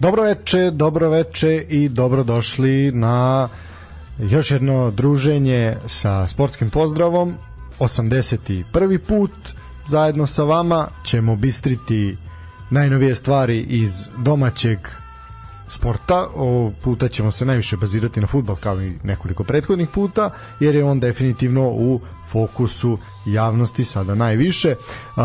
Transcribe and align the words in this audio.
Dobro 0.00 0.22
veče, 0.22 0.70
dobro 0.70 1.08
veče 1.08 1.66
i 1.68 1.88
dobrodošli 1.88 2.92
na 2.92 3.48
još 4.18 4.50
jedno 4.50 4.90
druženje 4.90 5.76
sa 5.86 6.28
sportskim 6.28 6.70
pozdravom. 6.70 7.34
81. 7.78 8.98
put 8.98 9.30
zajedno 9.86 10.26
sa 10.26 10.42
vama 10.42 10.88
ćemo 11.04 11.36
bistriti 11.36 12.16
najnovije 12.70 13.14
stvari 13.14 13.58
iz 13.58 14.08
domaćeg 14.16 14.78
sporta. 15.68 16.28
Ovog 16.36 16.72
puta 16.82 17.08
ćemo 17.08 17.30
se 17.30 17.44
najviše 17.44 17.76
bazirati 17.76 18.20
na 18.20 18.26
futbol 18.26 18.56
kao 18.56 18.82
i 18.82 18.92
nekoliko 19.02 19.44
prethodnih 19.44 19.88
puta, 19.88 20.30
jer 20.60 20.74
je 20.74 20.84
on 20.84 21.00
definitivno 21.00 21.68
u 21.68 22.00
fokusu 22.30 22.98
javnosti 23.26 23.84
sada 23.84 24.14
najviše. 24.14 24.74
Uh, 25.16 25.22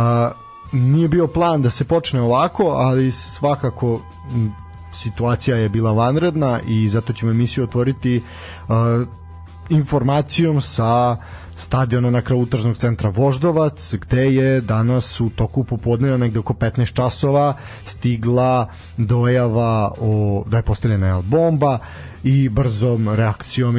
nije 0.72 1.08
bio 1.08 1.28
plan 1.28 1.62
da 1.62 1.70
se 1.70 1.86
počne 1.86 2.22
ovako, 2.22 2.64
ali 2.64 3.12
svakako 3.12 4.02
situacija 5.04 5.58
je 5.58 5.70
bila 5.70 5.92
vanredna 5.92 6.60
i 6.68 6.90
zato 6.90 7.14
ćemo 7.14 7.32
emisiju 7.32 7.64
otvoriti 7.64 8.22
uh, 8.68 8.76
informacijom 9.70 10.62
sa 10.62 11.18
stadiona 11.58 12.10
na 12.10 12.22
kraju 12.22 12.42
utržnog 12.42 12.78
centra 12.78 13.10
Voždovac 13.10 13.94
gde 13.94 14.34
je 14.34 14.62
danas 14.62 15.22
u 15.22 15.30
toku 15.30 15.64
popodneva 15.64 16.18
negde 16.18 16.40
oko 16.40 16.54
15 16.54 16.94
časova 16.94 17.54
stigla 17.86 18.68
dojava 18.98 19.92
o, 20.00 20.44
da 20.48 20.58
je 20.58 20.64
postavljena 20.64 21.22
bomba 21.22 21.80
i 22.24 22.50
brzom 22.50 23.10
reakcijom 23.10 23.76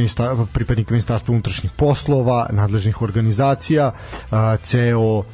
pripadnika 0.52 0.92
ministarstva 0.94 1.32
unutrašnjih 1.32 1.72
poslova, 1.76 2.48
nadležnih 2.52 3.02
organizacija, 3.02 3.92
a, 4.30 4.56
ceo 4.56 5.24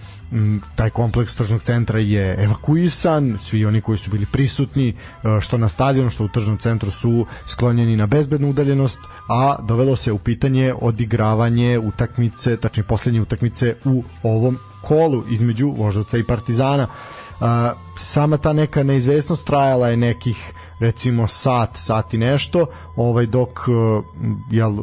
taj 0.76 0.90
kompleks 0.90 1.36
tržnog 1.36 1.62
centra 1.62 1.98
je 1.98 2.44
evakuisan, 2.44 3.38
svi 3.40 3.64
oni 3.64 3.80
koji 3.80 3.98
su 3.98 4.10
bili 4.10 4.26
prisutni 4.32 4.94
što 5.40 5.58
na 5.58 5.68
stadionu, 5.68 6.10
što 6.10 6.24
u 6.24 6.28
tržnom 6.28 6.58
centru 6.58 6.90
su 6.90 7.26
sklonjeni 7.46 7.96
na 7.96 8.06
bezbednu 8.06 8.50
udaljenost, 8.50 8.98
a 9.28 9.56
dovelo 9.62 9.96
se 9.96 10.12
u 10.12 10.18
pitanje 10.18 10.74
odigravanje 10.80 11.78
utakmice, 11.78 12.56
tačnije 12.56 12.84
poslednje 12.84 13.20
utakmice 13.20 13.76
u 13.84 14.04
ovom 14.22 14.58
kolu 14.82 15.24
između 15.30 15.70
Voždovca 15.70 16.18
i 16.18 16.24
Partizana. 16.24 16.86
Sama 17.98 18.36
ta 18.36 18.52
neka 18.52 18.82
neizvesnost 18.82 19.44
trajala 19.44 19.88
je 19.88 19.96
nekih 19.96 20.52
recimo 20.80 21.28
sat, 21.28 21.70
sat 21.76 22.14
i 22.14 22.18
nešto, 22.18 22.66
ovaj 22.96 23.26
dok 23.26 23.60
jel, 24.50 24.76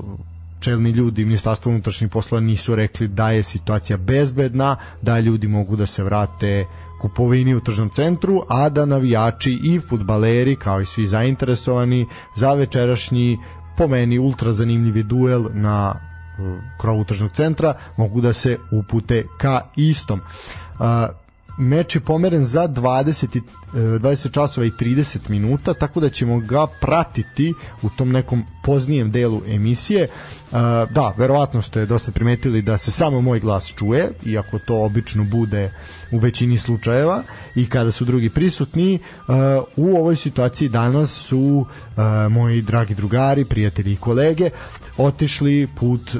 čelni 0.59 0.89
ljudi 0.89 1.25
ministarstva 1.25 1.69
unutrašnjih 1.69 2.09
poslova 2.11 2.41
nisu 2.41 2.75
rekli 2.75 3.07
da 3.07 3.31
je 3.31 3.43
situacija 3.43 3.97
bezbedna, 3.97 4.75
da 5.01 5.19
ljudi 5.19 5.47
mogu 5.47 5.75
da 5.75 5.85
se 5.85 6.03
vrate 6.03 6.65
kupovini 7.01 7.55
u 7.55 7.61
tržnom 7.61 7.89
centru, 7.89 8.43
a 8.49 8.69
da 8.69 8.85
navijači 8.85 9.59
i 9.63 9.79
futbaleri 9.79 10.55
kao 10.55 10.81
i 10.81 10.85
svi 10.85 11.05
zainteresovani 11.05 12.07
za 12.35 12.53
večerašnji 12.53 13.37
po 13.77 13.87
meni 13.87 14.19
ultra 14.19 14.53
zanimljivi 14.53 15.03
duel 15.03 15.45
na 15.53 15.95
krovu 16.81 17.03
tržnog 17.03 17.31
centra 17.31 17.73
mogu 17.97 18.21
da 18.21 18.33
se 18.33 18.57
upute 18.71 19.25
ka 19.37 19.61
istom. 19.75 20.21
Meč 21.59 21.95
je 21.95 22.01
pomeren 22.01 22.43
za 22.43 22.67
20, 22.67 23.41
20 23.73 24.27
e, 24.27 24.31
časova 24.31 24.65
i 24.67 24.71
30 24.71 25.29
minuta, 25.29 25.73
tako 25.73 25.99
da 25.99 26.09
ćemo 26.09 26.39
ga 26.39 26.67
pratiti 26.81 27.53
u 27.81 27.89
tom 27.89 28.11
nekom 28.11 28.43
poznijem 28.63 29.11
delu 29.11 29.41
emisije. 29.47 30.03
E, 30.03 30.09
da, 30.89 31.13
verovatno 31.17 31.61
ste 31.61 31.85
dosta 31.85 32.11
primetili 32.11 32.61
da 32.61 32.77
se 32.77 32.91
samo 32.91 33.21
moj 33.21 33.39
glas 33.39 33.73
čuje, 33.75 34.11
iako 34.25 34.59
to 34.59 34.83
obično 34.83 35.23
bude 35.23 35.71
u 36.11 36.17
većini 36.17 36.57
slučajeva 36.57 37.23
i 37.55 37.69
kada 37.69 37.91
su 37.91 38.05
drugi 38.05 38.29
prisutni. 38.29 38.95
E, 38.95 38.99
u 39.75 39.97
ovoj 39.97 40.15
situaciji 40.15 40.69
danas 40.69 41.11
su 41.11 41.65
moji 42.29 42.61
dragi 42.61 42.95
drugari, 42.95 43.45
prijatelji 43.45 43.93
i 43.93 43.95
kolege 43.95 44.49
otišli 44.97 45.67
put 45.75 46.15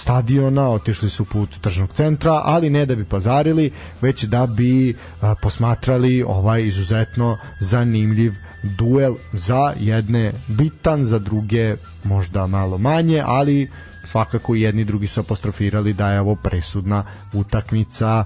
stadiona, 0.00 0.68
otišli 0.70 1.10
su 1.10 1.24
put 1.24 1.60
tržnog 1.60 1.92
centra, 1.92 2.42
ali 2.44 2.70
ne 2.70 2.86
da 2.86 2.94
bi 2.94 3.04
pazarili, 3.04 3.70
već 4.00 4.24
da 4.24 4.46
bi 4.46 4.96
a, 5.20 5.34
posmatrali 5.42 6.22
ovaj 6.22 6.66
izuzetno 6.66 7.36
zanimljiv 7.60 8.34
duel 8.62 9.14
za 9.32 9.72
jedne 9.80 10.32
bitan, 10.48 11.04
za 11.04 11.18
druge 11.18 11.76
možda 12.04 12.46
malo 12.46 12.78
manje, 12.78 13.22
ali 13.26 13.68
svakako 14.04 14.54
jedni 14.54 14.84
drugi 14.84 15.06
su 15.06 15.20
apostrofirali 15.20 15.92
da 15.92 16.12
je 16.12 16.20
ovo 16.20 16.34
presudna 16.34 17.04
utakmica 17.32 18.24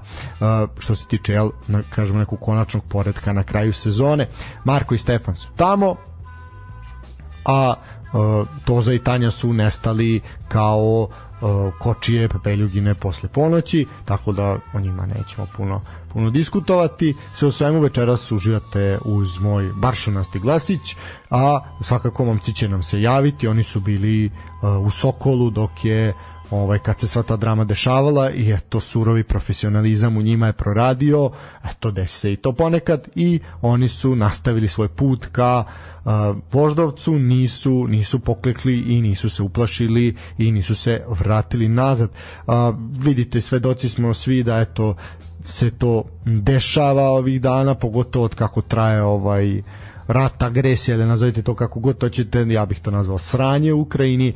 što 0.79 0.95
se 0.95 1.07
tiče 1.07 1.33
jel, 1.33 1.49
na, 1.67 1.83
kažemo 1.89 2.19
nekog 2.19 2.39
konačnog 2.39 2.83
poredka 2.89 3.33
na 3.33 3.43
kraju 3.43 3.73
sezone. 3.73 4.27
Marko 4.63 4.95
i 4.95 4.97
Stefan 4.97 5.35
su 5.35 5.47
tamo, 5.55 5.95
a 7.45 7.73
Toza 8.65 8.93
i 8.93 8.99
Tanja 8.99 9.31
su 9.31 9.53
nestali 9.53 10.21
kao 10.47 11.07
kočije 11.79 12.29
Pepeljugine 12.29 12.95
posle 12.95 13.29
ponoći, 13.29 13.85
tako 14.05 14.31
da 14.31 14.57
o 14.73 14.79
njima 14.79 15.05
nećemo 15.05 15.47
puno 15.57 15.81
puno 16.13 16.29
diskutovati. 16.29 17.15
Sve 17.35 17.47
u 17.47 17.51
svemu 17.51 17.79
večeras 17.79 18.31
uživate 18.31 18.97
uz 19.05 19.39
moj 19.39 19.71
baršunasti 19.75 20.39
glasić, 20.39 20.95
a 21.29 21.59
svakako 21.81 22.25
momci 22.25 22.53
će 22.53 22.67
nam 22.67 22.83
se 22.83 23.01
javiti, 23.01 23.47
oni 23.47 23.63
su 23.63 23.79
bili 23.79 24.25
uh, 24.25 24.85
u 24.85 24.89
Sokolu 24.89 25.49
dok 25.49 25.85
je 25.85 26.13
ovaj 26.53 26.79
kad 26.79 26.99
se 26.99 27.07
sva 27.07 27.23
ta 27.23 27.35
drama 27.35 27.63
dešavala 27.63 28.31
i 28.31 28.51
eto 28.51 28.79
surovi 28.79 29.23
profesionalizam 29.23 30.17
u 30.17 30.21
njima 30.21 30.47
je 30.47 30.53
proradio, 30.53 31.31
eto 31.71 31.91
desi 31.91 32.19
se 32.19 32.33
i 32.33 32.35
to 32.35 32.51
ponekad 32.51 33.07
i 33.15 33.39
oni 33.61 33.87
su 33.87 34.15
nastavili 34.15 34.67
svoj 34.67 34.87
put 34.87 35.25
ka 35.31 35.63
uh, 36.05 36.11
Voždovcu, 36.51 37.13
nisu 37.19 37.87
nisu 37.87 38.19
poklekli 38.19 38.79
i 38.79 39.01
nisu 39.01 39.29
se 39.29 39.43
uplašili 39.43 40.15
i 40.37 40.51
nisu 40.51 40.75
se 40.75 41.03
vratili 41.07 41.67
nazad. 41.67 42.09
Uh, 42.47 42.53
vidite, 42.99 43.41
svedoci 43.41 43.89
smo 43.89 44.13
svi 44.13 44.43
da 44.43 44.59
eto 44.59 44.95
se 45.43 45.71
to 45.71 46.03
dešava 46.25 47.03
ovih 47.03 47.41
dana, 47.41 47.75
pogotovo 47.75 48.25
od 48.25 48.35
kako 48.35 48.61
traje 48.61 49.03
ovaj 49.03 49.61
rat, 50.07 50.43
agresija, 50.43 50.95
ili 50.95 51.05
nazovite 51.05 51.41
to 51.41 51.55
kako 51.55 51.79
god 51.79 51.97
to 51.97 52.09
ćete, 52.09 52.45
ja 52.49 52.65
bih 52.65 52.79
to 52.79 52.91
nazvao 52.91 53.17
sranje 53.17 53.73
u 53.73 53.81
Ukrajini, 53.81 54.33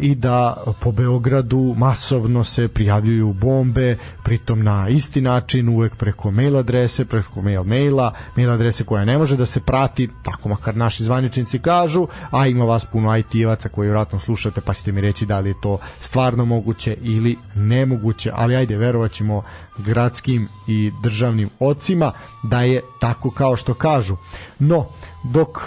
i 0.00 0.14
da 0.14 0.56
po 0.80 0.92
Beogradu 0.92 1.74
masovno 1.78 2.44
se 2.44 2.68
prijavljuju 2.68 3.32
bombe, 3.32 3.96
pritom 4.22 4.62
na 4.62 4.88
isti 4.88 5.20
način, 5.20 5.68
uvek 5.68 5.96
preko 5.96 6.30
mail 6.30 6.56
adrese, 6.56 7.04
preko 7.04 7.42
mail 7.42 7.64
maila, 7.64 8.12
mail 8.36 8.50
adrese 8.50 8.84
koja 8.84 9.04
ne 9.04 9.18
može 9.18 9.36
da 9.36 9.46
se 9.46 9.60
prati, 9.60 10.08
tako 10.22 10.48
makar 10.48 10.76
naši 10.76 11.04
zvaničnici 11.04 11.58
kažu, 11.58 12.06
a 12.30 12.46
ima 12.46 12.64
vas 12.64 12.84
puno 12.84 13.16
IT-evaca 13.16 13.68
koji 13.68 13.90
vratno 13.90 14.20
slušate, 14.20 14.60
pa 14.60 14.74
ćete 14.74 14.92
mi 14.92 15.00
reći 15.00 15.26
da 15.26 15.40
li 15.40 15.50
je 15.50 15.60
to 15.62 15.78
stvarno 16.00 16.44
moguće 16.44 16.96
ili 17.02 17.36
nemoguće, 17.54 18.30
ali 18.34 18.56
ajde, 18.56 18.76
verovat 18.76 19.12
ćemo 19.12 19.42
gradskim 19.78 20.48
i 20.66 20.92
državnim 21.02 21.50
ocima 21.60 22.12
da 22.42 22.62
je 22.62 22.80
tako 23.00 23.30
kao 23.30 23.56
što 23.56 23.74
kažu. 23.74 24.16
No, 24.58 24.86
dok 25.24 25.58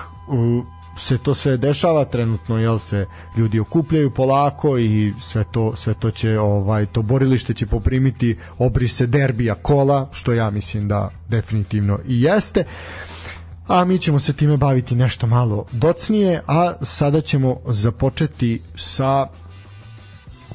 se 1.00 1.18
to 1.18 1.36
sve 1.36 1.58
dešava 1.58 2.06
trenutno 2.06 2.58
jel 2.60 2.80
se 2.80 3.06
ljudi 3.38 3.60
okupljaju 3.60 4.12
polako 4.12 4.78
i 4.78 5.14
sve 5.20 5.44
to 5.52 5.76
sve 5.76 5.94
to 5.94 6.12
će 6.12 6.40
ovaj 6.40 6.86
to 6.86 7.02
borilište 7.02 7.54
će 7.54 7.66
poprimiti 7.66 8.38
obrise 8.58 9.08
derbija 9.08 9.56
kola 9.56 10.10
što 10.12 10.34
ja 10.34 10.50
mislim 10.50 10.88
da 10.88 11.10
definitivno 11.30 12.00
i 12.08 12.22
jeste. 12.22 12.64
A 13.68 13.86
mi 13.86 13.98
ćemo 13.98 14.20
se 14.20 14.34
time 14.34 14.58
baviti 14.58 14.96
nešto 14.96 15.28
malo 15.28 15.66
docnije 15.72 16.42
a 16.48 16.74
sada 16.82 17.22
ćemo 17.22 17.58
započeti 17.66 18.62
sa 18.76 19.28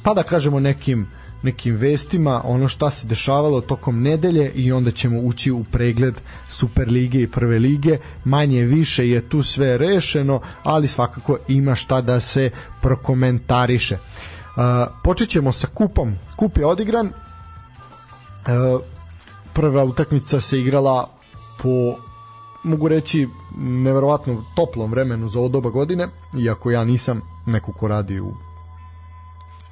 pa 0.03 0.13
da 0.13 0.23
kažemo 0.23 0.59
nekim 0.59 1.01
uh, 1.01 1.24
nekim 1.45 1.75
vestima, 1.75 2.41
ono 2.43 2.67
šta 2.67 2.89
se 2.89 3.07
dešavalo 3.07 3.61
tokom 3.61 4.01
nedelje 4.01 4.51
i 4.55 4.71
onda 4.71 4.91
ćemo 4.91 5.19
ući 5.19 5.51
u 5.51 5.63
pregled 5.63 6.21
Superlige 6.47 7.21
i 7.21 7.27
Prve 7.27 7.59
lige. 7.59 7.97
Manje 8.25 8.61
više 8.61 9.09
je 9.09 9.29
tu 9.29 9.43
sve 9.43 9.77
rešeno, 9.77 10.39
ali 10.63 10.87
svakako 10.87 11.37
ima 11.47 11.75
šta 11.75 12.01
da 12.01 12.19
se 12.19 12.49
prokomentariše. 12.81 13.95
Uh, 13.95 14.61
počet 15.03 15.29
ćemo 15.29 15.51
sa 15.51 15.67
kupom. 15.67 16.15
Kup 16.35 16.57
je 16.57 16.65
odigran. 16.65 17.07
Uh, 17.07 18.81
prva 19.53 19.83
utakmica 19.83 20.41
se 20.41 20.59
igrala 20.59 21.09
po 21.61 21.95
mogu 22.63 22.87
reći 22.87 23.27
neverovatno 23.57 24.43
toplom 24.55 24.91
vremenu 24.91 25.29
za 25.29 25.39
ovo 25.39 25.49
doba 25.49 25.69
godine, 25.69 26.07
iako 26.37 26.71
ja 26.71 26.83
nisam 26.83 27.21
neko 27.45 27.71
ko 27.73 27.87
radi 27.87 28.19
u 28.19 28.33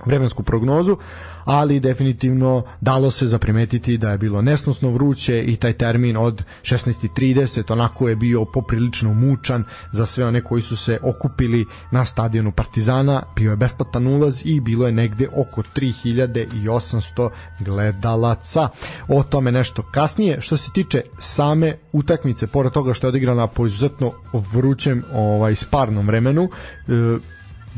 vremensku 0.07 0.43
prognozu, 0.43 0.97
ali 1.45 1.79
definitivno 1.79 2.63
dalo 2.81 3.11
se 3.11 3.27
zaprimetiti 3.27 3.97
da 3.97 4.11
je 4.11 4.17
bilo 4.17 4.41
nesnosno 4.41 4.89
vruće 4.89 5.43
i 5.43 5.55
taj 5.55 5.73
termin 5.73 6.17
od 6.17 6.43
16.30 6.61 7.71
onako 7.71 8.09
je 8.09 8.15
bio 8.15 8.45
poprilično 8.45 9.13
mučan 9.13 9.63
za 9.91 10.05
sve 10.05 10.25
one 10.25 10.41
koji 10.41 10.61
su 10.61 10.75
se 10.75 10.99
okupili 11.01 11.65
na 11.91 12.05
stadionu 12.05 12.51
Partizana, 12.51 13.23
bio 13.35 13.49
je 13.49 13.55
besplatan 13.55 14.07
ulaz 14.07 14.41
i 14.45 14.59
bilo 14.59 14.85
je 14.85 14.91
negde 14.91 15.27
oko 15.35 15.63
3800 15.75 17.29
gledalaca. 17.59 18.69
O 19.07 19.23
tome 19.23 19.51
nešto 19.51 19.83
kasnije. 19.91 20.41
Što 20.41 20.57
se 20.57 20.71
tiče 20.73 21.01
same 21.17 21.77
utakmice, 21.91 22.47
pored 22.47 22.71
toga 22.71 22.93
što 22.93 23.07
je 23.07 23.09
odigrana 23.09 23.47
po 23.47 23.65
izuzetno 23.65 24.11
vrućem 24.33 25.03
ovaj, 25.13 25.55
sparnom 25.55 26.07
vremenu, 26.07 26.49
e, 26.87 27.17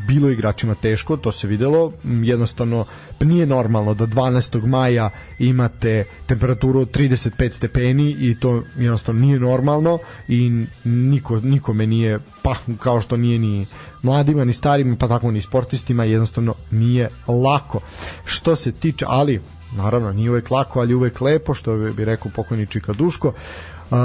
bilo 0.08 0.30
igračima 0.30 0.76
teško, 0.76 1.18
to 1.18 1.32
se 1.32 1.48
videlo, 1.48 1.92
jednostavno 2.04 2.86
nije 3.22 3.46
normalno 3.46 3.94
da 3.94 4.08
12. 4.08 4.66
maja 4.66 5.10
imate 5.40 6.06
temperaturu 6.26 6.80
od 6.80 6.92
35 6.98 7.52
stepeni 7.52 8.16
i 8.20 8.40
to 8.40 8.64
jednostavno 8.78 9.22
nije 9.22 9.40
normalno 9.40 10.00
i 10.28 10.66
niko, 10.84 11.40
nikome 11.40 11.88
nije, 11.88 12.20
pa 12.44 12.56
kao 12.80 13.02
što 13.02 13.18
nije 13.18 13.40
ni 13.40 13.66
mladima 14.02 14.46
ni 14.46 14.54
starima, 14.54 14.96
pa 15.00 15.08
tako 15.08 15.32
ni 15.32 15.42
sportistima, 15.42 16.04
jednostavno 16.04 16.54
nije 16.72 17.10
lako. 17.28 17.80
Što 18.26 18.56
se 18.56 18.72
tiče, 18.72 19.06
ali 19.08 19.42
naravno 19.72 20.12
nije 20.12 20.30
uvek 20.30 20.52
lako, 20.52 20.80
ali 20.80 20.94
uvek 20.94 21.22
lepo, 21.22 21.54
što 21.54 21.78
bi 21.78 22.06
rekao 22.06 22.32
pokojni 22.36 22.68
Čika 22.68 22.94
Duško, 22.94 23.28
uh, 23.28 23.98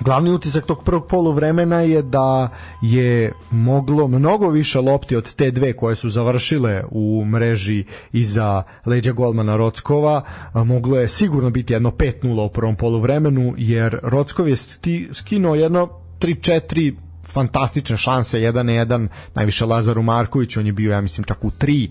Glavni 0.00 0.30
utisak 0.30 0.66
tog 0.66 0.84
prvog 0.84 1.06
polu 1.06 1.32
vremena 1.32 1.80
je 1.80 2.02
da 2.02 2.48
je 2.82 3.32
moglo 3.50 4.08
mnogo 4.08 4.48
više 4.48 4.80
lopti 4.80 5.16
od 5.16 5.34
te 5.34 5.50
dve 5.50 5.72
koje 5.72 5.96
su 5.96 6.08
završile 6.08 6.84
u 6.90 7.24
mreži 7.24 7.84
iza 8.12 8.62
leđa 8.86 9.12
golmana 9.12 9.56
Rockova. 9.56 10.22
Moglo 10.54 10.98
je 10.98 11.08
sigurno 11.08 11.50
biti 11.50 11.72
jedno 11.72 11.90
5-0 11.90 12.46
u 12.46 12.48
prvom 12.48 12.76
polu 12.76 13.00
vremenu 13.00 13.54
jer 13.56 13.98
Rockov 14.02 14.48
je 14.48 14.56
skinuo 15.12 15.54
jedno 15.54 15.88
3-4 16.20 16.94
fantastične 17.28 17.96
šanse, 17.96 18.40
jedan 18.40 18.66
na 18.66 18.72
jedan, 18.72 19.08
najviše 19.34 19.64
Lazaru 19.64 20.02
Marković, 20.02 20.56
on 20.56 20.66
je 20.66 20.72
bio, 20.72 20.92
ja 20.92 21.00
mislim, 21.00 21.24
čak 21.24 21.44
u 21.44 21.50
tri. 21.50 21.90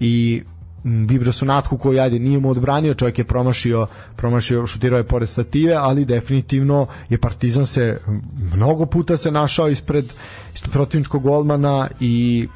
I 0.00 0.42
Vibra 0.84 1.32
su 1.32 1.44
natku 1.44 1.78
koji 1.78 2.00
ajde 2.00 2.18
nije 2.18 2.38
mu 2.38 2.50
odbranio, 2.50 2.94
čovjek 2.94 3.18
je 3.18 3.24
promašio, 3.24 3.86
promašio, 4.16 4.66
šutirao 4.66 4.96
je 4.96 5.04
pored 5.04 5.28
stative, 5.28 5.74
ali 5.74 6.04
definitivno 6.04 6.86
je 7.08 7.18
Partizan 7.18 7.66
se 7.66 8.00
mnogo 8.54 8.86
puta 8.86 9.16
se 9.16 9.30
našao 9.30 9.68
ispred, 9.68 10.04
ispred 10.54 10.72
protivničkog 10.72 11.22
golmana 11.22 11.88
i 12.00 12.48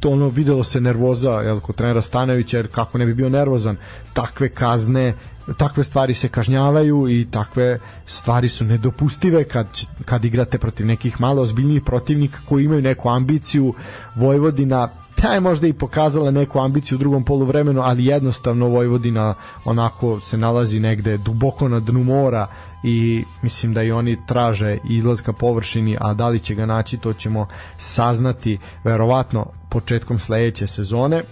to 0.00 0.10
ono 0.10 0.28
videlo 0.28 0.64
se 0.64 0.80
nervoza 0.80 1.30
jel, 1.30 1.60
kod 1.60 1.76
trenera 1.76 2.02
Stanovića 2.02 2.56
jer 2.56 2.68
kako 2.68 2.98
ne 2.98 3.06
bi 3.06 3.14
bio 3.14 3.28
nervozan 3.28 3.76
takve 4.12 4.48
kazne 4.48 5.14
takve 5.56 5.84
stvari 5.84 6.14
se 6.14 6.28
kažnjavaju 6.28 7.08
i 7.08 7.26
takve 7.30 7.78
stvari 8.06 8.48
su 8.48 8.64
nedopustive 8.64 9.44
kad, 9.44 9.66
kad 10.04 10.24
igrate 10.24 10.58
protiv 10.58 10.86
nekih 10.86 11.20
malo 11.20 11.42
ozbiljnijih 11.42 11.82
protivnika 11.82 12.38
koji 12.48 12.64
imaju 12.64 12.82
neku 12.82 13.08
ambiciju. 13.08 13.74
Vojvodina 14.14 14.88
ta 15.20 15.34
je 15.34 15.40
možda 15.40 15.66
i 15.66 15.72
pokazala 15.72 16.30
neku 16.30 16.60
ambiciju 16.60 16.96
u 16.96 16.98
drugom 16.98 17.24
poluvremenu, 17.24 17.80
ali 17.80 18.06
jednostavno 18.06 18.68
Vojvodina 18.68 19.34
onako 19.64 20.20
se 20.20 20.36
nalazi 20.36 20.80
negde 20.80 21.16
duboko 21.16 21.68
na 21.68 21.80
dnu 21.80 22.04
mora 22.04 22.46
i 22.82 23.24
mislim 23.42 23.74
da 23.74 23.82
i 23.82 23.92
oni 23.92 24.18
traže 24.26 24.78
izlaz 24.90 25.22
ka 25.22 25.32
površini, 25.32 25.96
a 26.00 26.14
da 26.14 26.28
li 26.28 26.38
će 26.38 26.54
ga 26.54 26.66
naći 26.66 26.96
to 26.96 27.12
ćemo 27.12 27.46
saznati 27.78 28.58
verovatno 28.84 29.46
početkom 29.70 30.18
sledeće 30.18 30.66
sezone 30.66 31.22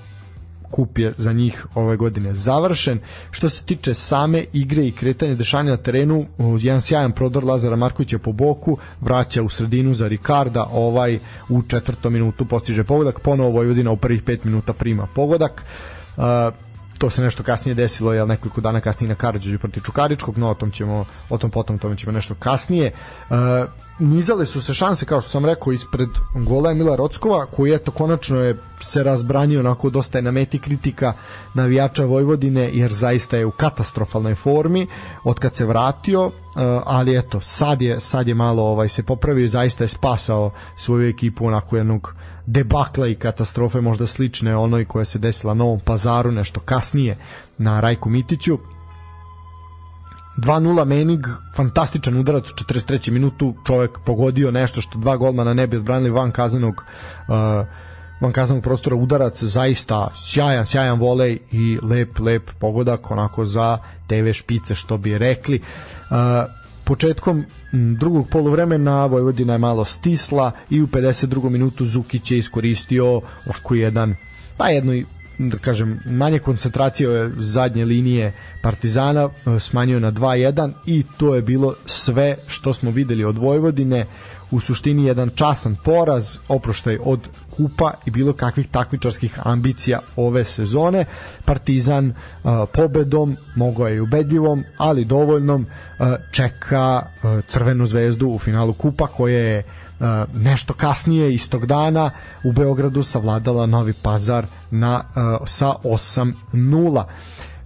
kup 0.70 0.99
je 0.99 1.12
za 1.17 1.32
njih 1.32 1.67
ove 1.75 1.97
godine 1.97 2.35
završen. 2.35 2.99
Što 3.31 3.49
se 3.49 3.62
tiče 3.62 3.94
same 3.94 4.44
igre 4.53 4.87
i 4.87 4.93
kretanja 4.93 5.35
dešanja 5.35 5.70
na 5.70 5.76
terenu, 5.76 6.26
jedan 6.61 6.81
sjajan 6.81 7.12
prodor 7.12 7.44
Lazara 7.44 7.76
Markovića 7.76 8.19
po 8.19 8.32
boku, 8.32 8.79
vraća 9.00 9.43
u 9.43 9.49
sredinu 9.49 9.94
za 9.94 10.09
Ricarda, 10.09 10.69
ovaj 10.73 11.19
u 11.49 11.62
četvrtom 11.62 12.12
minutu 12.12 12.44
postiže 12.44 12.85
pogodak, 12.85 13.20
ponovo 13.20 13.50
Vojvodina 13.50 13.91
u 13.91 13.97
prvih 13.97 14.23
pet 14.23 14.44
minuta 14.44 14.73
prima 14.73 15.06
pogodak. 15.15 15.62
Uh, 16.17 16.25
to 16.99 17.11
se 17.11 17.23
nešto 17.23 17.43
kasnije 17.43 17.75
desilo, 17.75 18.12
jel 18.12 18.27
nekoliko 18.27 18.61
dana 18.61 18.81
kasnije 18.81 19.09
na 19.09 19.15
Karadžođu 19.15 19.59
protiv 19.59 19.81
Čukaričkog, 19.81 20.39
no 20.39 20.50
o 20.50 20.55
tom 20.55 20.71
ćemo, 20.71 21.05
o 21.31 21.39
tom 21.39 21.50
potom 21.50 21.79
tome 21.79 21.97
ćemo 21.97 22.12
nešto 22.12 22.35
kasnije. 22.35 22.87
E, 22.87 23.35
nizale 23.99 24.47
su 24.47 24.62
se 24.62 24.75
šanse, 24.75 25.06
kao 25.06 25.21
što 25.21 25.31
sam 25.31 25.47
rekao, 25.47 25.73
ispred 25.73 26.09
gola 26.35 26.71
Emila 26.71 26.97
Rockova, 26.97 27.47
koji 27.47 27.73
eto 27.73 27.91
konačno 27.91 28.39
je 28.39 28.56
se 28.81 29.03
razbranio 29.03 29.61
onako 29.61 29.91
dosta 29.91 30.19
je 30.19 30.23
na 30.23 30.31
meti 30.31 30.59
kritika 30.59 31.12
navijača 31.55 32.05
Vojvodine, 32.05 32.71
jer 32.73 32.93
zaista 32.93 33.37
je 33.37 33.47
u 33.47 33.50
katastrofalnoj 33.50 34.35
formi 34.35 34.87
od 35.25 35.39
kad 35.39 35.55
se 35.55 35.67
vratio, 35.67 36.27
e, 36.27 36.31
ali 36.85 37.19
eto, 37.19 37.41
sad 37.41 37.83
je, 37.83 38.00
sad 38.00 38.29
je 38.29 38.35
malo 38.35 38.62
ovaj 38.62 38.89
se 38.89 39.03
popravio 39.03 39.45
i 39.45 39.49
zaista 39.49 39.85
je 39.85 39.89
spasao 39.89 40.50
svoju 40.77 41.09
ekipu 41.09 41.47
onako 41.47 41.77
jednog 41.77 42.15
debakla 42.50 43.06
i 43.06 43.15
katastrofe 43.15 43.81
možda 43.81 44.06
slične 44.06 44.56
onoj 44.56 44.85
koja 44.85 45.05
se 45.05 45.19
desila 45.19 45.55
na 45.55 45.59
Novom 45.59 45.81
pazaru 45.81 46.33
nešto 46.33 46.61
kasnije 46.61 47.17
na 47.59 47.81
Rajku 47.81 48.09
Mitiću 48.11 48.59
2-0 50.39 50.85
Menig, 50.85 51.27
fantastičan 51.56 52.17
udarac 52.17 52.50
u 52.50 52.55
43. 52.55 53.11
minutu, 53.11 53.55
čovek 53.67 53.99
pogodio 54.06 54.50
nešto 54.50 54.81
što 54.81 54.99
dva 54.99 55.17
golmana 55.17 55.55
ne 55.55 55.67
bi 55.67 55.77
odbranili 55.77 56.11
van 56.11 56.31
kaznenog 56.31 56.75
uh, 56.75 57.35
van 58.21 58.33
kaznenog 58.33 58.65
prostora 58.65 58.97
udarac, 58.97 59.43
zaista 59.43 60.09
sjajan, 60.15 60.67
sjajan 60.67 60.99
volej 60.99 61.39
i 61.53 61.79
lep, 61.83 62.19
lep 62.19 62.50
pogodak 62.59 63.11
onako 63.11 63.45
za 63.45 63.79
TV 64.06 64.33
špice 64.33 64.75
što 64.75 64.99
bi 64.99 65.19
rekli. 65.19 65.61
Uh, 66.11 66.17
početkom 66.88 67.44
drugog 67.73 68.29
poluvremena 68.29 69.06
Vojvodina 69.06 69.52
je 69.52 69.58
malo 69.58 69.85
stisla 69.85 70.52
i 70.70 70.82
u 70.82 70.87
52. 70.87 71.50
minutu 71.50 71.87
Zukić 71.87 72.31
je 72.31 72.38
iskoristio 72.38 73.20
ovako 73.46 73.75
jedan 73.75 74.14
pa 74.56 74.69
jedno 74.69 74.93
da 75.38 75.58
kažem 75.58 76.00
manje 76.06 76.38
koncentracije 76.38 77.30
zadnje 77.38 77.85
linije 77.85 78.33
Partizana 78.62 79.28
e, 79.28 79.61
smanjio 79.61 80.00
na 80.00 80.12
2-1 80.12 80.73
i 80.87 81.04
to 81.16 81.35
je 81.35 81.42
bilo 81.42 81.75
sve 81.87 82.37
što 82.47 82.73
smo 82.73 82.90
videli 82.90 83.25
od 83.25 83.38
Vojvodine 83.38 84.07
u 84.50 84.61
suštini 84.61 85.05
jedan 85.05 85.31
časan 85.35 85.76
poraz, 85.85 86.38
oproštaj 86.49 86.99
od 87.05 87.28
kupa 87.57 87.93
i 88.07 88.11
bilo 88.11 88.33
kakvih 88.33 88.69
takmičarskih 88.69 89.38
ambicija 89.43 90.00
ove 90.17 90.45
sezone. 90.45 91.05
Partizan 91.45 92.09
uh, 92.09 92.50
pobedom, 92.73 93.37
mogao 93.57 93.88
je 93.88 93.97
i 93.97 94.00
ubedljivom, 94.00 94.64
ali 94.78 95.05
dovoljnom, 95.05 95.62
uh, 95.62 96.07
čeka 96.33 97.02
uh, 97.02 97.45
Crvenu 97.49 97.87
zvezdu 97.87 98.28
u 98.28 98.38
finalu 98.38 98.73
kupa 98.73 99.07
koje 99.07 99.45
je 99.45 99.62
nešto 100.35 100.75
kasnije 100.75 101.35
istog 101.35 101.67
dana 101.67 102.11
u 102.45 102.52
Beogradu 102.52 103.02
savladala 103.02 103.67
Novi 103.67 103.93
Pazar 104.02 104.47
na, 104.71 105.05
sa 105.47 105.75
8-0. 105.85 107.05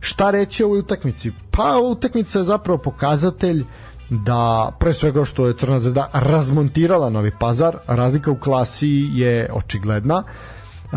Šta 0.00 0.30
reći 0.30 0.62
o 0.62 0.66
ovoj 0.66 0.78
utakmici? 0.78 1.32
Pa 1.50 1.78
utakmica 1.90 2.38
je 2.38 2.44
zapravo 2.44 2.78
pokazatelj 2.78 3.60
uh, 3.60 3.66
da 4.12 4.72
pre 4.78 4.92
svega 4.92 5.24
što 5.24 5.46
je 5.46 5.56
Crna 5.56 5.80
zvezda 5.80 6.10
razmontirala 6.12 7.10
Novi 7.10 7.32
Pazar, 7.40 7.76
razlika 7.86 8.30
u 8.30 8.38
klasi 8.38 9.10
je 9.12 9.50
očigledna. 9.52 10.22
E, 10.92 10.96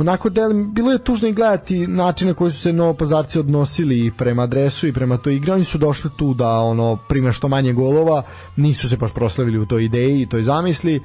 onako 0.00 0.30
del, 0.30 0.64
bilo 0.64 0.92
je 0.92 0.98
tužno 0.98 1.28
i 1.28 1.32
gledati 1.32 1.86
načine 1.86 2.34
koji 2.34 2.52
su 2.52 2.60
se 2.60 2.72
Novopazarci 2.72 3.38
odnosili 3.38 4.12
prema 4.18 4.42
adresu 4.42 4.88
i 4.88 4.92
prema 4.92 5.16
toj 5.16 5.36
igri. 5.36 5.50
Oni 5.50 5.64
su 5.64 5.78
došli 5.78 6.10
tu 6.16 6.34
da 6.34 6.58
ono 6.58 6.98
prime 7.08 7.32
što 7.32 7.48
manje 7.48 7.72
golova, 7.72 8.22
nisu 8.56 8.88
se 8.88 8.96
baš 8.96 9.14
proslavili 9.14 9.58
u 9.58 9.66
toj 9.66 9.84
ideji 9.84 10.22
i 10.22 10.26
toj 10.26 10.42
zamisli. 10.42 10.96
E, 10.96 11.00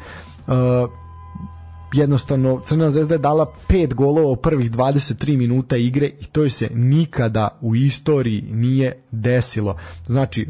jednostavno 1.93 2.62
Crna 2.65 2.91
zvezda 2.91 3.15
je 3.15 3.19
dala 3.19 3.53
pet 3.67 3.93
golova 3.93 4.27
u 4.27 4.36
prvih 4.36 4.72
23 4.72 5.38
minuta 5.38 5.77
igre 5.77 6.08
i 6.19 6.25
to 6.25 6.50
se 6.50 6.69
nikada 6.74 7.58
u 7.62 7.75
istoriji 7.75 8.41
nije 8.51 9.03
desilo. 9.12 9.77
Znači, 10.08 10.48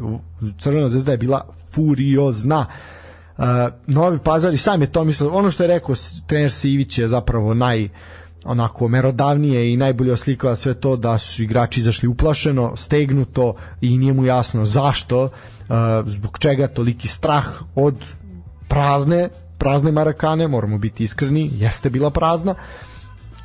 Crvena 0.60 0.88
zvezda 0.88 1.12
je 1.12 1.18
bila 1.18 1.46
furiozna. 1.72 2.66
Uh, 3.38 3.44
Novi 3.86 4.18
Pazar 4.18 4.54
i 4.54 4.56
sam 4.56 4.80
je 4.80 4.92
to 4.92 5.04
mislio, 5.04 5.30
ono 5.30 5.50
što 5.50 5.62
je 5.62 5.66
rekao 5.66 5.94
trener 6.26 6.52
Sivić 6.52 6.98
je 6.98 7.08
zapravo 7.08 7.54
naj 7.54 7.88
onako 8.44 8.88
merodavnije 8.88 9.72
i 9.72 9.76
najbolje 9.76 10.12
oslikava 10.12 10.56
sve 10.56 10.74
to 10.74 10.96
da 10.96 11.18
su 11.18 11.42
igrači 11.42 11.80
izašli 11.80 12.08
uplašeno, 12.08 12.76
stegnuto 12.76 13.54
i 13.80 13.98
nije 13.98 14.12
mu 14.12 14.24
jasno 14.24 14.64
zašto, 14.64 15.24
uh, 15.24 15.30
zbog 16.06 16.38
čega 16.38 16.68
toliki 16.68 17.08
strah 17.08 17.44
od 17.74 17.94
prazne 18.68 19.28
prazne 19.60 19.92
Marakane, 19.92 20.48
moramo 20.48 20.78
biti 20.78 21.04
iskreni, 21.04 21.50
jeste 21.54 21.90
bila 21.90 22.10
prazna, 22.10 22.54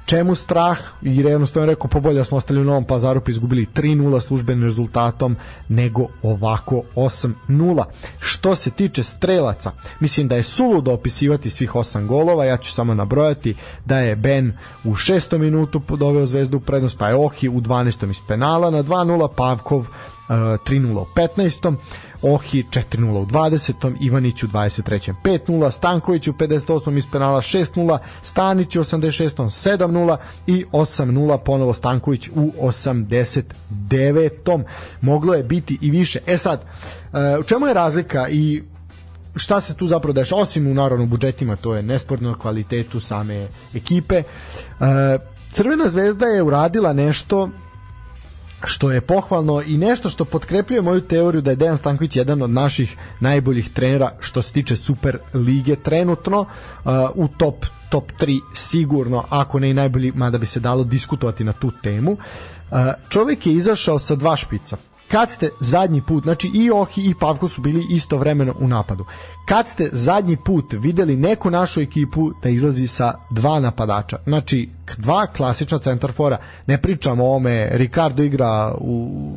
čemu 0.05 0.35
strah 0.35 0.77
i 1.01 1.17
jednostavno 1.17 1.65
rekao 1.65 1.87
pa 1.87 1.99
bolje 1.99 2.17
da 2.17 2.23
smo 2.23 2.37
ostali 2.37 2.61
u 2.61 2.63
Novom 2.63 2.83
pazaru 2.83 3.21
pa 3.21 3.31
izgubili 3.31 3.65
3-0 3.75 4.19
službenim 4.19 4.63
rezultatom 4.63 5.35
nego 5.69 6.07
ovako 6.23 6.81
8-0 6.95 7.83
što 8.19 8.55
se 8.55 8.71
tiče 8.71 9.03
strelaca 9.03 9.71
mislim 9.99 10.27
da 10.27 10.35
je 10.35 10.43
suludo 10.43 10.91
opisivati 10.91 11.49
svih 11.49 11.71
8 11.71 12.07
golova 12.07 12.45
ja 12.45 12.57
ću 12.57 12.71
samo 12.71 12.93
nabrojati 12.93 13.55
da 13.85 13.99
je 13.99 14.15
Ben 14.15 14.53
u 14.83 14.93
6. 14.93 15.37
minutu 15.37 15.81
doveo 15.89 16.25
zvezdu 16.25 16.57
u 16.57 16.61
prednost 16.61 16.97
pa 16.97 17.07
je 17.07 17.15
Ohi 17.15 17.49
u 17.49 17.61
12. 17.61 18.09
iz 18.09 18.19
penala 18.27 18.71
na 18.71 18.83
2-0 18.83 19.27
Pavkov 19.35 19.79
uh, 19.79 19.85
3-0 20.29 20.97
u 20.97 21.05
15. 21.15 21.75
Ohi 22.25 22.63
4-0 22.63 23.21
u 23.21 23.25
20. 23.25 23.95
Ivanić 24.01 24.43
u 24.43 24.47
23. 24.47 25.13
5-0, 25.23 25.71
Stanković 25.71 26.27
u 26.27 26.33
58. 26.33 26.97
iz 26.97 27.05
penala 27.11 27.41
6-0, 27.41 27.97
Stanić 28.21 28.75
u 28.75 28.79
86. 28.79 29.29
7-0 29.37 30.17
i 30.47 30.65
8-0 30.71 31.37
ponovo 31.37 31.73
Stanković 31.73 32.29
u 32.35 32.51
89. 32.61 34.63
Moglo 35.01 35.33
je 35.33 35.43
biti 35.43 35.77
i 35.81 35.91
više. 35.91 36.19
E 36.27 36.37
sad, 36.37 36.65
e, 37.13 37.37
u 37.39 37.43
čemu 37.43 37.67
je 37.67 37.73
razlika 37.73 38.29
i 38.29 38.63
šta 39.35 39.61
se 39.61 39.77
tu 39.77 39.87
zapravo 39.87 40.13
dešava, 40.13 40.41
osim 40.41 40.67
u 40.67 40.73
naravno 40.73 41.05
budžetima, 41.05 41.55
to 41.55 41.75
je 41.75 41.83
nesporno 41.83 42.37
kvalitetu 42.37 42.99
same 42.99 43.47
ekipe. 43.73 44.15
E, 44.15 44.23
Crvena 45.51 45.89
zvezda 45.89 46.25
je 46.25 46.43
uradila 46.43 46.93
nešto 46.93 47.49
što 48.65 48.91
je 48.91 49.01
pohvalno 49.01 49.61
i 49.61 49.77
nešto 49.77 50.09
što 50.09 50.25
potkrepljuje 50.25 50.81
moju 50.81 51.01
teoriju 51.01 51.41
da 51.41 51.49
je 51.49 51.55
Dejan 51.55 51.77
Stanković 51.77 52.15
jedan 52.15 52.41
od 52.41 52.49
naših 52.49 52.97
najboljih 53.19 53.69
trenera 53.69 54.11
što 54.19 54.41
se 54.41 54.53
tiče 54.53 54.75
Super 54.75 55.17
lige 55.33 55.75
trenutno 55.75 56.39
uh, 56.39 56.91
u 57.15 57.27
top 57.27 57.65
top 57.89 58.11
3 58.19 58.41
sigurno, 58.53 59.23
ako 59.29 59.59
ne 59.59 59.69
i 59.69 59.73
najbolji, 59.73 60.11
mada 60.15 60.37
bi 60.37 60.45
se 60.45 60.59
dalo 60.59 60.83
diskutovati 60.83 61.43
na 61.43 61.53
tu 61.53 61.71
temu. 61.83 62.11
Uh, 62.11 62.77
čovjek 63.09 63.47
je 63.47 63.53
izašao 63.53 63.99
sa 63.99 64.15
dva 64.15 64.35
špica 64.35 64.77
kad 65.07 65.31
ste 65.31 65.49
zadnji 65.59 66.01
put, 66.01 66.23
znači 66.23 66.51
i 66.53 66.71
Ohi 66.71 67.01
i 67.01 67.13
Pavko 67.19 67.47
su 67.47 67.61
bili 67.61 67.85
istovremeno 67.91 68.53
u 68.59 68.67
napadu. 68.67 69.05
Kad 69.45 69.67
ste 69.67 69.89
zadnji 69.91 70.37
put 70.37 70.73
videli 70.73 71.15
neku 71.15 71.49
našu 71.49 71.81
ekipu 71.81 72.31
da 72.43 72.49
izlazi 72.49 72.87
sa 72.87 73.13
dva 73.29 73.59
napadača, 73.59 74.17
znači 74.25 74.69
dva 74.97 75.27
klasična 75.27 75.79
centarfora, 75.79 76.37
ne 76.67 76.81
pričamo 76.81 77.25
o 77.25 77.35
ome, 77.35 77.69
Ricardo 77.71 78.23
igra 78.23 78.75
u, 78.81 79.31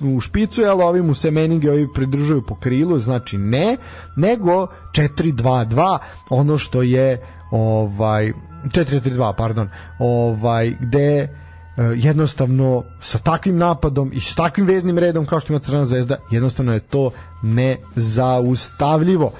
u 0.00 0.20
špicu, 0.20 0.60
jel 0.60 0.80
ovi 0.80 1.02
mu 1.02 1.14
se 1.14 1.30
meninge 1.30 1.70
ovi 1.70 1.88
pridružuju 1.94 2.42
po 2.46 2.54
krilu, 2.54 2.98
znači 2.98 3.38
ne, 3.38 3.76
nego 4.16 4.66
4-2-2, 4.92 5.98
ono 6.30 6.58
što 6.58 6.82
je 6.82 7.20
ovaj 7.50 8.32
4-4-2, 8.64 9.32
pardon, 9.36 9.68
ovaj 9.98 10.74
gde 10.80 11.28
jednostavno 11.76 12.82
sa 13.00 13.18
takvim 13.18 13.56
napadom 13.56 14.10
i 14.14 14.20
s 14.20 14.34
takvim 14.34 14.66
veznim 14.66 14.98
redom 14.98 15.26
kao 15.26 15.40
što 15.40 15.52
ima 15.52 15.60
Crvena 15.60 15.84
zvezda 15.84 16.16
jednostavno 16.30 16.72
je 16.72 16.80
to 16.80 17.10
nezaustavljivo 17.42 19.32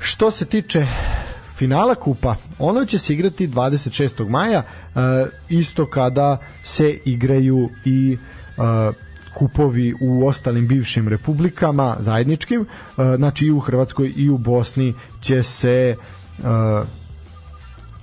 što 0.00 0.30
se 0.30 0.44
tiče 0.44 0.86
finala 1.56 1.94
kupa 1.94 2.36
ono 2.58 2.84
će 2.84 2.98
se 2.98 3.14
igrati 3.14 3.48
26. 3.48 4.28
maja 4.28 4.62
e, 4.62 5.00
isto 5.48 5.86
kada 5.86 6.38
se 6.62 6.98
igraju 7.04 7.68
i 7.84 8.16
e, 8.16 8.62
kupovi 9.34 9.94
u 10.00 10.26
ostalim 10.26 10.68
bivšim 10.68 11.08
republikama 11.08 11.96
zajedničkim 11.98 12.66
znači 13.16 13.46
i 13.46 13.50
u 13.50 13.60
Hrvatskoj 13.60 14.12
i 14.16 14.30
u 14.30 14.38
Bosni 14.38 14.94
će 15.20 15.42
se 15.42 15.96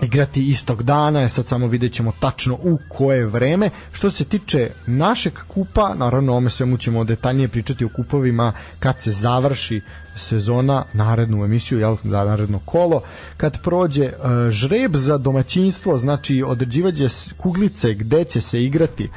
igrati 0.02 0.50
istog 0.50 0.84
dana, 0.84 1.20
je 1.20 1.30
sad 1.30 1.48
samo 1.48 1.68
vidjet 1.68 1.94
ćemo 1.94 2.12
tačno 2.20 2.54
u 2.54 2.78
koje 2.90 3.26
vreme. 3.26 3.70
Što 3.92 4.10
se 4.10 4.26
tiče 4.26 4.70
našeg 4.86 5.34
kupa, 5.48 5.94
naravno 5.96 6.38
ome 6.38 6.50
svemu 6.50 6.78
ćemo 6.78 7.04
detaljnije 7.04 7.48
pričati 7.48 7.86
o 7.86 7.90
kupovima 7.90 8.54
kad 8.80 9.02
se 9.02 9.12
završi 9.12 9.82
sezona, 10.16 10.84
narednu 10.94 11.46
emisiju, 11.46 11.80
jel, 11.80 11.98
za 12.04 12.24
naredno 12.24 12.60
kolo, 12.66 13.02
kad 13.38 13.62
prođe 13.62 14.04
uh, 14.06 14.12
žreb 14.50 14.96
za 14.96 15.18
domaćinstvo, 15.18 15.98
znači 15.98 16.44
određivaće 16.48 17.08
kuglice 17.38 17.94
gde 17.94 18.24
će 18.24 18.42
se 18.42 18.64
igrati, 18.64 19.10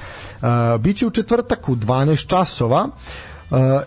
uh, 0.43 0.49
biće 0.81 1.07
u 1.07 1.11
četvrtak 1.11 1.69
u 1.69 1.77
12 1.77 2.27
časova, 2.27 2.89
Uh, 2.89 3.30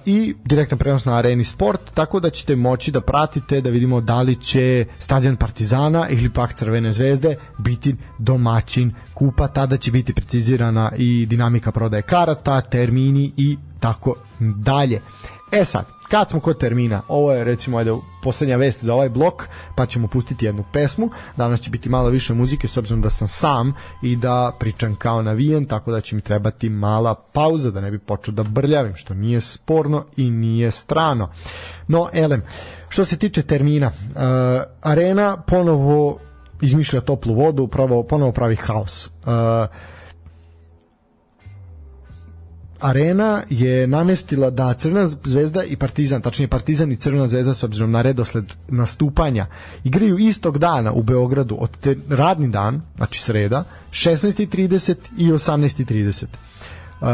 i 0.06 0.36
direktan 0.46 0.78
prenos 0.78 1.06
na 1.06 1.16
Areni 1.18 1.44
Sport, 1.44 1.82
tako 1.94 2.20
da 2.20 2.30
ćete 2.30 2.56
moći 2.56 2.92
da 2.92 3.02
pratite, 3.02 3.62
da 3.62 3.70
vidimo 3.70 4.02
da 4.02 4.22
li 4.22 4.36
će 4.36 4.86
stadion 5.00 5.36
Partizana 5.36 6.10
ili 6.10 6.30
pak 6.30 6.54
Crvene 6.54 6.94
zvezde 6.94 7.36
biti 7.58 7.96
domaćin 8.20 8.94
kupa, 9.14 9.48
tada 9.48 9.78
će 9.78 9.92
biti 9.92 10.14
precizirana 10.14 10.92
i 10.98 11.26
dinamika 11.26 11.72
prodaje 11.72 12.02
karata, 12.02 12.62
termini 12.62 13.32
i 13.38 13.58
tako 13.80 14.16
dalje. 14.40 15.02
E 15.52 15.66
sad, 15.66 15.86
kad 16.14 16.30
smo 16.30 16.40
kod 16.40 16.58
termina, 16.58 17.02
ovo 17.08 17.32
je 17.34 17.44
recimo 17.44 17.78
ajde, 17.78 17.94
poslednja 18.24 18.58
vest 18.58 18.84
za 18.84 18.94
ovaj 18.94 19.10
blok, 19.10 19.48
pa 19.76 19.86
ćemo 19.86 20.08
pustiti 20.08 20.46
jednu 20.46 20.64
pesmu. 20.74 21.10
Danas 21.38 21.62
će 21.62 21.70
biti 21.70 21.90
malo 21.90 22.10
više 22.10 22.34
muzike 22.34 22.68
s 22.68 22.78
obzirom 22.78 23.02
da 23.02 23.10
sam 23.10 23.28
sam 23.28 23.74
i 24.02 24.16
da 24.16 24.52
pričam 24.60 24.96
kao 24.96 25.22
navijen, 25.22 25.66
tako 25.66 25.92
da 25.92 26.02
će 26.02 26.16
mi 26.16 26.22
trebati 26.22 26.70
mala 26.70 27.16
pauza 27.16 27.72
da 27.72 27.82
ne 27.82 27.92
bi 27.92 28.00
počeo 28.00 28.34
da 28.34 28.44
brljavim, 28.44 28.96
što 28.96 29.14
nije 29.14 29.42
sporno 29.42 30.06
i 30.18 30.30
nije 30.32 30.72
strano. 30.72 31.30
No, 31.88 32.10
elem, 32.14 32.44
što 32.90 33.06
se 33.06 33.18
tiče 33.18 33.42
termina, 33.42 33.88
uh, 33.88 34.22
Arena 34.82 35.38
ponovo 35.48 36.20
izmišlja 36.62 37.02
toplu 37.02 37.36
vodu, 37.36 37.68
pravo, 37.68 38.04
ponovo 38.04 38.32
pravi 38.32 38.56
haos. 38.56 39.08
Uh, 39.08 39.34
Arena 42.84 43.44
je 43.50 43.88
namestila 43.88 44.50
da 44.50 44.74
Crvena 44.74 45.08
zvezda 45.08 45.64
i 45.64 45.76
Partizan, 45.76 46.22
tačnije 46.22 46.48
Partizan 46.48 46.92
i 46.92 46.96
Crvena 46.96 47.28
zvezda 47.28 47.54
s 47.54 47.64
obzirom 47.64 47.92
na 47.92 48.02
redosled 48.02 48.46
nastupanja, 48.68 49.46
igraju 49.84 50.18
istog 50.18 50.58
dana 50.58 50.94
u 50.94 51.04
Beogradu 51.04 51.58
od 51.60 51.70
te, 51.78 51.96
radni 52.10 52.48
dan, 52.48 52.82
znači 52.98 53.24
sreda, 53.24 53.64
16.30 53.92 54.96
i 55.18 55.32
18.30. 55.32 56.26
Uh, 57.02 57.08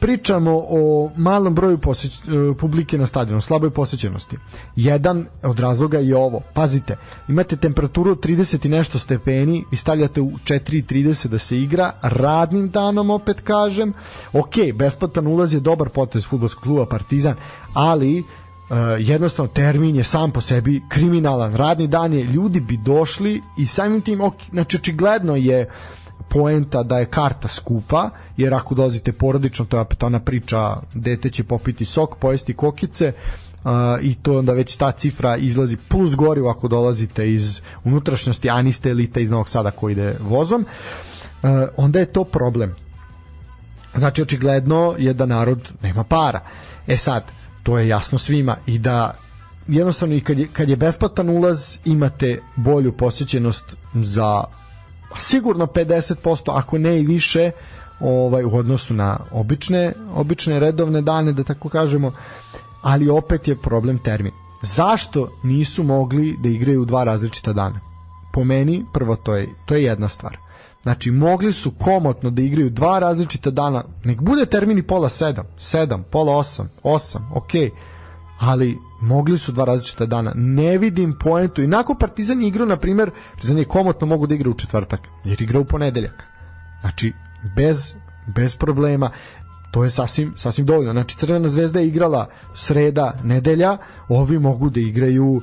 pričamo 0.00 0.64
o 0.68 1.10
malom 1.16 1.54
broju 1.54 1.78
poseć, 1.78 2.18
e, 2.18 2.20
publike 2.58 2.98
na 2.98 3.06
stadionu, 3.06 3.40
slaboj 3.40 3.70
posećenosti. 3.70 4.38
Jedan 4.76 5.26
od 5.42 5.58
razloga 5.60 5.98
je 5.98 6.16
ovo. 6.16 6.40
Pazite, 6.54 6.96
imate 7.28 7.56
temperaturu 7.56 8.14
30 8.14 8.66
i 8.66 8.68
nešto 8.68 8.98
stepeni 8.98 9.64
i 9.72 9.76
stavljate 9.76 10.20
u 10.20 10.30
4.30 10.30 11.26
da 11.26 11.38
se 11.38 11.58
igra 11.58 11.92
radnim 12.02 12.70
danom, 12.70 13.10
opet 13.10 13.40
kažem. 13.40 13.92
Ok, 14.32 14.54
besplatan 14.74 15.26
ulaz 15.26 15.54
je 15.54 15.60
dobar 15.60 15.88
potez 15.88 16.26
futbolskog 16.26 16.62
kluba 16.62 16.86
Partizan, 16.86 17.34
ali 17.74 18.24
Uh, 18.70 18.76
jednostavno 18.98 19.52
termin 19.52 19.96
je 19.96 20.04
sam 20.04 20.30
po 20.30 20.40
sebi 20.40 20.82
kriminalan 20.88 21.56
radni 21.56 21.86
dan 21.86 22.12
je 22.12 22.24
ljudi 22.24 22.60
bi 22.60 22.76
došli 22.76 23.42
i 23.58 23.66
samim 23.66 24.00
tim 24.00 24.20
ok, 24.20 24.34
znači 24.52 24.76
očigledno 24.76 25.36
je 25.36 25.66
uh, 25.66 25.99
poenta 26.30 26.82
da 26.82 26.98
je 26.98 27.06
karta 27.06 27.48
skupa, 27.48 28.10
jer 28.36 28.54
ako 28.54 28.74
dolazite 28.74 29.12
porodično, 29.12 29.64
to 29.64 29.76
je 29.76 29.80
opet 29.80 30.02
ona 30.02 30.20
priča, 30.20 30.76
dete 30.94 31.30
će 31.30 31.44
popiti 31.44 31.84
sok, 31.84 32.16
pojesti 32.16 32.54
kokice, 32.54 33.12
Uh, 33.64 33.70
i 34.02 34.14
to 34.14 34.38
onda 34.38 34.52
već 34.52 34.76
ta 34.76 34.92
cifra 34.92 35.36
izlazi 35.36 35.76
plus 35.88 36.14
gorivo 36.16 36.50
ako 36.50 36.68
dolazite 36.68 37.32
iz 37.32 37.60
unutrašnjosti, 37.84 38.50
a 38.50 38.62
niste 38.62 38.90
elita 38.90 39.20
iz 39.20 39.30
Novog 39.30 39.48
Sada 39.48 39.70
koji 39.70 39.92
ide 39.92 40.16
vozom, 40.20 40.64
uh, 41.42 41.50
onda 41.76 41.98
je 41.98 42.06
to 42.06 42.24
problem. 42.24 42.74
Znači, 43.94 44.22
očigledno 44.22 44.94
je 44.98 45.12
da 45.14 45.26
narod 45.26 45.68
nema 45.82 46.04
para. 46.04 46.40
E 46.86 46.96
sad, 46.96 47.24
to 47.62 47.78
je 47.78 47.88
jasno 47.88 48.18
svima 48.18 48.56
i 48.66 48.78
da 48.78 49.14
jednostavno 49.68 50.14
i 50.14 50.20
kad 50.20 50.38
je, 50.38 50.48
kad 50.52 50.68
je 50.68 50.76
besplatan 50.76 51.28
ulaz 51.28 51.76
imate 51.84 52.40
bolju 52.56 52.92
posjećenost 52.92 53.76
za 53.94 54.44
sigurno 55.18 55.66
50%, 55.66 56.50
ako 56.54 56.78
ne 56.78 57.00
i 57.00 57.06
više, 57.06 57.50
ovaj 58.00 58.44
u 58.44 58.56
odnosu 58.56 58.94
na 58.94 59.18
obične 59.32 59.92
obične 60.14 60.60
redovne 60.60 61.00
dane 61.00 61.32
da 61.32 61.44
tako 61.44 61.68
kažemo. 61.68 62.12
Ali 62.82 63.08
opet 63.08 63.48
je 63.48 63.56
problem 63.56 63.98
termin. 63.98 64.32
Zašto 64.62 65.32
nisu 65.42 65.82
mogli 65.82 66.36
da 66.42 66.48
igraju 66.48 66.84
dva 66.84 67.04
različita 67.04 67.52
dana? 67.52 67.80
Po 68.32 68.44
meni 68.44 68.84
prvo 68.92 69.16
to 69.16 69.34
je 69.34 69.48
to 69.66 69.74
je 69.74 69.82
jedna 69.82 70.08
stvar. 70.08 70.36
Znači 70.82 71.10
mogli 71.10 71.52
su 71.52 71.70
komotno 71.70 72.30
da 72.30 72.42
igraju 72.42 72.70
dva 72.70 72.98
različita 72.98 73.50
dana 73.50 73.84
nek 74.04 74.20
bude 74.20 74.46
termin 74.46 74.78
i 74.78 74.82
pola 74.82 75.08
sedam, 75.08 75.44
sedam, 75.58 76.04
pola 76.10 76.36
osam, 76.36 76.70
osam, 76.82 77.30
ok 77.34 77.50
ali 78.38 78.78
mogli 79.00 79.38
su 79.38 79.52
dva 79.52 79.64
različita 79.64 80.06
dana. 80.06 80.32
Ne 80.34 80.78
vidim 80.78 81.18
poentu. 81.20 81.62
Inako 81.62 81.94
Partizan 81.94 82.42
igra, 82.42 82.64
na 82.64 82.76
primjer, 82.76 83.10
Partizan 83.30 83.58
je 83.58 83.64
komotno 83.64 84.06
mogu 84.06 84.26
da 84.26 84.34
igra 84.34 84.50
u 84.50 84.54
četvrtak, 84.54 85.00
jer 85.24 85.42
igra 85.42 85.60
u 85.60 85.64
ponedeljak. 85.64 86.24
Znači, 86.80 87.12
bez, 87.56 87.94
bez 88.26 88.56
problema 88.56 89.10
to 89.70 89.84
je 89.84 89.90
sasvim, 89.90 90.34
sasvim 90.36 90.66
dovoljno. 90.66 90.92
Znači, 90.92 91.16
Crvena 91.16 91.48
zvezda 91.48 91.80
je 91.80 91.86
igrala 91.86 92.28
sreda, 92.54 93.18
nedelja, 93.24 93.76
ovi 94.08 94.38
mogu 94.38 94.70
da 94.70 94.80
igraju 94.80 95.26
uh, 95.26 95.42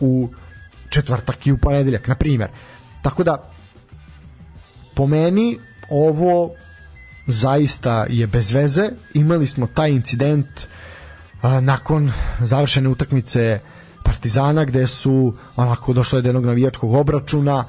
u 0.00 0.28
četvrtak 0.90 1.46
i 1.46 1.52
u 1.52 1.58
ponedeljak, 1.58 2.08
na 2.08 2.14
primjer. 2.14 2.50
Tako 3.02 3.24
da, 3.24 3.50
po 4.94 5.06
meni, 5.06 5.58
ovo 5.90 6.50
zaista 7.26 8.06
je 8.08 8.26
bez 8.26 8.52
veze. 8.52 8.90
Imali 9.14 9.46
smo 9.46 9.66
taj 9.66 9.90
incident 9.90 10.46
uh, 10.46 10.83
nakon 11.60 12.12
završene 12.40 12.88
utakmice 12.88 13.60
Partizana 14.02 14.64
gde 14.64 14.86
su 14.86 15.34
onako 15.56 15.92
došlo 15.92 16.20
do 16.20 16.28
jednog 16.28 16.46
navijačkog 16.46 16.94
obračuna 16.94 17.64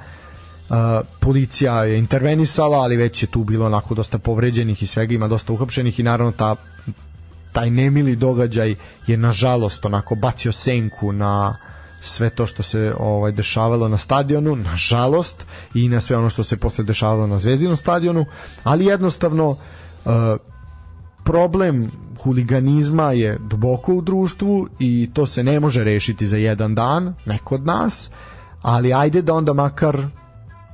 Uh, 0.69 0.75
policija 1.19 1.83
je 1.83 1.97
intervenisala, 1.97 2.77
ali 2.77 2.95
već 2.97 3.23
je 3.23 3.27
tu 3.27 3.43
bilo 3.43 3.65
onako 3.65 3.95
dosta 3.95 4.17
povređenih 4.17 4.83
i 4.83 4.87
svega 4.87 5.13
ima 5.13 5.27
dosta 5.27 5.53
uhapšenih 5.53 5.99
i 5.99 6.03
naravno 6.03 6.31
ta 6.31 6.55
taj 7.55 7.69
nemili 7.69 8.15
događaj 8.15 8.75
je 9.07 9.17
nažalost 9.17 9.85
onako 9.85 10.15
bacio 10.15 10.51
senku 10.51 11.11
na 11.11 11.57
sve 12.01 12.29
to 12.29 12.47
što 12.47 12.63
se 12.63 12.93
ovaj 12.99 13.31
dešavalo 13.31 13.87
na 13.87 13.97
stadionu, 13.97 14.55
nažalost, 14.55 15.45
i 15.73 15.89
na 15.89 15.99
sve 15.99 16.17
ono 16.17 16.29
što 16.29 16.43
se 16.43 16.57
posle 16.57 16.83
dešavalo 16.83 17.27
na 17.27 17.39
Zvezdinom 17.39 17.77
stadionu, 17.77 18.25
ali 18.63 18.85
jednostavno 18.85 19.49
uh, 19.49 19.57
problem 21.25 21.91
huliganizma 22.23 23.11
je 23.11 23.37
duboko 23.37 23.93
u 23.93 24.01
društvu 24.01 24.67
i 24.79 25.09
to 25.13 25.25
se 25.25 25.43
ne 25.43 25.59
može 25.59 25.83
rešiti 25.83 26.27
za 26.27 26.37
jedan 26.37 26.75
dan, 26.75 27.13
neko 27.25 27.55
od 27.55 27.65
nas, 27.65 28.11
ali 28.61 28.93
ajde 28.93 29.21
da 29.21 29.33
onda 29.33 29.53
makar 29.53 30.07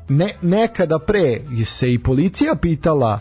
ne, 0.10 0.34
nekada 0.42 1.00
pre 1.00 1.42
se 1.66 1.94
i 1.94 2.00
policija 2.00 2.56
pitala 2.56 3.20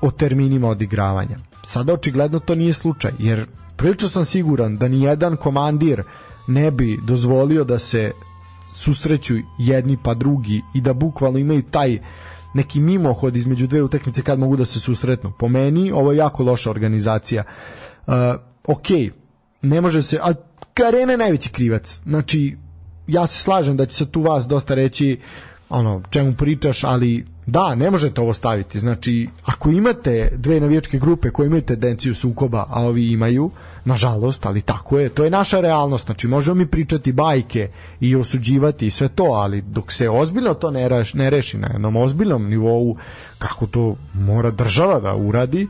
o 0.00 0.10
terminima 0.10 0.68
odigravanja. 0.68 1.38
Sada 1.62 1.92
očigledno 1.92 2.38
to 2.38 2.54
nije 2.54 2.72
slučaj, 2.72 3.12
jer 3.18 3.46
prilično 3.76 4.08
sam 4.08 4.24
siguran 4.24 4.76
da 4.76 4.88
ni 4.88 5.02
jedan 5.02 5.36
komandir 5.36 6.02
ne 6.48 6.70
bi 6.70 6.98
dozvolio 7.06 7.64
da 7.64 7.78
se 7.78 8.12
susreću 8.72 9.34
jedni 9.58 9.98
pa 10.02 10.14
drugi 10.14 10.62
i 10.74 10.80
da 10.80 10.92
bukvalno 10.92 11.38
imaju 11.38 11.62
taj 11.62 11.98
neki 12.54 12.80
mimohod 12.80 13.36
između 13.36 13.66
dve 13.66 13.82
utakmice 13.82 14.22
kad 14.22 14.38
mogu 14.38 14.56
da 14.56 14.64
se 14.64 14.80
susretnu. 14.80 15.32
Po 15.38 15.48
meni 15.48 15.92
ovo 15.92 16.12
je 16.12 16.18
jako 16.18 16.42
loša 16.42 16.70
organizacija. 16.70 17.44
Uh, 18.06 18.14
ok, 18.66 18.86
ne 19.62 19.80
može 19.80 20.02
se, 20.02 20.18
a 20.22 20.32
Karena 20.74 21.12
je 21.12 21.18
najveći 21.18 21.50
krivac. 21.50 22.00
Znači, 22.06 22.56
ja 23.06 23.26
se 23.26 23.42
slažem 23.42 23.76
da 23.76 23.86
će 23.86 23.96
se 23.96 24.06
tu 24.06 24.22
vas 24.22 24.46
dosta 24.48 24.74
reći 24.74 25.20
ono, 25.68 26.02
čemu 26.10 26.34
pričaš, 26.34 26.84
ali 26.84 27.26
da, 27.46 27.74
ne 27.74 27.90
možete 27.90 28.20
ovo 28.20 28.34
staviti. 28.34 28.78
Znači, 28.78 29.28
ako 29.44 29.70
imate 29.70 30.30
dve 30.36 30.60
navijačke 30.60 30.98
grupe 30.98 31.30
koje 31.30 31.46
imaju 31.46 31.62
tendenciju 31.62 32.14
sukoba, 32.14 32.66
a 32.68 32.82
ovi 32.82 33.12
imaju, 33.12 33.50
nažalost, 33.84 34.46
ali 34.46 34.60
tako 34.60 34.98
je, 34.98 35.08
to 35.08 35.24
je 35.24 35.30
naša 35.30 35.60
realnost. 35.60 36.06
Znači, 36.06 36.28
možemo 36.28 36.54
mi 36.54 36.66
pričati 36.66 37.12
bajke 37.12 37.68
i 38.00 38.16
osuđivati 38.16 38.86
i 38.86 38.90
sve 38.90 39.08
to, 39.08 39.24
ali 39.24 39.62
dok 39.62 39.92
se 39.92 40.10
ozbiljno 40.10 40.54
to 40.54 40.70
ne, 40.70 40.88
reš, 40.88 41.14
ne 41.14 41.30
reši 41.30 41.58
na 41.58 41.68
jednom 41.72 41.96
ozbiljnom 41.96 42.48
nivou, 42.48 42.96
kako 43.38 43.66
to 43.66 43.96
mora 44.14 44.50
država 44.50 45.00
da 45.00 45.14
uradi, 45.14 45.68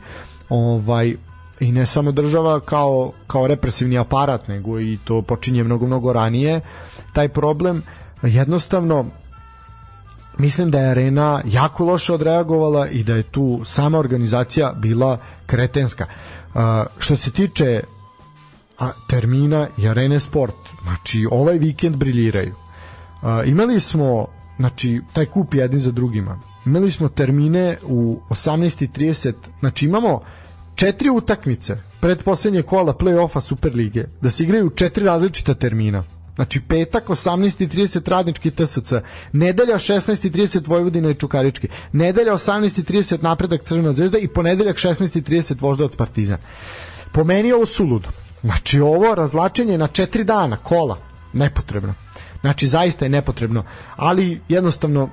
ovaj, 0.49 1.15
i 1.59 1.71
ne 1.71 1.85
samo 1.85 2.11
država 2.11 2.59
kao, 2.59 3.11
kao 3.27 3.47
represivni 3.47 3.97
aparat, 3.97 4.47
nego 4.47 4.79
i 4.79 4.97
to 5.03 5.21
počinje 5.21 5.63
mnogo, 5.63 5.87
mnogo 5.87 6.13
ranije, 6.13 6.61
taj 7.13 7.29
problem, 7.29 7.81
jednostavno 8.21 9.05
mislim 10.37 10.71
da 10.71 10.79
je 10.79 10.89
Arena 10.89 11.41
jako 11.45 11.85
loše 11.85 12.13
odreagovala 12.13 12.87
i 12.87 13.03
da 13.03 13.15
je 13.15 13.23
tu 13.23 13.61
sama 13.65 13.97
organizacija 13.97 14.73
bila 14.77 15.17
kretenska. 15.45 16.05
Uh, 16.53 16.61
što 16.97 17.15
se 17.15 17.31
tiče 17.31 17.81
a, 18.79 18.89
termina 19.09 19.67
i 19.77 19.87
Arene 19.87 20.19
Sport, 20.19 20.55
znači 20.83 21.27
ovaj 21.31 21.57
vikend 21.57 21.95
briljiraju. 21.95 22.55
Uh, 23.21 23.29
imali 23.45 23.79
smo 23.79 24.27
znači 24.57 25.01
taj 25.13 25.25
kup 25.25 25.53
jedni 25.53 25.79
za 25.79 25.91
drugima. 25.91 26.39
Imali 26.65 26.91
smo 26.91 27.09
termine 27.09 27.77
u 27.83 28.19
18:30, 28.29 29.33
znači 29.59 29.85
imamo 29.85 30.21
četiri 30.75 31.09
utakmice 31.09 31.77
pred 32.01 32.23
poslednje 32.23 32.61
kola 32.61 32.93
play-offa 32.93 33.41
Superlige, 33.41 34.05
da 34.21 34.29
se 34.29 34.43
igraju 34.43 34.69
četiri 34.69 35.05
različita 35.05 35.53
termina. 35.53 36.03
Znači 36.35 36.61
petak 36.61 37.07
18.30 37.07 38.09
radnički 38.09 38.51
TSC, 38.51 38.93
nedelja 39.31 39.75
16.30 39.75 40.67
Vojvodina 40.67 41.09
i 41.09 41.15
Čukarički, 41.15 41.67
nedelja 41.91 42.33
18.30 42.33 43.23
napredak 43.23 43.63
Crvena 43.63 43.91
zvezda 43.91 44.17
i 44.17 44.27
ponedeljak 44.27 44.77
16.30 44.77 45.61
Voždovac 45.61 45.95
Partizan. 45.95 46.37
Po 47.11 47.23
meni 47.23 47.51
ovo 47.51 47.65
suludo. 47.65 48.09
Znači 48.41 48.79
ovo 48.79 49.15
razlačenje 49.15 49.77
na 49.77 49.87
četiri 49.87 50.23
dana, 50.23 50.57
kola, 50.57 50.97
nepotrebno. 51.33 51.93
Znači 52.41 52.67
zaista 52.67 53.05
je 53.05 53.09
nepotrebno, 53.09 53.63
ali 53.95 54.41
jednostavno 54.49 55.09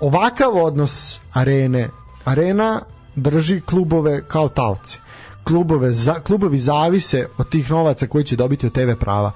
ovakav 0.00 0.56
odnos 0.56 1.20
arene, 1.32 1.88
arena 2.24 2.80
drži 3.14 3.60
klubove 3.60 4.24
kao 4.28 4.48
taoci. 4.48 4.98
Klubove, 5.44 5.92
za, 5.92 6.20
klubovi 6.20 6.58
zavise 6.58 7.26
od 7.38 7.48
tih 7.48 7.70
novaca 7.70 8.06
koji 8.06 8.24
će 8.24 8.36
dobiti 8.36 8.66
od 8.66 8.72
TV 8.72 8.92
prava 9.00 9.32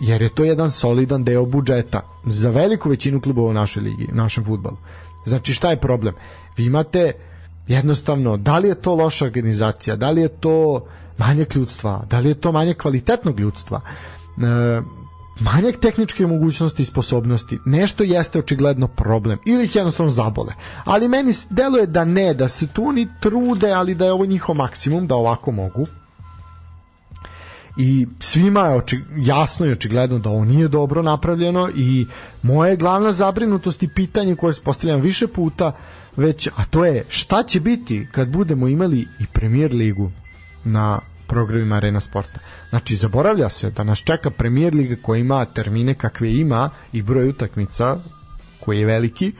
jer 0.00 0.22
je 0.22 0.28
to 0.28 0.44
jedan 0.44 0.70
solidan 0.70 1.24
deo 1.24 1.44
budžeta 1.46 2.00
za 2.26 2.50
veliku 2.50 2.88
većinu 2.88 3.20
klubova 3.20 3.50
u 3.50 3.52
našoj 3.52 3.82
ligi, 3.82 4.06
u 4.12 4.14
našem 4.14 4.44
futbalu. 4.44 4.76
Znači 5.26 5.54
šta 5.54 5.70
je 5.70 5.80
problem? 5.80 6.14
Vi 6.56 6.64
imate 6.64 7.12
jednostavno, 7.68 8.36
da 8.36 8.58
li 8.58 8.68
je 8.68 8.80
to 8.80 8.94
loša 8.94 9.24
organizacija, 9.24 9.96
da 9.96 10.10
li 10.10 10.20
je 10.20 10.28
to 10.28 10.86
manjak 11.18 11.54
ljudstva, 11.54 12.04
da 12.10 12.18
li 12.18 12.28
je 12.28 12.34
to 12.34 12.52
manje 12.52 12.74
kvalitetnog 12.74 13.40
ljudstva, 13.40 13.80
e, 13.80 14.80
manjak 15.40 15.76
tehničke 15.80 16.26
mogućnosti 16.26 16.82
i 16.82 16.86
sposobnosti, 16.86 17.58
nešto 17.66 18.04
jeste 18.04 18.38
očigledno 18.38 18.88
problem 18.88 19.38
ili 19.46 19.64
ih 19.64 19.76
jednostavno 19.76 20.12
zabole. 20.12 20.52
Ali 20.84 21.08
meni 21.08 21.32
deluje 21.50 21.86
da 21.86 22.04
ne, 22.04 22.34
da 22.34 22.48
se 22.48 22.66
tu 22.66 22.88
oni 22.88 23.08
trude, 23.20 23.72
ali 23.72 23.94
da 23.94 24.04
je 24.04 24.12
ovo 24.12 24.26
njihov 24.26 24.56
maksimum, 24.56 25.06
da 25.06 25.14
ovako 25.14 25.52
mogu 25.52 25.86
i 27.78 28.06
svima 28.20 28.60
je 28.60 28.74
oči, 28.74 29.00
jasno 29.16 29.66
i 29.66 29.72
očigledno 29.72 30.18
da 30.18 30.30
ovo 30.30 30.44
nije 30.44 30.68
dobro 30.68 31.02
napravljeno 31.02 31.68
i 31.76 32.06
moje 32.42 32.76
glavna 32.76 33.12
zabrinutost 33.12 33.82
i 33.82 33.88
pitanje 33.88 34.34
koje 34.34 34.54
postavljam 34.64 35.00
više 35.00 35.28
puta 35.28 35.72
već, 36.16 36.46
a 36.56 36.64
to 36.70 36.84
je 36.84 37.04
šta 37.08 37.42
će 37.42 37.60
biti 37.60 38.06
kad 38.12 38.28
budemo 38.28 38.68
imali 38.68 39.00
i 39.20 39.26
premier 39.32 39.72
ligu 39.72 40.10
na 40.64 41.00
programima 41.26 41.76
Arena 41.76 42.00
Sporta. 42.00 42.40
Znači, 42.70 42.96
zaboravlja 42.96 43.50
se 43.50 43.70
da 43.70 43.84
nas 43.84 43.98
čeka 43.98 44.30
premier 44.30 44.74
liga 44.74 44.96
koja 45.02 45.18
ima 45.18 45.44
termine 45.44 45.94
kakve 45.94 46.34
ima 46.34 46.70
i 46.92 47.02
broj 47.02 47.28
utakmica 47.28 47.96
koji 48.60 48.78
je 48.78 48.86
veliki. 48.86 49.32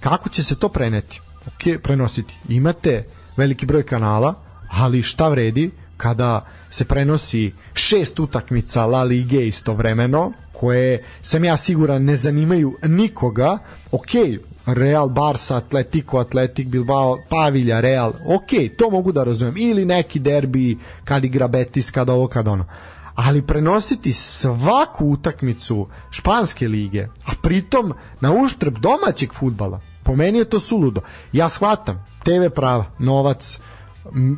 Kako 0.00 0.28
će 0.28 0.44
se 0.44 0.58
to 0.58 0.68
preneti? 0.68 1.20
Ok, 1.46 1.82
prenositi. 1.82 2.34
Imate 2.48 3.04
veliki 3.36 3.66
broj 3.66 3.82
kanala, 3.82 4.34
ali 4.70 5.02
šta 5.02 5.28
vredi 5.28 5.70
kada 5.96 6.46
se 6.70 6.84
prenosi 6.84 7.52
šest 7.76 8.20
utakmica 8.20 8.86
La 8.86 9.02
Lige 9.02 9.46
istovremeno, 9.46 10.32
koje 10.52 11.04
sam 11.22 11.44
ja 11.44 11.56
siguran 11.56 12.04
ne 12.04 12.16
zanimaju 12.16 12.76
nikoga, 12.82 13.58
ok, 13.92 14.10
Real, 14.66 15.08
Barca, 15.08 15.56
Atletico, 15.56 16.18
Atletic, 16.18 16.68
Bilbao, 16.68 17.18
Pavilja, 17.28 17.80
Real, 17.80 18.12
ok, 18.26 18.76
to 18.78 18.90
mogu 18.90 19.12
da 19.12 19.24
razumem, 19.24 19.56
ili 19.56 19.84
neki 19.84 20.18
derbi 20.18 20.78
kad 21.04 21.24
igra 21.24 21.48
Betis, 21.48 21.90
kad 21.90 22.10
ovo, 22.10 22.28
kad 22.28 22.48
ono. 22.48 22.64
Ali 23.14 23.42
prenositi 23.42 24.12
svaku 24.12 25.06
utakmicu 25.06 25.86
španske 26.10 26.68
lige, 26.68 27.08
a 27.24 27.32
pritom 27.42 27.92
na 28.20 28.32
uštrb 28.32 28.78
domaćeg 28.78 29.32
futbala, 29.32 29.80
po 30.04 30.16
meni 30.16 30.38
je 30.38 30.44
to 30.44 30.60
suludo. 30.60 31.00
Ja 31.32 31.48
shvatam, 31.48 32.06
TV 32.24 32.48
prava, 32.54 32.84
novac, 32.98 33.58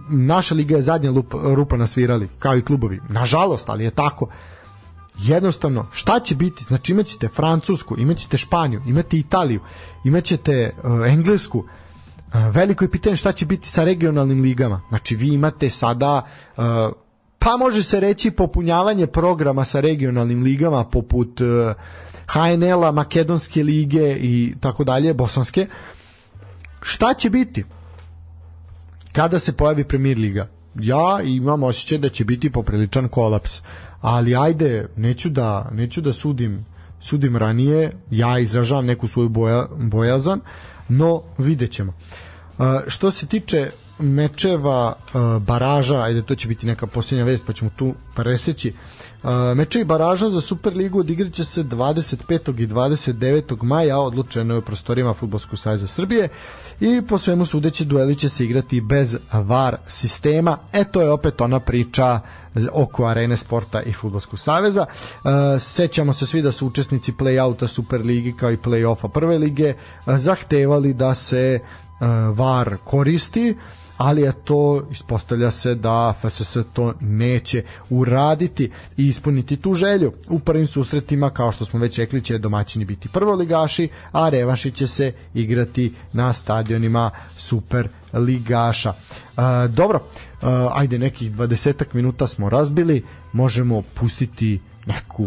naša 0.09 0.55
liga 0.55 0.77
je 0.77 0.83
zadnja 0.83 1.11
lupa, 1.11 1.39
rupa 1.55 1.77
nasvirali, 1.77 2.29
kao 2.39 2.57
i 2.57 2.63
klubovi. 2.63 3.01
Nažalost, 3.09 3.69
ali 3.69 3.85
je 3.85 3.91
tako. 3.91 4.29
Jednostavno, 5.19 5.87
šta 5.93 6.21
će 6.21 6.35
biti? 6.35 6.65
Znači 6.65 6.93
imaćete 6.93 7.29
Francusku, 7.29 7.99
imaćete 7.99 8.37
Španiju, 8.37 8.83
imate 8.87 9.19
Italiju, 9.19 9.61
imaćete 10.05 10.75
uh, 10.83 11.07
Englesku. 11.07 11.59
Uh, 11.59 11.65
veliko 12.53 12.85
je 12.85 12.91
pitanje 12.91 13.17
šta 13.17 13.33
će 13.33 13.47
biti 13.47 13.69
sa 13.69 13.85
regionalnim 13.85 14.43
ligama. 14.43 14.81
Znači 14.89 15.17
vi 15.17 15.29
imate 15.29 15.71
sada 15.71 16.23
uh, 16.57 16.65
pa 17.39 17.57
može 17.57 17.83
se 17.83 18.01
reći 18.01 18.31
popunjavanje 18.31 19.07
programa 19.07 19.65
sa 19.65 19.81
regionalnim 19.81 20.43
ligama 20.43 20.85
poput 20.85 21.41
uh, 21.41 21.47
HNL-a, 22.27 22.93
Makedonske 22.93 23.63
lige 23.63 24.17
i 24.21 24.55
tako 24.61 24.85
dalje, 24.85 25.15
bosanske. 25.15 25.67
Šta 26.83 27.15
će 27.15 27.31
biti? 27.31 27.65
Kada 29.19 29.39
se 29.39 29.53
pojavi 29.53 29.85
Premier 29.85 30.19
Liga, 30.19 30.49
ja 30.81 31.21
imam 31.25 31.63
osjećaj 31.63 31.99
da 31.99 32.09
će 32.09 32.25
biti 32.25 32.53
popriličan 32.53 33.09
kolaps 33.09 33.63
ali 34.01 34.37
ajde 34.37 34.89
neću 34.97 35.29
da 35.29 35.71
neću 35.73 36.01
da 36.01 36.13
sudim 36.13 36.67
sudim 37.01 37.37
ranije 37.37 37.93
ja 38.11 38.39
izražavam 38.39 38.87
neku 38.87 39.07
svoju 39.07 39.29
boja, 39.29 39.67
bojazan 39.77 40.41
no 40.89 41.23
vidjet 41.39 41.71
ćemo. 41.71 41.93
Uh, 42.59 42.65
što 42.87 43.11
se 43.11 43.27
tiče 43.27 43.71
mečeva 43.99 44.93
uh, 44.97 45.43
baraža, 45.43 46.03
ajde 46.03 46.23
to 46.23 46.35
će 46.35 46.49
biti 46.49 46.67
neka 46.67 46.87
posljednja 46.87 47.25
vest 47.25 47.47
pa 47.47 47.53
ćemo 47.53 47.71
tu 47.77 47.95
preseći. 48.15 48.69
uh, 48.69 48.77
mečevi 49.55 49.85
baraža 49.85 50.31
za 50.31 50.41
Superligu 50.41 50.99
odigraće 51.01 51.45
se 51.45 51.65
25. 51.65 52.63
i 52.63 52.67
29. 52.67 53.63
maja 53.63 53.99
odlučeno 53.99 54.55
je 54.55 54.59
u 54.59 54.63
prostorijama 54.63 55.15
Futbolskog 55.15 55.59
sajza 55.59 55.87
Srbije 55.87 56.29
i 56.81 57.03
po 57.09 57.19
svemu 57.19 57.47
sudeći 57.47 57.85
dueli 57.85 58.15
će 58.15 58.29
se 58.29 58.45
igrati 58.45 58.81
bez 58.81 59.17
VAR 59.33 59.77
sistema 59.89 60.59
e 60.73 60.85
to 60.85 61.03
je 61.03 61.11
opet 61.11 61.41
ona 61.41 61.61
priča 61.61 62.21
oko 62.73 63.05
Arene 63.07 63.37
sporta 63.37 63.83
i 63.83 63.93
Futbolskog 63.93 64.39
saveza. 64.39 64.87
Sećamo 65.61 66.13
se 66.13 66.27
svi 66.27 66.43
da 66.43 66.53
su 66.53 66.67
učesnici 66.67 67.13
play-outa 67.13 67.67
Superligi 67.67 68.33
kao 68.37 68.51
i 68.51 68.57
play-offa 68.57 69.09
prve 69.09 69.39
lige 69.39 69.75
zahtevali 70.07 70.95
da 70.95 71.15
se 71.15 71.61
VAR 72.35 72.77
koristi 72.85 73.55
ali 73.99 74.23
je 74.23 74.33
to 74.45 74.83
ispostavlja 74.91 75.51
se 75.51 75.75
da 75.75 76.15
FSS 76.23 76.57
to 76.73 76.95
neće 77.01 77.63
uraditi 77.91 78.71
i 78.97 79.09
ispuniti 79.09 79.57
tu 79.57 79.75
želju. 79.75 80.13
U 80.29 80.39
prvim 80.39 80.67
susretima, 80.67 81.31
kao 81.31 81.53
što 81.53 81.65
smo 81.65 81.81
već 81.81 81.99
rekli, 81.99 82.23
će 82.23 82.39
domaćini 82.39 82.85
biti 82.85 83.09
prvoligaši, 83.09 83.89
a 84.13 84.29
revaši 84.29 84.71
će 84.71 84.87
se 84.87 85.13
igrati 85.35 85.93
na 86.13 86.33
stadionima 86.33 87.11
super 87.37 87.89
ligaša. 88.13 88.93
E, 88.93 89.43
dobro, 89.69 89.99
e, 89.99 90.47
ajde 90.73 90.99
nekih 90.99 91.33
20 91.33 91.85
minuta 91.93 92.27
smo 92.27 92.51
razbili, 92.51 93.05
možemo 93.33 93.83
pustiti 93.95 94.61
neku 94.87 95.27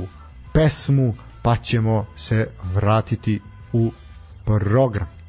pesmu, 0.54 1.16
pa 1.42 1.56
ćemo 1.56 2.06
se 2.18 2.48
vratiti 2.74 3.40
u 3.74 3.92
program. 4.46 5.21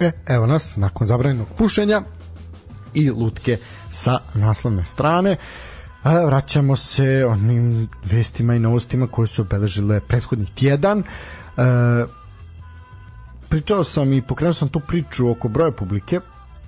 E, 0.00 0.12
evo 0.26 0.46
nas, 0.46 0.76
nakon 0.76 1.06
zabranjenog 1.06 1.48
pušenja 1.58 2.02
i 2.94 3.10
lutke 3.10 3.58
sa 3.90 4.18
naslovne 4.34 4.84
strane. 4.84 5.36
A, 6.02 6.24
vraćamo 6.24 6.76
se 6.76 7.26
onim 7.28 7.88
vestima 8.04 8.54
i 8.54 8.58
novostima 8.58 9.06
koje 9.06 9.26
su 9.26 9.42
obeležile 9.42 10.00
prethodnih 10.00 10.50
tjedan. 10.50 10.98
E, 10.98 11.04
pričao 13.48 13.84
sam 13.84 14.12
i 14.12 14.22
pokrenuo 14.22 14.54
sam 14.54 14.68
tu 14.68 14.80
priču 14.80 15.30
oko 15.30 15.48
broja 15.48 15.72
publike 15.72 16.20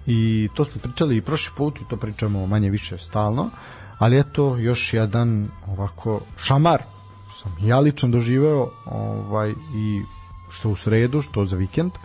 i 0.07 0.49
to 0.55 0.65
smo 0.65 0.81
pričali 0.81 1.17
i 1.17 1.23
prošli 1.23 1.53
put 1.57 1.81
i 1.81 1.89
to 1.91 1.97
pričamo 1.97 2.47
manje 2.47 2.71
više 2.71 2.99
stalno, 2.99 3.51
ali 3.99 4.19
eto 4.19 4.57
još 4.57 4.95
jedan 4.95 5.49
ovako 5.67 6.21
šamar 6.37 6.83
sam 7.43 7.57
ja 7.61 7.79
lično 7.81 8.09
doživeo 8.09 8.71
ovaj, 8.85 9.51
i 9.75 10.03
što 10.51 10.69
u 10.69 10.77
sredu, 10.77 11.23
što 11.23 11.45
za 11.45 11.57
vikend. 11.57 11.93
Uh, 11.95 12.01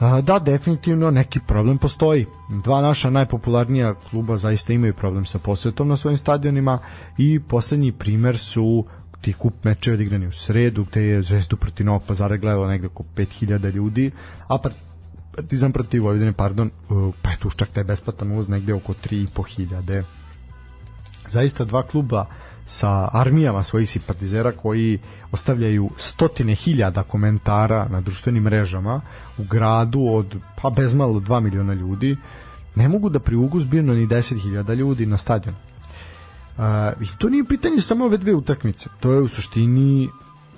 Da, 0.00 0.38
definitivno 0.38 1.10
neki 1.10 1.40
problem 1.46 1.78
postoji. 1.78 2.26
Dva 2.64 2.80
naša 2.80 3.10
najpopularnija 3.10 3.94
kluba 3.94 4.36
zaista 4.36 4.72
imaju 4.72 4.94
problem 4.94 5.24
sa 5.24 5.38
posetom 5.38 5.88
na 5.88 5.96
svojim 5.96 6.16
stadionima 6.16 6.78
i 7.18 7.40
poslednji 7.48 7.92
primer 7.92 8.38
su 8.38 8.84
ti 9.20 9.32
kup 9.32 9.64
mečeva 9.64 9.94
odigrani 9.94 10.26
u 10.26 10.32
sredu 10.32 10.84
gde 10.84 11.02
je 11.02 11.22
Zvezdu 11.22 11.56
protiv 11.56 11.86
Novog 11.86 12.02
Pazara 12.06 12.36
gledalo 12.36 12.66
negde 12.66 12.86
oko 12.86 13.04
5000 13.16 13.72
ljudi, 13.74 14.10
a 14.48 14.58
Partizan 15.36 15.72
protiv 15.72 16.02
Vojvodine, 16.02 16.32
pardon, 16.32 16.70
pa 17.22 17.30
je 17.30 17.36
tu 17.36 17.50
čak 17.50 17.68
taj 17.68 17.84
besplatan 17.84 18.32
ulaz 18.32 18.48
negde 18.48 18.74
oko 18.74 18.92
3500. 18.92 20.02
Zaista 21.28 21.64
dva 21.64 21.82
kluba 21.82 22.26
sa 22.70 23.08
armijama 23.12 23.62
svojih 23.62 23.90
simpatizera 23.90 24.52
koji 24.52 24.98
ostavljaju 25.32 25.90
stotine 25.96 26.54
hiljada 26.54 27.02
komentara 27.02 27.88
na 27.88 28.00
društvenim 28.00 28.42
mrežama 28.42 29.00
u 29.38 29.44
gradu 29.44 30.00
od 30.00 30.36
pa 30.62 30.70
bezmalo 30.70 31.20
2 31.20 31.40
miliona 31.40 31.74
ljudi 31.74 32.16
ne 32.74 32.88
mogu 32.88 33.08
da 33.08 33.18
privugu 33.18 33.60
zbirno 33.60 33.94
ni 33.94 34.06
10.000 34.06 34.74
ljudi 34.74 35.06
na 35.06 35.16
stadion. 35.16 35.54
Uh, 35.54 36.64
I 37.02 37.18
to 37.18 37.28
nije 37.28 37.44
pitanje 37.44 37.80
samo 37.80 38.04
ove 38.04 38.18
dve 38.18 38.34
utakmice. 38.34 38.88
To 39.00 39.12
je 39.12 39.20
u 39.20 39.28
suštini 39.28 40.08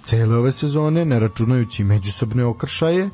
cele 0.04 0.36
ove 0.36 0.52
sezone, 0.52 1.04
ne 1.04 1.20
računajući 1.20 1.84
međusobne 1.84 2.44
okršaje. 2.44 3.04
Uh, 3.04 3.12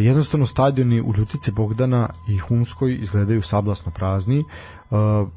jednostavno 0.00 0.46
stadioni 0.46 1.00
u 1.00 1.14
Ljutice 1.16 1.52
Bogdana 1.52 2.08
i 2.28 2.38
Humskoj 2.38 2.98
izgledaju 3.00 3.42
sablasno 3.42 3.92
prazni. 3.92 4.44
Uh, 4.90 5.28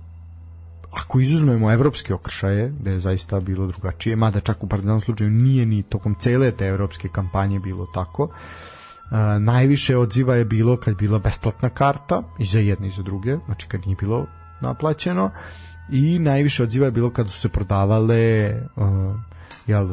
ako 0.91 1.19
izuzmemo 1.19 1.71
evropske 1.71 2.13
okršaje, 2.13 2.69
da 2.79 2.89
je 2.89 2.99
zaista 2.99 3.39
bilo 3.39 3.67
drugačije, 3.67 4.15
mada 4.15 4.39
čak 4.39 4.63
u 4.63 4.67
partizanom 4.67 5.01
slučaju 5.01 5.29
nije 5.31 5.65
ni 5.65 5.83
tokom 5.83 6.15
cele 6.19 6.51
te 6.51 6.65
evropske 6.65 7.09
kampanje 7.09 7.59
bilo 7.59 7.85
tako, 7.93 8.23
uh, 8.23 8.31
najviše 9.39 9.97
odziva 9.97 10.35
je 10.35 10.45
bilo 10.45 10.77
kad 10.77 10.91
je 10.91 10.95
bila 10.95 11.19
besplatna 11.19 11.69
karta 11.69 12.23
i 12.39 12.45
za 12.45 12.59
jedne 12.59 12.87
i 12.87 12.91
za 12.91 13.03
druge, 13.03 13.37
znači 13.45 13.67
kad 13.67 13.81
nije 13.85 13.95
bilo 13.99 14.25
naplaćeno 14.61 15.29
i 15.91 16.19
najviše 16.19 16.63
odziva 16.63 16.85
je 16.85 16.91
bilo 16.91 17.09
kad 17.09 17.29
su 17.29 17.39
se 17.39 17.49
prodavale 17.49 18.53
uh, 18.75 19.15
jel, 19.67 19.89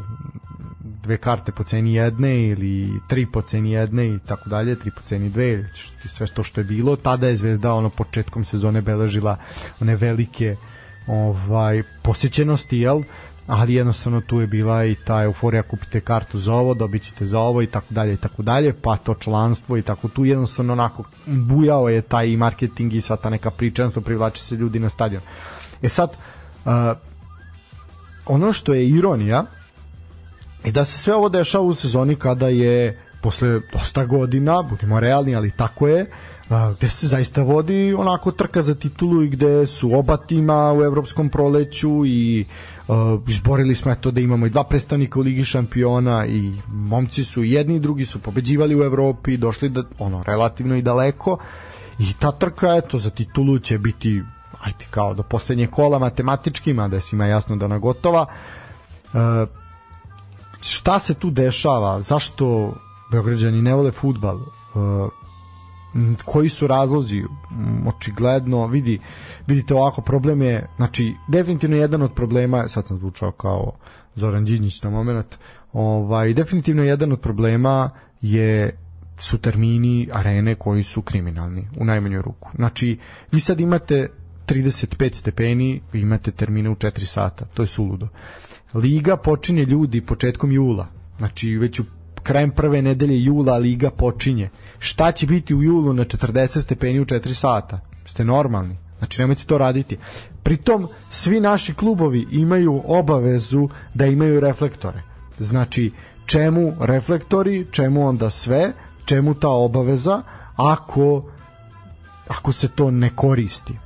dve 0.80 1.16
karte 1.16 1.52
po 1.52 1.64
ceni 1.64 1.94
jedne 1.94 2.48
ili 2.48 3.00
tri 3.08 3.26
po 3.26 3.42
ceni 3.42 3.70
jedne 3.70 4.08
i 4.08 4.18
tako 4.18 4.48
dalje, 4.48 4.76
tri 4.76 4.90
po 4.90 5.00
ceni 5.00 5.30
dve, 5.30 5.70
sve 6.04 6.26
to 6.26 6.42
što 6.42 6.60
je 6.60 6.64
bilo, 6.64 6.96
tada 6.96 7.28
je 7.28 7.36
Zvezda 7.36 7.74
ono 7.74 7.90
početkom 7.90 8.44
sezone 8.44 8.82
beležila 8.82 9.36
one 9.80 9.96
velike 9.96 10.52
uh, 10.52 10.74
ovaj 11.06 11.82
posjećenosti, 12.02 12.78
jel? 12.78 13.02
ali 13.46 13.74
jednostavno 13.74 14.20
tu 14.20 14.40
je 14.40 14.46
bila 14.46 14.84
i 14.84 14.94
ta 14.94 15.22
euforija 15.22 15.62
kupite 15.62 16.00
kartu 16.00 16.38
za 16.38 16.54
ovo, 16.54 16.74
dobit 16.74 17.02
ćete 17.02 17.26
za 17.26 17.38
ovo 17.38 17.62
i 17.62 17.66
tako 17.66 17.86
dalje 17.90 18.12
i 18.12 18.16
tako 18.16 18.42
dalje, 18.42 18.72
pa 18.72 18.96
to 18.96 19.14
članstvo 19.14 19.76
i 19.76 19.82
tako 19.82 20.08
tu 20.08 20.24
jednostavno 20.24 20.72
onako 20.72 21.04
bujao 21.26 21.88
je 21.88 22.02
taj 22.02 22.36
marketing 22.36 22.94
i 22.94 23.00
sva 23.00 23.16
ta 23.16 23.30
neka 23.30 23.50
priča, 23.50 23.82
jednostavno 23.82 24.04
privlači 24.04 24.42
se 24.42 24.54
ljudi 24.54 24.78
na 24.78 24.88
stadion. 24.88 25.22
E 25.82 25.88
sad, 25.88 26.16
uh, 26.64 26.72
ono 28.26 28.52
što 28.52 28.74
je 28.74 28.88
ironija 28.88 29.44
je 30.64 30.72
da 30.72 30.84
se 30.84 30.98
sve 30.98 31.14
ovo 31.14 31.28
dešava 31.28 31.64
u 31.64 31.74
sezoni 31.74 32.16
kada 32.16 32.48
je 32.48 33.00
posle 33.22 33.60
dosta 33.72 34.04
godina, 34.04 34.62
budimo 34.62 35.00
realni, 35.00 35.36
ali 35.36 35.50
tako 35.50 35.88
je, 35.88 36.02
uh, 36.02 36.33
gde 36.48 36.88
se 36.88 37.06
zaista 37.06 37.42
vodi 37.42 37.94
onako 37.98 38.30
trka 38.30 38.62
za 38.62 38.74
titulu 38.74 39.22
i 39.22 39.28
gde 39.28 39.66
su 39.66 39.98
oba 39.98 40.16
tima 40.16 40.72
u 40.72 40.82
evropskom 40.82 41.28
proleću 41.28 42.06
i 42.06 42.44
uh, 42.88 42.96
izborili 43.28 43.74
smo 43.74 43.92
eto 43.92 44.10
da 44.10 44.20
imamo 44.20 44.46
i 44.46 44.50
dva 44.50 44.64
predstavnika 44.64 45.18
u 45.18 45.22
Ligi 45.22 45.44
šampiona 45.44 46.26
i 46.26 46.52
momci 46.68 47.24
su 47.24 47.44
jedni 47.44 47.76
i 47.76 47.80
drugi 47.80 48.04
su 48.04 48.18
pobeđivali 48.18 48.76
u 48.76 48.82
Evropi, 48.82 49.36
došli 49.36 49.68
da 49.68 49.82
ono 49.98 50.22
relativno 50.22 50.76
i 50.76 50.82
daleko 50.82 51.38
i 51.98 52.12
ta 52.18 52.32
trka 52.32 52.76
eto 52.76 52.98
za 52.98 53.10
titulu 53.10 53.58
će 53.58 53.78
biti 53.78 54.22
ajde 54.60 54.84
kao 54.90 55.14
do 55.14 55.22
poslednje 55.22 55.66
kola 55.66 55.98
matematički, 55.98 56.72
mada 56.72 56.96
je 56.96 57.00
svima 57.02 57.26
jasno 57.26 57.56
da 57.56 57.64
ona 57.64 57.78
gotova. 57.78 58.26
Uh, 59.12 59.20
šta 60.60 60.98
se 60.98 61.14
tu 61.14 61.30
dešava? 61.30 62.00
Zašto 62.00 62.74
Beograđani 63.10 63.62
ne 63.62 63.74
vole 63.74 63.90
futbal? 63.90 64.36
Uh, 64.36 65.10
koji 66.24 66.48
su 66.48 66.66
razlozi 66.66 67.22
očigledno 67.86 68.66
vidi 68.66 68.98
vidite 69.46 69.74
ovako 69.74 70.02
problem 70.02 70.42
je 70.42 70.66
znači 70.76 71.14
definitivno 71.28 71.76
jedan 71.76 72.02
od 72.02 72.14
problema 72.14 72.68
sad 72.68 72.86
sam 72.86 72.98
zvučao 72.98 73.32
kao 73.32 73.72
Zoran 74.14 74.44
Đinjić 74.44 74.82
na 74.82 74.90
moment 74.90 75.36
ovaj 75.72 76.34
definitivno 76.34 76.82
jedan 76.82 77.12
od 77.12 77.20
problema 77.20 77.90
je 78.20 78.70
su 79.18 79.38
termini 79.38 80.08
arene 80.12 80.54
koji 80.54 80.82
su 80.82 81.02
kriminalni 81.02 81.68
u 81.76 81.84
najmanju 81.84 82.22
ruku. 82.22 82.50
Znači 82.54 82.98
vi 83.32 83.40
sad 83.40 83.60
imate 83.60 84.08
35 84.46 85.14
stepeni 85.14 85.80
vi 85.92 86.00
imate 86.00 86.30
termine 86.30 86.70
u 86.70 86.74
4 86.74 87.04
sata 87.04 87.44
to 87.54 87.62
je 87.62 87.66
suludo. 87.66 88.08
Liga 88.74 89.16
počinje 89.16 89.64
ljudi 89.64 90.00
početkom 90.00 90.52
jula 90.52 90.86
znači 91.18 91.56
već 91.56 91.80
u 91.80 91.84
krajem 92.24 92.50
prve 92.50 92.82
nedelje 92.82 93.24
jula 93.24 93.56
liga 93.56 93.90
počinje. 93.90 94.48
Šta 94.78 95.12
će 95.12 95.26
biti 95.26 95.54
u 95.54 95.62
julu 95.62 95.92
na 95.92 96.04
40 96.04 96.62
stepeni 96.62 97.00
u 97.00 97.04
4 97.04 97.32
sata? 97.32 97.80
Ste 98.06 98.24
normalni. 98.24 98.76
Znači 98.98 99.20
nemojte 99.20 99.44
to 99.44 99.58
raditi. 99.58 99.98
Pritom 100.42 100.88
svi 101.10 101.40
naši 101.40 101.74
klubovi 101.74 102.26
imaju 102.30 102.82
obavezu 102.86 103.68
da 103.94 104.06
imaju 104.06 104.40
reflektore. 104.40 105.02
Znači 105.38 105.92
čemu 106.26 106.72
reflektori, 106.80 107.66
čemu 107.70 108.08
onda 108.08 108.30
sve, 108.30 108.72
čemu 109.04 109.34
ta 109.34 109.48
obaveza 109.48 110.22
ako 110.56 111.30
ako 112.28 112.52
se 112.52 112.68
to 112.68 112.90
ne 112.90 113.10
koristi. 113.16 113.78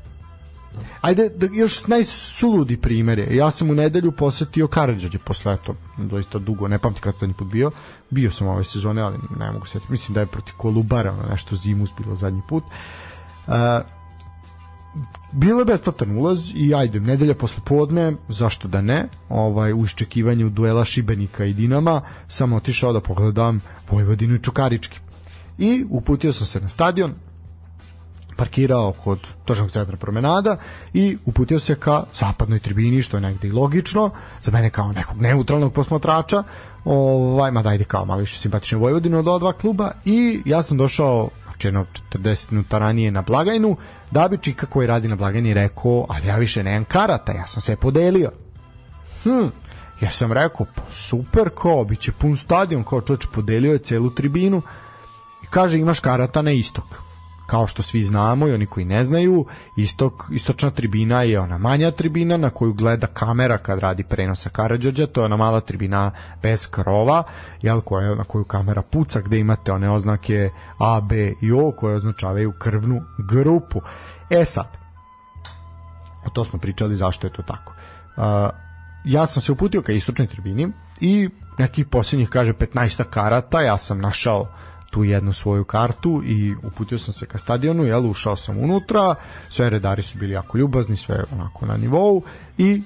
Ajde, 1.01 1.29
da, 1.29 1.47
još 1.53 1.87
najsuludi 1.87 2.77
primere. 2.77 3.27
Ja 3.37 3.51
sam 3.51 3.71
u 3.71 3.75
nedelju 3.75 4.13
posetio 4.13 4.67
Karadžađe 4.67 5.19
posle 5.19 5.57
to, 5.67 5.75
doista 5.97 6.39
dugo, 6.39 6.69
ne 6.69 6.79
pamti 6.79 7.01
kad 7.01 7.17
sam 7.17 7.33
put 7.33 7.49
bio. 7.49 7.71
Bio 8.11 8.31
sam 8.31 8.47
ove 8.47 8.65
sezone, 8.65 9.03
ali 9.03 9.19
ne 9.39 9.53
mogu 9.53 9.67
setiti. 9.67 9.93
Mislim 9.93 10.15
da 10.15 10.21
je 10.21 10.27
proti 10.27 10.53
Kolubara, 10.57 11.15
nešto 11.31 11.57
zimu 11.57 11.87
bilo 11.99 12.17
zadnji 12.17 12.43
put. 12.49 12.65
Uh, 13.47 13.55
bilo 15.33 15.59
je 15.59 15.65
besplatan 15.65 16.19
ulaz 16.19 16.51
i 16.55 16.75
ajde, 16.75 17.01
nedelja 17.01 17.35
posle 17.35 17.63
podne, 17.67 18.13
zašto 18.29 18.69
da 18.69 18.81
ne, 18.81 19.09
ovaj, 19.29 19.73
u 19.73 19.85
iščekivanju 19.85 20.51
duela 20.51 20.85
Šibenika 20.85 21.45
i 21.45 21.53
Dinama, 21.53 22.01
sam 22.29 22.53
otišao 22.53 22.93
da 22.93 23.01
pogledam 23.01 23.61
Vojvodinu 23.91 24.35
i 24.35 24.43
Čukarički. 24.43 24.99
I 25.59 25.85
uputio 25.91 26.33
sam 26.33 26.47
se 26.47 26.61
na 26.61 26.69
stadion, 26.69 27.15
parkirao 28.39 28.93
kod 28.93 29.27
tržnog 29.45 29.71
centra 29.71 29.97
promenada 29.97 30.57
i 30.95 31.17
uputio 31.25 31.59
se 31.59 31.75
ka 31.75 32.05
zapadnoj 32.15 32.59
tribini, 32.59 33.03
što 33.03 33.17
je 33.17 33.21
negde 33.21 33.49
i 33.49 33.53
logično, 33.53 34.11
za 34.43 34.53
mene 34.53 34.71
kao 34.71 34.93
nekog 34.93 35.21
neutralnog 35.21 35.73
posmatrača, 35.73 36.43
ovaj, 36.85 37.51
ma 37.51 37.63
dajde 37.63 37.85
kao 37.85 38.05
malo 38.05 38.21
više 38.21 38.39
simpatične 38.39 38.79
Vojvodine 38.79 39.19
od 39.19 39.29
ova 39.29 39.39
dva 39.39 39.53
kluba 39.53 39.91
i 40.05 40.43
ja 40.45 40.63
sam 40.63 40.79
došao 40.79 41.29
jedno 41.65 41.87
40 42.13 42.53
minuta 42.53 42.79
ranije 42.79 43.11
na 43.11 43.23
blagajnu, 43.23 43.77
da 44.11 44.29
bi 44.29 44.39
čika 44.39 44.67
koji 44.67 44.87
radi 44.87 45.09
na 45.09 45.17
blagajni 45.17 45.55
rekao, 45.55 46.07
ali 46.09 46.27
ja 46.27 46.37
više 46.37 46.63
nemam 46.63 46.85
karata, 46.85 47.33
ja 47.33 47.47
sam 47.47 47.61
sve 47.61 47.77
podelio. 47.77 48.31
Hm, 49.23 49.47
ja 50.01 50.11
sam 50.11 50.33
rekao, 50.33 50.67
pa 50.75 50.83
super, 50.91 51.51
kao, 51.63 51.85
bit 51.85 52.01
će 52.01 52.13
pun 52.13 52.37
stadion, 52.37 52.85
kao 52.85 53.01
čoč 53.01 53.27
podelio 53.35 53.73
je 53.73 53.79
celu 53.79 54.11
tribinu 54.11 54.63
i 55.43 55.47
kaže 55.51 55.79
imaš 55.79 56.01
karata 56.01 56.43
na 56.43 56.51
istok 56.51 57.08
kao 57.49 57.67
što 57.67 57.83
svi 57.83 58.03
znamo 58.03 58.49
i 58.49 58.53
oni 58.53 58.67
koji 58.67 58.87
ne 58.87 59.05
znaju, 59.05 59.47
istok, 59.77 60.25
istočna 60.33 60.71
tribina 60.71 61.23
je 61.23 61.41
ona 61.41 61.59
manja 61.59 61.91
tribina 61.91 62.37
na 62.37 62.51
koju 62.51 62.73
gleda 62.73 63.07
kamera 63.07 63.59
kad 63.59 63.79
radi 63.79 64.05
prenosa 64.05 64.51
Karadžođa, 64.51 65.07
to 65.07 65.21
je 65.21 65.25
ona 65.25 65.37
mala 65.37 65.61
tribina 65.61 66.11
bez 66.43 66.71
krova, 66.71 67.23
jel, 67.63 67.81
koja, 67.81 68.15
na 68.15 68.25
koju 68.25 68.45
kamera 68.45 68.83
puca, 68.83 69.21
gde 69.21 69.39
imate 69.39 69.73
one 69.73 69.91
oznake 69.91 70.51
A, 70.79 71.01
B 71.01 71.33
i 71.43 71.53
O 71.53 71.73
koje 71.73 71.97
označavaju 71.97 72.53
krvnu 72.53 73.01
grupu. 73.31 73.81
E 74.31 74.45
sad, 74.45 74.69
to 76.33 76.45
smo 76.45 76.59
pričali 76.59 76.97
zašto 76.97 77.27
je 77.27 77.33
to 77.33 77.43
tako. 77.43 77.73
Uh, 78.17 78.23
ja 79.05 79.27
sam 79.27 79.43
se 79.43 79.53
uputio 79.53 79.83
ka 79.83 79.93
istočnoj 79.93 80.29
tribini 80.29 80.69
i 81.01 81.31
nekih 81.59 81.87
posljednjih, 81.87 82.29
kaže, 82.29 82.53
15 82.53 83.05
karata, 83.05 83.61
ja 83.61 83.79
sam 83.79 84.01
našao 84.01 84.47
tu 84.91 85.05
jednu 85.05 85.33
svoju 85.33 85.65
kartu 85.65 86.23
i 86.27 86.55
uputio 86.63 86.99
sam 86.99 87.15
se 87.15 87.27
ka 87.27 87.39
stadionu, 87.39 87.85
jel, 87.85 88.07
ušao 88.07 88.37
sam 88.37 88.59
unutra, 88.59 89.15
sve 89.49 89.71
redari 89.71 90.03
su 90.03 90.19
bili 90.19 90.33
jako 90.33 90.59
ljubazni, 90.59 90.97
sve 90.97 91.25
onako 91.33 91.67
na 91.67 91.77
nivou 91.77 92.23
i 92.59 92.83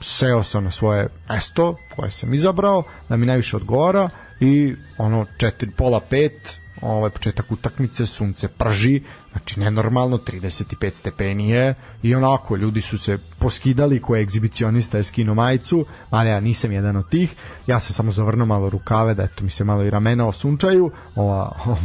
seo 0.00 0.42
sam 0.42 0.64
na 0.64 0.70
svoje 0.70 1.08
mesto 1.28 1.76
koje 1.96 2.10
sam 2.10 2.34
izabrao, 2.34 2.82
da 3.08 3.16
mi 3.16 3.26
najviše 3.26 3.56
odgovara 3.56 4.08
i 4.40 4.74
ono 4.98 5.26
četiri, 5.38 5.70
pola 5.70 6.00
pet 6.00 6.61
ovaj 6.82 7.10
početak 7.10 7.52
utakmice, 7.52 8.06
sunce 8.06 8.48
prži, 8.48 9.02
znači 9.32 9.60
nenormalno 9.60 10.18
35 10.18 10.94
stepeni 10.94 11.50
je 11.50 11.74
i 12.02 12.14
onako 12.14 12.56
ljudi 12.56 12.80
su 12.80 12.98
se 12.98 13.18
poskidali 13.38 14.00
ko 14.00 14.16
je 14.16 14.22
egzibicionista 14.22 14.98
je 14.98 15.04
skino 15.04 15.34
majicu, 15.34 15.86
ali 16.10 16.28
ja 16.28 16.40
nisam 16.40 16.72
jedan 16.72 16.96
od 16.96 17.08
tih. 17.08 17.34
Ja 17.66 17.80
sam 17.80 17.94
samo 17.94 18.12
zavrnuo 18.12 18.46
malo 18.46 18.70
rukave 18.70 19.14
da 19.14 19.22
eto 19.22 19.44
mi 19.44 19.50
se 19.50 19.64
malo 19.64 19.84
i 19.84 19.90
ramena 19.90 20.28
osunčaju, 20.28 20.90
ova, 21.16 21.52
ova 21.66 21.78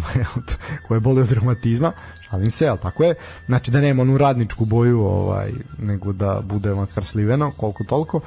koje 0.88 1.00
boli 1.00 1.22
od 1.22 1.32
reumatizma, 1.32 1.92
šalim 2.30 2.52
se, 2.52 2.68
al 2.68 2.78
tako 2.78 3.04
je. 3.04 3.16
Znači 3.46 3.72
da 3.72 3.82
nema 3.82 4.02
onu 4.02 4.18
radničku 4.18 4.66
boju, 4.66 5.02
ovaj 5.02 5.52
nego 5.78 6.14
da 6.14 6.42
bude 6.44 6.74
makar 6.74 7.06
sliveno, 7.06 7.52
koliko 7.52 7.84
toliko. 7.84 8.22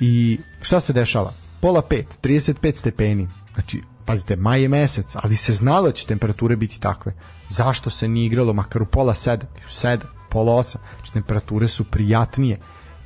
I 0.00 0.38
šta 0.62 0.80
se 0.80 0.92
dešava? 0.92 1.32
Pola 1.60 1.82
pet, 1.82 2.06
35 2.22 2.74
stepeni. 2.74 3.28
Znači, 3.54 3.82
pazite, 4.10 4.36
maj 4.36 4.62
je 4.62 4.68
mesec, 4.68 5.16
ali 5.22 5.36
se 5.36 5.52
znalo 5.52 5.86
da 5.86 5.92
će 5.92 6.06
temperature 6.06 6.56
biti 6.56 6.80
takve. 6.80 7.14
Zašto 7.48 7.90
se 7.90 8.08
nije 8.08 8.26
igralo 8.26 8.52
makar 8.52 8.82
u 8.82 8.86
pola 8.86 9.14
sedam, 9.14 9.48
u 9.66 9.70
sedam, 9.70 10.08
pola 10.30 10.54
osam, 10.54 10.82
znači 10.94 11.12
temperature 11.12 11.68
su 11.68 11.84
prijatnije. 11.84 12.58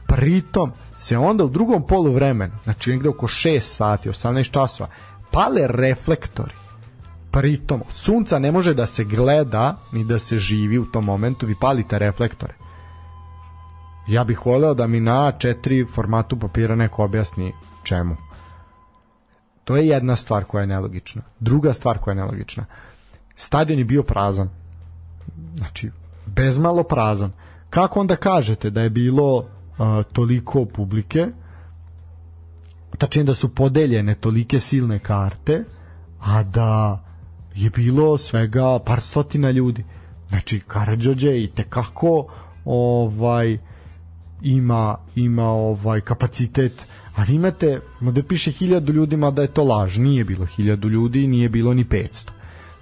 Pritom 0.06 0.72
se 0.98 1.18
onda 1.18 1.44
u 1.44 1.48
drugom 1.48 1.86
polu 1.86 2.12
vremenu, 2.12 2.52
znači 2.64 2.90
negde 2.90 3.08
oko 3.08 3.26
6 3.26 3.60
sati, 3.60 4.08
18 4.08 4.50
časova, 4.50 4.88
pale 5.30 5.66
reflektori. 5.68 6.54
Pritom, 7.30 7.82
sunca 7.90 8.38
ne 8.38 8.52
može 8.52 8.74
da 8.74 8.86
se 8.86 9.04
gleda 9.04 9.76
ni 9.92 10.04
da 10.04 10.18
se 10.18 10.38
živi 10.38 10.78
u 10.78 10.86
tom 10.86 11.04
momentu, 11.04 11.46
vi 11.46 11.54
palite 11.60 11.98
reflektore. 11.98 12.54
Ja 14.06 14.24
bih 14.24 14.46
voleo 14.46 14.74
da 14.74 14.86
mi 14.86 15.00
na 15.00 15.32
A4 15.32 15.88
formatu 15.94 16.38
papira 16.38 16.74
neko 16.74 17.04
objasni 17.04 17.52
čemu. 17.82 18.16
To 19.64 19.76
je 19.76 19.86
jedna 19.86 20.16
stvar 20.16 20.44
koja 20.44 20.60
je 20.60 20.66
nelogična. 20.66 21.22
Druga 21.40 21.72
stvar 21.72 21.98
koja 21.98 22.12
je 22.12 22.16
nelogična. 22.16 22.64
Stadion 23.36 23.78
je 23.78 23.84
bio 23.84 24.02
prazan. 24.02 24.48
Znači, 25.56 25.90
bezmalo 26.26 26.82
prazan. 26.82 27.32
Kako 27.70 28.00
onda 28.00 28.16
kažete 28.16 28.70
da 28.70 28.82
je 28.82 28.90
bilo 28.90 29.36
uh, 29.38 29.46
toliko 30.12 30.64
publike, 30.64 31.26
tačnije 32.98 33.24
da 33.24 33.34
su 33.34 33.54
podeljene 33.54 34.14
tolike 34.14 34.60
silne 34.60 34.98
karte, 34.98 35.64
a 36.20 36.42
da 36.42 37.02
je 37.54 37.70
bilo 37.70 38.18
svega 38.18 38.78
par 38.86 39.00
stotina 39.00 39.50
ljudi. 39.50 39.84
Znači, 40.28 40.60
Karadžođe 40.60 41.42
i 41.42 41.46
tekako 41.46 42.26
ovaj, 42.64 43.58
ima, 44.42 44.96
ima 45.16 45.46
ovaj 45.46 46.00
kapacitet 46.00 46.86
ali 47.16 47.34
imate, 47.34 47.80
da 48.00 48.22
piše 48.22 48.50
hiljadu 48.50 48.92
ljudima 48.92 49.30
da 49.30 49.42
je 49.42 49.48
to 49.48 49.64
laž, 49.64 49.98
nije 49.98 50.24
bilo 50.24 50.46
hiljadu 50.46 50.88
ljudi, 50.88 51.26
nije 51.26 51.48
bilo 51.48 51.74
ni 51.74 51.84
500. 51.84 52.30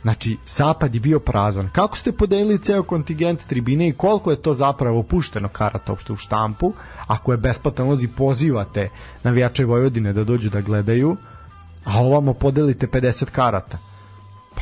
Znači, 0.02 0.36
zapad 0.46 0.94
je 0.94 1.00
bio 1.00 1.20
prazan. 1.20 1.68
Kako 1.72 1.96
ste 1.96 2.12
podelili 2.12 2.58
ceo 2.58 2.82
kontingent 2.82 3.46
tribine 3.46 3.88
i 3.88 3.92
koliko 3.92 4.30
je 4.30 4.42
to 4.42 4.54
zapravo 4.54 5.02
pušteno 5.02 5.48
karata 5.48 5.92
uopšte 5.92 6.12
u 6.12 6.16
štampu, 6.16 6.72
ako 7.06 7.32
je 7.32 7.38
besplatan 7.38 7.88
lozi 7.88 8.08
pozivate 8.08 8.88
navijače 9.22 9.64
Vojvodine 9.64 10.12
da 10.12 10.24
dođu 10.24 10.50
da 10.50 10.60
gledaju, 10.60 11.16
a 11.84 12.00
ovamo 12.00 12.34
podelite 12.34 12.86
50 12.86 13.24
karata. 13.24 13.78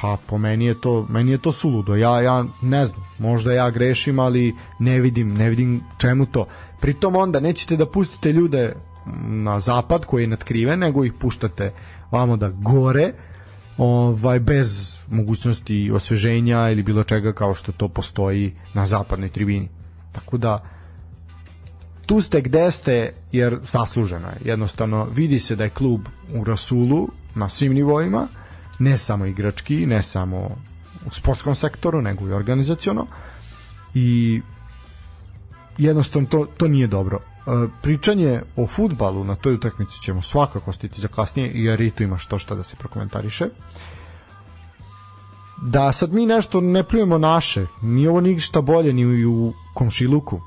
Pa 0.00 0.16
po 0.26 0.38
meni 0.38 0.64
je 0.64 0.80
to 0.80 1.06
meni 1.08 1.30
je 1.30 1.38
to 1.38 1.52
suludo. 1.52 1.96
Ja 1.96 2.20
ja 2.20 2.44
ne 2.62 2.86
znam, 2.86 3.06
možda 3.18 3.52
ja 3.52 3.70
grešim, 3.70 4.18
ali 4.18 4.56
ne 4.78 5.00
vidim, 5.00 5.34
ne 5.34 5.50
vidim 5.50 5.80
čemu 5.98 6.26
to. 6.26 6.46
Pritom 6.80 7.16
onda 7.16 7.40
nećete 7.40 7.76
da 7.76 7.86
pustite 7.86 8.32
ljude 8.32 8.74
na 9.26 9.60
zapad 9.60 10.04
koji 10.04 10.22
je 10.22 10.26
natkriven, 10.26 10.78
nego 10.78 11.04
ih 11.04 11.12
puštate 11.12 11.72
vamo 12.10 12.36
da 12.36 12.50
gore 12.50 13.12
ovaj 13.78 14.40
bez 14.40 14.98
mogućnosti 15.08 15.90
osveženja 15.94 16.70
ili 16.70 16.82
bilo 16.82 17.04
čega 17.04 17.32
kao 17.32 17.54
što 17.54 17.72
to 17.72 17.88
postoji 17.88 18.52
na 18.74 18.86
zapadnoj 18.86 19.28
tribini. 19.28 19.68
Tako 20.12 20.38
da 20.38 20.62
tu 22.06 22.20
ste 22.20 22.40
gde 22.40 22.70
ste 22.70 23.12
jer 23.32 23.58
zasluženo 23.62 24.28
je. 24.28 24.36
Jednostavno 24.44 25.04
vidi 25.04 25.38
se 25.38 25.56
da 25.56 25.64
je 25.64 25.70
klub 25.70 26.00
u 26.34 26.44
Rasulu 26.44 27.08
na 27.34 27.48
svim 27.48 27.74
nivoima, 27.74 28.28
ne 28.78 28.98
samo 28.98 29.26
igrački, 29.26 29.86
ne 29.86 30.02
samo 30.02 30.36
u 31.06 31.10
sportskom 31.10 31.54
sektoru, 31.54 32.02
nego 32.02 32.28
i 32.28 32.32
organizaciono 32.32 33.06
i 33.94 34.40
jednostavno 35.78 36.28
to, 36.28 36.46
to 36.56 36.68
nije 36.68 36.86
dobro. 36.86 37.20
E, 37.50 37.68
pričanje 37.82 38.42
o 38.56 38.66
futbalu 38.66 39.24
na 39.24 39.34
toj 39.34 39.54
utakmici 39.54 40.02
ćemo 40.02 40.22
svakako 40.22 40.72
stiti 40.72 41.00
za 41.00 41.08
kasnije 41.08 41.52
jer 41.54 41.80
i 41.80 41.90
tu 41.90 42.02
ima 42.02 42.18
što 42.18 42.38
šta 42.38 42.54
da 42.54 42.62
se 42.62 42.76
prokomentariše 42.76 43.48
da 45.62 45.92
sad 45.92 46.12
mi 46.12 46.26
nešto 46.26 46.60
ne 46.60 46.84
pljujemo 46.84 47.18
naše 47.18 47.66
ni 47.82 48.08
ovo 48.08 48.20
ništa 48.20 48.60
bolje 48.60 48.92
ni 48.92 49.26
u 49.26 49.52
komšiluku 49.74 50.40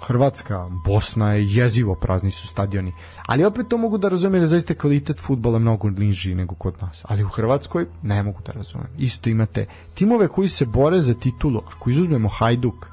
Hrvatska, 0.00 0.68
Bosna 0.84 1.32
je 1.32 1.46
jezivo 1.46 1.94
prazni 1.94 2.30
su 2.30 2.46
stadioni. 2.46 2.92
Ali 3.26 3.44
opet 3.44 3.68
to 3.68 3.78
mogu 3.78 3.98
da 3.98 4.08
razumem 4.08 4.34
jer 4.34 4.46
zaista 4.46 4.74
kvalitet 4.74 5.20
futbola 5.20 5.58
mnogo 5.58 5.90
niži 5.90 6.34
nego 6.34 6.54
kod 6.54 6.74
nas. 6.80 7.04
Ali 7.08 7.24
u 7.24 7.28
Hrvatskoj 7.28 7.86
ne 8.02 8.22
mogu 8.22 8.40
da 8.46 8.52
razumem. 8.52 8.86
Isto 8.98 9.30
imate 9.30 9.66
timove 9.94 10.28
koji 10.28 10.48
se 10.48 10.66
bore 10.66 11.00
za 11.00 11.14
titulu. 11.14 11.62
Ako 11.76 11.90
izuzmemo 11.90 12.28
Hajduk, 12.28 12.86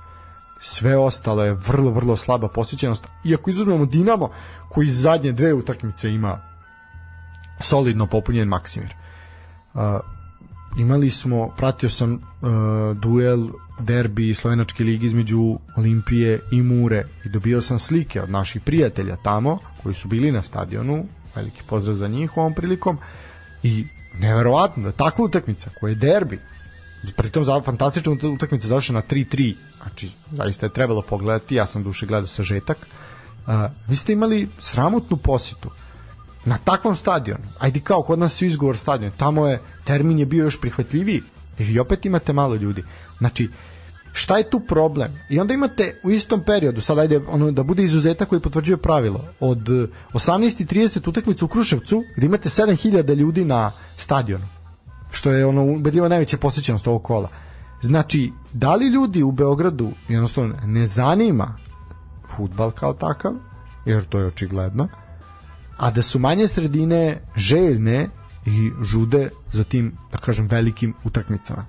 sve 0.60 0.98
ostalo 0.98 1.44
je 1.44 1.54
vrlo, 1.54 1.92
vrlo 1.92 2.18
slaba 2.18 2.48
posjećenost. 2.48 3.08
Iako 3.24 3.50
izuzmemo 3.50 3.86
Dinamo, 3.86 4.30
koji 4.70 4.90
zadnje 4.90 5.32
dve 5.32 5.54
utakmice 5.54 6.12
ima 6.12 6.40
solidno 7.62 8.08
popunjen 8.08 8.48
Maksimir. 8.48 8.94
Uh, 9.74 9.82
imali 10.80 11.10
smo, 11.10 11.50
pratio 11.58 11.90
sam 11.90 12.14
uh, 12.14 12.20
duel 12.98 13.48
derbi 13.80 14.34
slovenačke 14.34 14.84
ligi 14.84 15.06
između 15.06 15.58
Olimpije 15.76 16.40
i 16.52 16.62
Mure 16.62 17.06
i 17.26 17.30
dobio 17.30 17.62
sam 17.62 17.80
slike 17.80 18.22
od 18.22 18.30
naših 18.30 18.62
prijatelja 18.62 19.16
tamo 19.16 19.60
koji 19.84 19.96
su 19.96 20.08
bili 20.08 20.32
na 20.32 20.44
stadionu 20.44 21.06
veliki 21.36 21.62
pozdrav 21.68 21.96
za 21.96 22.08
njih 22.08 22.38
ovom 22.38 22.54
prilikom 22.54 22.98
i 23.64 23.88
neverovatno 24.20 24.84
da 24.84 24.92
takva 24.92 25.26
utakmica 25.26 25.70
koja 25.80 25.90
je 25.90 25.96
derbi 25.96 26.40
pritom 27.14 27.46
za 27.46 27.62
fantastična 27.62 28.12
utakmica 28.34 28.68
završena 28.68 29.02
3-3 29.10 29.56
znači 29.82 30.10
zaista 30.32 30.66
je 30.66 30.74
trebalo 30.74 31.02
pogledati 31.02 31.56
ja 31.56 31.66
sam 31.66 31.84
duše 31.84 32.06
gledao 32.06 32.28
sažetak. 32.28 32.78
Uh, 33.48 33.54
vi 33.88 33.96
ste 33.96 34.14
imali 34.14 34.50
sramotnu 34.60 35.18
positu 35.18 35.70
na 36.46 36.58
takvom 36.58 36.96
stadionu. 36.96 37.44
Ajde 37.60 37.80
kao 37.80 38.02
kod 38.02 38.20
nas 38.20 38.42
je 38.42 38.46
izgovor 38.46 38.78
stadion. 38.78 39.12
Tamo 39.18 39.48
je 39.48 39.60
termin 39.84 40.20
je 40.20 40.26
bio 40.26 40.44
još 40.44 40.62
prihvatljiviji. 40.62 41.24
I 41.60 41.64
vi 41.64 41.80
opet 41.80 42.06
imate 42.06 42.34
malo 42.34 42.56
ljudi. 42.56 42.84
Znači 43.18 43.50
šta 44.14 44.38
je 44.38 44.50
tu 44.50 44.60
problem? 44.60 45.20
I 45.30 45.40
onda 45.40 45.54
imate 45.54 46.00
u 46.04 46.12
istom 46.12 46.44
periodu, 46.44 46.82
sad 46.82 47.00
ajde 47.00 47.22
ono, 47.28 47.52
da 47.52 47.64
bude 47.64 47.84
izuzetak 47.84 48.30
koji 48.30 48.42
potvrđuje 48.42 48.78
pravilo, 48.78 49.26
od 49.40 49.60
18.30 49.60 51.10
utakmicu 51.10 51.46
u 51.46 51.48
Kruševcu, 51.48 52.04
gde 52.16 52.26
imate 52.26 52.50
7000 52.50 53.16
ljudi 53.16 53.46
na 53.46 53.72
stadionu, 53.98 54.46
što 55.12 55.32
je 55.32 55.46
ono 55.46 55.64
ubedljivo 55.64 56.10
najveća 56.10 56.38
posjećenost 56.38 56.88
ovog 56.88 57.04
kola. 57.04 57.30
Znači, 57.82 58.32
da 58.54 58.76
li 58.76 58.88
ljudi 58.88 59.24
u 59.24 59.32
Beogradu 59.32 59.92
jednostavno 60.08 60.56
ne 60.66 60.86
zanima 60.86 61.58
futbal 62.36 62.72
kao 62.72 62.94
takav, 62.94 63.34
jer 63.86 64.06
to 64.06 64.20
je 64.20 64.26
očigledno, 64.26 64.88
a 65.78 65.92
da 65.92 66.02
su 66.02 66.20
manje 66.20 66.48
sredine 66.48 67.18
željne 67.36 68.10
i 68.46 68.72
žude 68.84 69.30
za 69.52 69.64
tim, 69.64 69.98
da 70.12 70.18
kažem, 70.18 70.48
velikim 70.48 70.94
utakmicama 71.04 71.66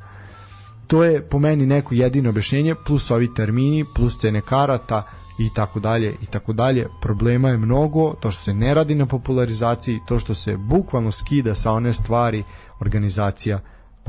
to 0.88 1.04
je 1.04 1.22
po 1.22 1.38
meni 1.38 1.66
neko 1.66 1.94
jedino 1.94 2.30
objašnjenje 2.30 2.74
plus 2.74 3.10
ovi 3.10 3.34
termini 3.34 3.84
plus 3.94 4.18
cene 4.18 4.40
karata 4.40 5.02
i 5.38 5.50
tako 5.54 5.80
dalje 5.80 6.14
i 6.22 6.26
tako 6.26 6.52
dalje. 6.52 6.86
Problema 7.00 7.48
je 7.48 7.58
mnogo 7.58 8.14
to 8.20 8.30
što 8.30 8.42
se 8.42 8.54
ne 8.54 8.74
radi 8.74 8.94
na 8.94 9.06
popularizaciji 9.06 10.00
to 10.08 10.18
što 10.18 10.34
se 10.34 10.56
bukvalno 10.56 11.12
skida 11.12 11.54
sa 11.54 11.72
one 11.72 11.92
stvari 11.92 12.44
organizacija 12.80 13.60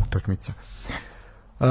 utakmica. 0.07 0.53
Uh, 1.59 1.65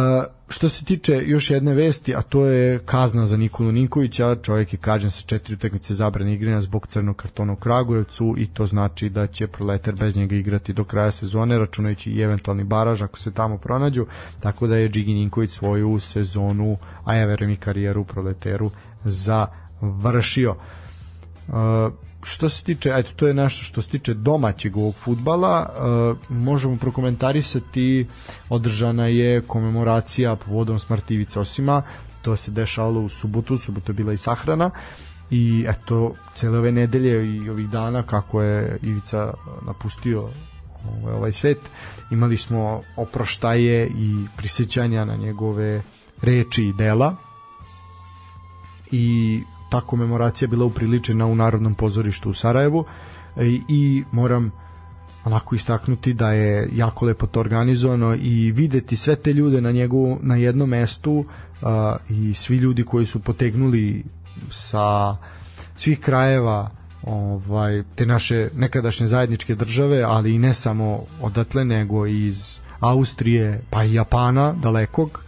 što 0.48 0.68
se 0.68 0.84
tiče 0.84 1.22
još 1.26 1.50
jedne 1.50 1.74
vesti, 1.74 2.14
a 2.14 2.22
to 2.22 2.46
je 2.46 2.78
kazna 2.78 3.26
za 3.26 3.36
Nikolu 3.36 3.72
Ninkovića, 3.72 4.36
čovjek 4.42 4.72
je 4.72 4.78
kažen 4.78 5.10
sa 5.10 5.22
četiri 5.22 5.54
utakmice 5.54 5.94
zabrane 5.94 6.34
igranja 6.34 6.60
zbog 6.60 6.86
crnog 6.86 7.16
kartona 7.16 7.52
u 7.52 7.56
Kragujevcu 7.56 8.34
i 8.38 8.46
to 8.46 8.66
znači 8.66 9.08
da 9.08 9.26
će 9.26 9.46
Proletar 9.46 9.94
bez 9.94 10.16
njega 10.16 10.36
igrati 10.36 10.72
do 10.72 10.84
kraja 10.84 11.10
sezone, 11.10 11.58
računajući 11.58 12.10
i 12.10 12.20
eventualni 12.20 12.64
baraž 12.64 13.02
ako 13.02 13.18
se 13.18 13.30
tamo 13.30 13.58
pronađu, 13.58 14.06
tako 14.40 14.66
da 14.66 14.76
je 14.76 14.88
Džigi 14.88 15.14
Ninković 15.14 15.50
svoju 15.50 16.00
sezonu, 16.00 16.78
a 17.04 17.14
ja 17.14 17.26
verujem 17.26 17.52
i 17.52 17.56
karijeru 17.56 18.00
u 18.00 18.04
Proleteru 18.04 18.70
završio. 19.04 20.56
Uh, 21.48 21.54
što 22.22 22.48
se 22.48 22.64
tiče, 22.64 22.92
eto, 22.94 23.10
to 23.16 23.26
je 23.26 23.34
nešto 23.34 23.64
što 23.64 23.82
se 23.82 23.88
tiče 23.88 24.14
domaćeg 24.14 24.76
ovog 24.76 24.94
futbala, 24.94 25.66
uh, 25.68 26.36
možemo 26.36 26.76
prokomentarisati, 26.76 28.06
održana 28.48 29.06
je 29.06 29.40
komemoracija 29.40 30.36
povodom 30.36 30.78
smrti 30.78 31.14
Ivica 31.14 31.40
Osima, 31.40 31.82
to 32.22 32.36
se 32.36 32.50
dešavalo 32.50 33.00
u 33.00 33.08
subotu, 33.08 33.56
subotu 33.56 33.92
je 33.92 33.94
bila 33.94 34.12
i 34.12 34.16
sahrana, 34.16 34.70
i 35.30 35.64
eto, 35.68 36.14
cele 36.34 36.58
ove 36.58 36.72
nedelje 36.72 37.36
i 37.36 37.50
ovih 37.50 37.68
dana 37.68 38.02
kako 38.02 38.42
je 38.42 38.78
Ivica 38.82 39.34
napustio 39.66 40.28
ovaj, 41.02 41.14
ovaj 41.14 41.32
svet, 41.32 41.58
imali 42.10 42.36
smo 42.36 42.80
oproštaje 42.96 43.86
i 43.86 44.26
prisjećanja 44.36 45.04
na 45.04 45.16
njegove 45.16 45.82
reči 46.22 46.64
i 46.64 46.72
dela 46.72 47.27
i 48.92 49.40
ta 49.70 49.80
komemoracija 49.80 50.48
bila 50.48 50.64
upriličena 50.64 51.26
u 51.26 51.34
Narodnom 51.34 51.74
pozorištu 51.74 52.30
u 52.30 52.34
Sarajevu. 52.34 52.84
I, 53.40 53.62
i 53.68 54.04
moram 54.12 54.52
onako 55.24 55.54
istaknuti 55.54 56.12
da 56.12 56.32
je 56.32 56.68
jako 56.72 57.06
lepo 57.06 57.26
to 57.26 57.40
organizovano 57.40 58.14
i 58.14 58.52
videti 58.52 58.96
sve 58.96 59.16
te 59.16 59.32
ljude 59.32 59.60
na 59.60 59.70
njegu 59.70 60.18
na 60.22 60.36
jednom 60.36 60.68
mestu 60.68 61.24
a, 61.62 61.96
i 62.08 62.34
svi 62.34 62.56
ljudi 62.56 62.84
koji 62.84 63.06
su 63.06 63.20
potegnuli 63.20 64.04
sa 64.50 65.16
svih 65.76 66.00
krajeva 66.00 66.70
ovaj 67.02 67.82
te 67.94 68.06
naše 68.06 68.48
nekadašnje 68.56 69.06
zajedničke 69.06 69.54
države, 69.54 70.02
ali 70.02 70.34
i 70.34 70.38
ne 70.38 70.54
samo 70.54 71.04
odatle 71.22 71.64
nego 71.64 72.06
iz 72.06 72.58
Austrije 72.80 73.60
pa 73.70 73.84
i 73.84 73.94
Japana 73.94 74.52
dalekog 74.52 75.24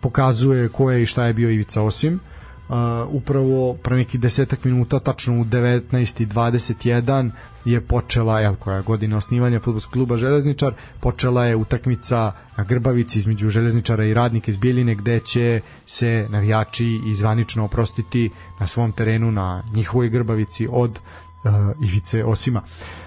pokazuje 0.00 0.68
ko 0.68 0.90
je 0.90 1.02
i 1.02 1.06
šta 1.06 1.24
je 1.24 1.34
bio 1.34 1.50
Ivica 1.50 1.82
Osim 1.82 2.20
uh, 2.70 2.76
upravo 3.14 3.74
pre 3.74 3.96
nekih 3.96 4.20
desetak 4.20 4.64
minuta, 4.64 4.98
tačno 4.98 5.40
u 5.40 5.44
19.21 5.44 7.30
je 7.64 7.80
počela, 7.80 8.40
jel, 8.40 8.54
koja 8.54 8.80
godina 8.80 9.16
osnivanja 9.16 9.60
futbolskog 9.60 9.92
kluba 9.92 10.16
Železničar, 10.16 10.74
počela 11.00 11.44
je 11.44 11.56
utakmica 11.56 12.32
na 12.56 12.64
Grbavici 12.64 13.18
između 13.18 13.50
Železničara 13.50 14.04
i 14.04 14.14
Radnika 14.14 14.50
iz 14.50 14.56
Bijeljine 14.56 14.94
gde 14.94 15.20
će 15.20 15.60
se 15.86 16.26
navijači 16.30 17.00
izvanično 17.06 17.64
oprostiti 17.64 18.30
na 18.60 18.66
svom 18.66 18.92
terenu 18.92 19.32
na 19.32 19.62
njihovoj 19.74 20.08
Grbavici 20.08 20.68
od 20.70 20.90
uh, 20.90 21.50
Ivice 21.88 22.24
Osima. 22.24 22.62
Uh, 22.64 22.99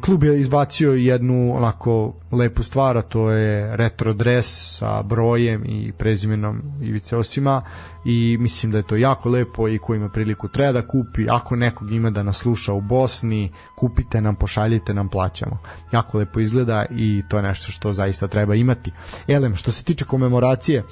klub 0.00 0.24
je 0.24 0.40
izbacio 0.40 0.92
jednu 0.92 1.56
onako 1.56 2.14
lepu 2.32 2.62
stvar, 2.62 2.96
a 2.96 3.02
to 3.02 3.30
je 3.30 3.76
retro 3.76 4.12
dres 4.12 4.76
sa 4.78 5.02
brojem 5.02 5.64
i 5.66 5.92
prezimenom 5.92 6.62
Ivice 6.82 7.16
Osima 7.16 7.62
i 8.04 8.36
mislim 8.40 8.72
da 8.72 8.78
je 8.78 8.86
to 8.86 8.96
jako 8.96 9.28
lepo 9.28 9.68
i 9.68 9.78
ko 9.78 9.94
ima 9.94 10.08
priliku 10.08 10.48
treba 10.48 10.72
da 10.72 10.88
kupi, 10.88 11.26
ako 11.30 11.56
nekog 11.56 11.92
ima 11.92 12.10
da 12.10 12.22
nas 12.22 12.36
sluša 12.36 12.72
u 12.72 12.80
Bosni, 12.80 13.52
kupite 13.76 14.20
nam, 14.20 14.36
pošaljite 14.36 14.94
nam, 14.94 15.08
plaćamo. 15.08 15.58
Jako 15.92 16.18
lepo 16.18 16.40
izgleda 16.40 16.84
i 16.90 17.22
to 17.28 17.36
je 17.36 17.42
nešto 17.42 17.72
što 17.72 17.92
zaista 17.92 18.28
treba 18.28 18.54
imati. 18.54 18.90
Elem, 19.26 19.56
što 19.56 19.72
se 19.72 19.84
tiče 19.84 20.04
komemoracije, 20.04 20.84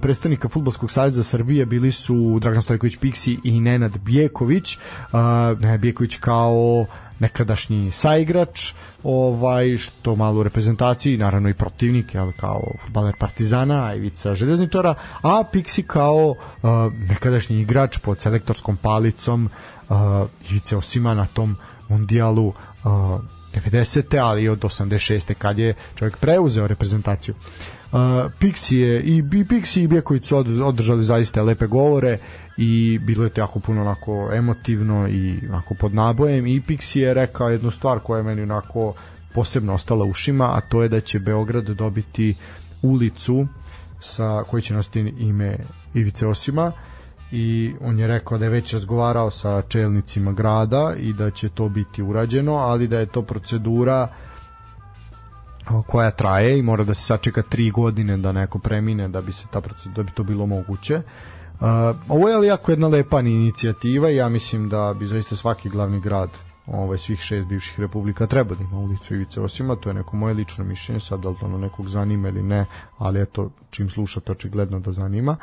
predstavnika 0.00 0.48
Futbolskog 0.48 0.90
saveza 0.90 1.22
Srbije 1.22 1.66
bili 1.66 1.92
su 1.92 2.38
Dragan 2.40 2.62
Stojković 2.62 2.96
Piksi 2.96 3.38
i 3.44 3.60
Nenad 3.60 3.98
Bijeković. 3.98 4.76
Uh, 4.76 5.60
Nenad 5.60 5.80
Bijeković 5.80 6.16
kao 6.16 6.86
nekadašnji 7.18 7.90
saigrač, 7.90 8.72
ovaj 9.02 9.76
što 9.76 10.16
malo 10.16 10.40
u 10.40 10.42
reprezentaciji, 10.42 11.16
naravno 11.16 11.48
i 11.48 11.54
protivnik, 11.54 12.14
jel, 12.14 12.32
kao 12.32 12.62
fudbaler 12.84 13.14
Partizana, 13.18 13.94
Ivica 13.94 14.34
Željezničara, 14.34 14.94
a 15.22 15.44
Pixi 15.52 15.82
kao 15.82 16.26
uh, 16.28 16.36
nekadašnji 17.08 17.60
igrač 17.60 17.98
pod 17.98 18.20
selektorskom 18.20 18.76
palicom 18.76 19.50
uh, 19.88 19.96
Ivice 20.50 20.76
Osima 20.76 21.14
na 21.14 21.26
tom 21.26 21.56
mundijalu 21.88 22.46
uh, 22.46 22.54
90. 23.54 24.20
ali 24.22 24.48
od 24.48 24.60
86. 24.60 25.34
kad 25.34 25.58
je 25.58 25.74
čovjek 25.94 26.16
preuzeo 26.16 26.66
reprezentaciju. 26.66 27.34
Uh, 27.34 27.98
Pixi 28.40 28.76
je 28.76 29.02
i, 29.02 29.16
i 29.16 29.44
Pixi 29.44 29.80
i 29.80 29.88
Bjeković 29.88 30.26
su 30.26 30.36
održali 30.64 31.04
zaista 31.04 31.42
lepe 31.42 31.66
govore 31.66 32.18
i 32.60 32.98
bilo 33.02 33.24
je 33.24 33.30
to 33.30 33.40
jako 33.40 33.60
puno 33.60 33.80
onako 33.80 34.30
emotivno 34.32 35.08
i 35.08 35.40
onako 35.48 35.74
pod 35.74 35.94
nabojem. 35.94 36.46
I 36.46 36.60
Pixi 36.60 36.98
je 36.98 37.14
rekao 37.14 37.48
jednu 37.48 37.70
stvar 37.70 37.98
koja 38.00 38.18
je 38.18 38.22
meni 38.24 38.42
onako 38.42 38.94
posebno 39.34 39.74
ostala 39.74 40.04
ušima, 40.04 40.50
a 40.56 40.60
to 40.60 40.82
je 40.82 40.88
da 40.88 41.00
će 41.00 41.18
Beograd 41.18 41.64
dobiti 41.64 42.34
ulicu 42.82 43.46
sa 44.00 44.44
koji 44.50 44.62
će 44.62 44.74
nositi 44.74 45.00
ime 45.18 45.56
Ivice 45.94 46.26
Osima. 46.26 46.72
I 47.32 47.74
on 47.80 47.98
je 47.98 48.06
rekao 48.06 48.38
da 48.38 48.44
je 48.44 48.50
već 48.50 48.72
razgovarao 48.72 49.30
sa 49.30 49.62
čelnicima 49.62 50.32
grada 50.32 50.94
i 50.98 51.12
da 51.12 51.30
će 51.30 51.48
to 51.48 51.68
biti 51.68 52.02
urađeno, 52.02 52.54
ali 52.54 52.88
da 52.88 52.98
je 52.98 53.06
to 53.06 53.22
procedura 53.22 54.08
koja 55.86 56.10
traje 56.10 56.58
i 56.58 56.62
mora 56.62 56.84
da 56.84 56.94
se 56.94 57.02
sačeka 57.02 57.42
tri 57.42 57.70
godine 57.70 58.16
da 58.16 58.32
neko 58.32 58.58
premine 58.58 59.08
da 59.08 59.20
bi 59.20 59.32
se 59.32 59.46
ta 59.50 59.60
procedura, 59.60 59.96
da 59.96 60.02
bi 60.02 60.12
to 60.12 60.24
bilo 60.24 60.46
moguće 60.46 61.02
ovo 62.08 62.28
je 62.28 62.34
ali 62.34 62.46
jako 62.46 62.72
jedna 62.72 62.88
lepa 62.88 63.20
inicijativa 63.20 64.10
i 64.10 64.16
ja 64.16 64.28
mislim 64.28 64.68
da 64.68 64.94
bi 64.98 65.06
zaista 65.06 65.36
svaki 65.36 65.68
glavni 65.68 66.00
grad 66.00 66.30
ovaj, 66.72 66.98
svih 66.98 67.20
šest 67.20 67.46
bivših 67.46 67.80
republika 67.80 68.26
treba 68.26 68.54
da 68.54 68.64
ima 68.64 68.78
ulicu 68.78 69.14
Ivice 69.14 69.40
Osima, 69.40 69.76
to 69.76 69.90
je 69.90 69.94
neko 69.94 70.16
moje 70.16 70.34
lično 70.34 70.64
mišljenje, 70.64 71.00
sad 71.00 71.20
da 71.20 71.28
li 71.28 71.36
to 71.40 71.46
ono 71.46 71.58
nekog 71.58 71.88
zanima 71.88 72.28
ili 72.28 72.42
ne, 72.42 72.66
ali 72.98 73.20
eto, 73.20 73.50
čim 73.70 73.90
slušate 73.90 74.32
očigledno 74.32 74.80
da 74.80 74.92
zanima. 74.92 75.36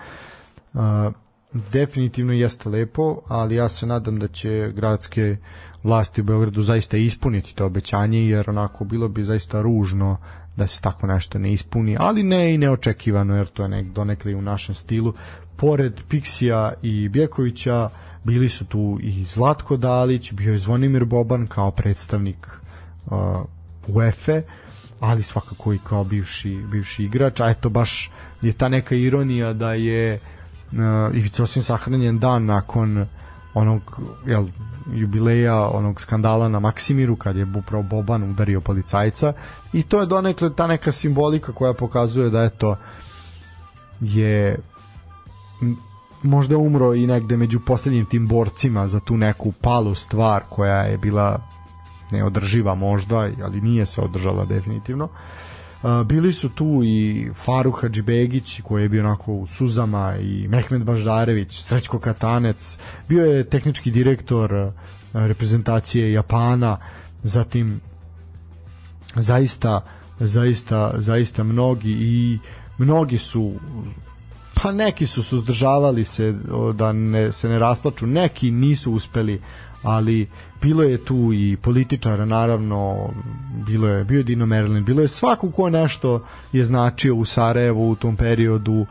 Uh, 0.73 0.81
definitivno 1.53 2.33
jeste 2.33 2.69
lepo, 2.69 3.21
ali 3.27 3.55
ja 3.55 3.69
se 3.69 3.85
nadam 3.85 4.19
da 4.19 4.27
će 4.27 4.71
gradske 4.75 5.37
vlasti 5.83 6.21
u 6.21 6.23
Beogradu 6.23 6.61
zaista 6.61 6.97
ispuniti 6.97 7.55
to 7.55 7.65
obećanje, 7.65 8.27
jer 8.29 8.49
onako 8.49 8.85
bilo 8.85 9.07
bi 9.07 9.23
zaista 9.23 9.61
ružno 9.61 10.17
da 10.55 10.67
se 10.67 10.81
tako 10.81 11.07
nešto 11.07 11.39
ne 11.39 11.53
ispuni, 11.53 11.97
ali 11.99 12.23
ne 12.23 12.53
i 12.53 12.57
neočekivano, 12.57 13.35
jer 13.35 13.47
to 13.47 13.63
je 13.63 13.69
nek, 13.69 13.87
donekli 13.87 14.35
u 14.35 14.41
našem 14.41 14.75
stilu, 14.75 15.13
pored 15.57 15.93
Piksija 16.09 16.73
i 16.81 17.09
Bjekovića 17.09 17.89
bili 18.23 18.49
su 18.49 18.65
tu 18.65 18.99
i 19.01 19.25
Zlatko 19.25 19.77
Dalić, 19.77 20.33
bio 20.33 20.51
je 20.51 20.57
Zvonimir 20.57 21.05
Boban 21.05 21.47
kao 21.47 21.71
predstavnik 21.71 22.47
uh, 23.05 23.15
UEFA, 23.87 24.41
ali 24.99 25.23
svakako 25.23 25.73
i 25.73 25.79
kao 25.83 26.03
bivši, 26.03 26.63
bivši 26.71 27.03
igrač, 27.03 27.39
a 27.39 27.49
eto 27.49 27.69
baš 27.69 28.11
je 28.41 28.53
ta 28.53 28.69
neka 28.69 28.95
ironija 28.95 29.53
da 29.53 29.73
je 29.73 30.19
uh, 30.71 31.15
Ivica 31.15 31.43
Osim 31.43 31.63
sahranjen 31.63 32.19
dan 32.19 32.45
nakon 32.45 33.05
onog 33.53 34.01
jel, 34.25 34.47
jubileja 34.93 35.67
onog 35.67 36.01
skandala 36.01 36.49
na 36.49 36.59
Maksimiru 36.59 37.15
kad 37.15 37.35
je 37.35 37.47
upravo 37.57 37.83
Boban 37.83 38.23
udario 38.23 38.61
policajca. 38.61 39.33
I 39.73 39.83
to 39.83 39.99
je 39.99 40.05
donekle 40.05 40.55
ta 40.55 40.67
neka 40.67 40.91
simbolika 40.91 41.51
koja 41.51 41.73
pokazuje 41.73 42.29
da 42.29 42.43
eto 42.43 42.75
je 44.01 44.57
možda 46.23 46.57
umro 46.57 46.93
i 46.93 47.07
negde 47.07 47.37
među 47.37 47.59
poslednjim 47.59 48.05
tim 48.05 48.27
borcima 48.27 48.87
za 48.87 48.99
tu 48.99 49.17
neku 49.17 49.51
palu 49.51 49.95
stvar 49.95 50.41
koja 50.49 50.81
je 50.81 50.97
bila 50.97 51.39
neodrživa 52.11 52.75
možda, 52.75 53.17
ali 53.17 53.61
nije 53.61 53.85
se 53.85 54.01
održala 54.01 54.45
definitivno. 54.45 55.09
bili 56.05 56.33
su 56.33 56.49
tu 56.49 56.81
i 56.83 57.29
Faruk 57.33 57.81
Hadžibegić 57.81 58.61
koji 58.63 58.83
je 58.83 58.89
bio 58.89 59.03
onako 59.03 59.33
u 59.33 59.47
suzama 59.47 60.15
i 60.17 60.47
Mehmed 60.47 60.83
Baždarević, 60.83 61.61
Srećko 61.61 61.99
Katanec, 61.99 62.77
bio 63.09 63.25
je 63.25 63.49
tehnički 63.49 63.91
direktor 63.91 64.71
reprezentacije 65.13 66.11
Japana, 66.11 66.77
zatim 67.23 67.79
zaista 69.15 69.81
zaista 70.19 70.93
zaista 70.97 71.43
mnogi 71.43 71.91
i 71.91 72.39
mnogi 72.77 73.17
su 73.17 73.53
pa 74.61 74.71
neki 74.71 75.07
su 75.07 75.23
suzdržavali 75.23 76.03
se 76.03 76.33
da 76.73 76.91
ne, 76.93 77.31
se 77.31 77.49
ne 77.49 77.59
rasplaču, 77.59 78.07
neki 78.07 78.51
nisu 78.51 78.93
uspeli, 78.93 79.41
ali 79.83 80.27
bilo 80.61 80.83
je 80.83 81.05
tu 81.05 81.33
i 81.33 81.57
političara 81.61 82.25
naravno, 82.25 83.09
bilo 83.65 83.87
je 83.87 84.03
bio 84.03 84.17
je 84.17 84.23
Dino 84.23 84.45
Merlin, 84.45 84.85
bilo 84.85 85.01
je 85.01 85.07
svako 85.07 85.51
ko 85.51 85.69
nešto 85.69 86.25
je 86.53 86.65
značio 86.65 87.15
u 87.15 87.25
Sarajevu 87.25 87.89
u 87.89 87.95
tom 87.95 88.15
periodu, 88.15 88.73
uh, 88.73 88.87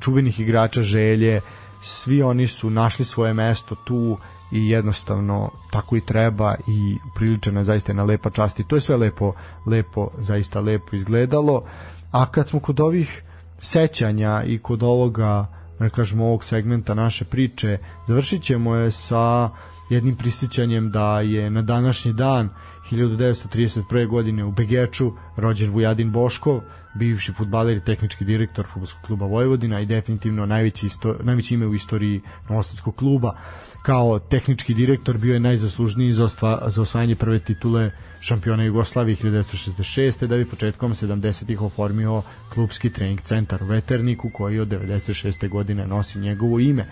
čuvenih 0.00 0.40
igrača 0.40 0.82
želje, 0.82 1.40
svi 1.82 2.22
oni 2.22 2.46
su 2.46 2.70
našli 2.70 3.04
svoje 3.04 3.34
mesto 3.34 3.74
tu 3.74 4.18
i 4.52 4.68
jednostavno 4.68 5.50
tako 5.70 5.96
i 5.96 6.00
treba 6.00 6.54
i 6.68 6.98
priličena 7.14 7.60
je 7.60 7.64
zaista 7.64 7.92
na 7.92 8.04
lepa 8.04 8.30
čast 8.30 8.60
i 8.60 8.64
to 8.64 8.76
je 8.76 8.80
sve 8.80 8.96
lepo, 8.96 9.32
lepo, 9.66 10.10
zaista 10.18 10.60
lepo 10.60 10.96
izgledalo. 10.96 11.64
A 12.10 12.26
kad 12.26 12.48
smo 12.48 12.60
kod 12.60 12.80
ovih 12.80 13.22
sećanja 13.58 14.42
i 14.46 14.58
kod 14.58 14.82
ovoga 14.82 15.46
da 15.78 15.88
kažemo 15.88 16.24
ovog 16.24 16.44
segmenta 16.44 16.94
naše 16.94 17.24
priče 17.24 17.78
završit 18.08 18.42
ćemo 18.42 18.76
je 18.76 18.90
sa 18.90 19.50
jednim 19.90 20.16
prisjećanjem 20.16 20.90
da 20.90 21.20
je 21.20 21.50
na 21.50 21.62
današnji 21.62 22.12
dan 22.12 22.48
1931. 22.90 24.06
godine 24.08 24.44
u 24.44 24.52
Begeču 24.52 25.12
rođen 25.36 25.70
Vujadin 25.70 26.12
Boškov 26.12 26.60
bivši 26.94 27.32
futbaler 27.32 27.76
i 27.76 27.84
tehnički 27.84 28.24
direktor 28.24 28.66
fudbalskog 28.66 29.02
kluba 29.06 29.26
Vojvodina 29.26 29.80
i 29.80 29.86
definitivno 29.86 30.46
najveći, 30.46 30.86
isto, 30.86 31.16
najveći 31.22 31.54
ime 31.54 31.66
u 31.66 31.74
istoriji 31.74 32.20
Novosadskog 32.48 32.96
kluba. 32.96 33.36
Kao 33.82 34.18
tehnički 34.18 34.74
direktor 34.74 35.18
bio 35.18 35.34
je 35.34 35.40
najzaslužniji 35.40 36.12
za, 36.12 36.24
ostva, 36.24 36.62
za 36.66 36.82
osvajanje 36.82 37.16
prve 37.16 37.38
titule 37.38 37.90
šampiona 38.20 38.64
Jugoslavije 38.64 39.16
1966. 39.16 40.26
da 40.26 40.36
bi 40.36 40.44
početkom 40.44 40.94
70-ih 40.94 41.62
oformio 41.62 42.22
klubski 42.54 42.90
trening 42.90 43.20
centar 43.20 43.62
u 43.62 43.66
Veterniku 43.66 44.30
koji 44.30 44.60
od 44.60 44.68
96. 44.68 45.48
godine 45.48 45.86
nosi 45.86 46.18
njegovo 46.18 46.60
ime. 46.60 46.86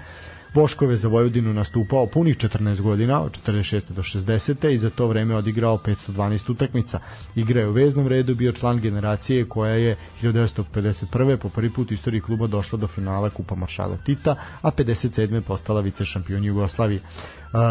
Boškove 0.55 0.97
za 0.97 1.09
Vojvodinu 1.09 1.53
nastupao 1.53 2.07
punih 2.07 2.37
14 2.37 2.81
godina, 2.81 3.23
od 3.23 3.39
46. 3.47 3.93
do 3.93 4.03
60. 4.03 4.69
i 4.71 4.79
za 4.79 4.91
to 4.91 5.07
vreme 5.07 5.37
odigrao 5.37 5.79
512 5.79 6.51
utakmica. 6.51 7.01
Igra 7.35 7.61
je 7.61 7.69
u 7.69 7.73
veznom 7.73 8.09
redu, 8.09 8.35
bio 8.35 8.53
član 8.53 8.81
generacije 8.81 9.45
koja 9.45 9.75
je 9.75 9.97
1951. 10.23 11.37
po 11.37 11.49
prvi 11.49 11.71
put 11.71 11.91
u 11.91 11.95
istoriji 11.95 12.21
kluba 12.21 12.47
došla 12.47 12.79
do 12.79 12.87
finala 12.87 13.31
Kupa 13.31 13.55
Maršala 13.55 13.97
Tita, 13.97 14.37
a 14.63 14.71
57. 14.71 15.41
postala 15.41 15.81
vice 15.81 16.05
šampion 16.05 16.45
Jugoslavije. 16.45 17.01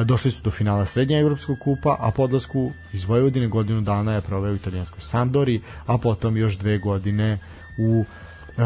Došli 0.06 0.32
su 0.32 0.42
do 0.44 0.52
finala 0.52 0.86
Srednje 0.86 1.20
Evropskog 1.20 1.58
kupa, 1.60 1.98
a 2.00 2.12
podlasku 2.12 2.72
iz 2.94 3.04
Vojvodine 3.04 3.48
godinu 3.48 3.82
dana 3.82 4.14
je 4.14 4.22
proveo 4.22 4.52
u 4.52 4.56
italijanskoj 4.56 5.02
Sandori, 5.02 5.62
a 5.86 5.98
potom 5.98 6.38
još 6.38 6.58
dve 6.58 6.78
godine 6.78 7.38
u 7.78 8.06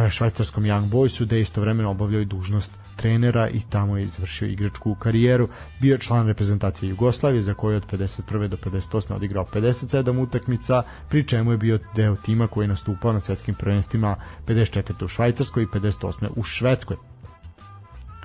švajcarskom 0.09 0.63
Young 0.63 0.89
Boysu, 0.89 1.25
gde 1.25 1.41
istovremeno 1.41 1.91
obavljao 1.91 2.21
i 2.21 2.25
dužnost 2.25 2.71
trenera 2.95 3.49
i 3.49 3.61
tamo 3.69 3.97
je 3.97 4.03
izvršio 4.03 4.47
igračku 4.47 4.95
karijeru. 4.95 5.47
Bio 5.81 5.93
je 5.93 5.99
član 5.99 6.27
reprezentacije 6.27 6.89
Jugoslavije 6.89 7.41
za 7.41 7.53
koju 7.53 7.77
od 7.77 7.85
51. 7.91 8.47
do 8.47 8.57
58. 8.57 9.15
odigrao 9.15 9.45
57 9.53 10.21
utakmica, 10.21 10.83
pri 11.09 11.27
čemu 11.27 11.51
je 11.51 11.57
bio 11.57 11.79
deo 11.95 12.15
tima 12.15 12.47
koji 12.47 12.63
je 12.63 12.67
nastupao 12.67 13.13
na 13.13 13.19
svetskim 13.19 13.55
prvenstvima 13.55 14.15
54. 14.47 15.05
u 15.05 15.07
Švajcarskoj 15.07 15.63
i 15.63 15.67
58. 15.67 16.27
u 16.35 16.43
Švedskoj. 16.43 16.97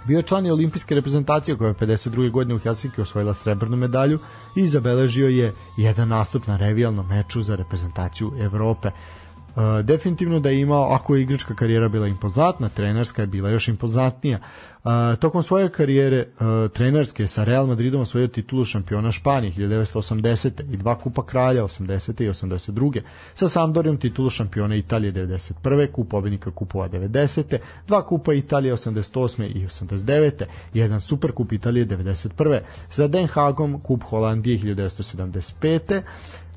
Bio 0.05 0.16
je 0.16 0.23
član 0.23 0.47
i 0.47 0.51
olimpijske 0.51 0.95
reprezentacije 0.95 1.57
koja 1.57 1.68
je 1.68 1.75
52. 1.75 2.31
godine 2.31 2.55
u 2.55 2.59
Helsinki 2.59 3.01
osvojila 3.01 3.35
srebrnu 3.35 3.77
medalju 3.77 4.18
i 4.57 4.66
zabeležio 4.66 5.29
je 5.29 5.53
jedan 5.77 6.09
nastup 6.09 6.47
na 6.47 6.57
revijalnom 6.57 7.09
meču 7.09 7.43
za 7.43 7.57
reprezentaciju 7.57 8.33
Evrope. 8.39 8.91
Uh, 9.57 9.84
definitivno 9.84 10.40
da 10.40 10.51
je 10.51 10.61
imao, 10.61 10.94
ako 10.94 11.14
je 11.14 11.22
igračka 11.22 11.55
karijera 11.55 11.88
bila 11.88 12.07
impozantna, 12.07 12.68
trenerska 12.68 13.22
je 13.22 13.26
bila 13.26 13.51
još 13.51 13.68
impozantnija. 13.68 14.38
Uh, 14.84 14.90
tokom 15.20 15.42
svoje 15.42 15.68
karijere 15.68 16.26
uh, 16.26 16.70
trenerske 16.70 17.26
sa 17.26 17.44
Real 17.44 17.66
Madridom 17.66 18.01
osvojio 18.01 18.28
titulu 18.28 18.64
šampiona 18.64 19.12
Španije 19.12 19.53
1980. 19.53 20.72
i 20.72 20.76
dva 20.76 20.98
kupa 20.98 21.26
kralja 21.26 21.64
80. 21.64 22.24
i 22.24 22.28
82. 22.28 23.01
Sa 23.34 23.48
Sampdorijom 23.48 23.96
titulu 23.96 24.30
šampiona 24.30 24.74
Italije 24.74 25.12
91. 25.12 25.92
kup 25.92 26.11
pobednika 26.11 26.51
kupova 26.51 26.88
90. 26.88 27.59
dva 27.86 28.07
kupa 28.07 28.32
Italije 28.32 28.74
88. 28.74 29.46
i 29.55 29.66
89. 29.66 30.44
jedan 30.74 31.01
super 31.01 31.32
kup 31.32 31.53
Italije 31.53 31.86
91. 31.86 32.61
Sa 32.88 33.09
Den 33.09 33.26
Hagom 33.26 33.80
kup 33.80 34.03
Holandije 34.03 34.59
1975 34.59 36.03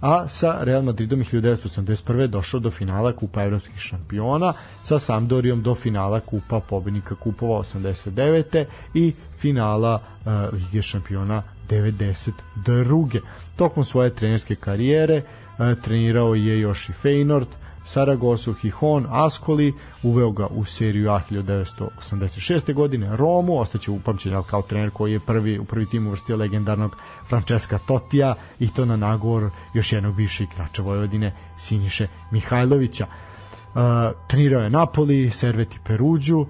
a 0.04 0.28
sa 0.28 0.64
Real 0.64 0.84
Madridom 0.84 1.20
1981. 1.20 2.28
došao 2.28 2.60
do 2.60 2.72
finala 2.72 3.14
Kupa 3.16 3.44
evropskih 3.44 3.80
šampiona, 3.80 4.54
sa 4.84 5.00
Sampdorijom 5.00 5.64
do 5.64 5.76
finala 5.76 6.20
Kupa 6.20 6.60
pobednika 6.60 7.16
Kupova 7.16 7.60
89. 7.60 8.66
i 8.94 9.14
finala 9.38 10.02
uh, 10.26 10.32
Lige 10.54 10.82
šampiona 10.82 11.44
92. 11.70 13.20
Tokom 13.56 13.84
svoje 13.84 14.10
trenerske 14.10 14.56
karijere 14.56 15.22
uh, 15.22 15.82
trenirao 15.84 16.36
je 16.36 16.60
još 16.60 16.90
i 16.90 16.94
Feyenoord, 17.04 17.48
Saragosu, 17.86 18.54
Hihon, 18.54 19.08
Ascoli, 19.10 19.74
uveo 20.04 20.32
ga 20.32 20.48
u 20.48 20.66
seriju 20.66 21.10
A 21.10 21.20
1986. 21.30 22.74
godine, 22.74 23.18
Romu, 23.18 23.60
ostaće 23.60 23.92
upamćen 23.92 24.44
kao 24.50 24.62
trener 24.62 24.90
koji 24.90 25.12
je 25.12 25.20
prvi, 25.20 25.60
u 25.60 25.66
prvi 25.66 25.86
tim 25.86 26.08
uvrstio 26.08 26.38
legendarnog 26.38 26.98
Francesca 27.28 27.78
Totija 27.78 28.36
i 28.60 28.68
to 28.68 28.86
na 28.86 28.96
nagovor 28.96 29.50
još 29.74 29.94
jednog 29.94 30.16
bivšeg 30.16 30.48
igrača 30.54 30.82
Vojvodine, 30.82 31.34
Siniše 31.58 32.08
Mihajlovića. 32.32 33.06
Uh, 33.06 33.82
trenirao 34.28 34.62
je 34.62 34.70
Napoli, 34.70 35.32
Serveti 35.32 35.80
Peruđu, 35.86 36.40
uh, 36.40 36.48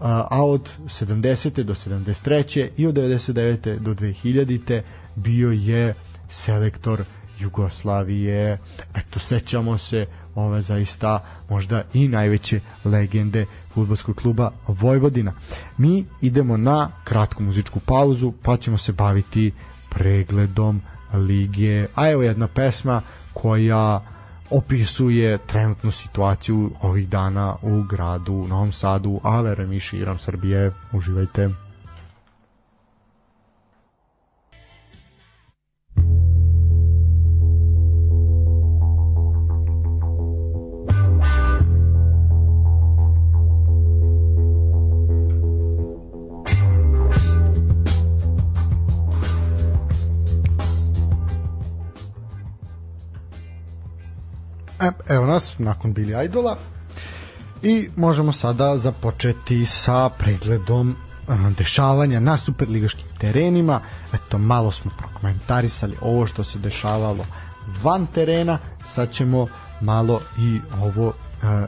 a 0.00 0.44
od 0.44 0.70
70. 0.84 1.62
do 1.62 1.74
73. 1.74 2.68
i 2.76 2.86
od 2.86 2.94
99. 2.94 3.78
do 3.78 3.94
2000. 3.94 4.82
bio 5.16 5.50
je 5.50 5.94
selektor 6.28 7.04
Jugoslavije. 7.38 8.58
Eto, 8.94 9.18
sećamo 9.18 9.78
se 9.78 10.04
ove 10.36 10.62
zaista 10.62 11.18
možda 11.50 11.82
i 11.94 12.08
najveće 12.08 12.60
legende 12.84 13.46
futbolskog 13.70 14.16
kluba 14.16 14.50
Vojvodina. 14.66 15.32
Mi 15.78 16.04
idemo 16.20 16.56
na 16.56 16.90
kratku 17.04 17.42
muzičku 17.42 17.80
pauzu, 17.80 18.32
pa 18.42 18.56
ćemo 18.56 18.78
se 18.78 18.92
baviti 18.92 19.52
pregledom 19.88 20.80
lige. 21.14 21.86
A 21.94 22.10
evo 22.10 22.22
jedna 22.22 22.48
pesma 22.48 23.02
koja 23.32 24.00
opisuje 24.50 25.38
trenutnu 25.38 25.90
situaciju 25.90 26.70
ovih 26.82 27.08
dana 27.08 27.56
u 27.62 27.82
gradu 27.82 28.46
Novom 28.48 28.72
Sadu, 28.72 29.20
a 29.22 29.40
verujem 29.40 29.72
i 29.72 29.80
širom 29.80 30.18
Srbije. 30.18 30.72
Uživajte. 30.92 31.65
Evo 55.08 55.26
nas, 55.26 55.58
nakon 55.58 55.94
Billy 55.94 56.24
Idola. 56.24 56.56
I 57.62 57.88
možemo 57.96 58.32
sada 58.32 58.78
započeti 58.78 59.66
sa 59.66 60.08
pregledom 60.08 60.96
dešavanja 61.58 62.20
na 62.20 62.36
superligaškim 62.36 63.06
terenima. 63.18 63.80
Eto, 64.12 64.38
malo 64.38 64.72
smo 64.72 64.90
prokomentarisali 64.98 65.96
ovo 66.00 66.26
što 66.26 66.44
se 66.44 66.58
dešavalo 66.58 67.24
van 67.82 68.06
terena. 68.06 68.58
Sad 68.92 69.12
ćemo 69.12 69.46
malo 69.80 70.20
i 70.38 70.60
ovo 70.82 71.12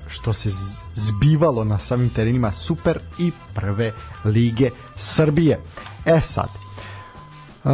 što 0.09 0.33
se 0.33 0.51
zbivalo 0.95 1.65
na 1.65 1.79
samim 1.79 2.11
terenima 2.11 2.53
super 2.53 2.99
i 3.19 3.33
prve 3.55 3.93
lige 4.25 4.71
Srbije. 4.97 5.61
E 6.05 6.21
sad, 6.21 6.49
uh, 7.65 7.71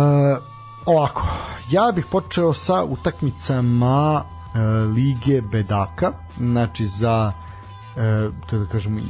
ovako, 0.86 1.26
ja 1.70 1.92
bih 1.94 2.04
počeo 2.10 2.54
sa 2.54 2.84
utakmicama 2.84 4.24
E, 4.54 4.58
lige 4.94 5.42
bedaka, 5.42 6.12
znači 6.38 6.86
za 6.86 7.32
to 8.50 8.58
da 8.58 8.66
kažem 8.66 9.00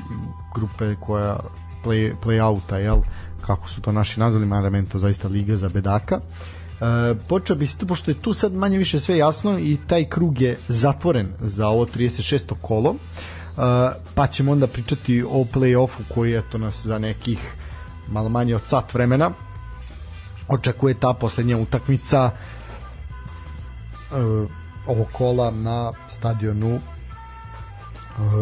grupe 0.55 0.95
koja 1.01 1.37
play, 1.85 2.13
play 2.25 2.43
outa 2.43 2.79
jel 2.79 2.99
kako 3.41 3.69
su 3.69 3.81
to 3.81 3.93
naši 3.93 4.21
nazvali 4.21 4.47
mada 4.47 4.71
meni 4.71 4.89
to 4.89 4.99
zaista 4.99 5.29
liga 5.29 5.57
za 5.57 5.69
bedaka 5.69 6.21
e, 6.21 7.15
počeo 7.29 7.57
bi 7.57 7.67
to 7.67 7.87
pošto 7.87 8.11
je 8.11 8.21
tu 8.21 8.35
sad 8.35 8.53
manje 8.55 8.79
više 8.79 9.01
sve 9.01 9.19
jasno 9.19 9.59
i 9.59 9.79
taj 9.87 10.05
krug 10.05 10.41
je 10.41 10.59
zatvoren 10.69 11.29
za 11.41 11.69
ovo 11.69 11.87
36. 11.87 12.55
kolo 12.63 12.95
Uh, 13.57 13.61
pa 14.15 14.27
ćemo 14.27 14.53
onda 14.53 14.67
pričati 14.67 15.23
o 15.23 15.45
play-offu 15.55 16.01
koji 16.15 16.33
je 16.33 16.43
to 16.51 16.59
nas 16.59 16.87
za 16.87 16.99
nekih 16.99 17.39
malo 18.09 18.29
manje 18.29 18.55
od 18.55 18.63
sat 18.67 18.95
vremena 18.95 19.31
očekuje 20.49 20.95
ta 20.95 21.13
poslednja 21.13 21.59
utakmica 21.59 22.31
uh, 24.11 24.51
ovog 24.87 25.07
kola 25.13 25.51
na 25.51 25.93
stadionu 26.09 26.75
uh, 26.75 26.81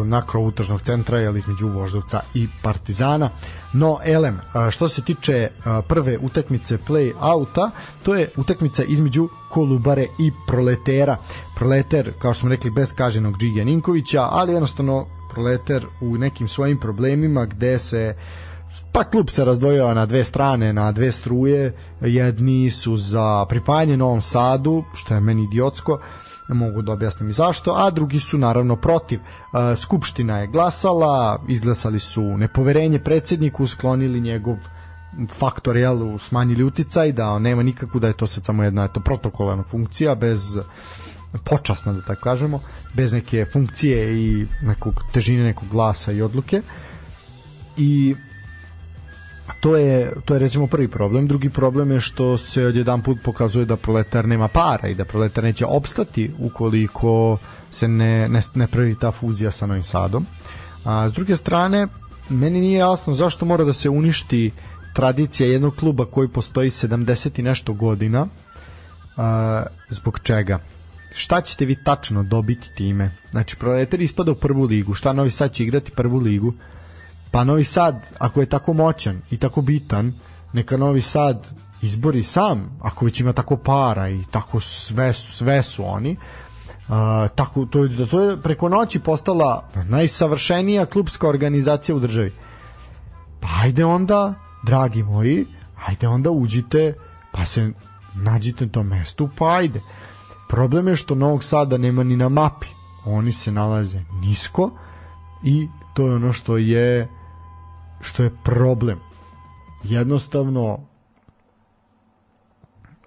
na 0.05 0.21
krovu 0.21 0.51
tržnog 0.51 0.81
centra 0.81 1.19
jel, 1.19 1.37
između 1.37 1.67
Voždovca 1.67 2.21
i 2.33 2.47
Partizana. 2.63 3.29
No 3.73 3.99
elem, 4.05 4.39
što 4.71 4.89
se 4.89 5.01
tiče 5.01 5.49
prve 5.87 6.17
utakmice 6.17 6.77
play-outa 6.77 7.69
to 8.03 8.15
je 8.15 8.31
utakmica 8.37 8.83
između 8.83 9.29
Kolubare 9.49 10.07
i 10.19 10.31
Proletera. 10.47 11.17
Proleter, 11.55 12.13
kao 12.19 12.33
što 12.33 12.39
smo 12.39 12.49
rekli, 12.49 12.71
bez 12.71 12.93
kaženog 12.93 13.37
Džigija 13.37 13.65
Ninkovića, 13.65 14.21
ali 14.31 14.53
jednostavno 14.53 15.05
Proleter 15.33 15.85
u 16.01 16.17
nekim 16.17 16.47
svojim 16.47 16.79
problemima 16.79 17.45
gde 17.45 17.79
se 17.79 18.15
pa 18.91 19.03
klub 19.03 19.29
se 19.29 19.45
razdvojava 19.45 19.93
na 19.93 20.05
dve 20.05 20.23
strane, 20.23 20.73
na 20.73 20.91
dve 20.91 21.11
struje, 21.11 21.73
jedni 22.01 22.69
su 22.69 22.97
za 22.97 23.45
pripajanje 23.49 23.97
Novom 23.97 24.21
Sadu, 24.21 24.83
što 24.93 25.13
je 25.13 25.19
meni 25.19 25.43
idiotsko, 25.43 25.99
mogu 26.47 26.81
da 26.81 26.91
objasnim 26.91 27.29
i 27.29 27.33
zašto, 27.33 27.73
a 27.77 27.89
drugi 27.89 28.19
su 28.19 28.37
naravno 28.37 28.75
protiv. 28.75 29.19
Skupština 29.77 30.37
je 30.37 30.47
glasala, 30.47 31.43
izglasali 31.47 31.99
su 31.99 32.23
nepoverenje 32.37 32.99
predsedniku, 32.99 33.67
sklonili 33.67 34.21
njegov 34.21 34.57
faktor, 35.29 35.77
jel, 35.77 36.17
smanjili 36.19 36.63
uticaj, 36.63 37.11
da 37.11 37.39
nema 37.39 37.63
nikakvu, 37.63 37.99
da 37.99 38.07
je 38.07 38.17
to 38.17 38.27
sad 38.27 38.45
samo 38.45 38.63
jedna 38.63 38.83
eto, 38.83 38.99
protokolarna 38.99 39.63
funkcija, 39.63 40.15
bez 40.15 40.59
počasna 41.43 41.93
da 41.93 42.01
tako 42.01 42.21
kažemo, 42.21 42.59
bez 42.93 43.13
neke 43.13 43.45
funkcije 43.45 44.23
i 44.23 44.45
nekog 44.61 45.03
težine 45.13 45.43
nekog 45.43 45.69
glasa 45.69 46.11
i 46.11 46.21
odluke. 46.21 46.61
I 47.77 48.15
to 49.59 49.75
je, 49.77 50.13
to 50.25 50.33
je 50.33 50.39
recimo 50.39 50.67
prvi 50.67 50.87
problem. 50.87 51.27
Drugi 51.27 51.49
problem 51.49 51.91
je 51.91 51.99
što 51.99 52.37
se 52.37 52.65
odjedan 52.65 53.01
put 53.01 53.17
pokazuje 53.23 53.65
da 53.65 53.77
proletar 53.77 54.27
nema 54.27 54.47
para 54.47 54.87
i 54.87 54.95
da 54.95 55.05
proletar 55.05 55.43
neće 55.43 55.65
opstati 55.65 56.31
ukoliko 56.39 57.37
se 57.71 57.87
ne, 57.87 58.29
ne, 58.29 58.41
ne 58.55 58.67
pravi 58.67 58.95
ta 58.95 59.11
fuzija 59.11 59.51
sa 59.51 59.65
Novim 59.65 59.83
Sadom. 59.83 60.25
A, 60.85 61.09
s 61.09 61.13
druge 61.13 61.35
strane, 61.35 61.87
meni 62.29 62.61
nije 62.61 62.79
jasno 62.79 63.15
zašto 63.15 63.45
mora 63.45 63.63
da 63.63 63.73
se 63.73 63.89
uništi 63.89 64.51
tradicija 64.93 65.49
jednog 65.49 65.75
kluba 65.75 66.05
koji 66.05 66.27
postoji 66.27 66.69
70 66.69 67.39
i 67.39 67.43
nešto 67.43 67.73
godina. 67.73 68.27
A, 69.17 69.63
zbog 69.89 70.19
čega? 70.23 70.59
šta 71.15 71.41
ćete 71.41 71.65
vi 71.65 71.75
tačno 71.83 72.23
dobiti 72.23 72.75
time? 72.75 73.11
Znači, 73.31 73.55
Proletar 73.55 74.01
ispada 74.01 74.31
u 74.31 74.35
prvu 74.35 74.65
ligu, 74.65 74.93
šta 74.93 75.13
Novi 75.13 75.31
Sad 75.31 75.51
će 75.51 75.63
igrati 75.63 75.91
prvu 75.91 76.17
ligu? 76.17 76.53
Pa 77.33 77.43
Novi 77.43 77.63
Sad, 77.63 78.05
ako 78.19 78.39
je 78.39 78.45
tako 78.45 78.73
moćan 78.73 79.21
i 79.31 79.37
tako 79.37 79.61
bitan, 79.61 80.13
neka 80.53 80.77
Novi 80.77 81.01
Sad 81.01 81.47
izbori 81.81 82.23
sam, 82.23 82.79
ako 82.81 83.05
već 83.05 83.19
ima 83.19 83.33
tako 83.33 83.57
para 83.57 84.09
i 84.09 84.23
tako 84.31 84.59
sve 84.59 85.13
sve 85.13 85.63
su 85.63 85.85
oni, 85.85 86.17
Uh, 86.87 86.95
tako 87.35 87.65
to 87.65 87.87
da 87.87 88.05
to 88.05 88.21
je 88.21 88.41
preko 88.41 88.69
noći 88.69 88.99
postala 88.99 89.69
najsavršenija 89.89 90.85
klubska 90.85 91.27
organizacija 91.27 91.95
u 91.95 91.99
državi. 91.99 92.33
Pa 93.39 93.47
ajde 93.61 93.85
onda, 93.85 94.33
dragi 94.63 95.03
moji, 95.03 95.45
ajde 95.87 96.07
onda 96.07 96.31
uđite, 96.31 96.93
pa 97.31 97.45
se 97.45 97.71
nađite 98.15 98.65
na 98.65 98.71
tom 98.71 98.87
mestu, 98.87 99.29
pa 99.37 99.55
ajde. 99.55 99.81
Problem 100.49 100.87
je 100.87 100.95
što 100.95 101.15
Novog 101.15 101.43
Sada 101.43 101.77
nema 101.77 102.03
ni 102.03 102.17
na 102.17 102.29
mapi. 102.29 102.67
Oni 103.05 103.31
se 103.31 103.51
nalaze 103.51 104.01
nisko 104.21 104.71
i 105.43 105.67
to 105.93 106.07
je 106.07 106.15
ono 106.15 106.33
što 106.33 106.57
je 106.57 107.07
što 108.03 108.23
je 108.23 108.31
problem. 108.43 108.99
Jednostavno 109.83 110.79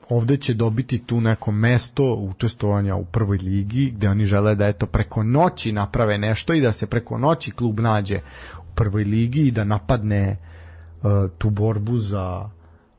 ovde 0.09 0.37
će 0.37 0.55
dobiti 0.55 0.99
tu 0.99 1.21
neko 1.21 1.53
mesto 1.53 2.15
učestvovanja 2.15 2.97
u 2.97 3.05
prvoj 3.05 3.39
ligi 3.39 3.91
gde 3.91 4.09
oni 4.09 4.25
žele 4.25 4.55
da 4.55 4.67
eto 4.67 4.87
preko 4.87 5.23
noći 5.23 5.73
naprave 5.73 6.19
nešto 6.19 6.55
i 6.55 6.61
da 6.61 6.73
se 6.73 6.87
preko 6.87 7.19
noći 7.19 7.51
klub 7.51 7.81
nađe 7.81 8.21
u 8.59 8.75
prvoj 8.75 9.05
ligi 9.05 9.47
i 9.47 9.51
da 9.51 9.65
napadne 9.65 10.37
uh, 11.03 11.31
tu 11.39 11.51
borbu 11.51 11.99
za 11.99 12.51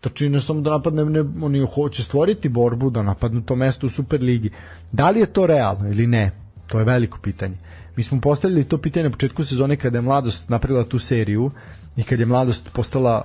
Tači 0.02 0.30
ne 0.30 0.42
samo 0.42 0.62
da 0.62 0.70
napadne, 0.70 1.06
ne, 1.06 1.24
oni 1.42 1.66
hoće 1.74 2.04
stvoriti 2.04 2.50
borbu 2.50 2.90
da 2.90 3.04
napadnu 3.04 3.42
to 3.42 3.56
mesto 3.56 3.88
u 3.88 3.90
Superligi. 3.90 4.50
Da 4.92 5.10
li 5.10 5.20
je 5.20 5.26
to 5.26 5.48
realno 5.48 5.90
ili 5.90 6.08
ne? 6.08 6.32
To 6.68 6.80
je 6.80 6.86
veliko 6.86 7.18
pitanje. 7.18 7.58
Mi 7.96 8.04
smo 8.04 8.22
postavili 8.22 8.64
to 8.64 8.78
pitanje 8.78 9.04
na 9.04 9.10
početku 9.10 9.44
sezone 9.44 9.76
kada 9.76 9.98
je 9.98 10.02
Mladost 10.02 10.50
napravila 10.50 10.84
tu 10.84 11.00
seriju 11.00 11.52
i 11.98 12.04
kad 12.04 12.20
je 12.20 12.26
Mladost 12.26 12.70
postala 12.74 13.22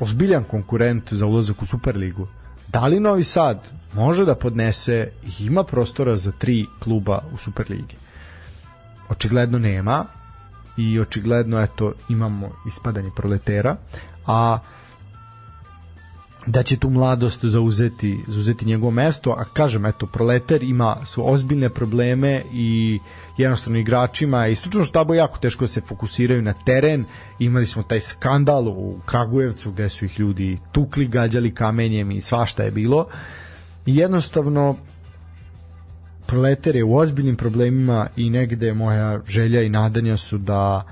ozbiljan 0.00 0.44
konkurent 0.44 1.12
za 1.12 1.26
ulazak 1.26 1.62
u 1.62 1.66
Superligu. 1.66 2.28
Da 2.68 2.86
li 2.86 3.00
Novi 3.00 3.24
Sad 3.24 3.60
može 3.92 4.24
da 4.24 4.34
podnese 4.34 5.12
i 5.22 5.44
ima 5.44 5.64
prostora 5.64 6.16
za 6.16 6.32
tri 6.32 6.66
kluba 6.78 7.22
u 7.34 7.36
Superligi? 7.36 7.96
Očigledno 9.08 9.58
nema 9.58 10.04
i 10.76 11.00
očigledno 11.00 11.60
eto 11.60 11.92
imamo 12.08 12.50
ispadanje 12.66 13.10
proletera, 13.16 13.76
a 14.26 14.58
da 16.46 16.62
će 16.62 16.76
tu 16.76 16.90
mladost 16.90 17.44
zauzeti, 17.44 18.20
zauzeti 18.26 18.64
njegovo 18.64 18.90
mesto, 18.90 19.30
a 19.30 19.44
kažem, 19.44 19.86
eto, 19.86 20.06
Proletar 20.06 20.62
ima 20.62 20.96
su 21.04 21.32
ozbiljne 21.32 21.68
probleme 21.68 22.42
i 22.52 22.98
jednostavno 23.36 23.78
igračima 23.78 24.46
i 24.46 24.56
stručno 24.56 24.84
štabo 24.84 25.14
jako 25.14 25.38
teško 25.38 25.64
da 25.64 25.68
se 25.68 25.80
fokusiraju 25.80 26.42
na 26.42 26.52
teren. 26.52 27.04
Imali 27.38 27.66
smo 27.66 27.82
taj 27.82 28.00
skandal 28.00 28.68
u 28.68 29.00
Kragujevcu 29.06 29.72
gde 29.72 29.88
su 29.88 30.04
ih 30.04 30.20
ljudi 30.20 30.58
tukli, 30.72 31.08
gađali 31.08 31.54
kamenjem 31.54 32.10
i 32.10 32.20
svašta 32.20 32.62
je 32.62 32.70
bilo. 32.70 33.06
I 33.86 33.96
jednostavno 33.96 34.76
Proletar 36.26 36.76
je 36.76 36.84
u 36.84 36.96
ozbiljnim 36.96 37.36
problemima 37.36 38.06
i 38.16 38.30
negde 38.30 38.74
moja 38.74 39.20
želja 39.26 39.62
i 39.62 39.68
nadanja 39.68 40.16
su 40.16 40.38
da 40.38 40.84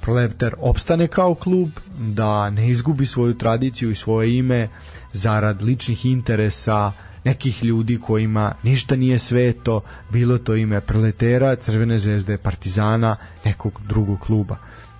Proletar 0.00 0.54
opstane 0.58 1.08
kao 1.08 1.34
klub, 1.34 1.70
da 1.98 2.50
ne 2.50 2.68
izgubi 2.68 3.06
svoju 3.06 3.34
tradiciju 3.38 3.90
i 3.90 3.94
svoje 3.94 4.38
ime 4.38 4.68
zarad 5.12 5.62
ličnih 5.62 6.06
interesa 6.06 6.92
nekih 7.26 7.64
ljudi 7.64 8.00
kojima 8.00 8.52
ništa 8.62 8.96
nije 8.96 9.18
sveto, 9.18 9.80
bilo 10.10 10.38
to 10.38 10.54
ime 10.54 10.80
Proletera, 10.80 11.56
Crvene 11.56 11.98
zvezde, 11.98 12.38
Partizana, 12.38 13.16
nekog 13.44 13.80
drugog 13.88 14.20
kluba. 14.20 14.56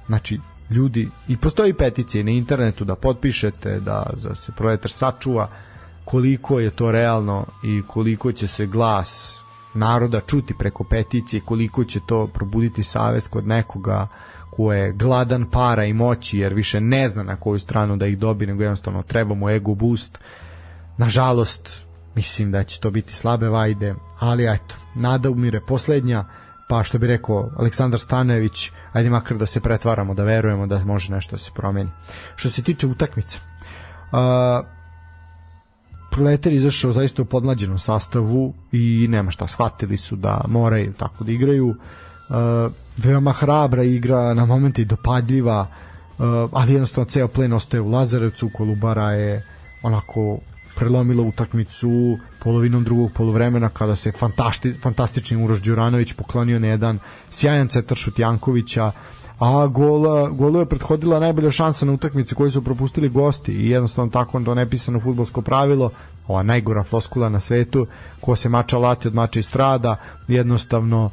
Znači, 0.06 0.40
ljudi, 0.70 1.08
i 1.28 1.36
postoji 1.36 1.72
peticije 1.72 2.24
na 2.24 2.30
internetu 2.30 2.84
da 2.84 2.96
potpišete, 2.96 3.80
da, 3.80 4.10
da 4.22 4.34
se 4.34 4.52
Proletar 4.52 4.90
sačuva, 4.90 5.48
koliko 6.04 6.60
je 6.60 6.70
to 6.70 6.92
realno 6.92 7.46
i 7.64 7.82
koliko 7.86 8.32
će 8.32 8.46
se 8.46 8.66
glas 8.66 9.40
naroda 9.74 10.20
čuti 10.20 10.54
preko 10.58 10.84
peticije, 10.84 11.40
koliko 11.40 11.84
će 11.84 12.00
to 12.06 12.26
probuditi 12.26 12.82
savest 12.82 13.28
kod 13.28 13.46
nekoga 13.46 14.08
ko 14.56 14.72
je 14.72 14.92
gladan 14.92 15.50
para 15.50 15.84
i 15.84 15.92
moći 15.92 16.38
jer 16.38 16.54
više 16.54 16.80
ne 16.80 17.08
zna 17.08 17.22
na 17.22 17.36
koju 17.36 17.58
stranu 17.58 17.96
da 17.96 18.06
ih 18.06 18.18
dobi 18.18 18.46
nego 18.46 18.62
jednostavno 18.62 19.02
treba 19.02 19.34
mu 19.34 19.50
ego 19.50 19.74
boost. 19.74 20.18
Nažalost 20.98 21.84
mislim 22.14 22.52
da 22.52 22.64
će 22.64 22.80
to 22.80 22.90
biti 22.90 23.14
slabe 23.14 23.48
vajde 23.48 23.94
ali 24.18 24.54
eto 24.54 24.74
nada 24.94 25.30
umire 25.30 25.60
poslednja 25.60 26.24
pa 26.68 26.82
što 26.82 26.98
bi 26.98 27.06
rekao 27.06 27.50
Aleksandar 27.56 28.00
Stanević 28.00 28.70
ajde 28.92 29.10
makar 29.10 29.36
da 29.36 29.46
se 29.46 29.60
pretvaramo 29.60 30.14
da 30.14 30.24
verujemo 30.24 30.66
da 30.66 30.84
može 30.84 31.12
nešto 31.12 31.36
da 31.36 31.38
se 31.38 31.50
promeni. 31.54 31.90
Što 32.36 32.50
se 32.50 32.62
tiče 32.62 32.86
utakmice 32.86 33.38
uh, 34.12 34.66
Proletar 36.10 36.52
izašao 36.52 36.92
zaista 36.92 37.22
u 37.22 37.24
podmlađenom 37.24 37.78
sastavu 37.78 38.54
i 38.72 39.06
nema 39.10 39.30
šta, 39.30 39.46
shvatili 39.46 39.96
su 39.96 40.16
da 40.16 40.44
moraju 40.48 40.92
tako 40.92 41.24
da 41.24 41.32
igraju. 41.32 41.68
uh, 41.68 41.76
veoma 42.96 43.32
hrabra 43.32 43.82
igra, 43.82 44.34
na 44.34 44.46
momenti 44.46 44.84
dopadljiva, 44.84 45.60
uh, 46.18 46.24
ali 46.52 46.72
jednostavno 46.72 47.10
ceo 47.10 47.28
plen 47.28 47.52
ostaje 47.52 47.80
u 47.80 47.90
Lazarevcu, 47.90 48.50
Kolubara 48.54 49.12
je 49.12 49.42
onako 49.82 50.38
prelomila 50.76 51.22
utakmicu 51.22 52.18
polovinom 52.42 52.84
drugog 52.84 53.12
poluvremena 53.12 53.68
kada 53.68 53.96
se 53.96 54.12
fantastični, 54.12 54.80
fantastični 54.82 55.44
Uroš 55.44 55.62
Đuranović 55.62 56.12
poklonio 56.12 56.58
na 56.58 56.66
jedan 56.66 56.98
sjajan 57.30 57.68
cetar 57.68 57.96
šut 57.96 58.18
Jankovića 58.18 58.92
a 59.38 59.66
gola, 59.66 60.28
golu 60.28 60.60
je 60.60 60.66
prethodila 60.66 61.20
najbolja 61.20 61.50
šansa 61.50 61.86
na 61.86 61.92
utakmici 61.92 62.34
koju 62.34 62.50
su 62.50 62.62
propustili 62.62 63.08
gosti 63.08 63.52
i 63.52 63.70
jednostavno 63.70 64.10
tako 64.10 64.40
to 64.40 64.54
nepisano 64.54 65.00
futbolsko 65.00 65.42
pravilo 65.42 65.90
ova 66.28 66.42
najgora 66.42 66.84
floskula 66.84 67.28
na 67.28 67.40
svetu 67.40 67.86
ko 68.20 68.36
se 68.36 68.48
mača 68.48 68.78
lati 68.78 69.08
od 69.08 69.14
mača 69.14 69.40
i 69.40 69.42
strada 69.42 69.96
jednostavno 70.28 71.10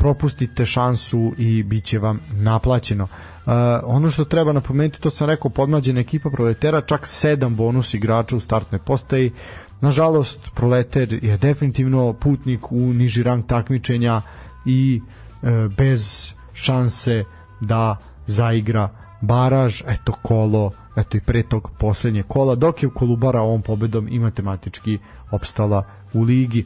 propustite 0.00 0.66
šansu 0.66 1.32
i 1.38 1.62
bit 1.62 1.84
će 1.84 1.98
vam 1.98 2.20
naplaćeno. 2.32 3.04
Uh, 3.04 3.52
ono 3.84 4.10
što 4.10 4.24
treba 4.24 4.52
napomenuti, 4.52 5.00
to 5.00 5.10
sam 5.10 5.28
rekao, 5.28 5.50
podmlađena 5.50 6.00
ekipa 6.00 6.30
proletera, 6.30 6.80
čak 6.80 7.06
sedam 7.06 7.56
bonus 7.56 7.94
igrača 7.94 8.36
u 8.36 8.40
startnoj 8.40 8.78
postaji. 8.78 9.32
Nažalost, 9.80 10.40
proleter 10.54 11.18
je 11.24 11.36
definitivno 11.36 12.12
putnik 12.12 12.72
u 12.72 12.80
niži 12.80 13.22
rang 13.22 13.46
takmičenja 13.46 14.22
i 14.66 15.00
uh, 15.00 15.50
bez 15.76 16.32
šanse 16.52 17.24
da 17.60 17.96
zaigra 18.26 18.88
baraž, 19.20 19.82
eto 19.86 20.12
kolo, 20.22 20.72
eto 20.96 21.16
i 21.16 21.20
pre 21.20 21.42
tog 21.42 21.70
poslednje 21.78 22.22
kola, 22.22 22.54
dok 22.54 22.82
je 22.82 22.88
u 22.88 22.94
Kolubara 22.94 23.40
ovom 23.40 23.62
pobedom 23.62 24.08
i 24.08 24.18
matematički 24.18 24.98
opstala 25.30 25.84
u 26.12 26.22
ligi. 26.22 26.64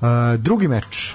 Uh, 0.00 0.08
drugi 0.38 0.68
meč 0.68 1.14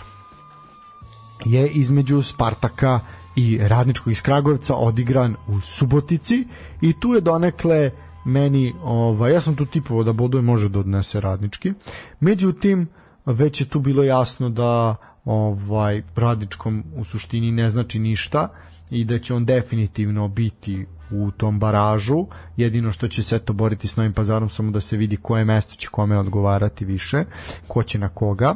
je 1.46 1.68
između 1.68 2.22
Spartaka 2.22 3.00
i 3.36 3.60
Radničkog 3.62 4.12
iz 4.12 4.22
Kragujevca 4.22 4.76
odigran 4.76 5.36
u 5.48 5.62
Subotici 5.62 6.48
i 6.82 6.94
tu 7.00 7.14
je 7.14 7.22
donekle 7.22 7.92
meni, 8.26 8.74
ovaj, 8.84 9.34
ja 9.34 9.42
sam 9.42 9.56
tu 9.56 9.66
tipovao 9.66 10.04
da 10.04 10.14
boduje 10.14 10.42
može 10.42 10.70
da 10.70 10.80
odnese 10.80 11.22
Radnički, 11.22 11.74
međutim 12.20 12.88
već 13.26 13.62
je 13.62 13.70
tu 13.70 13.80
bilo 13.80 14.04
jasno 14.04 14.50
da 14.50 14.96
ovaj 15.26 16.04
Radničkom 16.16 16.84
u 16.96 17.04
suštini 17.04 17.52
ne 17.52 17.70
znači 17.70 18.00
ništa 18.00 18.50
i 18.90 19.06
da 19.06 19.20
će 19.20 19.34
on 19.34 19.46
definitivno 19.46 20.28
biti 20.28 20.86
u 21.12 21.32
tom 21.32 21.60
baražu. 21.60 22.26
Jedino 22.58 22.92
što 22.92 23.08
će 23.08 23.24
se 23.24 23.40
to 23.40 23.54
boriti 23.54 23.88
s 23.88 23.96
Novim 23.96 24.14
pazarom 24.14 24.50
samo 24.50 24.72
da 24.72 24.82
se 24.82 24.98
vidi 24.98 25.18
koje 25.18 25.46
mesto 25.46 25.76
će 25.76 25.88
kome 25.88 26.18
odgovarati 26.18 26.86
više, 26.86 27.24
ko 27.68 27.84
će 27.84 28.00
na 28.00 28.10
koga. 28.10 28.56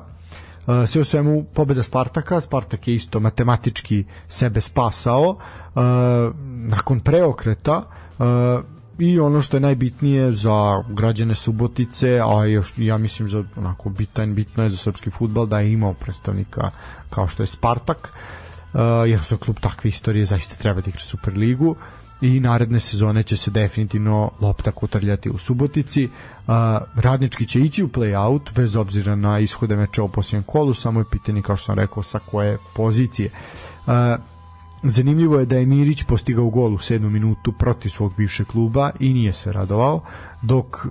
Sve 0.88 1.02
u 1.02 1.06
svemu 1.06 1.44
pobeda 1.54 1.84
Spartaka, 1.84 2.42
Spartak 2.42 2.88
je 2.88 2.96
isto 2.96 3.20
matematički 3.20 4.04
sebe 4.28 4.62
spasao 4.62 5.38
nakon 6.46 7.00
preokreta 7.00 7.84
i 9.00 9.20
ono 9.20 9.42
što 9.42 9.58
je 9.58 9.62
najbitnije 9.62 10.32
za 10.32 10.84
građane 10.90 11.36
Subotice, 11.36 12.22
a 12.26 12.46
još 12.46 12.74
ja 12.78 12.98
mislim 12.98 13.30
za 13.30 13.44
onako 13.56 13.90
bitan, 13.90 14.36
bitno 14.36 14.64
je 14.64 14.70
za 14.70 14.78
srpski 14.78 15.10
futbal 15.10 15.46
da 15.46 15.60
je 15.60 15.72
imao 15.72 15.94
predstavnika 15.94 16.72
kao 17.10 17.28
što 17.28 17.44
je 17.44 17.48
Spartak. 17.48 18.14
Jer 19.08 19.24
su 19.24 19.38
klub 19.38 19.60
takve 19.60 19.90
istorije 19.90 20.26
zaista 20.26 20.56
treba 20.56 20.82
da 20.82 20.90
igra 20.90 21.00
Superligu 21.00 21.76
i 22.22 22.40
naredne 22.40 22.80
sezone 22.80 23.24
će 23.24 23.38
se 23.38 23.52
definitivno 23.52 24.32
lopta 24.42 24.72
kotrljati 24.72 25.30
u 25.30 25.38
Subotici. 25.38 26.06
Uh, 26.06 26.54
radnički 26.96 27.46
će 27.46 27.60
ići 27.60 27.84
u 27.84 27.88
play-out 27.88 28.54
bez 28.56 28.76
obzira 28.76 29.16
na 29.16 29.40
ishode 29.40 29.76
meča 29.76 30.04
u 30.04 30.10
posljednjem 30.10 30.44
kolu, 30.44 30.74
samo 30.74 31.00
je 31.00 31.06
pitanje 31.12 31.42
kao 31.42 31.58
što 31.58 31.66
sam 31.66 31.76
rekao 31.76 32.04
sa 32.04 32.20
koje 32.20 32.58
pozicije. 32.76 33.32
Uh, 33.88 33.94
Zanimljivo 34.84 35.40
je 35.40 35.46
da 35.46 35.58
je 35.58 35.66
Mirić 35.66 36.04
postigao 36.04 36.50
gol 36.50 36.74
u 36.74 36.78
7. 36.78 37.10
minutu 37.10 37.52
protiv 37.52 37.90
svog 37.90 38.14
bivšeg 38.18 38.48
kluba 38.48 38.92
i 39.00 39.14
nije 39.14 39.34
se 39.34 39.52
radovao, 39.52 40.02
dok 40.42 40.88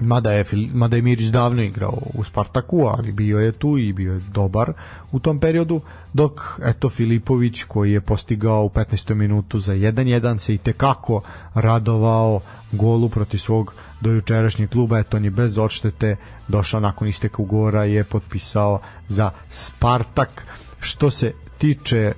mada 0.00 0.32
je, 0.32 0.44
mada 0.72 0.96
je 0.96 1.02
Mirić 1.02 1.26
davno 1.26 1.62
igrao 1.62 1.98
u 2.14 2.24
Spartaku, 2.24 2.78
ali 2.78 3.12
bio 3.12 3.38
je 3.38 3.52
tu 3.52 3.78
i 3.78 3.92
bio 3.92 4.12
je 4.12 4.20
dobar 4.20 4.72
u 5.12 5.18
tom 5.18 5.38
periodu, 5.38 5.80
dok 6.12 6.40
eto 6.64 6.90
Filipović 6.90 7.64
koji 7.64 7.92
je 7.92 8.00
postigao 8.00 8.64
u 8.64 8.68
15. 8.68 9.14
minutu 9.14 9.58
za 9.58 9.74
1-1 9.74 10.38
se 10.38 10.54
i 10.54 10.58
tekako 10.58 11.22
radovao 11.54 12.40
golu 12.72 13.08
protiv 13.08 13.38
svog 13.38 13.74
dojučerašnjeg 14.00 14.70
kluba, 14.70 14.98
eto 14.98 15.16
on 15.16 15.24
je 15.24 15.30
bez 15.30 15.58
odštete 15.58 16.16
došao 16.48 16.80
nakon 16.80 17.08
isteka 17.08 17.42
ugora 17.42 17.84
je 17.84 18.04
potpisao 18.04 18.80
za 19.08 19.30
Spartak. 19.50 20.46
Što 20.80 21.10
se 21.10 21.32
tiče 21.58 22.12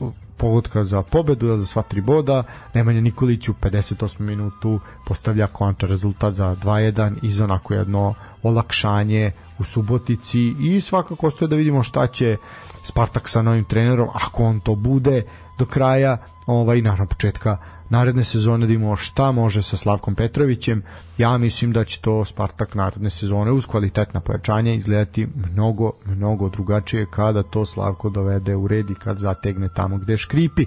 uh, 0.00 0.12
pogodka 0.44 0.84
za 0.84 1.02
pobedu 1.02 1.58
za 1.58 1.66
sva 1.66 1.82
tri 1.82 2.00
boda. 2.00 2.42
Nemanja 2.74 3.00
Nikolić 3.00 3.48
u 3.48 3.54
58. 3.54 4.20
minutu 4.20 4.80
postavlja 5.06 5.46
konča 5.46 5.86
rezultat 5.86 6.34
za 6.34 6.56
2-1 6.56 7.16
i 7.22 7.30
za 7.30 7.44
onako 7.44 7.74
jedno 7.74 8.14
olakšanje 8.42 9.30
u 9.58 9.64
Subotici 9.64 10.54
i 10.60 10.80
svakako 10.80 11.30
stoje 11.30 11.48
da 11.48 11.56
vidimo 11.56 11.82
šta 11.82 12.06
će 12.06 12.36
Spartak 12.82 13.28
sa 13.28 13.42
novim 13.42 13.64
trenerom, 13.64 14.08
ako 14.14 14.44
on 14.44 14.60
to 14.60 14.74
bude 14.74 15.22
do 15.58 15.66
kraja, 15.66 16.16
ovaj, 16.46 16.82
naravno 16.82 17.06
početka 17.06 17.56
naredne 17.90 18.24
sezone 18.24 18.66
da 18.66 18.72
imamo 18.72 18.96
šta 18.96 19.32
može 19.32 19.62
sa 19.62 19.76
Slavkom 19.76 20.14
Petrovićem. 20.14 20.82
Ja 21.18 21.38
mislim 21.38 21.72
da 21.72 21.84
će 21.84 22.00
to 22.00 22.24
Spartak 22.24 22.74
naredne 22.74 23.10
sezone 23.10 23.50
uz 23.50 23.66
kvalitetna 23.66 24.20
pojačanja 24.20 24.72
izgledati 24.72 25.28
mnogo, 25.34 25.92
mnogo 26.04 26.48
drugačije 26.48 27.06
kada 27.10 27.42
to 27.42 27.66
Slavko 27.66 28.10
dovede 28.10 28.56
u 28.56 28.66
red 28.66 28.90
i 28.90 28.94
kad 28.94 29.18
zategne 29.18 29.68
tamo 29.74 29.98
gde 29.98 30.16
škripi. 30.16 30.66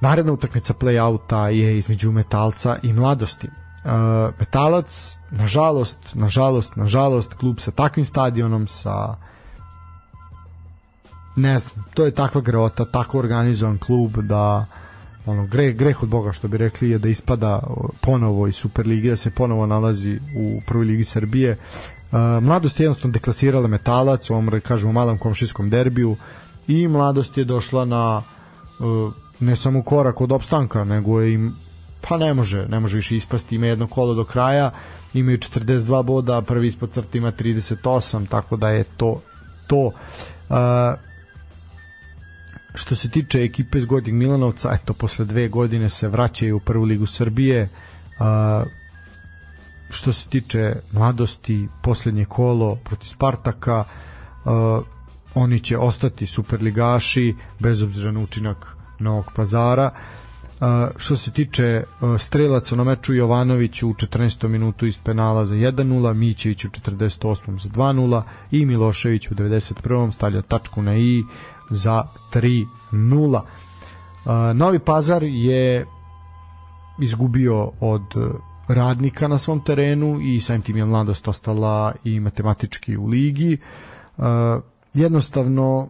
Naredna 0.00 0.32
utakmica 0.32 0.74
play-outa 0.74 1.46
je 1.46 1.78
između 1.78 2.12
Metalca 2.12 2.76
i 2.82 2.92
Mladosti. 2.92 3.46
Uh, 3.46 3.92
Metalac, 4.38 5.16
nažalost, 5.30 5.98
nažalost, 6.14 6.76
nažalost, 6.76 7.34
klub 7.34 7.60
sa 7.60 7.70
takvim 7.70 8.04
stadionom, 8.04 8.66
sa 8.66 9.14
ne 11.36 11.58
znam, 11.58 11.84
to 11.94 12.04
je 12.04 12.10
takva 12.10 12.40
grota, 12.40 12.84
tako 12.84 13.18
organizovan 13.18 13.78
klub 13.78 14.16
da 14.16 14.56
uh, 14.56 14.85
ono 15.26 15.46
greh, 15.46 15.76
greh 15.76 16.02
od 16.02 16.08
Boga 16.08 16.32
što 16.32 16.48
bi 16.48 16.58
rekli 16.58 16.90
je 16.90 16.98
da 16.98 17.08
ispada 17.08 17.60
ponovo 18.00 18.46
iz 18.46 18.54
Superlige, 18.54 19.10
da 19.10 19.16
se 19.16 19.30
ponovo 19.30 19.66
nalazi 19.66 20.20
u 20.36 20.60
prvoj 20.66 20.86
ligi 20.86 21.04
Srbije. 21.04 21.52
Uh, 21.52 22.18
mladost 22.42 22.80
je 22.80 22.84
jednostavno 22.84 23.12
deklasirala 23.12 23.68
metalac 23.68 24.30
u 24.30 24.34
ovom, 24.34 24.60
kažemo, 24.64 24.92
malom 24.92 25.18
komšijskom 25.18 25.70
derbiju 25.70 26.16
i 26.68 26.88
mladost 26.88 27.38
je 27.38 27.44
došla 27.44 27.84
na 27.84 28.22
uh, 28.78 29.12
ne 29.40 29.56
samo 29.56 29.82
korak 29.82 30.20
od 30.20 30.32
opstanka, 30.32 30.84
nego 30.84 31.20
je 31.20 31.32
im 31.32 31.54
pa 32.08 32.16
ne 32.16 32.34
može, 32.34 32.66
ne 32.68 32.80
može 32.80 32.96
više 32.96 33.16
ispasti, 33.16 33.54
ima 33.54 33.66
jedno 33.66 33.86
kolo 33.86 34.14
do 34.14 34.24
kraja, 34.24 34.70
imaju 35.14 35.38
42 35.38 36.02
boda, 36.02 36.42
prvi 36.42 36.66
ispod 36.66 36.90
crta 36.90 37.18
ima 37.18 37.32
38, 37.32 38.28
tako 38.28 38.56
da 38.56 38.68
je 38.70 38.84
to 38.96 39.20
to. 39.66 39.86
Uh, 40.48 40.56
Što 42.76 42.96
se 42.96 43.10
tiče 43.10 43.42
ekipe 43.42 43.78
iz 43.78 43.84
Gornjeg 43.84 44.14
Milanovca, 44.14 44.72
eto, 44.74 44.94
posle 44.94 45.24
dve 45.24 45.48
godine 45.48 45.88
se 45.88 46.08
vraćaju 46.08 46.56
u 46.56 46.60
prvu 46.60 46.84
ligu 46.84 47.06
Srbije. 47.06 47.68
A, 48.18 48.64
što 49.90 50.12
se 50.12 50.28
tiče 50.28 50.74
mladosti, 50.92 51.68
poslednje 51.82 52.24
kolo 52.24 52.76
protiv 52.84 53.08
Spartaka, 53.08 53.84
a, 54.44 54.80
oni 55.34 55.60
će 55.60 55.78
ostati 55.78 56.26
superligaši 56.26 57.34
bez 57.58 57.82
obzira 57.82 58.12
na 58.12 58.20
učinak 58.20 58.76
Novog 58.98 59.24
pazara. 59.34 59.90
A, 60.60 60.88
što 60.96 61.16
se 61.16 61.32
tiče 61.32 61.84
a, 62.00 62.18
strelaca 62.18 62.76
na 62.76 62.84
meču 62.84 63.14
Jovanović 63.14 63.82
u 63.82 63.88
14. 63.88 64.48
minutu 64.48 64.86
iz 64.86 64.98
penala 64.98 65.46
za 65.46 65.54
1-0, 65.54 66.14
Mićević 66.14 66.64
u 66.64 66.68
48. 66.68 67.60
za 67.62 67.68
2-0 67.68 68.22
i 68.50 68.66
Milošević 68.66 69.30
u 69.30 69.34
91. 69.34 70.12
stavlja 70.12 70.42
tačku 70.42 70.82
na 70.82 70.96
i 70.96 71.24
za 71.70 72.04
3-0. 72.32 73.40
Novi 74.54 74.78
Pazar 74.78 75.22
je 75.22 75.86
izgubio 76.98 77.70
od 77.80 78.02
radnika 78.68 79.28
na 79.28 79.38
svom 79.38 79.60
terenu 79.60 80.20
i 80.20 80.40
samim 80.40 80.62
tim 80.62 80.76
je 80.76 80.84
mladost 80.84 81.28
ostala 81.28 81.92
i 82.04 82.20
matematički 82.20 82.96
u 82.96 83.06
ligi. 83.06 83.58
Jednostavno 84.94 85.88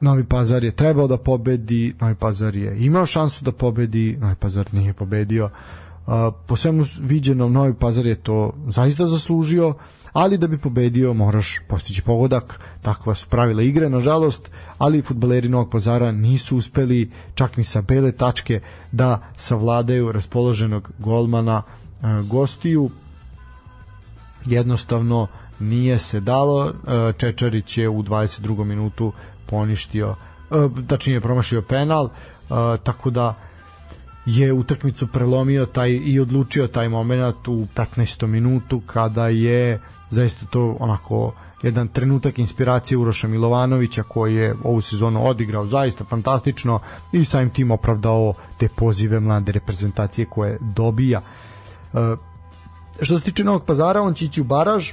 Novi 0.00 0.24
Pazar 0.24 0.64
je 0.64 0.76
trebao 0.76 1.06
da 1.06 1.18
pobedi, 1.18 1.94
Novi 2.00 2.14
Pazar 2.14 2.56
je 2.56 2.86
imao 2.86 3.06
šansu 3.06 3.44
da 3.44 3.52
pobedi, 3.52 4.16
Novi 4.20 4.34
Pazar 4.34 4.66
nije 4.72 4.92
pobedio. 4.92 5.50
Po 6.46 6.56
svemu 6.56 6.84
viđenom 7.00 7.52
Novi 7.52 7.74
Pazar 7.74 8.06
je 8.06 8.22
to 8.22 8.52
zaista 8.68 9.06
zaslužio 9.06 9.74
ali 10.12 10.38
da 10.38 10.46
bi 10.46 10.58
pobedio 10.58 11.14
moraš 11.14 11.60
postići 11.68 12.02
pogodak, 12.02 12.60
takva 12.82 13.14
su 13.14 13.26
pravila 13.28 13.62
igre, 13.62 13.88
nažalost, 13.88 14.50
ali 14.78 15.02
futbaleri 15.02 15.48
Novog 15.48 15.70
Pazara 15.70 16.12
nisu 16.12 16.56
uspeli 16.56 17.10
čak 17.34 17.56
ni 17.56 17.64
sa 17.64 17.80
bele 17.82 18.12
tačke 18.12 18.60
da 18.92 19.30
savladaju 19.36 20.12
raspoloženog 20.12 20.90
golmana 20.98 21.62
e, 21.62 22.06
gostiju. 22.22 22.90
Jednostavno 24.46 25.26
nije 25.60 25.98
se 25.98 26.20
dalo, 26.20 26.68
e, 26.68 27.12
Čečarić 27.18 27.78
je 27.78 27.88
u 27.88 28.02
22. 28.02 28.64
minutu 28.64 29.12
poništio, 29.46 30.14
e, 30.50 30.86
tačnije 30.86 31.16
je 31.16 31.20
promašio 31.20 31.62
penal, 31.62 32.06
e, 32.06 32.10
tako 32.82 33.10
da 33.10 33.34
je 34.28 34.52
utakmicu 34.52 35.06
prelomio 35.06 35.66
taj 35.66 35.90
i 35.90 36.20
odlučio 36.20 36.66
taj 36.66 36.88
moment 36.88 37.48
u 37.48 37.66
15. 37.74 38.26
minutu 38.26 38.80
kada 38.86 39.28
je 39.28 39.80
zaista 40.10 40.46
to 40.46 40.76
onako 40.80 41.32
jedan 41.62 41.88
trenutak 41.88 42.38
inspiracije 42.38 42.98
Uroša 42.98 43.28
Milovanovića 43.28 44.02
koji 44.02 44.34
je 44.34 44.54
ovu 44.64 44.80
sezonu 44.80 45.26
odigrao 45.26 45.66
zaista 45.66 46.04
fantastično 46.04 46.80
i 47.12 47.24
samim 47.24 47.50
tim 47.50 47.70
opravdao 47.70 48.34
te 48.58 48.68
pozive 48.68 49.20
mlade 49.20 49.52
reprezentacije 49.52 50.26
koje 50.26 50.58
dobija. 50.60 51.20
E, 51.94 51.98
što 53.02 53.18
se 53.18 53.24
tiče 53.24 53.44
Novog 53.44 53.64
pazara, 53.64 54.02
on 54.02 54.14
će 54.14 54.24
ići 54.24 54.40
u 54.40 54.44
baraž, 54.44 54.92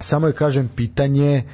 samo 0.00 0.26
je 0.26 0.32
kažem 0.32 0.68
pitanje 0.76 1.44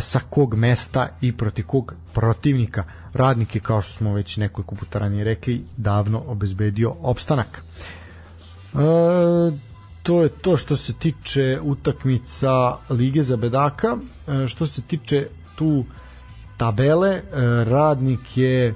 sa 0.00 0.20
kog 0.30 0.54
mesta 0.54 1.08
i 1.20 1.36
proti 1.36 1.62
kog 1.62 1.94
protivnika. 2.14 2.84
Radnik 3.14 3.54
je, 3.54 3.60
kao 3.60 3.82
što 3.82 3.92
smo 3.92 4.14
već 4.14 4.36
nekoliko 4.36 4.74
puta 4.74 4.98
ranije 4.98 5.24
rekli, 5.24 5.64
davno 5.76 6.22
obezbedio 6.26 6.94
opstanak. 7.02 7.62
E, 8.74 8.76
to 10.02 10.22
je 10.22 10.28
to 10.28 10.56
što 10.56 10.76
se 10.76 10.92
tiče 10.92 11.60
utakmica 11.62 12.76
Lige 12.90 13.22
za 13.22 13.36
bedaka. 13.36 13.96
E, 14.28 14.48
što 14.48 14.66
se 14.66 14.82
tiče 14.82 15.26
tu 15.56 15.84
tabele, 16.56 17.10
e, 17.10 17.22
Radnik 17.64 18.36
je 18.36 18.74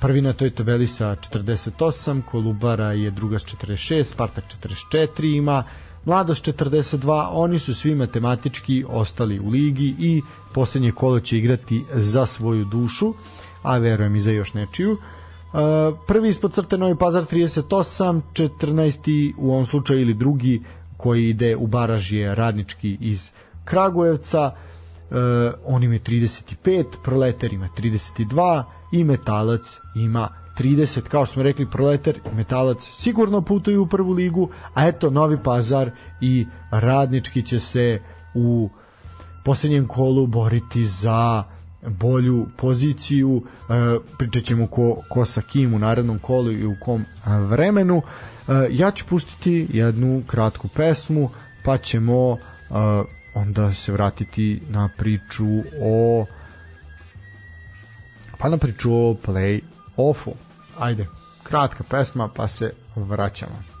prvi 0.00 0.20
na 0.20 0.32
toj 0.32 0.50
tabeli 0.50 0.86
sa 0.86 1.16
48, 1.16 2.22
Kolubara 2.22 2.92
je 2.92 3.10
druga 3.10 3.38
s 3.38 3.44
46, 3.44 4.02
Spartak 4.04 4.44
44 4.62 5.36
ima, 5.36 5.64
Mladost 6.04 6.48
42, 6.48 7.28
oni 7.32 7.58
su 7.58 7.74
svi 7.74 7.94
matematički 7.94 8.84
ostali 8.88 9.40
u 9.40 9.48
ligi 9.48 9.94
i 9.98 10.22
poslednje 10.54 10.92
kolo 10.92 11.20
će 11.20 11.38
igrati 11.38 11.84
za 11.94 12.26
svoju 12.26 12.64
dušu, 12.64 13.14
a 13.62 13.78
verujem 13.78 14.16
i 14.16 14.20
za 14.20 14.30
još 14.30 14.54
nečiju. 14.54 14.92
Uh, 14.92 15.98
prvi 16.06 16.28
ispod 16.28 16.52
crte 16.52 16.78
Novi 16.78 16.96
Pazar 16.96 17.22
38, 17.22 18.20
14. 18.32 19.32
u 19.38 19.52
ovom 19.52 19.66
slučaju 19.66 20.00
ili 20.00 20.14
drugi 20.14 20.62
koji 20.96 21.28
ide 21.28 21.56
u 21.56 21.66
baraž 21.66 22.12
je 22.12 22.34
radnički 22.34 22.96
iz 23.00 23.30
Kragujevca, 23.64 24.50
uh, 25.10 25.16
on 25.64 25.82
ima 25.82 25.94
35, 25.94 26.84
Proletar 27.04 27.52
ima 27.52 27.68
32 27.78 28.64
i 28.92 29.04
Metalac 29.04 29.80
ima 29.94 30.28
30, 30.58 31.00
kao 31.00 31.26
što 31.26 31.32
smo 31.32 31.42
rekli, 31.42 31.70
Proletar 31.70 32.14
i 32.16 32.36
Metalac 32.36 32.82
sigurno 32.82 33.42
putuju 33.42 33.82
u 33.82 33.86
prvu 33.86 34.12
ligu, 34.12 34.48
a 34.74 34.86
eto 34.86 35.10
Novi 35.10 35.36
Pazar 35.44 35.90
i 36.20 36.46
Radnički 36.70 37.42
će 37.42 37.60
se 37.60 38.00
u 38.34 38.70
poslednjem 39.44 39.86
kolu 39.86 40.26
boriti 40.26 40.86
za 40.86 41.44
bolju 41.82 42.46
poziciju 42.56 43.42
e, 43.46 43.98
pričat 44.18 44.44
ćemo 44.44 44.66
ko, 44.66 45.02
ko 45.08 45.24
sa 45.24 45.42
kim 45.42 45.74
u 45.74 45.78
narednom 45.78 46.18
kolu 46.18 46.52
i 46.52 46.66
u 46.66 46.74
kom 46.80 47.04
vremenu 47.48 48.02
e, 48.48 48.52
ja 48.70 48.90
ću 48.90 49.04
pustiti 49.06 49.66
jednu 49.70 50.22
kratku 50.26 50.68
pesmu 50.68 51.30
pa 51.64 51.78
ćemo 51.78 52.36
e, 52.36 52.74
onda 53.34 53.74
se 53.74 53.92
vratiti 53.92 54.62
na 54.68 54.88
priču 54.98 55.46
o 55.82 56.26
pa 58.38 58.48
na 58.48 58.56
priču 58.56 58.94
o 58.94 59.16
play 59.26 59.60
offu. 59.96 60.32
Ajde, 60.78 61.06
kratka 61.42 61.84
pesma 61.84 62.28
pa 62.28 62.48
se 62.48 62.72
vraćamo. 62.96 63.71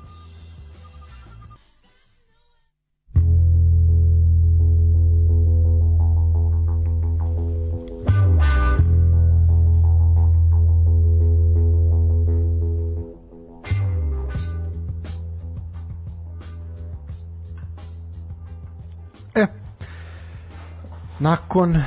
Nakon 21.22 21.82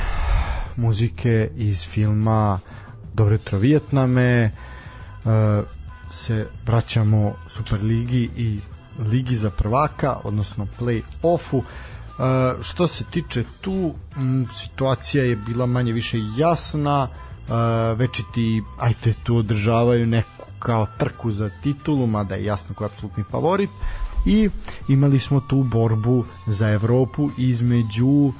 muzike 0.76 1.50
iz 1.56 1.86
filma 1.86 2.60
Dobro 3.14 3.36
jutro 3.36 3.60
Vijetname. 3.60 4.52
Uh, 5.24 5.32
se 6.12 6.48
vraćamo 6.66 7.34
Superligi 7.48 8.30
i 8.38 8.60
Ligi 9.00 9.36
za 9.36 9.50
prvaka, 9.50 10.18
odnosno 10.24 10.68
play-offu. 10.80 11.58
Uh, 11.58 12.64
što 12.64 12.88
se 12.88 13.04
tiče 13.04 13.44
tu, 13.62 13.94
situacija 14.56 15.24
je 15.24 15.36
bila 15.36 15.66
manje 15.66 15.94
više 15.94 16.18
jasna, 16.38 17.04
uh, 17.04 17.54
večiti, 18.00 18.64
ajte, 18.80 19.14
tu 19.24 19.38
održavaju 19.38 20.08
neku 20.08 20.46
kao 20.60 20.88
trku 20.98 21.32
za 21.32 21.50
titulu, 21.64 22.08
mada 22.08 22.36
je 22.36 22.46
jasno 22.46 22.76
ko 22.76 22.84
je 22.84 22.86
apsolutni 22.86 23.24
favorit 23.32 23.70
i 24.26 24.50
imali 24.88 25.20
smo 25.20 25.40
tu 25.40 25.64
borbu 25.64 26.26
za 26.48 26.70
Evropu 26.70 27.30
između 27.38 28.32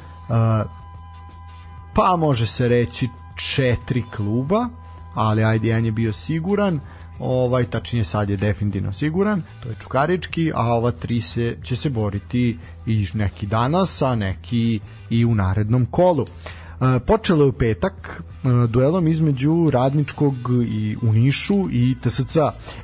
pa 1.96 2.16
može 2.16 2.48
se 2.48 2.68
reći 2.68 3.10
četiri 3.36 4.04
kluba, 4.16 4.70
ali 5.14 5.44
ajde, 5.44 5.68
jedan 5.68 5.86
je 5.86 5.92
bio 5.92 6.14
siguran, 6.14 6.80
ovaj 7.20 7.64
tačnije 7.64 8.04
sad 8.04 8.30
je 8.30 8.38
definitivno 8.38 8.94
siguran, 8.94 9.42
to 9.64 9.70
je 9.70 9.76
Čukarički, 9.82 10.52
a 10.56 10.74
ova 10.74 10.92
tri 10.92 11.22
se 11.22 11.58
će 11.64 11.76
se 11.76 11.90
boriti 11.90 12.58
i 12.86 13.08
neki 13.14 13.46
danas, 13.46 14.02
a 14.02 14.16
neki 14.16 14.80
i 15.10 15.26
u 15.26 15.36
narednom 15.36 15.86
kolu. 15.86 16.26
E, 16.26 17.00
počelo 17.08 17.44
je 17.44 17.50
u 17.50 17.54
petak 17.54 18.24
e, 18.24 18.48
duelom 18.68 19.08
između 19.08 19.70
Radničkog 19.74 20.36
i 20.68 20.98
u 21.02 21.14
Nišu 21.14 21.70
i 21.72 21.96
TSC. 22.02 22.38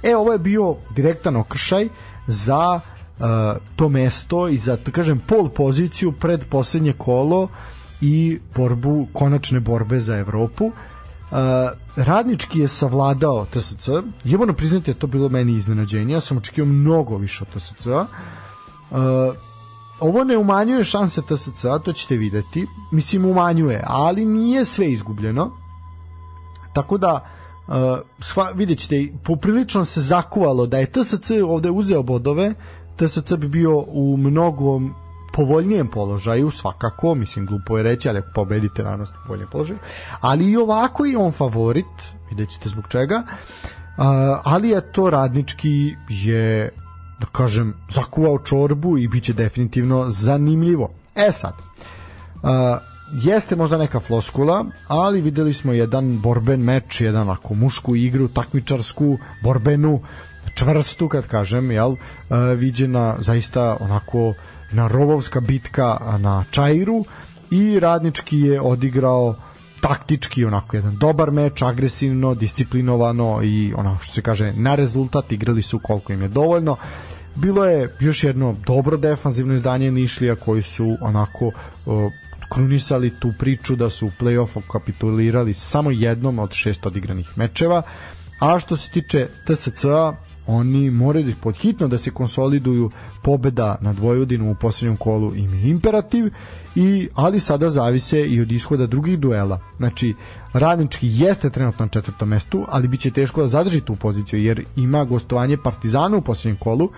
E, 0.04 0.16
ovo 0.16 0.32
je 0.32 0.40
bio 0.40 0.76
direktan 0.96 1.36
okršaj 1.36 1.88
za 2.28 2.80
e, 2.80 3.24
to 3.76 3.90
mesto 3.90 4.48
i 4.48 4.58
za, 4.58 4.76
da 4.86 4.92
kažem, 4.92 5.20
pol 5.28 5.50
poziciju 5.50 6.12
pred 6.12 6.46
poslednje 6.50 6.94
kolo 6.94 7.48
i 8.02 8.40
borbu, 8.56 9.08
konačne 9.14 9.60
borbe 9.60 10.00
za 10.00 10.18
Evropu. 10.18 10.66
Uh, 10.66 11.38
radnički 11.96 12.60
je 12.60 12.68
savladao 12.68 13.46
TSC 13.46 13.90
moram 14.38 14.56
priznati 14.56 14.94
da 14.94 15.00
to 15.00 15.08
bilo 15.08 15.30
meni 15.30 15.54
iznenađenje. 15.54 16.14
Ja 16.14 16.20
sam 16.20 16.38
očekio 16.38 16.66
mnogo 16.66 17.18
više 17.18 17.44
od 17.44 17.62
TSC 17.62 17.86
uh, 17.86 18.08
ovo 20.00 20.24
ne 20.24 20.38
umanjuje 20.38 20.84
šanse 20.84 21.22
TSC 21.22 21.66
to 21.84 21.94
ćete 21.94 22.18
videti. 22.18 22.68
Mislim 22.92 23.26
umanjuje, 23.26 23.84
ali 23.88 24.26
nije 24.26 24.66
sve 24.66 24.92
izgubljeno. 24.92 25.52
Tako 26.74 26.98
da 26.98 27.30
uh, 27.68 27.74
sva, 28.20 28.52
vidjet 28.56 28.80
ćete 28.80 29.08
poprilično 29.24 29.86
se 29.86 30.02
zakuvalo. 30.02 30.66
Da 30.66 30.78
je 30.78 30.92
TSC 30.92 31.32
ovde 31.48 31.70
uzeo 31.70 32.04
bodove 32.04 32.54
TSC 32.96 33.34
bi 33.34 33.48
bio 33.48 33.84
u 33.88 34.18
mnogom 34.18 34.94
povoljnijem 35.34 35.88
položaju 35.88 36.52
svakako, 36.52 37.16
mislim 37.16 37.46
glupo 37.46 37.78
je 37.78 37.84
reći, 37.84 38.10
ali 38.10 38.20
ako 38.20 38.30
pobedite 38.36 38.84
naravno 38.84 39.06
ste 39.06 39.16
povoljnijem 39.24 39.50
položaju, 39.50 39.80
ali 40.22 40.52
i 40.52 40.58
ovako 40.58 41.06
je 41.06 41.18
on 41.18 41.32
favorit, 41.32 41.86
vidjet 42.30 42.50
ćete 42.50 42.70
zbog 42.70 42.88
čega, 42.90 43.24
uh, 43.26 44.04
ali 44.44 44.70
je 44.70 44.92
to 44.92 45.10
radnički 45.10 45.96
je 46.10 46.70
da 47.22 47.28
kažem, 47.32 47.74
zakuvao 47.90 48.40
čorbu 48.40 48.98
i 48.98 49.08
bit 49.08 49.24
će 49.24 49.34
definitivno 49.34 50.10
zanimljivo. 50.10 50.90
E 51.16 51.32
sad, 51.32 51.54
uh, 51.54 52.50
jeste 53.24 53.56
možda 53.56 53.78
neka 53.78 54.00
floskula, 54.00 54.66
ali 54.88 55.22
videli 55.22 55.54
smo 55.54 55.74
jedan 55.74 56.20
borben 56.20 56.62
meč, 56.62 57.02
jedan 57.02 57.30
ako 57.30 57.54
mušku 57.54 57.96
igru, 57.96 58.28
takmičarsku, 58.28 59.18
borbenu, 59.44 60.02
čvrstu, 60.56 61.08
kad 61.10 61.28
kažem, 61.28 61.72
jel, 61.72 61.92
uh, 61.92 61.98
viđena 62.58 63.16
zaista 63.20 63.78
onako 63.80 64.34
na 64.72 64.88
rovovska 64.88 65.40
bitka 65.40 66.18
na 66.20 66.44
Čairu 66.52 67.06
i 67.52 67.80
Radnički 67.80 68.40
je 68.40 68.62
odigrao 68.62 69.36
taktički 69.82 70.46
onako 70.46 70.76
jedan 70.76 70.98
dobar 70.98 71.32
meč, 71.32 71.62
agresivno, 71.62 72.36
disciplinovano 72.36 73.40
i 73.44 73.74
ono 73.78 73.98
što 74.02 74.14
se 74.14 74.22
kaže 74.22 74.54
na 74.56 74.76
rezultat 74.76 75.32
igrali 75.32 75.62
su 75.62 75.80
koliko 75.80 76.14
im 76.14 76.22
je 76.22 76.28
dovoljno. 76.28 76.76
Bilo 77.36 77.66
je 77.66 77.96
još 78.00 78.24
jedno 78.24 78.56
dobro 78.66 78.98
defanzivno 78.98 79.54
izdanje 79.54 79.92
Nišlija 79.92 80.36
koji 80.36 80.62
su 80.62 80.98
onako 81.02 81.46
uh, 81.46 81.54
krunisali 82.50 83.20
tu 83.20 83.34
priču 83.40 83.76
da 83.76 83.90
su 83.90 84.08
u 84.08 84.12
play-offu 84.20 84.62
kapitulirali 84.72 85.54
samo 85.54 85.92
jednom 85.92 86.40
od 86.40 86.54
šest 86.54 86.86
odigranih 86.86 87.38
mečeva. 87.38 87.82
A 88.40 88.60
što 88.60 88.76
se 88.76 88.90
tiče 88.90 89.28
TSC-a, 89.48 90.14
oni 90.48 90.90
moraju 90.90 91.26
da 91.26 91.32
pod 91.42 91.56
hitno 91.56 91.88
da 91.88 91.98
se 91.98 92.12
konsoliduju 92.12 92.92
pobeda 93.24 93.78
nad 93.82 94.00
Vojvodinom 94.00 94.48
u 94.48 94.56
poslednjem 94.56 94.98
kolu 94.98 95.36
im 95.36 95.54
je 95.54 95.70
imperativ 95.70 96.32
i 96.76 97.10
ali 97.14 97.40
sada 97.40 97.70
zavise 97.70 98.22
i 98.22 98.42
od 98.42 98.52
ishoda 98.52 98.88
drugih 98.88 99.20
duela. 99.20 99.60
Znači 99.78 100.16
Radnički 100.54 101.08
jeste 101.12 101.50
trenutno 101.50 101.86
na 101.86 101.90
četvrtom 101.90 102.30
mestu, 102.30 102.66
ali 102.68 102.88
biće 102.88 103.12
teško 103.12 103.42
da 103.42 103.48
zadrži 103.48 103.82
tu 103.82 103.96
poziciju 103.96 104.44
jer 104.44 104.66
ima 104.76 105.04
gostovanje 105.06 105.58
Partizana 105.58 106.18
u 106.18 106.22
poslednjem 106.22 106.58
kolu. 106.58 106.90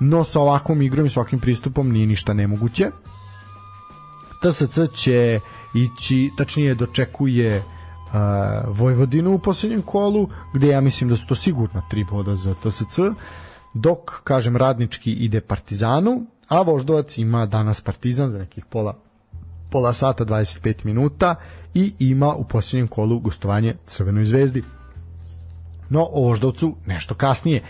No 0.00 0.24
sa 0.24 0.40
ovakvom 0.40 0.82
igrom 0.82 1.06
i 1.06 1.10
svakim 1.10 1.40
pristupom 1.40 1.92
nije 1.92 2.06
ništa 2.06 2.32
nemoguće. 2.32 2.90
TSC 4.42 4.78
će 4.94 5.40
ići, 5.74 6.30
tačnije 6.36 6.74
dočekuje 6.74 7.62
Vojvodinu 8.68 9.34
u 9.34 9.38
posljednjem 9.38 9.82
kolu, 9.82 10.28
gde 10.54 10.68
ja 10.68 10.80
mislim 10.80 11.10
da 11.10 11.16
su 11.16 11.26
to 11.26 11.34
sigurno 11.34 11.82
tri 11.90 12.04
boda 12.04 12.34
za 12.34 12.54
TSC, 12.54 12.98
dok, 13.74 14.20
kažem, 14.24 14.56
radnički 14.56 15.12
ide 15.12 15.40
Partizanu, 15.40 16.26
a 16.48 16.62
Voždovac 16.62 17.18
ima 17.18 17.46
danas 17.46 17.80
Partizan 17.80 18.30
za 18.30 18.38
nekih 18.38 18.64
pola, 18.64 18.94
pola 19.70 19.92
sata, 19.92 20.24
25 20.24 20.84
minuta 20.84 21.34
i 21.74 21.92
ima 21.98 22.34
u 22.34 22.44
posljednjem 22.44 22.88
kolu 22.88 23.18
gostovanje 23.18 23.74
Crvenoj 23.86 24.24
zvezdi. 24.24 24.62
No, 25.88 26.08
o 26.12 26.22
Voždovcu 26.22 26.74
nešto 26.86 27.14
kasnije. 27.14 27.62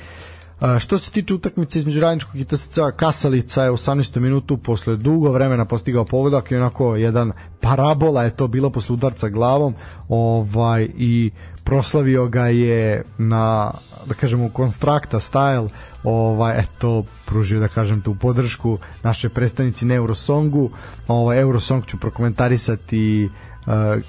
Što 0.80 0.98
se 0.98 1.10
tiče 1.10 1.34
utakmice 1.34 1.78
između 1.78 2.00
Radničkog 2.00 2.40
i 2.40 2.44
TSC 2.44 2.78
Kasalica 2.96 3.62
je 3.62 3.70
u 3.70 3.76
18. 3.76 4.20
minutu 4.20 4.56
posle 4.56 4.96
dugo 4.96 5.30
vremena 5.30 5.64
postigao 5.64 6.04
pogodak 6.04 6.50
i 6.50 6.56
onako 6.56 6.96
jedan 6.96 7.32
parabola 7.60 8.24
je 8.24 8.30
to 8.30 8.48
bilo 8.48 8.70
posle 8.70 8.94
udarca 8.94 9.28
glavom 9.28 9.74
ovaj 10.08 10.88
i 10.96 11.30
proslavio 11.64 12.26
ga 12.26 12.46
je 12.46 13.02
na 13.18 13.70
da 14.06 14.14
kažemo 14.14 14.48
konstrakta 14.48 15.20
style 15.20 15.68
ovaj 16.04 16.60
eto 16.60 17.04
pružio 17.26 17.60
da 17.60 17.68
kažem 17.68 18.00
tu 18.00 18.16
podršku 18.20 18.78
naše 19.02 19.28
predstavnici 19.28 19.86
Neurosongu 19.86 20.70
ovaj 21.08 21.40
Eurosong 21.40 21.86
ću 21.86 22.00
prokomentarisati 22.00 23.28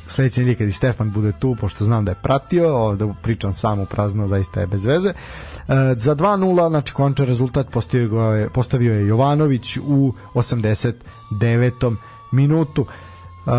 sledeće 0.08 0.41
nedelje 0.41 0.58
kad 0.58 0.68
i 0.68 0.72
Stefan 0.72 1.12
bude 1.12 1.32
tu 1.32 1.55
pošto 1.60 1.84
znam 1.84 2.05
da 2.05 2.12
je 2.12 2.22
pratio 2.24 2.95
da 2.95 3.14
pričam 3.22 3.53
samo 3.53 3.86
prazno 3.86 4.28
zaista 4.28 4.60
je 4.60 4.68
bez 4.68 4.86
veze 4.86 5.10
uh, 5.10 5.74
za 5.97 6.16
2-0 6.16 6.70
znači 6.70 6.93
končan 6.93 7.26
rezultat 7.26 7.70
postavio 7.72 8.22
je, 8.22 8.49
postavio 8.49 8.93
je 8.93 9.08
Jovanović 9.08 9.78
u 9.78 10.14
89. 10.34 11.95
minutu 12.32 12.82
uh, 12.82 13.53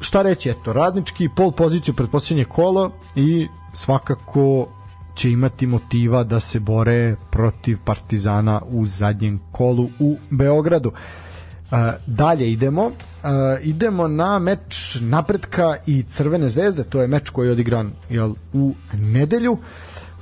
šta 0.00 0.22
reći, 0.22 0.50
eto, 0.50 0.72
radnički 0.72 1.28
pol 1.36 1.52
poziciju 1.52 1.94
pred 1.94 2.10
posljednje 2.10 2.44
kolo 2.44 2.90
i 3.14 3.48
svakako 3.74 4.66
će 5.14 5.30
imati 5.30 5.66
motiva 5.66 6.24
da 6.24 6.40
se 6.40 6.60
bore 6.60 7.16
protiv 7.30 7.78
Partizana 7.84 8.62
u 8.66 8.86
zadnjem 8.86 9.40
kolu 9.52 9.88
u 9.98 10.16
Beogradu. 10.30 10.88
Uh, 10.88 10.98
dalje 12.06 12.52
idemo. 12.52 12.86
Uh, 12.86 12.92
idemo 13.62 14.08
na 14.08 14.38
meč 14.38 14.96
napretka 15.00 15.76
i 15.86 16.02
Crvene 16.02 16.48
zvezde, 16.48 16.84
to 16.84 17.00
je 17.00 17.08
meč 17.08 17.30
koji 17.30 17.48
je 17.48 17.52
odigran 17.52 17.92
jel, 18.08 18.34
u 18.52 18.74
nedelju. 18.92 19.58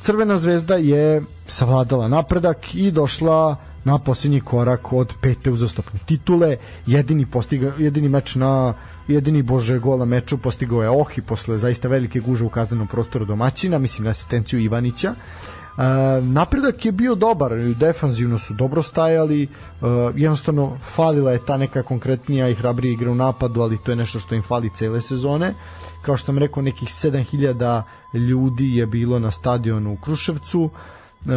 Crvena 0.02 0.38
zvezda 0.38 0.74
je 0.74 1.22
savladala 1.46 2.08
napredak 2.08 2.74
i 2.74 2.90
došla 2.90 3.56
na 3.84 3.98
posljednji 3.98 4.40
korak 4.40 4.92
od 4.92 5.12
pete 5.22 5.50
uzastopne 5.50 6.00
titule. 6.06 6.56
Jedini, 6.86 7.26
postiga, 7.26 7.72
jedini 7.78 8.08
meč 8.08 8.34
na 8.34 8.74
jedini 9.08 9.42
bože 9.42 9.78
gola 9.78 10.04
meču 10.04 10.38
postigao 10.38 10.82
je 10.82 10.90
Ohi 10.90 11.22
posle 11.22 11.58
zaista 11.58 11.88
velike 11.88 12.20
guže 12.20 12.44
u 12.44 12.48
kaznenom 12.48 12.86
prostoru 12.86 13.24
domaćina, 13.24 13.78
mislim 13.78 14.04
na 14.04 14.10
asistenciju 14.10 14.60
Ivanića. 14.60 15.10
Uh, 15.10 15.57
napredak 16.22 16.84
je 16.84 16.92
bio 16.92 17.14
dobar, 17.14 17.52
defanzivno 17.80 18.38
su 18.38 18.54
dobro 18.54 18.82
stajali, 18.82 19.42
uh, 19.80 19.88
jednostavno 20.16 20.78
falila 20.94 21.32
je 21.32 21.44
ta 21.46 21.56
neka 21.56 21.82
konkretnija 21.82 22.48
i 22.48 22.54
hrabrija 22.54 22.92
igra 22.92 23.10
u 23.10 23.14
napadu, 23.14 23.60
ali 23.60 23.78
to 23.84 23.92
je 23.92 23.96
nešto 23.96 24.20
što 24.20 24.34
im 24.34 24.42
fali 24.42 24.70
cele 24.74 25.00
sezone. 25.00 25.54
Kao 26.02 26.16
što 26.16 26.26
sam 26.26 26.38
rekao, 26.38 26.62
nekih 26.62 26.88
7000 26.88 27.82
ljudi 28.14 28.76
je 28.76 28.86
bilo 28.86 29.18
na 29.18 29.30
stadionu 29.30 29.92
u 29.92 29.96
Kruševcu. 29.96 30.70
E, 30.70 31.30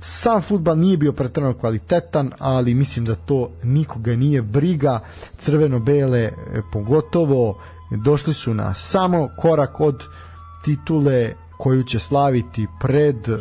sam 0.00 0.42
futbal 0.42 0.78
nije 0.78 0.96
bio 0.96 1.12
pretrano 1.12 1.54
kvalitetan, 1.54 2.32
ali 2.38 2.74
mislim 2.74 3.04
da 3.04 3.14
to 3.14 3.50
nikoga 3.62 4.16
nije 4.16 4.42
briga. 4.42 5.00
Crveno-bele 5.38 6.20
e, 6.20 6.32
pogotovo 6.72 7.58
došli 7.90 8.34
su 8.34 8.54
na 8.54 8.74
samo 8.74 9.28
korak 9.38 9.80
od 9.80 10.04
titule 10.64 11.34
koju 11.58 11.82
će 11.82 11.98
slaviti 11.98 12.66
pred 12.80 13.28
uh, 13.28 13.38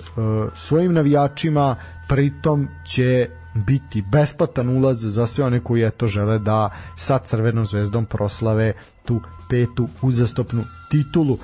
svojim 0.55 0.93
navijačima, 0.93 1.75
pritom 2.09 2.67
će 2.85 3.29
biti 3.53 4.03
besplatan 4.11 4.69
ulaz 4.69 4.97
za 5.01 5.27
sve 5.27 5.45
one 5.45 5.59
koji 5.59 5.91
to 5.97 6.07
žele 6.07 6.39
da 6.39 6.69
sa 6.95 7.19
Crvenom 7.19 7.65
zvezdom 7.65 8.05
proslave 8.05 8.73
tu 9.05 9.21
petu 9.49 9.87
uzastopnu 10.01 10.63
titulu. 10.91 11.33
Uh, 11.33 11.39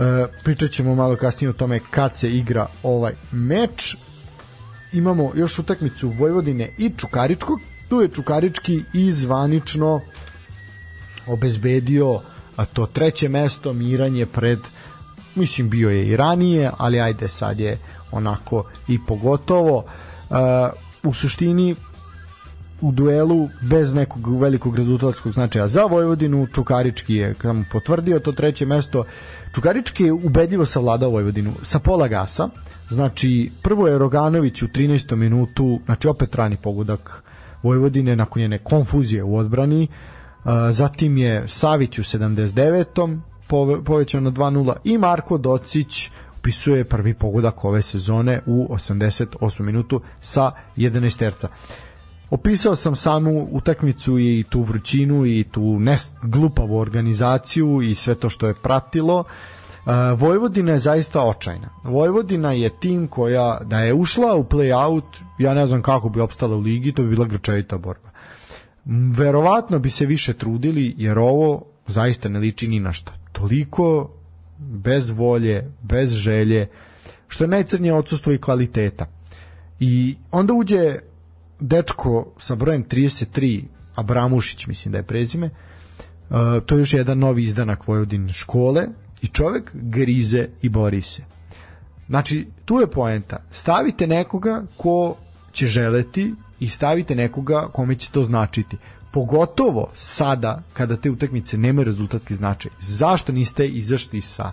E, 0.00 0.26
pričat 0.44 0.70
ćemo 0.70 0.94
malo 0.94 1.16
kasnije 1.16 1.50
o 1.50 1.52
tome 1.52 1.80
kad 1.90 2.16
se 2.16 2.30
igra 2.30 2.66
ovaj 2.82 3.12
meč. 3.32 3.96
Imamo 4.92 5.32
još 5.34 5.58
utakmicu 5.58 6.08
Vojvodine 6.08 6.70
i 6.78 6.90
Čukaričkog. 6.96 7.60
Tu 7.88 8.00
je 8.00 8.08
Čukarički 8.08 8.82
i 8.94 9.12
zvanično 9.12 10.00
obezbedio 11.26 12.20
a 12.56 12.64
to 12.64 12.86
treće 12.86 13.28
mesto, 13.28 13.72
miranje 13.72 14.26
pred 14.26 14.58
mislim 15.34 15.70
bio 15.70 15.90
je 15.90 16.06
i 16.06 16.16
ranije, 16.16 16.70
ali 16.78 17.00
ajde 17.00 17.28
sad 17.28 17.60
je 17.60 17.78
onako 18.12 18.64
i 18.88 18.98
pogotovo. 19.06 19.84
Uh, 20.30 20.36
u 21.02 21.14
suštini 21.14 21.76
u 22.80 22.92
duelu 22.92 23.48
bez 23.62 23.94
nekog 23.94 24.40
velikog 24.40 24.76
rezultatskog 24.76 25.32
značaja 25.32 25.68
za 25.68 25.84
Vojvodinu 25.84 26.46
Čukarički 26.54 27.14
je 27.14 27.34
potvrdio 27.72 28.18
to 28.18 28.32
treće 28.32 28.66
mesto 28.66 29.04
Čukarički 29.54 30.04
je 30.04 30.12
ubedljivo 30.12 30.66
savladao 30.66 31.10
Vojvodinu 31.10 31.52
sa 31.62 31.78
pola 31.78 32.08
gasa, 32.08 32.48
znači 32.90 33.50
prvo 33.62 33.88
je 33.88 33.98
Roganović 33.98 34.62
u 34.62 34.66
13. 34.66 35.16
minutu, 35.16 35.80
znači 35.84 36.08
opet 36.08 36.34
rani 36.34 36.56
pogodak 36.56 37.22
Vojvodine 37.62 38.16
nakon 38.16 38.42
njene 38.42 38.58
konfuzije 38.58 39.22
u 39.22 39.36
odbrani, 39.36 39.88
zatim 40.70 41.16
je 41.16 41.48
Savić 41.48 41.98
u 41.98 42.02
79. 42.02 43.18
povećao 43.84 44.20
na 44.20 44.30
2-0 44.30 44.74
i 44.84 44.98
Marko 44.98 45.38
Docić 45.38 46.10
upisuje 46.38 46.84
prvi 46.84 47.14
pogodak 47.14 47.64
ove 47.64 47.82
sezone 47.82 48.40
u 48.46 48.68
88. 48.70 49.62
minutu 49.62 50.00
sa 50.20 50.50
11 50.76 51.18
terca. 51.18 51.48
Opisao 52.30 52.74
sam 52.74 52.96
samu 52.96 53.48
utakmicu 53.52 54.18
i 54.18 54.44
tu 54.50 54.62
vrućinu 54.62 55.26
i 55.26 55.44
tu 55.50 55.78
glupavu 56.22 56.78
organizaciju 56.78 57.82
i 57.82 57.94
sve 57.94 58.14
to 58.14 58.30
što 58.30 58.46
je 58.46 58.54
pratilo. 58.54 59.18
Uh, 59.18 60.20
Vojvodina 60.20 60.72
je 60.72 60.78
zaista 60.78 61.22
očajna. 61.22 61.68
Vojvodina 61.84 62.52
je 62.52 62.70
tim 62.80 63.08
koja 63.08 63.58
da 63.64 63.80
je 63.80 63.94
ušla 63.94 64.34
u 64.34 64.44
play-out, 64.44 65.04
ja 65.38 65.54
ne 65.54 65.66
znam 65.66 65.82
kako 65.82 66.08
bi 66.08 66.20
opstala 66.20 66.56
u 66.56 66.60
ligi, 66.60 66.92
to 66.92 67.02
bi 67.02 67.08
bila 67.08 67.26
grčevita 67.26 67.78
borba. 67.78 68.10
Verovatno 69.16 69.78
bi 69.78 69.90
se 69.90 70.06
više 70.06 70.32
trudili 70.34 70.94
jer 70.96 71.18
ovo 71.18 71.62
zaista 71.86 72.28
ne 72.28 72.38
liči 72.38 72.68
ni 72.68 72.80
na 72.80 72.92
šta. 72.92 73.12
Toliko 73.32 74.10
bez 74.58 75.10
volje, 75.10 75.70
bez 75.82 76.12
želje, 76.12 76.66
što 77.28 77.44
je 77.44 77.48
najcrnije 77.48 77.94
odsustvo 77.94 78.32
i 78.32 78.38
kvaliteta. 78.38 79.06
I 79.80 80.16
onda 80.30 80.54
uđe 80.54 80.98
dečko 81.60 82.32
sa 82.38 82.54
brojem 82.54 82.84
33, 82.84 83.62
Abramušić 83.94 84.66
mislim 84.66 84.92
da 84.92 84.98
je 84.98 85.06
prezime, 85.06 85.46
uh, 85.46 86.36
to 86.66 86.74
je 86.74 86.78
još 86.78 86.94
jedan 86.94 87.18
novi 87.18 87.42
izdanak 87.42 87.88
Vojvodin 87.88 88.28
škole 88.28 88.86
i 89.22 89.26
čovek 89.26 89.70
grize 89.74 90.48
i 90.62 90.68
bori 90.68 91.02
se. 91.02 91.22
Znači, 92.08 92.46
tu 92.64 92.80
je 92.80 92.86
poenta. 92.86 93.42
Stavite 93.50 94.06
nekoga 94.06 94.62
ko 94.76 95.16
će 95.52 95.66
želeti 95.66 96.34
i 96.60 96.68
stavite 96.68 97.14
nekoga 97.14 97.68
kome 97.72 97.94
će 97.94 98.10
to 98.10 98.24
značiti. 98.24 98.76
Pogotovo 99.12 99.90
sada 99.94 100.62
kada 100.72 100.96
te 100.96 101.10
utakmice 101.10 101.58
nemaju 101.58 101.84
rezultatski 101.84 102.34
značaj. 102.34 102.70
Zašto 102.80 103.32
niste 103.32 103.68
izašli 103.68 104.20
sa 104.20 104.52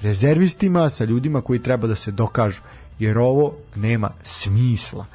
rezervistima, 0.00 0.90
sa 0.90 1.04
ljudima 1.04 1.40
koji 1.40 1.62
treba 1.62 1.86
da 1.86 1.94
se 1.94 2.10
dokažu? 2.10 2.60
Jer 2.98 3.18
ovo 3.18 3.54
nema 3.74 4.10
smisla 4.22 5.06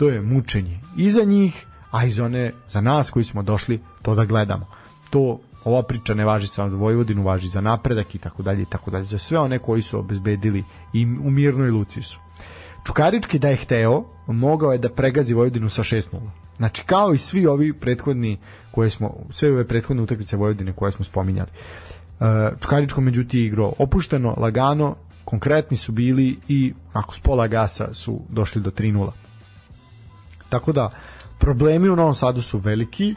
to 0.00 0.08
je 0.08 0.22
mučenje 0.22 0.80
i 0.96 1.10
za 1.10 1.24
njih, 1.24 1.66
a 1.90 2.04
i 2.04 2.10
za 2.10 2.24
one, 2.24 2.52
za 2.68 2.80
nas 2.80 3.10
koji 3.10 3.24
smo 3.24 3.42
došli 3.42 3.80
to 4.02 4.14
da 4.14 4.24
gledamo. 4.24 4.66
To 5.10 5.40
ova 5.64 5.82
priča 5.82 6.14
ne 6.14 6.24
važi 6.24 6.46
samo 6.46 6.68
za 6.68 6.76
Vojvodinu, 6.76 7.22
važi 7.22 7.48
za 7.48 7.60
napredak 7.60 8.14
i 8.14 8.18
tako 8.18 8.42
dalje 8.42 8.62
i 8.62 8.64
tako 8.66 8.90
dalje, 8.90 9.04
za 9.04 9.18
sve 9.18 9.38
one 9.38 9.58
koji 9.58 9.82
su 9.82 9.98
obezbedili 9.98 10.64
i 10.92 11.04
u 11.04 11.30
mirnoj 11.30 11.70
luci 11.70 12.02
su. 12.02 12.18
Čukarički 12.86 13.38
da 13.38 13.48
je 13.48 13.56
hteo, 13.56 14.04
mogao 14.26 14.72
je 14.72 14.78
da 14.78 14.88
pregazi 14.88 15.34
Vojvodinu 15.34 15.68
sa 15.68 15.82
6-0. 15.82 16.20
Znači 16.60 16.82
kao 16.86 17.14
i 17.14 17.18
svi 17.18 17.46
ovi 17.46 17.72
prethodni 17.72 18.38
koje 18.70 18.90
smo 18.90 19.14
sve 19.30 19.52
ove 19.52 19.68
prethodne 19.68 20.02
utakmice 20.02 20.36
Vojvodine 20.36 20.72
koje 20.72 20.92
smo 20.92 21.04
spominjali. 21.04 21.48
E, 22.20 22.50
Čukaričko 22.60 23.00
međutim 23.00 23.40
igrao 23.40 23.72
opušteno, 23.78 24.34
lagano, 24.36 24.96
konkretni 25.24 25.76
su 25.76 25.92
bili 25.92 26.38
i 26.48 26.72
ako 26.92 27.14
s 27.14 27.20
pola 27.20 27.46
gasa 27.46 27.94
su 27.94 28.20
došli 28.28 28.62
do 28.62 28.70
3-0. 28.70 29.10
Tako 30.48 30.72
da, 30.72 30.90
problemi 31.38 31.88
u 31.88 31.96
Novom 31.96 32.14
Sadu 32.14 32.42
su 32.42 32.58
veliki, 32.58 33.14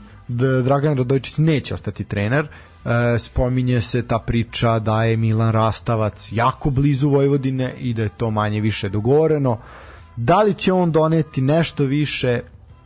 Dragan 0.63 0.97
Radojičić 0.97 1.37
neće 1.37 1.73
ostati 1.73 2.03
trener, 2.03 2.47
e, 2.47 3.19
spominje 3.19 3.81
se 3.81 4.07
ta 4.07 4.19
priča 4.19 4.79
da 4.79 5.03
je 5.03 5.17
Milan 5.17 5.51
Rastavac 5.51 6.29
jako 6.31 6.69
blizu 6.69 7.09
Vojvodine 7.09 7.73
i 7.79 7.93
da 7.93 8.03
je 8.03 8.09
to 8.17 8.31
manje 8.31 8.61
više 8.61 8.89
dogovoreno. 8.89 9.57
Da 10.15 10.41
li 10.41 10.53
će 10.53 10.73
on 10.73 10.91
doneti 10.91 11.41
nešto 11.41 11.83
više, 11.83 12.41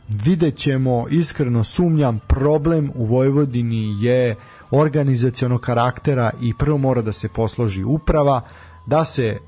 vidjet 0.08 0.56
ćemo, 0.56 1.06
iskreno 1.10 1.64
sumnjam, 1.64 2.18
problem 2.26 2.92
u 2.94 3.04
Vojvodini 3.04 4.04
je 4.04 4.36
organizacionog 4.70 5.60
karaktera 5.60 6.30
i 6.40 6.54
prvo 6.54 6.78
mora 6.78 7.02
da 7.02 7.12
se 7.12 7.28
posloži 7.28 7.84
uprava, 7.84 8.40
da 8.86 9.04
se 9.04 9.38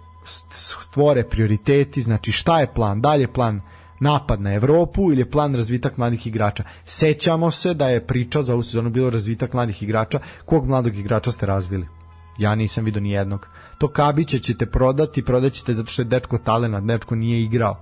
stvore 0.81 1.25
prioriteti, 1.25 2.03
znači 2.03 2.33
šta 2.33 2.61
je 2.61 2.75
plan, 2.75 3.01
dalje 3.01 3.33
plan 3.33 3.61
napad 4.01 4.41
na 4.41 4.55
Evropu 4.55 5.13
ili 5.13 5.21
je 5.21 5.31
plan 5.31 5.55
razvitak 5.55 5.97
mladih 5.97 6.27
igrača. 6.27 6.65
Sećamo 6.85 7.51
se 7.51 7.75
da 7.75 7.89
je 7.89 8.07
priča 8.07 8.43
za 8.43 8.55
ovu 8.55 8.63
sezonu 8.63 8.91
bilo 8.91 9.11
razvitak 9.11 9.53
mladih 9.53 9.83
igrača. 9.83 10.21
Kog 10.45 10.69
mladog 10.69 10.97
igrača 10.97 11.33
ste 11.33 11.47
razvili? 11.47 11.87
Ja 12.39 12.55
nisam 12.55 12.85
vidio 12.85 13.01
ni 13.01 13.11
jednog. 13.11 13.49
To 13.79 13.89
Kabića 13.89 14.39
ćete 14.39 14.67
prodati, 14.67 15.25
prodaćete 15.25 15.73
zato 15.73 15.91
što 15.91 16.03
je 16.03 16.07
dečko 16.07 16.39
talena, 16.39 16.81
dečko 16.81 17.15
nije 17.15 17.43
igrao. 17.43 17.77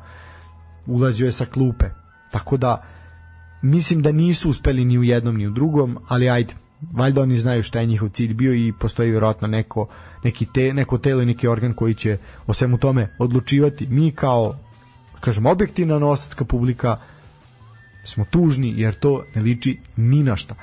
ulazio 0.87 1.27
je 1.27 1.33
sa 1.33 1.47
klupe. 1.47 1.87
Tako 2.31 2.57
da 2.57 2.85
mislim 3.63 4.03
da 4.03 4.13
nisu 4.13 4.51
uspeli 4.51 4.85
ni 4.85 4.99
u 4.99 5.05
jednom 5.05 5.37
ni 5.37 5.47
u 5.47 5.51
drugom, 5.51 5.99
ali 6.09 6.31
ajde, 6.31 6.55
valjda 6.93 7.23
oni 7.23 7.39
znaju 7.39 7.63
šta 7.63 7.81
je 7.81 7.87
njihov 7.87 8.09
cilj 8.09 8.35
bio 8.35 8.55
i 8.55 8.73
postoji 8.81 9.11
vjerojatno 9.11 9.49
neko, 9.49 9.89
neki 10.25 10.47
te, 10.55 10.75
neko 10.75 10.99
telo 10.99 11.23
i 11.23 11.27
neki 11.27 11.49
organ 11.49 11.75
koji 11.75 11.95
će 11.95 12.19
o 12.47 12.55
svemu 12.55 12.79
tome 12.79 13.15
odlučivati. 13.19 13.87
Mi 13.87 14.11
kao, 14.11 14.59
kažem, 15.21 15.47
objektivna 15.47 15.99
nosačka 15.99 16.45
publika 16.45 16.97
smo 18.05 18.25
tužni 18.31 18.75
jer 18.77 18.95
to 18.95 19.25
ne 19.35 19.43
liči 19.43 19.79
ni 19.97 20.23
na 20.23 20.37
šta. 20.37 20.55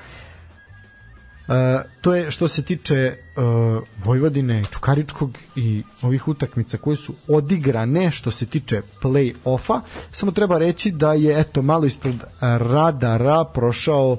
E, 1.48 1.84
to 2.02 2.16
je 2.16 2.32
što 2.32 2.48
se 2.48 2.64
tiče 2.64 3.18
uh, 3.36 3.84
Vojvodine, 4.04 4.64
Čukaričkog 4.72 5.38
i 5.56 5.84
ovih 6.02 6.28
utakmica 6.28 6.78
koje 6.78 6.96
su 6.96 7.14
odigrane 7.28 8.12
što 8.12 8.32
se 8.32 8.46
tiče 8.46 8.82
play-offa. 9.02 9.82
Samo 10.12 10.32
treba 10.32 10.58
reći 10.58 10.92
da 10.92 11.14
je 11.14 11.40
eto 11.40 11.62
malo 11.62 11.86
ispred 11.86 12.16
radara 12.42 13.44
prošao 13.54 14.18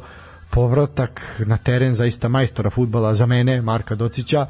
povratak 0.50 1.42
na 1.46 1.56
teren 1.56 1.94
zaista 1.94 2.28
majstora 2.28 2.70
futbala 2.70 3.14
za 3.14 3.26
mene, 3.26 3.62
Marka 3.62 3.94
Docića, 3.94 4.46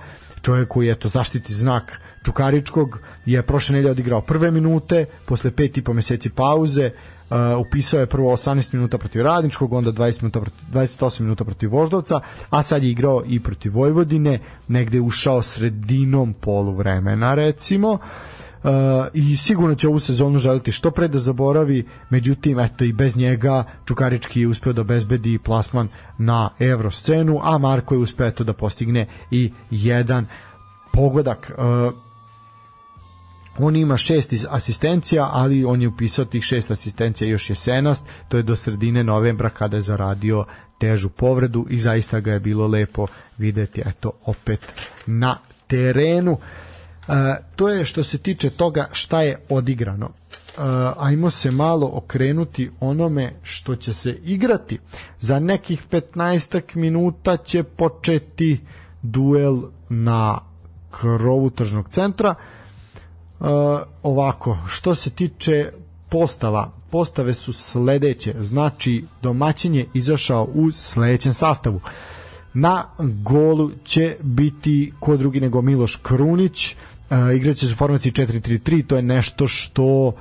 čovjek 0.46 0.68
koji 0.68 0.86
je 0.86 0.94
to 0.94 1.08
zaštiti 1.08 1.54
znak 1.54 2.00
Čukaričkog, 2.24 2.98
je 3.26 3.42
prošle 3.42 3.74
nedelje 3.74 3.90
odigrao 3.90 4.20
prve 4.20 4.50
minute, 4.50 5.06
posle 5.26 5.50
pet 5.50 5.78
i 5.78 5.82
po 5.82 5.92
meseci 5.92 6.30
pauze, 6.30 6.90
Uh, 7.30 7.66
upisao 7.66 8.00
je 8.00 8.06
prvo 8.06 8.30
18 8.36 8.74
minuta 8.74 8.98
protiv 8.98 9.22
Radničkog, 9.22 9.72
onda 9.72 9.92
20 9.92 10.22
minuta 10.22 10.40
protiv, 10.40 10.60
28 10.72 11.20
minuta 11.20 11.44
protiv 11.44 11.70
Voždovca, 11.70 12.20
a 12.50 12.62
sad 12.62 12.82
je 12.82 12.90
igrao 12.90 13.22
i 13.26 13.40
protiv 13.40 13.72
Vojvodine, 13.74 14.38
negde 14.68 15.00
ušao 15.00 15.42
sredinom 15.42 16.32
poluvremena 16.32 17.34
recimo. 17.34 17.98
Uh, 18.66 18.72
i 19.14 19.36
sigurno 19.36 19.74
će 19.74 19.88
ovu 19.88 19.98
sezonu 19.98 20.38
želiti 20.38 20.72
što 20.72 20.90
pre 20.90 21.08
da 21.08 21.18
zaboravi, 21.18 21.86
međutim 22.10 22.60
eto 22.60 22.84
i 22.84 22.92
bez 22.92 23.16
njega 23.16 23.64
Čukarički 23.84 24.40
je 24.40 24.48
uspeo 24.48 24.72
da 24.72 24.82
bezbedi 24.82 25.38
plasman 25.38 25.88
na 26.18 26.50
evroscenu, 26.58 27.40
a 27.42 27.58
Marko 27.58 27.94
je 27.94 27.98
uspeo 27.98 28.26
eto 28.26 28.44
da 28.44 28.52
postigne 28.52 29.06
i 29.30 29.52
jedan 29.70 30.26
pogodak. 30.92 31.52
Uh, 31.58 31.94
on 33.58 33.76
ima 33.76 33.96
šest 33.96 34.34
asistencija, 34.50 35.30
ali 35.32 35.64
on 35.64 35.82
je 35.82 35.88
upisao 35.88 36.24
tih 36.24 36.44
šest 36.44 36.70
asistencija 36.70 37.30
još 37.30 37.50
jesenast, 37.50 38.06
to 38.28 38.36
je 38.36 38.42
do 38.42 38.56
sredine 38.56 39.04
novembra 39.04 39.48
kada 39.48 39.76
je 39.76 39.80
zaradio 39.80 40.44
težu 40.78 41.08
povredu 41.08 41.66
i 41.70 41.78
zaista 41.78 42.20
ga 42.20 42.32
je 42.32 42.40
bilo 42.40 42.66
lepo 42.66 43.06
videti 43.38 43.82
eto 43.86 44.12
opet 44.24 44.66
na 45.06 45.38
terenu. 45.66 46.32
E, 46.32 46.65
to 47.56 47.68
je 47.68 47.84
što 47.84 48.04
se 48.04 48.18
tiče 48.18 48.50
toga 48.50 48.88
šta 48.92 49.22
je 49.22 49.40
odigrano. 49.48 50.10
Ajmo 50.96 51.30
se 51.30 51.50
malo 51.50 51.90
okrenuti 51.92 52.70
onome 52.80 53.32
što 53.42 53.76
će 53.76 53.92
se 53.92 54.18
igrati. 54.24 54.78
Za 55.18 55.38
nekih 55.38 55.88
15 55.90 56.76
minuta 56.76 57.36
će 57.36 57.62
početi 57.62 58.60
duel 59.02 59.62
na 59.88 60.38
krovu 60.90 61.50
tržnog 61.50 61.88
centra. 61.90 62.34
Ovako, 64.02 64.58
što 64.68 64.94
se 64.94 65.10
tiče 65.10 65.72
postava, 66.08 66.72
postave 66.90 67.34
su 67.34 67.52
sledeće, 67.52 68.34
znači 68.40 69.04
domaćin 69.22 69.74
je 69.74 69.86
izašao 69.94 70.48
u 70.54 70.70
sledećem 70.70 71.34
sastavu. 71.34 71.80
Na 72.54 72.84
golu 73.22 73.70
će 73.84 74.16
biti 74.22 74.92
ko 75.00 75.16
drugi 75.16 75.40
nego 75.40 75.62
Miloš 75.62 75.96
Krunić, 75.96 76.76
uh, 77.10 77.36
igraće 77.36 77.66
se 77.66 77.72
u 77.72 77.76
formaciji 77.76 78.12
4-3-3, 78.12 78.86
to 78.86 78.96
je 78.96 79.02
nešto 79.02 79.48
što 79.48 80.12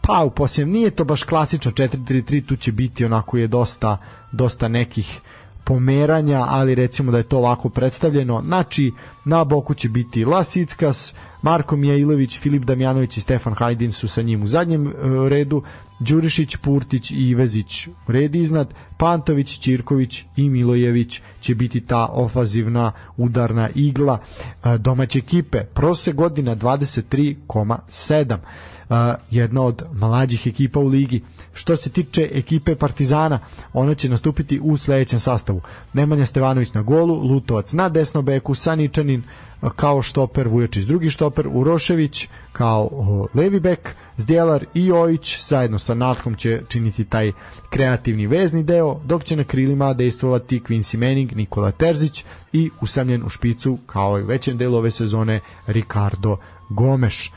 pa 0.00 0.24
u 0.24 0.30
posljednjem 0.30 0.72
nije 0.72 0.90
to 0.90 1.04
baš 1.04 1.22
klasično 1.22 1.70
4-3-3, 1.70 2.46
tu 2.46 2.56
će 2.56 2.72
biti 2.72 3.04
onako 3.04 3.36
je 3.36 3.46
dosta, 3.46 3.98
dosta 4.32 4.68
nekih 4.68 5.20
pomeranja, 5.64 6.46
ali 6.48 6.74
recimo 6.74 7.12
da 7.12 7.18
je 7.18 7.28
to 7.28 7.38
ovako 7.38 7.68
predstavljeno. 7.68 8.42
Znači, 8.46 8.92
na 9.24 9.44
boku 9.44 9.74
će 9.74 9.88
biti 9.88 10.24
Lasickas, 10.24 11.14
Marko 11.42 11.76
Mijailović, 11.76 12.38
Filip 12.38 12.62
Damjanović 12.62 13.16
i 13.16 13.20
Stefan 13.20 13.54
Hajdin 13.54 13.92
su 13.92 14.08
sa 14.08 14.22
njim 14.22 14.42
u 14.42 14.46
zadnjem 14.46 14.86
e, 14.86 14.92
redu, 15.28 15.62
Đurišić, 16.00 16.56
Purtić 16.56 17.10
i 17.10 17.14
Ivezić 17.14 17.88
red 18.08 18.34
iznad, 18.34 18.74
Pantović, 18.96 19.58
Ćirković 19.58 20.24
i 20.36 20.48
Milojević 20.48 21.20
će 21.40 21.54
biti 21.54 21.80
ta 21.80 22.06
ofazivna 22.06 22.92
udarna 23.16 23.68
igla 23.74 24.18
e, 24.64 24.78
domaće 24.78 25.18
ekipe. 25.18 25.64
Prose 25.64 26.12
godina 26.12 26.56
23,7. 26.56 28.36
E, 28.90 29.14
jedna 29.30 29.62
od 29.62 29.82
mlađih 29.92 30.46
ekipa 30.46 30.80
u 30.80 30.86
ligi. 30.86 31.22
Što 31.54 31.76
se 31.76 31.90
tiče 31.90 32.30
ekipe 32.32 32.74
Partizana, 32.74 33.38
ona 33.72 33.94
će 33.94 34.08
nastupiti 34.08 34.60
u 34.62 34.76
sledećem 34.76 35.18
sastavu. 35.18 35.60
Nemanja 35.92 36.26
Stevanović 36.26 36.72
na 36.72 36.82
golu, 36.82 37.14
Lutovac 37.14 37.72
na 37.72 37.88
desno 37.88 38.22
beku, 38.22 38.54
Saničanin 38.54 39.22
kao 39.70 40.02
štoper, 40.02 40.48
Vujačić 40.48 40.84
drugi 40.84 41.10
štoper, 41.10 41.48
Urošević 41.48 42.28
kao 42.52 42.88
levi 43.34 43.60
bek, 43.60 43.94
Zdjelar 44.16 44.64
i 44.74 44.92
Ojić 44.92 45.46
zajedno 45.48 45.78
sa 45.78 45.94
Natkom 45.94 46.34
će 46.34 46.62
činiti 46.68 47.04
taj 47.04 47.32
kreativni 47.70 48.26
vezni 48.26 48.62
deo, 48.62 49.00
dok 49.04 49.24
će 49.24 49.36
na 49.36 49.44
krilima 49.44 49.94
dejstvovati 49.94 50.60
Quincy 50.60 50.96
Manning, 50.96 51.32
Nikola 51.32 51.70
Terzić 51.70 52.24
i 52.52 52.70
usamljen 52.80 53.24
u 53.24 53.28
špicu 53.28 53.78
kao 53.86 54.18
i 54.18 54.22
većem 54.22 54.56
delu 54.56 54.76
ove 54.76 54.90
sezone 54.90 55.40
Ricardo 55.66 56.36
Gomeš. 56.68 57.32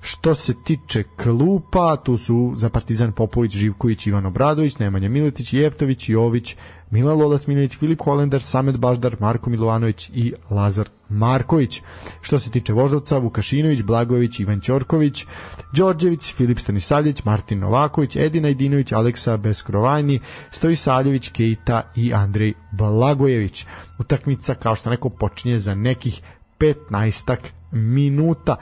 Što 0.00 0.34
se 0.34 0.54
tiče 0.64 1.02
klupa, 1.02 1.96
tu 1.96 2.16
su 2.16 2.54
za 2.56 2.68
Partizan 2.68 3.12
Popović, 3.12 3.52
Živković, 3.52 4.06
Ivan 4.06 4.26
Obradović, 4.26 4.78
Nemanja 4.78 5.08
Miletić, 5.08 5.52
Jeftović, 5.52 6.08
Jović, 6.08 6.56
Milan 6.90 7.18
Lolas 7.18 7.46
Miletić, 7.46 7.78
Filip 7.78 8.02
Holender, 8.02 8.42
Samet 8.42 8.76
Baždar, 8.76 9.16
Marko 9.20 9.50
Milovanović 9.50 10.10
i 10.14 10.32
Lazar 10.50 10.88
Marković. 11.08 11.82
Što 12.20 12.38
se 12.38 12.50
tiče 12.50 12.72
Voždovca, 12.72 13.18
Vukašinović, 13.18 13.82
Blagojević, 13.82 14.40
Ivan 14.40 14.60
Ćorković, 14.60 15.26
Đorđević, 15.72 16.34
Filip 16.34 16.58
Stanisavljević, 16.58 17.24
Martin 17.24 17.58
Novaković, 17.58 18.16
Edina 18.16 18.48
Idinović, 18.48 18.92
Aleksa 18.92 19.36
Beskrovajni, 19.36 20.20
Stojisaljević, 20.50 21.28
Kejta 21.28 21.82
i 21.96 22.14
Andrej 22.14 22.54
Blagojević. 22.72 23.66
Utakmica, 23.98 24.54
kao 24.54 24.76
što 24.76 24.90
neko, 24.90 25.08
počinje 25.10 25.58
za 25.58 25.74
nekih 25.74 26.22
15 26.58 27.36
minuta. 27.72 28.56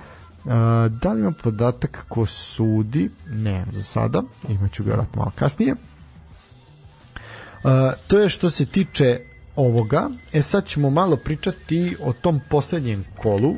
Uh, 0.45 0.51
da 1.03 1.13
li 1.13 1.21
ima 1.21 1.33
podatak 1.43 2.05
ko 2.09 2.27
sudi? 2.27 3.11
Ne, 3.31 3.65
za 3.71 3.83
sada. 3.83 4.23
Imaću 4.49 4.83
ga 4.83 4.87
vjerojatno 4.87 5.19
malo 5.19 5.33
kasnije. 5.37 5.73
Uh, 7.65 7.71
to 8.07 8.19
je 8.19 8.29
što 8.29 8.51
se 8.51 8.67
tiče 8.67 9.21
ovoga. 9.57 10.11
E 10.33 10.43
sad 10.43 10.67
ćemo 10.67 10.91
malo 10.91 11.17
pričati 11.17 11.97
o 12.03 12.13
tom 12.13 12.41
poslednjem 12.51 13.05
kolu 13.19 13.55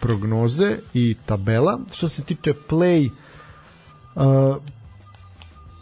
prognoze 0.00 0.78
i 0.94 1.16
tabela. 1.26 1.78
Što 1.92 2.08
se 2.08 2.22
tiče 2.22 2.52
play 2.68 3.10
uh, 4.14 4.56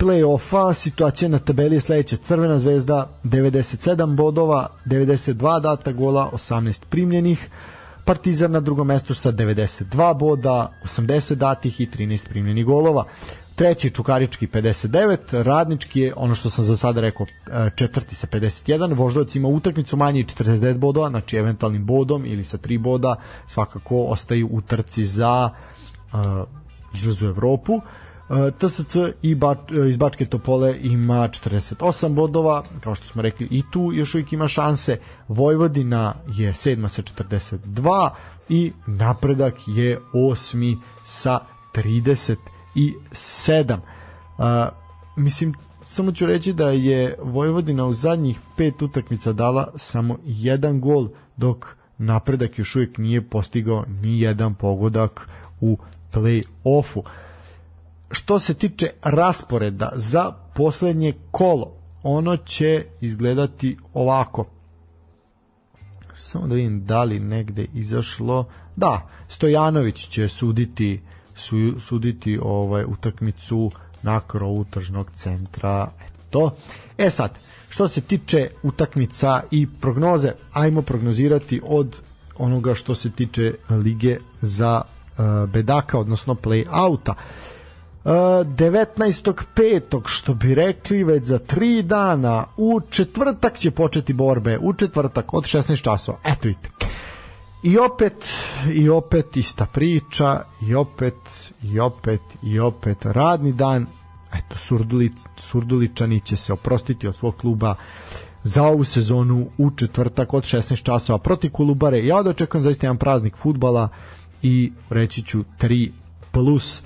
play-offa, 0.01 0.75
situacija 0.75 1.29
na 1.29 1.39
tabeli 1.39 1.77
je 1.77 1.81
sledeća. 1.81 2.17
Crvena 2.17 2.59
zvezda 2.59 3.09
97 3.25 4.17
bodova, 4.17 4.69
92 4.87 5.61
data 5.61 5.93
gola, 5.93 6.31
18 6.33 6.85
primljenih. 6.91 7.49
Partizan 8.05 8.51
na 8.51 8.61
drugom 8.61 8.87
mestu 8.87 9.15
sa 9.15 9.33
92 9.33 10.19
boda, 10.19 10.73
80 10.85 11.35
datih 11.35 11.81
i 11.81 11.87
13 11.87 12.29
primljenih 12.29 12.65
golova. 12.65 13.05
Treći 13.61 13.91
Čukarički 13.91 14.47
59, 14.47 15.43
Radnički 15.43 16.01
je 16.01 16.13
ono 16.17 16.35
što 16.35 16.51
sam 16.51 16.65
za 16.65 16.77
sada 16.77 17.01
rekao 17.01 17.27
e, 17.27 17.71
četvrti 17.77 18.15
sa 18.15 18.27
51, 18.27 18.95
Voždovac 18.95 19.35
ima 19.35 19.49
utakmicu 19.49 19.97
manje 19.97 20.23
49 20.23 20.79
bodova, 20.79 21.09
znači 21.11 21.37
eventualnim 21.37 21.87
bodom 21.87 22.27
ili 22.27 22.45
sa 22.45 22.59
3 22.59 22.79
boda 22.79 23.17
svakako 23.47 24.05
ostaju 24.05 24.49
u 24.53 24.61
trci 24.61 25.05
za 25.05 25.51
uh, 26.13 26.19
izraz 26.95 27.23
u 27.23 27.27
Evropu. 27.27 27.75
Uh, 27.75 27.83
TSC 28.59 28.97
i 29.23 29.35
Bač, 29.35 29.59
iz 29.89 29.97
Bačke 29.97 30.27
Topole 30.27 30.79
ima 30.83 31.29
48 31.29 32.09
bodova, 32.15 32.63
kao 32.81 32.95
što 32.95 33.07
smo 33.07 33.23
rekli 33.23 33.49
i 33.51 33.63
tu 33.73 33.91
još 33.95 34.15
uvijek 34.15 34.33
ima 34.33 34.49
šanse. 34.49 34.99
Vojvodina 35.29 36.15
je 36.37 36.55
sedma 36.55 36.89
sa 36.89 37.03
42 37.03 38.11
i 38.49 38.73
napredak 38.87 39.55
je 39.67 40.01
osmi 40.13 40.77
sa 41.05 41.39
30 41.75 42.37
i 42.75 42.95
7. 43.13 43.79
Uh, 44.39 44.45
mislim, 45.17 45.55
samo 45.87 46.13
ću 46.13 46.27
reći 46.27 46.53
da 46.53 46.71
je 46.71 47.17
Vojvodina 47.23 47.85
u 47.85 47.93
zadnjih 47.93 48.39
pet 48.57 48.83
utakmica 48.83 49.33
dala 49.33 49.73
samo 49.77 50.19
jedan 50.25 50.81
gol, 50.81 51.09
dok 51.37 51.77
napredak 51.99 52.59
još 52.59 52.77
uvijek 52.77 52.99
nije 52.99 53.29
postigao 53.29 53.85
ni 53.89 54.21
jedan 54.21 54.55
pogodak 54.55 55.29
u 55.61 55.79
play-offu. 56.13 57.03
Što 58.11 58.39
se 58.39 58.55
tiče 58.55 58.91
rasporeda 59.03 59.93
za 59.95 60.33
poslednje 60.55 61.15
kolo, 61.31 61.73
ono 62.03 62.37
će 62.37 62.87
izgledati 63.01 63.77
ovako. 63.95 64.47
Samo 66.15 66.47
da 66.47 66.55
vidim 66.55 66.85
da 66.85 67.05
li 67.05 67.21
negde 67.21 67.67
izašlo. 67.75 68.49
Da, 68.77 69.09
Stojanović 69.29 70.09
će 70.09 70.29
suditi 70.29 71.01
su, 71.41 71.81
suditi 71.81 72.39
ovaj 72.43 72.85
utakmicu 72.85 73.71
na 74.03 74.21
krovu 74.21 74.65
tržnog 74.71 75.13
centra. 75.13 75.91
Eto. 76.29 76.57
E 76.99 77.11
sad, 77.11 77.39
što 77.69 77.89
se 77.89 78.01
tiče 78.01 78.51
utakmica 78.63 79.43
i 79.51 79.67
prognoze, 79.81 80.33
ajmo 80.53 80.83
prognozirati 80.83 81.61
od 81.65 81.97
onoga 82.39 82.75
što 82.75 82.95
se 82.95 83.11
tiče 83.11 83.55
lige 83.71 84.17
za 84.41 84.83
uh, 84.83 85.51
bedaka, 85.51 85.99
odnosno 85.99 86.35
play-outa. 86.35 87.11
Uh, 87.11 87.17
19.5. 88.05 90.01
što 90.07 90.35
bi 90.35 90.55
rekli 90.55 91.05
već 91.05 91.25
za 91.25 91.39
tri 91.39 91.83
dana 91.83 92.45
u 92.57 92.81
četvrtak 92.91 93.59
će 93.59 93.71
početi 93.71 94.13
borbe 94.13 94.59
u 94.59 94.73
četvrtak 94.73 95.35
od 95.35 95.45
16 95.45 95.83
časova 95.83 96.19
eto 96.25 96.49
vidite 96.49 96.90
i 97.63 97.79
opet 97.79 98.29
i 98.73 98.89
opet 98.89 99.37
ista 99.37 99.67
priča 99.67 100.43
i 100.63 100.75
opet 100.75 101.15
i 101.63 101.81
opet 101.81 102.21
i 102.43 102.59
opet 102.59 103.07
radni 103.07 103.53
dan. 103.53 103.87
Eto 104.35 104.59
Surdulic, 104.59 105.27
Surduličani 105.37 106.21
će 106.21 106.37
se 106.37 106.53
oprostiti 106.53 107.09
od 107.09 107.17
svog 107.17 107.37
kluba 107.37 107.75
za 108.45 108.65
ovu 108.65 108.85
sezonu 108.85 109.49
u 109.59 109.71
četvrtak 109.71 110.35
od 110.35 110.43
16 110.43 110.83
časova 110.83 111.19
protiv 111.19 111.51
Kolubare. 111.51 112.07
Ja 112.07 112.23
da 112.23 112.31
očekujem 112.31 112.65
zaista 112.65 112.87
jedan 112.87 112.97
praznik 112.97 113.37
futbala 113.37 113.89
i 114.43 114.73
reći 114.91 115.23
ću 115.23 115.45
3 115.61 115.91
plus. 116.31 116.83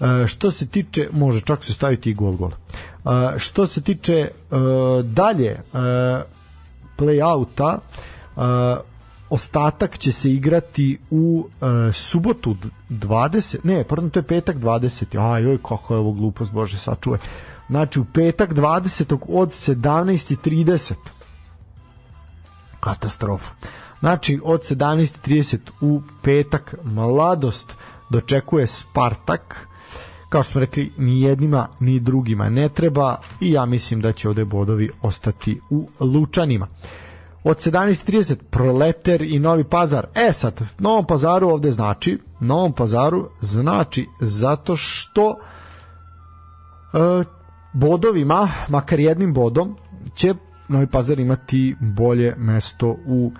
E, 0.00 0.26
što 0.26 0.50
se 0.50 0.66
tiče, 0.66 1.08
može 1.12 1.40
čak 1.40 1.64
se 1.64 1.72
staviti 1.72 2.10
i 2.10 2.14
gol 2.14 2.32
gol. 2.32 2.50
E, 2.50 3.38
što 3.38 3.66
se 3.66 3.80
tiče 3.80 4.14
e, 4.14 4.30
dalje 5.02 5.60
play-outa, 6.98 7.78
ostatak 9.34 9.98
će 9.98 10.12
se 10.12 10.32
igrati 10.32 10.98
u 11.10 11.48
subotu 11.92 12.56
20, 12.90 13.56
ne, 13.64 13.84
pardon, 13.84 14.10
to 14.10 14.18
je 14.18 14.22
petak 14.22 14.56
20. 14.56 15.32
Aj, 15.32 15.46
oj, 15.46 15.58
kako 15.58 15.94
je 15.94 16.00
ovo 16.00 16.12
glupost, 16.12 16.52
Bože, 16.52 16.78
sačuvaj. 16.78 17.18
Znači, 17.68 18.00
u 18.00 18.04
petak 18.04 18.52
20. 18.54 19.18
od 19.28 19.48
17.30. 19.48 20.94
Katastrofa. 22.80 23.50
Znači, 24.00 24.40
od 24.44 24.60
17.30 24.60 25.58
u 25.80 26.02
petak 26.22 26.74
mladost 26.84 27.76
dočekuje 28.10 28.66
Spartak 28.66 29.68
kao 30.34 30.42
što 30.42 30.52
smo 30.52 30.60
rekli, 30.60 30.92
ni 30.98 31.20
jednima 31.20 31.68
ni 31.80 32.00
drugima 32.00 32.48
ne 32.50 32.68
treba 32.68 33.16
i 33.40 33.52
ja 33.52 33.66
mislim 33.66 34.00
da 34.00 34.12
će 34.12 34.28
ovde 34.28 34.44
bodovi 34.44 34.90
ostati 35.02 35.60
u 35.70 35.88
Lučanima. 36.00 36.66
Od 37.44 37.56
17.30 37.56 38.36
Proleter 38.50 39.22
i 39.22 39.38
Novi 39.38 39.64
Pazar. 39.64 40.06
E 40.14 40.32
sad, 40.32 40.60
Novom 40.78 41.06
Pazaru 41.06 41.48
ovde 41.48 41.70
znači, 41.70 42.18
Novom 42.40 42.72
Pazaru 42.72 43.30
znači 43.40 44.06
zato 44.20 44.76
što 44.76 45.30
e, 45.30 47.24
bodovima, 47.72 48.48
makar 48.68 49.00
jednim 49.00 49.34
bodom, 49.34 49.76
će 50.14 50.34
Novi 50.68 50.86
Pazar 50.86 51.18
imati 51.18 51.76
bolje 51.80 52.34
mesto 52.36 52.96
u 53.06 53.32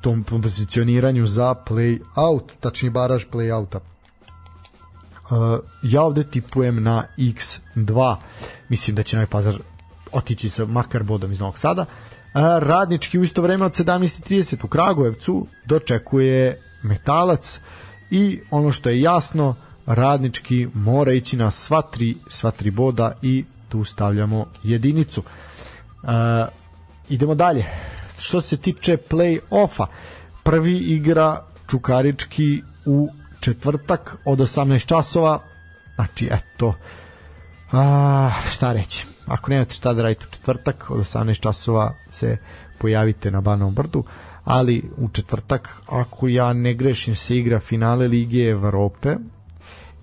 tom 0.00 0.24
pozicioniranju 0.24 1.26
za 1.26 1.54
play-out, 1.66 2.44
tačni 2.60 2.90
baraž 2.90 3.24
play-outa. 3.32 3.78
Uh, 3.78 5.58
ja 5.82 6.02
ovde 6.02 6.24
tipujem 6.24 6.82
na 6.82 7.06
X2. 7.18 8.16
Mislim 8.68 8.96
da 8.96 9.02
će 9.02 9.16
Novi 9.16 9.26
Pazar 9.26 9.54
otići 10.12 10.48
sa 10.48 10.66
makar 10.66 11.02
bodom 11.02 11.32
iz 11.32 11.40
Novog 11.40 11.58
Sada. 11.58 11.82
Uh, 11.82 12.14
radnički 12.34 13.18
u 13.18 13.24
isto 13.24 13.42
vreme 13.42 13.64
od 13.64 13.72
17.30 13.72 14.64
u 14.64 14.68
Kragujevcu 14.68 15.46
dočekuje 15.64 16.60
Metalac 16.82 17.60
i 18.10 18.40
ono 18.50 18.72
što 18.72 18.88
je 18.88 19.00
jasno, 19.00 19.54
radnički 19.86 20.68
mora 20.74 21.12
ići 21.12 21.36
na 21.36 21.50
sva 21.50 21.82
tri, 21.82 22.16
sva 22.30 22.50
tri 22.50 22.70
boda 22.70 23.12
i 23.22 23.44
tu 23.68 23.84
stavljamo 23.84 24.46
jedinicu. 24.62 25.22
Uh, 26.02 26.08
idemo 27.08 27.34
dalje. 27.34 27.64
Što 28.18 28.40
se 28.40 28.56
tiče 28.56 28.96
play-offa, 29.10 29.86
prvi 30.42 30.78
igra 30.78 31.44
Čukarički 31.70 32.62
u 32.86 33.08
četvrtak 33.40 34.16
od 34.24 34.38
18 34.38 34.86
časova 34.86 35.38
znači 35.94 36.28
eto 36.32 36.74
a, 37.72 38.30
šta 38.50 38.72
reći 38.72 39.13
ako 39.26 39.50
nemate 39.50 39.74
šta 39.74 39.92
da 39.92 40.02
radite 40.02 40.26
u 40.28 40.32
četvrtak 40.32 40.90
od 40.90 40.98
18 40.98 41.40
časova 41.40 41.94
se 42.10 42.36
pojavite 42.78 43.30
na 43.30 43.40
Banovom 43.40 43.74
brdu 43.74 44.04
ali 44.44 44.90
u 44.96 45.08
četvrtak 45.08 45.68
ako 45.86 46.28
ja 46.28 46.52
ne 46.52 46.74
grešim 46.74 47.16
se 47.16 47.36
igra 47.36 47.60
finale 47.60 48.08
Lige 48.08 48.48
Evrope 48.48 49.16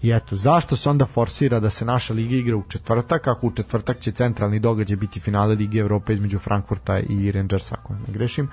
i 0.02 0.12
eto, 0.12 0.36
zašto 0.36 0.76
se 0.76 0.90
onda 0.90 1.06
forsira 1.06 1.60
da 1.60 1.70
se 1.70 1.86
naša 1.86 2.14
liga 2.14 2.36
igra 2.36 2.58
u 2.58 2.64
četvrtak, 2.68 3.28
ako 3.28 3.48
u 3.48 3.52
četvrtak 3.52 4.00
će 4.00 4.12
centralni 4.12 4.60
događaj 4.60 4.98
biti 4.98 5.20
finale 5.20 5.56
Lige 5.56 5.80
Evrope 5.80 6.14
između 6.14 6.40
Frankfurta 6.40 7.00
i 7.00 7.32
Rangersa, 7.32 7.76
ako 7.80 7.94
ne 7.94 8.14
grešim. 8.14 8.50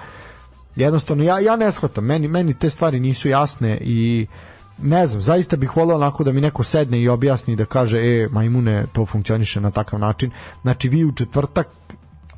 Jednostavno, 0.77 1.25
ja, 1.25 1.41
ja 1.41 1.57
ne 1.57 1.73
shvatam, 1.73 2.05
meni, 2.05 2.29
meni 2.29 2.55
te 2.55 2.71
stvari 2.71 3.01
nisu 3.01 3.29
jasne 3.29 3.79
i 3.81 4.27
uh, 4.29 4.58
ne 4.83 5.07
znam, 5.07 5.23
zaista 5.23 5.57
bih 5.57 5.77
voleo 5.77 5.97
onako 5.97 6.25
da 6.25 6.33
mi 6.33 6.41
neko 6.41 6.65
sedne 6.65 7.01
i 7.01 7.09
objasni 7.09 7.57
da 7.57 7.65
kaže, 7.65 7.99
e, 7.99 8.29
majmune, 8.31 8.87
to 8.93 9.07
funkcioniše 9.07 9.61
na 9.61 9.71
takav 9.71 10.01
način. 10.01 10.31
Znači, 10.63 10.89
vi 10.89 11.05
u 11.05 11.13
četvrtak, 11.13 11.69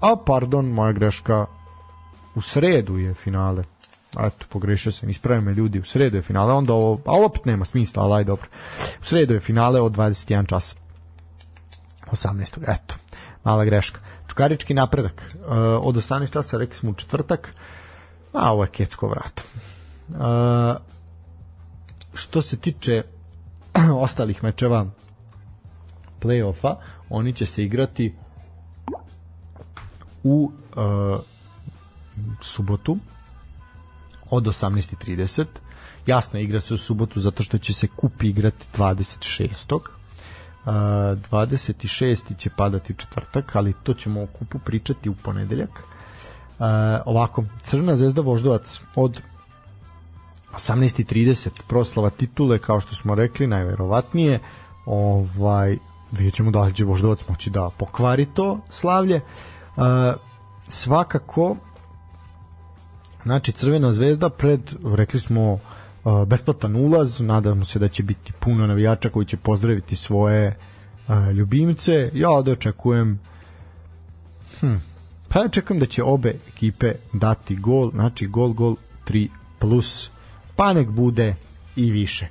a 0.01 0.16
pardon, 0.26 0.66
moja 0.66 0.93
greška, 0.93 1.47
u 2.34 2.41
sredu 2.41 2.99
je 2.99 3.14
finale. 3.14 3.62
Eto, 4.18 4.47
pogrešio 4.49 4.93
sam, 4.93 5.11
ispravio 5.11 5.41
me 5.41 5.55
ljudi, 5.55 5.78
u 5.78 5.84
sredu 5.84 6.16
je 6.16 6.22
finale, 6.22 6.55
onda 6.55 6.72
ovo, 6.72 7.01
a 7.07 7.24
opet 7.24 7.45
nema 7.45 7.64
smisla, 7.64 8.03
ali 8.03 8.14
aj 8.14 8.24
dobro. 8.24 8.49
U 9.01 9.05
sredu 9.05 9.34
je 9.34 9.41
finale 9.41 9.80
od 9.80 9.93
21 9.93 10.47
časa. 10.47 10.76
18. 12.12 12.59
Eto, 12.66 12.95
mala 13.45 13.64
greška. 13.64 14.01
Čukarički 14.28 14.74
napredak. 14.74 15.34
Uh, 15.34 15.47
od 15.86 15.95
18 15.95 16.30
časa 16.30 16.59
rekli 16.59 16.74
smo 16.74 16.91
u 16.91 16.95
četvrtak, 16.95 17.55
a 18.32 18.53
ovo 18.53 18.64
je 18.64 18.68
kecko 18.68 19.09
vrat. 19.09 19.41
Uh, 20.09 20.16
što 22.21 22.43
se 22.43 22.57
tiče 22.57 23.03
ostalih 24.05 24.45
mečeva 24.45 24.87
play-offa, 26.21 26.75
oni 27.11 27.33
će 27.33 27.47
se 27.47 27.64
igrati 27.64 28.14
u 30.25 30.53
uh, 30.77 31.21
subotu 32.43 32.99
od 34.31 34.45
18.30 34.45 35.45
jasno 36.07 36.41
igra 36.41 36.61
se 36.61 36.75
u 36.75 36.79
subotu 36.79 37.21
zato 37.21 37.43
što 37.43 37.59
će 37.59 37.73
se 37.73 37.89
kup 37.97 38.23
igrati 38.23 38.66
26. 38.77 39.75
Uh, 39.75 39.81
26. 40.66 42.37
će 42.39 42.51
padati 42.57 42.93
u 42.93 42.97
četvrtak 42.97 43.57
ali 43.57 43.75
to 43.83 43.95
ćemo 43.95 44.23
o 44.23 44.27
kupu 44.27 44.59
pričati 44.59 45.09
u 45.09 45.14
ponedeljak 45.14 45.71
uh, 45.71 46.66
ovako, 47.07 47.45
Crna 47.64 47.97
zvezda 47.97 48.21
Voždovac 48.21 48.81
od 48.97 49.21
18.30 50.55 51.49
proslava 51.69 52.11
titule 52.11 52.59
kao 52.59 52.81
što 52.81 52.95
smo 52.95 53.15
rekli 53.15 53.47
najverovatnije. 53.47 54.39
Ovaj 54.87 55.77
vidjet 56.13 56.35
ćemo 56.35 56.51
da 56.51 56.63
li 56.63 56.75
će 56.75 56.85
Voždovac 56.85 57.29
moći 57.29 57.51
da 57.51 57.71
pokvari 57.79 58.27
to 58.27 58.61
slavlje. 58.71 59.17
E, 59.17 59.23
svakako 60.69 61.57
znači 63.25 63.53
Crvena 63.53 63.93
zvezda 63.93 64.31
pred 64.31 64.61
rekli 64.97 65.21
smo 65.21 65.53
e, 65.53 65.59
besplatan 66.27 66.77
ulaz. 66.77 67.21
Nadamo 67.21 67.64
se 67.64 67.79
da 67.79 67.89
će 67.89 68.03
biti 68.03 68.33
puno 68.41 68.67
navijača 68.67 69.09
koji 69.09 69.27
će 69.27 69.37
pozdraviti 69.37 69.97
svoje 69.97 70.47
e, 70.47 71.33
ljubimce. 71.33 72.11
Ja 72.14 72.43
da 72.45 72.53
očekujem 72.53 73.21
hm, 74.61 74.75
pa 75.29 75.41
ja 75.41 75.49
da 75.81 75.87
će 75.87 76.03
obe 76.03 76.35
ekipe 76.49 76.93
dati 77.13 77.57
gol. 77.57 77.91
Znači 77.91 78.27
gol 78.27 78.53
gol 78.53 78.77
3 79.07 79.29
plus 79.59 80.11
pa 80.61 80.72
nek 80.72 80.91
bude 80.91 81.34
i 81.76 81.91
više. 81.91 82.26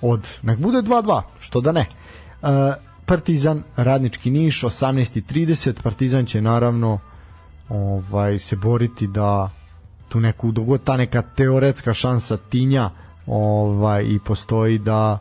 Od, 0.00 0.28
nek 0.42 0.58
bude 0.58 0.78
2-2, 0.78 1.22
što 1.40 1.60
da 1.60 1.72
ne. 1.72 1.80
E, 1.80 1.86
Partizan, 3.06 3.62
Radnički 3.76 4.30
Niš, 4.30 4.62
18.30, 4.62 5.82
Partizan 5.82 6.26
će 6.26 6.40
naravno 6.40 6.98
ovaj 7.68 8.38
se 8.38 8.56
boriti 8.56 9.06
da 9.06 9.50
tu 10.08 10.20
neku 10.20 10.52
dogod 10.52 10.84
ta 10.84 10.96
neka 10.96 11.22
teoretska 11.22 11.94
šansa 11.94 12.36
tinja 12.36 12.90
ovaj 13.26 14.04
i 14.04 14.18
postoji 14.24 14.78
da 14.78 15.18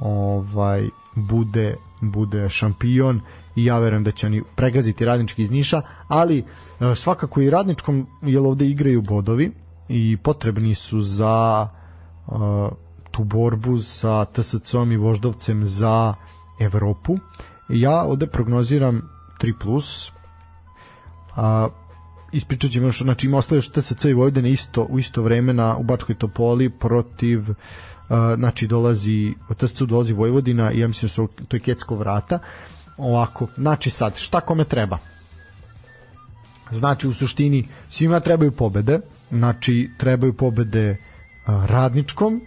ovaj 0.00 0.88
bude 1.14 1.76
bude 2.00 2.48
šampion 2.48 3.20
i 3.56 3.64
ja 3.64 3.78
verujem 3.78 4.04
da 4.04 4.10
će 4.10 4.26
oni 4.26 4.42
pregaziti 4.56 5.04
radnički 5.04 5.42
iz 5.42 5.50
Niša, 5.50 5.82
ali 6.08 6.38
e, 6.38 6.44
svakako 6.94 7.40
i 7.40 7.50
radničkom 7.50 8.06
jer 8.22 8.40
ovde 8.40 8.66
igraju 8.66 9.02
bodovi 9.02 9.52
i 9.88 10.16
potrebni 10.16 10.74
su 10.74 11.00
za 11.00 11.68
tu 13.10 13.24
borbu 13.24 13.78
sa 13.78 14.24
TSC-om 14.24 14.92
i 14.92 14.96
Voždovcem 14.96 15.66
za 15.66 16.14
Evropu. 16.60 17.16
Ja 17.68 18.02
ovde 18.02 18.26
prognoziram 18.26 19.02
3+, 19.40 19.54
plus, 19.60 20.12
a, 21.36 21.68
ispričat 22.32 22.70
ćemo 22.70 22.86
još, 22.86 23.02
znači 23.02 23.26
ima 23.26 23.38
ostaje 23.38 23.60
TSC 23.60 24.04
i 24.04 24.12
Vojvodine 24.12 24.50
isto, 24.50 24.82
u 24.82 24.98
isto 24.98 25.22
vreme 25.22 25.52
na, 25.52 25.76
u 25.76 25.82
Bačkoj 25.82 26.14
Topoli 26.14 26.70
protiv 26.70 27.40
znači 28.36 28.66
dolazi 28.66 29.34
od 29.48 29.56
TSC 29.56 29.82
dolazi 29.82 30.12
Vojvodina 30.12 30.72
i 30.72 30.78
ja 30.78 30.88
mislim 30.88 31.06
da 31.06 31.12
su 31.12 31.28
to 31.48 31.56
je 31.56 31.60
Kecko 31.60 31.96
vrata. 31.96 32.38
Ovako, 32.96 33.46
znači 33.56 33.90
sad, 33.90 34.16
šta 34.16 34.40
kome 34.40 34.64
treba? 34.64 34.98
Znači 36.70 37.08
u 37.08 37.12
suštini 37.12 37.64
svima 37.88 38.20
trebaju 38.20 38.52
pobede. 38.52 39.00
Znači 39.30 39.90
trebaju 39.98 40.32
pobede 40.32 40.96
radničkom 41.46 42.40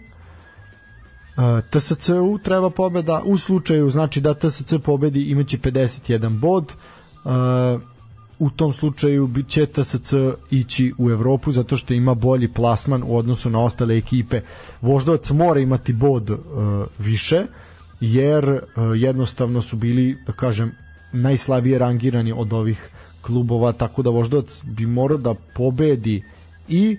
TSC-u 1.70 2.38
treba 2.38 2.70
pobeda 2.70 3.22
u 3.24 3.38
slučaju 3.38 3.90
znači 3.90 4.20
da 4.20 4.34
TSC 4.34 4.74
pobedi 4.84 5.22
imaće 5.22 5.58
51 5.58 6.38
bod 6.38 6.72
u 8.38 8.50
tom 8.50 8.72
slučaju 8.72 9.30
će 9.48 9.66
TSC 9.66 10.12
ići 10.50 10.92
u 10.98 11.10
Evropu 11.10 11.52
zato 11.52 11.76
što 11.76 11.94
ima 11.94 12.14
bolji 12.14 12.48
plasman 12.48 13.02
u 13.06 13.16
odnosu 13.16 13.50
na 13.50 13.60
ostale 13.60 13.96
ekipe. 13.96 14.40
Voždovac 14.80 15.30
mora 15.30 15.60
imati 15.60 15.92
bod 15.92 16.30
više 16.98 17.42
jer 18.00 18.60
jednostavno 18.96 19.62
su 19.62 19.76
bili, 19.76 20.18
da 20.26 20.32
kažem, 20.32 20.72
najslabije 21.12 21.78
rangirani 21.78 22.32
od 22.36 22.52
ovih 22.52 22.88
klubova, 23.22 23.72
tako 23.72 24.02
da 24.02 24.10
Voždovac 24.10 24.62
bi 24.64 24.86
morao 24.86 25.18
da 25.18 25.34
pobedi 25.54 26.22
i 26.68 26.96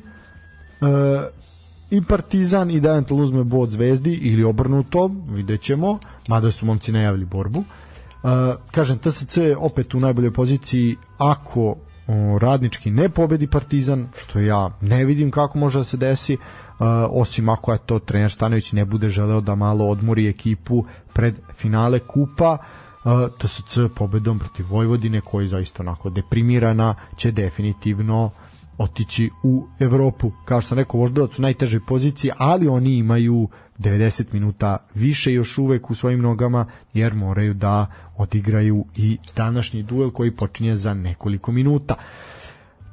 i 1.90 2.02
Partizan 2.04 2.72
i 2.72 2.80
da 2.80 2.90
eventualno 2.90 3.24
uzme 3.24 3.44
bod 3.44 3.70
Zvezdi 3.70 4.14
ili 4.14 4.44
obrnuto, 4.44 5.12
vidjet 5.30 5.62
ćemo, 5.62 6.00
mada 6.28 6.52
su 6.52 6.66
momci 6.66 6.92
najavili 6.92 7.26
borbu. 7.26 7.60
Uh, 7.60 8.30
kažem, 8.72 8.98
TSC 8.98 9.38
opet 9.58 9.94
u 9.94 10.00
najboljoj 10.00 10.34
poziciji 10.34 10.96
ako 11.18 11.76
o, 12.08 12.40
radnički 12.40 12.92
ne 12.92 13.10
pobedi 13.10 13.48
Partizan, 13.48 14.08
što 14.18 14.40
ja 14.40 14.78
ne 14.82 15.06
vidim 15.06 15.32
kako 15.32 15.58
može 15.58 15.78
da 15.78 15.84
se 15.84 15.98
desi, 15.98 16.34
uh, 16.34 16.86
osim 17.10 17.50
ako 17.50 17.72
je 17.72 17.78
to 17.86 18.00
trener 18.00 18.32
Stanović 18.32 18.74
ne 18.74 18.86
bude 18.86 19.10
želeo 19.10 19.42
da 19.42 19.56
malo 19.56 19.86
odmori 19.86 20.28
ekipu 20.28 20.86
pred 21.14 21.36
finale 21.54 22.00
kupa, 22.00 22.58
uh, 23.04 23.12
TSC 23.38 23.78
pobedom 23.96 24.40
protiv 24.40 24.66
Vojvodine 24.70 25.22
koji 25.22 25.48
zaista 25.48 25.84
onako 25.84 26.10
deprimirana 26.10 26.96
će 27.16 27.32
definitivno 27.32 28.32
otići 28.78 29.30
u 29.44 29.68
Evropu. 29.80 30.32
Kao 30.46 30.62
što 30.62 30.70
sam 30.70 30.78
rekao, 30.78 31.00
Voždovac 31.00 31.40
u 31.40 31.42
najtežoj 31.42 31.80
poziciji, 31.88 32.32
ali 32.38 32.68
oni 32.68 32.98
imaju 32.98 33.48
90 33.80 34.26
minuta 34.32 34.78
više 34.94 35.34
još 35.34 35.58
uvek 35.58 35.90
u 35.90 35.96
svojim 35.96 36.22
nogama, 36.22 36.66
jer 36.94 37.14
moraju 37.14 37.54
da 37.54 37.92
odigraju 38.18 38.86
i 38.96 39.18
današnji 39.36 39.84
duel 39.84 40.12
koji 40.12 40.32
počinje 40.32 40.76
za 40.76 40.94
nekoliko 40.94 41.52
minuta. 41.52 41.96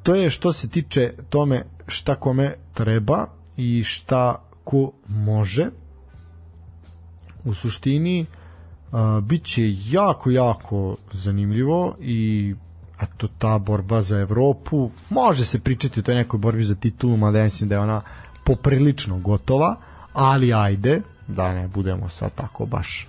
To 0.02 0.14
je 0.14 0.30
što 0.30 0.52
se 0.52 0.68
tiče 0.68 1.12
tome 1.30 1.64
šta 1.86 2.14
kome 2.14 2.54
treba 2.74 3.26
i 3.56 3.82
šta 3.84 4.42
ko 4.64 4.92
može. 5.08 5.66
U 7.44 7.54
suštini 7.54 8.26
uh, 8.92 8.98
bit 9.24 9.44
će 9.44 9.74
jako, 9.90 10.30
jako 10.30 10.96
zanimljivo 11.12 11.96
i 12.00 12.54
eto 13.02 13.28
ta 13.38 13.58
borba 13.58 14.02
za 14.02 14.18
Evropu 14.18 14.90
može 15.10 15.44
se 15.44 15.60
pričati 15.60 16.00
o 16.00 16.02
toj 16.02 16.14
nekoj 16.14 16.38
borbi 16.38 16.64
za 16.64 16.74
titulu 16.74 17.16
mada 17.16 17.38
ja 17.38 17.44
mislim 17.44 17.68
da 17.68 17.74
je 17.74 17.80
ona 17.80 18.00
poprilično 18.44 19.18
gotova 19.18 19.76
ali 20.12 20.54
ajde 20.54 21.00
da 21.28 21.54
ne 21.54 21.68
budemo 21.68 22.08
sad 22.08 22.34
tako 22.34 22.66
baš 22.66 23.08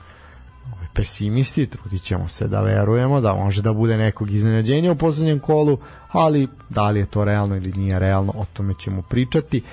ovaj, 0.73 0.87
pesimisti, 0.93 1.67
trudit 1.67 2.01
ćemo 2.01 2.27
se 2.27 2.47
da 2.47 2.61
verujemo 2.61 3.21
da 3.21 3.33
može 3.33 3.61
da 3.61 3.73
bude 3.73 3.97
nekog 3.97 4.31
iznenađenja 4.31 4.91
u 4.91 4.95
poslednjem 4.95 5.39
kolu, 5.39 5.77
ali 6.11 6.47
da 6.69 6.89
li 6.89 6.99
je 6.99 7.05
to 7.05 7.25
realno 7.25 7.55
ili 7.55 7.71
nije 7.71 7.99
realno, 7.99 8.33
o 8.35 8.45
tome 8.53 8.73
ćemo 8.79 9.01
pričati. 9.01 9.63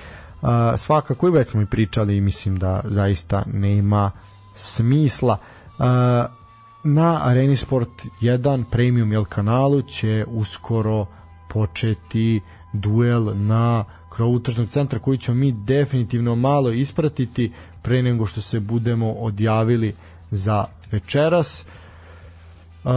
Uh, 0.41 0.49
svakako 0.77 1.27
i 1.27 1.31
već 1.31 1.49
smo 1.49 1.61
i 1.61 1.65
pričali 1.65 2.17
i 2.17 2.21
mislim 2.21 2.59
da 2.59 2.81
zaista 2.83 3.43
nema 3.53 4.11
smisla. 4.55 5.37
Uh, 5.79 5.85
na 6.83 7.19
Areni 7.23 7.55
Sport 7.55 7.89
1 8.21 8.63
Premium 8.71 9.11
Jel 9.11 9.25
kanalu 9.25 9.81
će 9.81 10.25
uskoro 10.27 11.05
početi 11.49 12.41
duel 12.73 13.31
na 13.35 13.85
krovu 14.09 14.39
tržnog 14.39 14.69
centra 14.69 14.99
koji 14.99 15.17
ćemo 15.17 15.37
mi 15.37 15.51
definitivno 15.51 16.35
malo 16.35 16.71
ispratiti 16.71 17.51
pre 17.81 18.03
nego 18.03 18.25
što 18.25 18.41
se 18.41 18.59
budemo 18.59 19.11
odjavili 19.11 19.95
za 20.31 20.65
večeras. 20.91 21.65
Uh, 22.83 22.91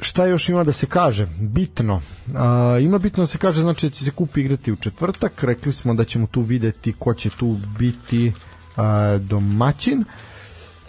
šta 0.00 0.26
još 0.26 0.48
ima 0.48 0.64
da 0.64 0.72
se 0.72 0.86
kaže? 0.86 1.26
Bitno. 1.40 1.94
Uh, 1.94 2.82
ima 2.82 2.98
bitno 2.98 3.22
da 3.22 3.26
se 3.26 3.38
kaže, 3.38 3.60
znači 3.60 3.88
da 3.88 3.94
će 3.94 4.04
se 4.04 4.10
kup 4.10 4.36
igrati 4.36 4.72
u 4.72 4.76
četvrtak. 4.76 5.44
Rekli 5.44 5.72
smo 5.72 5.94
da 5.94 6.04
ćemo 6.04 6.26
tu 6.26 6.40
videti 6.40 6.92
ko 6.98 7.14
će 7.14 7.30
tu 7.30 7.56
biti 7.78 8.28
uh, 8.28 9.20
domaćin. 9.20 10.04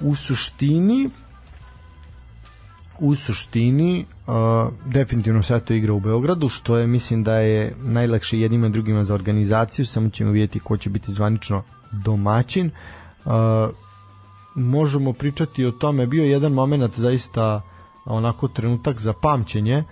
U 0.02 0.16
suštini 0.16 1.10
u 3.00 3.16
suštini 3.16 4.06
uh, 4.28 4.34
definitivno 4.86 5.44
sve 5.44 5.60
to 5.60 5.74
igra 5.74 5.94
u 5.94 6.00
Beogradu, 6.00 6.50
što 6.50 6.78
je 6.78 6.88
mislim 6.88 7.24
da 7.24 7.38
je 7.38 7.76
najlakše 7.82 8.40
jednima 8.40 8.68
i 8.68 8.70
drugima 8.70 9.04
za 9.04 9.14
organizaciju, 9.14 9.86
samo 9.86 10.10
ćemo 10.10 10.32
vidjeti 10.32 10.60
ko 10.60 10.78
će 10.78 10.90
biti 10.90 11.12
zvanično 11.12 11.64
domaćin. 11.92 12.72
Uh, 13.26 13.32
možemo 14.56 15.14
pričati 15.14 15.66
o 15.66 15.72
tome, 15.72 16.08
bio 16.08 16.24
jedan 16.24 16.52
moment 16.52 17.00
zaista 17.00 17.62
onako 18.06 18.48
trenutak 18.48 19.00
za 19.00 19.14
pamćenje, 19.14 19.84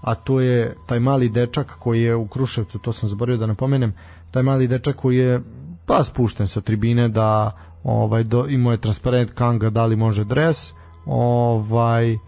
a 0.00 0.14
to 0.14 0.40
je 0.40 0.76
taj 0.86 1.00
mali 1.00 1.28
dečak 1.28 1.76
koji 1.78 2.02
je 2.02 2.16
u 2.16 2.26
Kruševcu, 2.26 2.78
to 2.78 2.92
sam 2.92 3.08
zaboravio 3.08 3.38
da 3.38 3.46
napomenem, 3.46 3.94
taj 4.30 4.42
mali 4.42 4.66
dečak 4.68 4.96
koji 4.96 5.16
je 5.16 5.40
pa 5.86 6.04
spušten 6.04 6.48
sa 6.48 6.60
tribine 6.60 7.08
da 7.08 7.52
ovaj 7.84 8.24
do, 8.24 8.46
imao 8.48 8.72
je 8.72 8.80
transparent 8.80 9.30
Kanga 9.30 9.70
da 9.70 9.86
li 9.86 9.96
može 9.96 10.24
dres 10.24 10.72
ovaj 11.06 12.18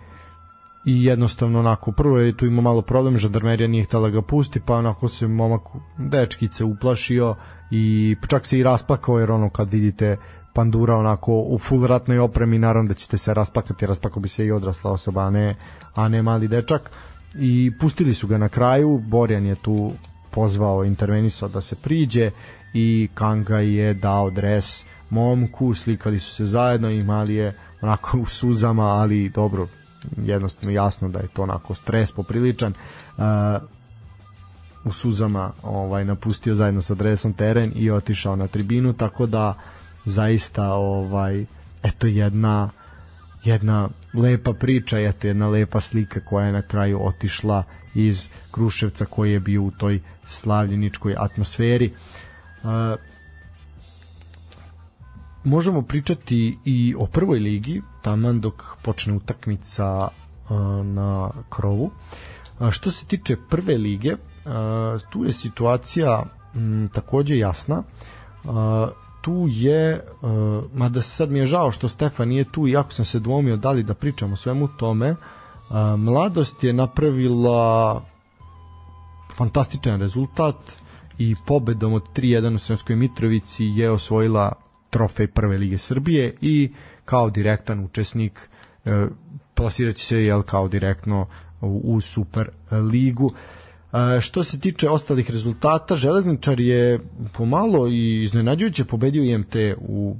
i 0.84 1.04
jednostavno 1.04 1.58
onako 1.58 1.92
prvo 1.92 2.18
je 2.18 2.36
tu 2.36 2.46
imao 2.46 2.62
malo 2.62 2.82
problem 2.82 3.18
žandarmerija 3.18 3.68
nije 3.68 3.84
htela 3.84 4.10
ga 4.10 4.22
pusti 4.22 4.60
pa 4.60 4.76
onako 4.76 5.08
se 5.08 5.26
momak 5.26 5.62
dečkice 5.98 6.64
uplašio 6.64 7.34
i 7.70 8.16
čak 8.28 8.46
se 8.46 8.58
i 8.58 8.62
raspakao 8.62 9.18
jer 9.18 9.32
ono 9.32 9.50
kad 9.50 9.70
vidite 9.70 10.16
pandura 10.52 10.96
onako 10.96 11.32
u 11.32 11.58
full 11.58 11.86
ratnoj 11.86 12.18
opremi 12.18 12.58
naravno 12.58 12.88
da 12.88 12.94
ćete 12.94 13.16
se 13.16 13.34
raspakati 13.34 13.86
raspakao 13.86 14.20
bi 14.20 14.28
se 14.28 14.46
i 14.46 14.52
odrasla 14.52 14.92
osoba 14.92 15.22
a 15.22 15.30
ne, 15.30 15.56
a 15.94 16.08
ne 16.08 16.22
mali 16.22 16.48
dečak. 16.48 16.90
I 17.34 17.72
pustili 17.80 18.14
su 18.14 18.26
ga 18.26 18.38
na 18.38 18.48
kraju 18.48 18.98
Borjan 18.98 19.46
je 19.46 19.54
tu 19.54 19.92
pozvao 20.30 20.84
intervenisao 20.84 21.48
da 21.48 21.60
se 21.60 21.76
priđe 21.76 22.30
i 22.74 23.08
Kanga 23.14 23.58
je 23.58 23.94
dao 23.94 24.30
dres 24.30 24.84
momku, 25.12 25.74
slikali 25.74 26.20
su 26.20 26.34
se 26.34 26.47
zajedno 26.47 26.90
i 26.90 27.02
mali 27.02 27.34
je 27.34 27.52
onako 27.80 28.18
u 28.18 28.26
suzama, 28.26 28.84
ali 28.84 29.28
dobro, 29.28 29.68
jednostavno 30.16 30.70
jasno 30.70 31.09
da 31.09 31.18
je 31.18 31.28
to 31.28 31.43
onako 31.43 31.74
stres 31.74 32.12
popriličan. 32.12 32.72
Uh, 33.16 33.24
u 34.84 34.93
suzama 34.93 35.52
ovaj 35.62 36.05
napustio 36.05 36.55
zajedno 36.55 36.82
sa 36.82 36.94
dresom 36.94 37.32
teren 37.32 37.72
i 37.74 37.90
otišao 37.90 38.36
na 38.36 38.47
tribinu 38.47 38.93
tako 38.93 39.26
da 39.26 39.55
zaista 40.05 40.72
ovaj 40.72 41.44
eto 41.82 42.06
jedna 42.06 42.70
jedna 43.44 43.89
lepa 44.14 44.52
priča 44.52 44.98
eto 44.98 45.26
jedna 45.26 45.48
lepa 45.48 45.80
slika 45.80 46.20
koja 46.20 46.47
je 46.47 46.52
na 46.52 46.62
kraju 46.62 47.06
otišla 47.06 47.64
iz 47.94 48.28
Kruševca 48.51 49.05
koji 49.05 49.32
je 49.32 49.40
bio 49.40 49.62
u 49.62 49.70
toj 49.70 50.01
slavljeničkoj 50.26 51.14
atmosferi. 51.18 51.93
Uh, 52.62 52.70
možemo 55.44 55.82
pričati 55.82 56.59
i 56.64 56.94
o 56.98 57.06
prvoj 57.06 57.39
ligi, 57.39 57.82
taman 58.02 58.40
dok 58.40 58.62
počne 58.82 59.14
utakmica 59.14 60.09
na 60.85 61.31
krovu. 61.48 61.90
Što 62.70 62.90
se 62.90 63.06
tiče 63.06 63.36
prve 63.51 63.78
lige, 63.78 64.16
tu 65.10 65.24
je 65.24 65.32
situacija 65.32 66.24
takođe 66.93 67.39
jasna. 67.39 67.82
Tu 69.20 69.47
je, 69.48 70.01
mada 70.74 71.02
sad 71.02 71.31
mi 71.31 71.39
je 71.39 71.47
žao 71.47 71.73
što 71.73 71.89
Stefan 71.89 72.28
nije 72.28 72.44
tu, 72.44 72.69
iako 72.69 72.93
sam 72.93 73.05
se 73.05 73.19
dvomio 73.19 73.56
da 73.56 73.70
li 73.70 73.82
da 73.82 73.94
pričam 73.94 74.32
o 74.32 74.36
svemu 74.36 74.69
tome, 74.69 75.16
mladost 75.98 76.64
je 76.64 76.73
napravila 76.73 78.02
fantastičan 79.36 80.01
rezultat 80.01 80.56
i 81.19 81.35
pobedom 81.47 81.93
od 81.93 82.02
3-1 82.14 82.55
u 82.55 82.59
Sremskoj 82.59 82.97
Mitrovici 82.97 83.64
je 83.64 83.90
osvojila 83.90 84.52
trofej 84.93 85.27
prve 85.27 85.59
lige 85.59 85.78
Srbije 85.78 86.35
i 86.40 86.70
kao 87.05 87.31
direktan 87.31 87.85
učesnik 87.85 88.48
e, 88.85 89.06
plasiraće 89.55 90.05
se 90.05 90.24
jel 90.24 90.43
kao 90.43 90.69
direktno 90.69 91.27
u, 91.60 91.81
u 91.85 92.01
Super 92.01 92.51
ligu. 92.70 93.32
E, 93.93 94.20
što 94.20 94.44
se 94.44 94.60
tiče 94.60 94.89
ostalih 94.89 95.31
rezultata, 95.31 95.97
Železničar 95.97 96.60
je 96.60 96.98
pomalo 97.32 97.89
i 97.89 98.23
iznenađujuće 98.23 98.85
pobedio 98.85 99.24
IMT 99.24 99.56
u 99.78 100.16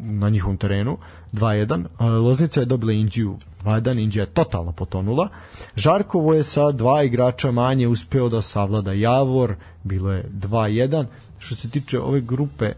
na 0.00 0.28
njihovom 0.28 0.56
terenu 0.56 0.98
2-1. 1.32 1.84
Loznica 2.20 2.60
je 2.60 2.66
dobila 2.66 2.92
Indiju 2.92 3.36
2-1, 3.64 4.02
Indija 4.02 4.22
je 4.22 4.30
totalno 4.30 4.72
potonula. 4.72 5.28
Žarkovo 5.76 6.34
je 6.34 6.44
sa 6.44 6.72
dva 6.72 7.02
igrača 7.02 7.50
manje 7.50 7.88
uspeo 7.88 8.28
da 8.28 8.42
savlada 8.42 8.92
Javor, 8.92 9.54
bilo 9.84 10.12
je 10.12 10.24
2-1. 10.32 11.04
Što 11.38 11.54
se 11.54 11.70
tiče 11.70 12.00
ove 12.00 12.20
grupe 12.20 12.64
e, 12.64 12.74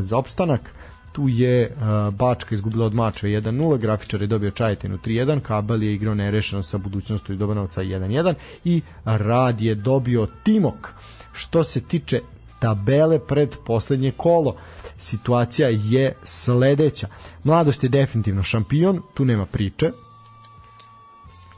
za 0.00 0.18
opstanak, 0.18 0.70
tu 1.14 1.28
je 1.28 1.70
uh, 1.70 2.14
Bačka 2.14 2.54
izgubila 2.54 2.86
od 2.86 2.94
Mača 2.94 3.26
1-0, 3.26 3.78
Grafičar 3.78 4.22
je 4.22 4.26
dobio 4.26 4.50
Čajetinu 4.50 4.98
3-1, 4.98 5.40
Kabel 5.40 5.82
je 5.82 5.94
igrao 5.94 6.14
nerešeno 6.14 6.62
sa 6.62 6.78
budućnostu 6.78 7.32
i 7.32 7.36
Dobanovca 7.36 7.82
1-1 7.82 8.34
i 8.64 8.82
Rad 9.04 9.60
je 9.60 9.74
dobio 9.74 10.26
Timok. 10.42 10.92
Što 11.32 11.64
se 11.64 11.80
tiče 11.80 12.20
tabele 12.58 13.18
pred 13.18 13.56
poslednje 13.66 14.10
kolo, 14.10 14.56
situacija 14.98 15.68
je 15.68 16.14
sledeća. 16.24 17.08
Mladost 17.44 17.82
je 17.82 17.88
definitivno 17.88 18.42
šampion, 18.42 19.02
tu 19.14 19.24
nema 19.24 19.46
priče. 19.46 19.90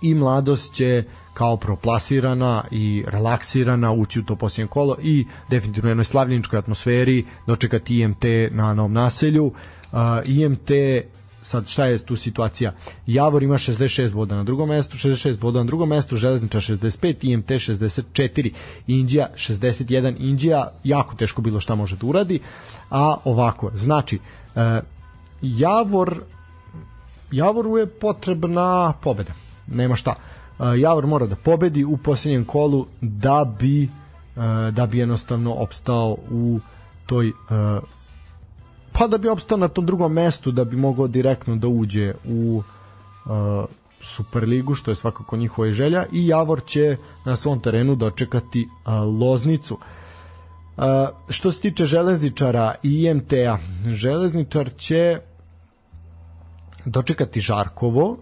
I 0.03 0.15
Mladost 0.15 0.75
će 0.75 1.05
kao 1.35 1.57
proplasirana 1.57 2.65
i 2.71 3.05
relaksirana 3.07 3.93
ući 3.93 4.21
u 4.21 4.25
to 4.25 4.37
posljednje 4.37 4.69
kolo 4.69 4.97
i 5.03 5.27
definitivno 5.51 5.89
u 5.89 5.91
jednoj 5.91 6.05
slavljeničkoj 6.05 6.59
atmosferi 6.59 7.25
dočekati 7.47 8.01
IMT 8.01 8.25
na 8.51 8.75
novom 8.75 8.93
naselju. 8.93 9.47
Uh, 9.47 9.99
IMT 10.25 10.71
sad 11.43 11.69
šta 11.69 11.87
je 11.87 11.99
tu 11.99 12.17
situacija? 12.17 12.75
Javor 13.07 13.43
ima 13.43 13.55
66 13.55 14.15
boda 14.15 14.37
na 14.37 14.45
drugom 14.45 14.69
mestu, 14.69 14.97
66 14.97 15.39
boda 15.39 15.59
na 15.59 15.65
drugom 15.65 15.89
mestu, 15.89 16.17
Železniča 16.17 16.61
65, 16.61 17.17
IMT 17.23 17.49
64, 17.49 18.53
Indija 18.87 19.29
61, 19.37 20.15
Indija 20.19 20.73
jako 20.85 21.17
teško 21.17 21.43
bilo 21.43 21.61
šta 21.61 21.75
može 21.75 21.97
da 21.97 22.07
uradi, 22.07 22.41
a 22.91 23.17
ovako, 23.25 23.71
znači, 23.75 24.19
uh, 24.55 24.63
Javor 25.43 26.23
Javoru 27.31 27.77
je 27.79 27.87
potrebna 27.87 28.93
pobeda, 29.03 29.33
nema 29.67 29.97
šta. 29.97 30.15
Javor 30.79 31.07
mora 31.07 31.27
da 31.27 31.37
pobedi 31.37 31.85
u 31.85 31.97
posljednjem 31.97 32.45
kolu 32.45 32.87
da 33.01 33.55
bi 33.59 33.89
da 34.73 34.87
bi 34.87 34.99
jednostavno 34.99 35.55
opstao 35.55 36.17
u 36.31 36.61
toj 37.07 37.33
pa 38.93 39.07
da 39.07 39.19
bi 39.19 39.29
opstao 39.29 39.59
na 39.59 39.69
tom 39.69 39.87
drugom 39.87 40.13
mestu 40.13 40.51
da 40.51 40.65
bi 40.65 40.77
mogao 40.77 41.07
direktno 41.07 41.57
da 41.57 41.69
uđe 41.69 42.15
u 42.25 42.63
Superligu 44.01 44.75
što 44.75 44.91
je 44.91 44.95
svakako 44.95 45.37
njihova 45.37 45.73
želja 45.73 46.05
i 46.13 46.27
Javor 46.27 46.65
će 46.67 46.97
na 47.25 47.37
svom 47.37 47.61
terenu 47.61 47.95
dočekati 47.95 48.69
Loznicu 49.21 49.79
što 51.29 51.53
se 51.53 51.61
tiče 51.61 51.87
železničara 51.87 52.75
i 52.83 53.03
IMT-a 53.03 53.59
železničar 53.87 54.71
će 54.77 55.21
dočekati 56.85 57.41
Žarkovo 57.41 58.17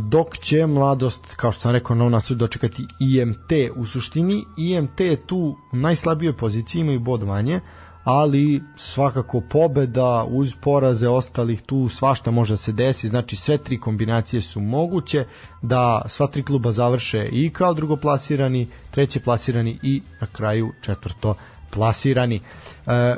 dok 0.00 0.38
će 0.38 0.66
mladost, 0.66 1.20
kao 1.36 1.52
što 1.52 1.60
sam 1.60 1.72
rekao, 1.72 1.96
nov 1.96 2.10
nasud 2.10 2.38
dočekati 2.38 2.86
IMT. 3.00 3.52
U 3.76 3.86
suštini 3.86 4.44
IMT 4.56 5.00
je 5.00 5.16
tu 5.16 5.56
u 5.72 5.76
najslabijoj 5.76 6.36
poziciji, 6.36 6.80
imaju 6.80 7.00
bod 7.00 7.24
manje, 7.24 7.60
ali 8.04 8.62
svakako 8.76 9.40
pobeda 9.40 10.24
uz 10.28 10.54
poraze 10.60 11.08
ostalih 11.08 11.62
tu 11.62 11.88
svašta 11.88 12.30
može 12.30 12.56
se 12.56 12.72
desi, 12.72 13.08
znači 13.08 13.36
sve 13.36 13.58
tri 13.58 13.80
kombinacije 13.80 14.42
su 14.42 14.60
moguće 14.60 15.24
da 15.62 16.02
sva 16.06 16.26
tri 16.26 16.42
kluba 16.42 16.72
završe 16.72 17.28
i 17.32 17.50
kao 17.50 17.74
drugoplasirani, 17.74 18.68
treće 18.90 19.20
plasirani 19.20 19.78
i 19.82 20.02
na 20.20 20.26
kraju 20.26 20.72
četvrto 20.80 21.34
plasirani. 21.70 22.40
E, 22.86 23.16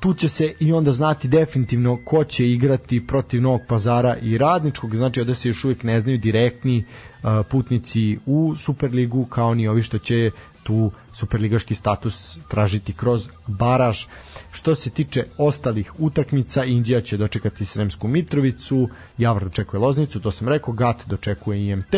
tu 0.00 0.14
će 0.14 0.28
se 0.28 0.54
i 0.60 0.72
onda 0.72 0.92
znati 0.92 1.28
definitivno 1.28 1.98
ko 2.04 2.24
će 2.24 2.50
igrati 2.50 3.06
protiv 3.06 3.42
Novog 3.42 3.60
pazara 3.68 4.16
i 4.16 4.38
Radničkog, 4.38 4.96
znači 4.96 5.24
da 5.24 5.34
se 5.34 5.48
još 5.48 5.64
uvijek 5.64 5.82
ne 5.82 6.00
znaju 6.00 6.18
direktni 6.18 6.84
uh, 6.84 7.30
putnici 7.50 8.18
u 8.26 8.54
Superligu 8.56 9.24
kao 9.24 9.54
ni 9.54 9.68
ovi 9.68 9.82
što 9.82 9.98
će 9.98 10.30
tu 10.62 10.90
superligaški 11.12 11.74
status 11.74 12.36
tražiti 12.48 12.92
kroz 12.92 13.28
baraž. 13.46 14.04
Što 14.52 14.74
se 14.74 14.90
tiče 14.90 15.24
ostalih 15.38 15.92
utakmica, 15.98 16.64
Indija 16.64 17.00
će 17.00 17.16
dočekati 17.16 17.64
Sremsku 17.64 18.08
Mitrovicu, 18.08 18.88
Javor 19.18 19.44
dočekuje 19.44 19.80
Loznicu, 19.80 20.20
to 20.20 20.30
sam 20.30 20.48
rekao, 20.48 20.74
Gat 20.74 21.06
dočekuje 21.06 21.66
IMT, 21.66 21.94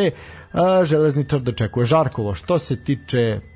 Železničar 0.84 1.40
dočekuje 1.40 1.86
Žarkovo. 1.86 2.34
Što 2.34 2.58
se 2.58 2.76
tiče 2.76 3.40
Uh, 3.42 3.49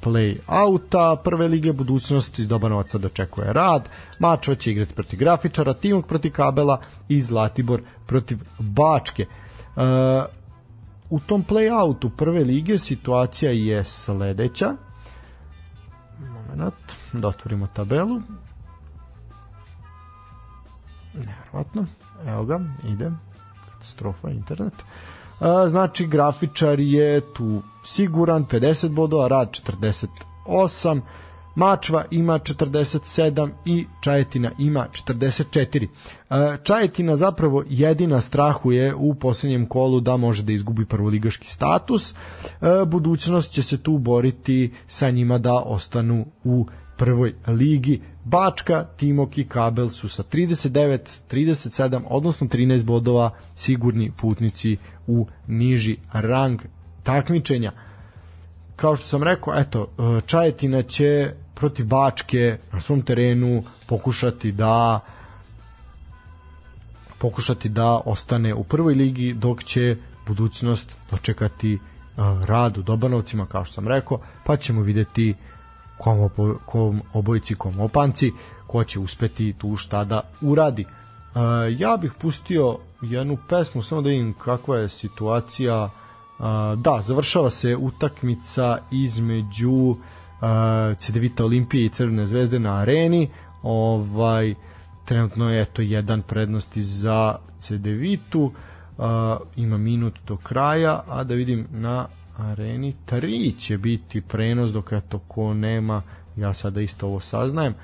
play 0.00 0.36
auta 0.46 1.16
prve 1.24 1.48
lige 1.48 1.72
budućnosti 1.72 2.42
iz 2.42 2.48
Dobanovaca 2.48 2.98
dočekuje 2.98 3.52
rad 3.52 3.88
Mačva 4.18 4.54
će 4.54 4.70
igrati 4.70 4.94
protiv 4.94 5.18
Grafičara 5.18 5.74
Timok 5.74 6.06
protiv 6.06 6.32
Kabela 6.32 6.80
i 7.08 7.22
Zlatibor 7.22 7.82
protiv 8.06 8.38
Bačke. 8.58 9.26
Uh, 9.76 9.82
u 11.10 11.20
tom 11.20 11.44
play 11.44 11.82
outu 11.82 12.10
prve 12.10 12.44
lige 12.44 12.78
situacija 12.78 13.52
je 13.52 13.84
sledeća. 13.84 14.74
Moment 16.18 16.74
da 17.12 17.28
otvorimo 17.28 17.66
tabelu. 17.66 18.20
Nevjerovatno 21.14 21.86
evo 22.26 22.44
ga 22.44 22.60
ide. 22.84 23.10
Katastrofa 23.70 24.30
internet. 24.30 24.74
Uh, 25.40 25.46
znači 25.68 26.06
grafičar 26.06 26.80
je 26.80 27.20
tu 27.34 27.62
siguran 27.84 28.46
50 28.46 28.88
bodova, 28.88 29.28
Rad 29.28 29.50
48, 30.46 31.00
Mačva 31.54 32.04
ima 32.10 32.38
47 32.38 33.50
i 33.64 33.86
Čajetina 34.00 34.50
ima 34.58 34.86
44. 35.06 35.88
E, 36.30 36.56
Čajetina 36.62 37.16
zapravo 37.16 37.64
jedina 37.68 38.20
strahuje 38.20 38.94
u 38.94 39.14
posljednjem 39.14 39.66
kolu 39.66 40.00
da 40.00 40.16
može 40.16 40.42
da 40.42 40.52
izgubi 40.52 40.84
prvoligaški 40.84 41.48
status. 41.48 42.12
E, 42.12 42.14
budućnost 42.86 43.50
će 43.50 43.62
se 43.62 43.78
tu 43.78 43.98
boriti 43.98 44.72
sa 44.88 45.10
njima 45.10 45.38
da 45.38 45.54
ostanu 45.54 46.26
u 46.44 46.66
prvoj 46.96 47.34
ligi. 47.46 48.00
Bačka, 48.24 48.86
Timok 48.96 49.38
i 49.38 49.44
Kabel 49.44 49.88
su 49.88 50.08
sa 50.08 50.22
39, 50.22 50.98
37, 51.30 52.02
odnosno 52.08 52.46
13 52.46 52.84
bodova 52.84 53.30
sigurni 53.56 54.12
putnici 54.16 54.76
u 55.06 55.26
niži 55.46 55.96
rang 56.12 56.60
takmičenja. 57.02 57.72
Kao 58.76 58.96
što 58.96 59.06
sam 59.06 59.22
rekao, 59.22 59.54
eto, 59.56 59.88
e, 59.98 60.20
Čajetina 60.26 60.82
će 60.82 61.32
protiv 61.54 61.86
Bačke 61.86 62.58
na 62.72 62.80
svom 62.80 63.02
terenu 63.02 63.62
pokušati 63.86 64.52
da 64.52 65.00
pokušati 67.18 67.68
da 67.68 68.00
ostane 68.04 68.54
u 68.54 68.64
prvoj 68.64 68.94
ligi 68.94 69.34
dok 69.34 69.64
će 69.64 69.96
budućnost 70.26 70.96
dočekati 71.10 71.74
uh, 71.74 72.44
rad 72.44 72.78
u 72.78 72.82
Dobanovcima 72.82 73.46
kao 73.46 73.64
što 73.64 73.74
sam 73.74 73.88
rekao 73.88 74.20
pa 74.44 74.56
ćemo 74.56 74.82
videti 74.82 75.34
kom, 75.98 76.20
obo, 76.20 76.54
kom 76.66 77.02
obojici 77.12 77.54
kom 77.54 77.80
opanci 77.80 78.32
ko 78.66 78.84
će 78.84 78.98
uspeti 78.98 79.54
tu 79.58 79.76
šta 79.76 80.04
da 80.04 80.20
uradi 80.40 80.84
uh, 80.84 81.40
ja 81.78 81.96
bih 81.96 82.12
pustio 82.20 82.78
jednu 83.02 83.38
pesmu 83.48 83.82
samo 83.82 84.02
da 84.02 84.08
vidim 84.08 84.34
kakva 84.44 84.78
je 84.78 84.88
situacija 84.88 85.90
da, 86.76 87.02
završava 87.02 87.50
se 87.50 87.76
utakmica 87.76 88.78
između 88.90 89.96
Cedevita 90.98 91.44
Olimpije 91.44 91.84
i 91.84 91.88
Crvene 91.88 92.26
zvezde 92.26 92.58
na 92.58 92.74
areni. 92.74 93.30
Ovaj 93.62 94.54
trenutno 95.04 95.50
je 95.50 95.64
to 95.64 95.82
jedan 95.82 96.22
prednosti 96.22 96.82
za 96.82 97.36
Cedevitu. 97.60 98.42
Uh, 98.42 99.04
ima 99.56 99.78
minut 99.78 100.14
do 100.26 100.36
kraja, 100.36 101.02
a 101.08 101.24
da 101.24 101.34
vidim 101.34 101.66
na 101.70 102.06
areni 102.36 102.94
3 103.06 103.58
će 103.58 103.78
biti 103.78 104.20
prenos 104.20 104.70
dok 104.70 104.92
eto 104.92 105.18
ko 105.18 105.54
nema 105.54 106.02
ja 106.36 106.54
sada 106.54 106.80
isto 106.80 107.06
ovo 107.06 107.20
saznajem 107.20 107.74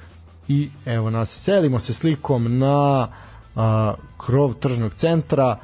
i 0.49 0.71
evo 0.87 1.11
nas 1.11 1.31
selimo 1.31 1.79
se 1.79 1.95
slikom 1.95 2.59
na 2.59 3.09
a, 3.57 3.95
krov 4.17 4.55
tržnog 4.55 4.95
centra 4.95 5.59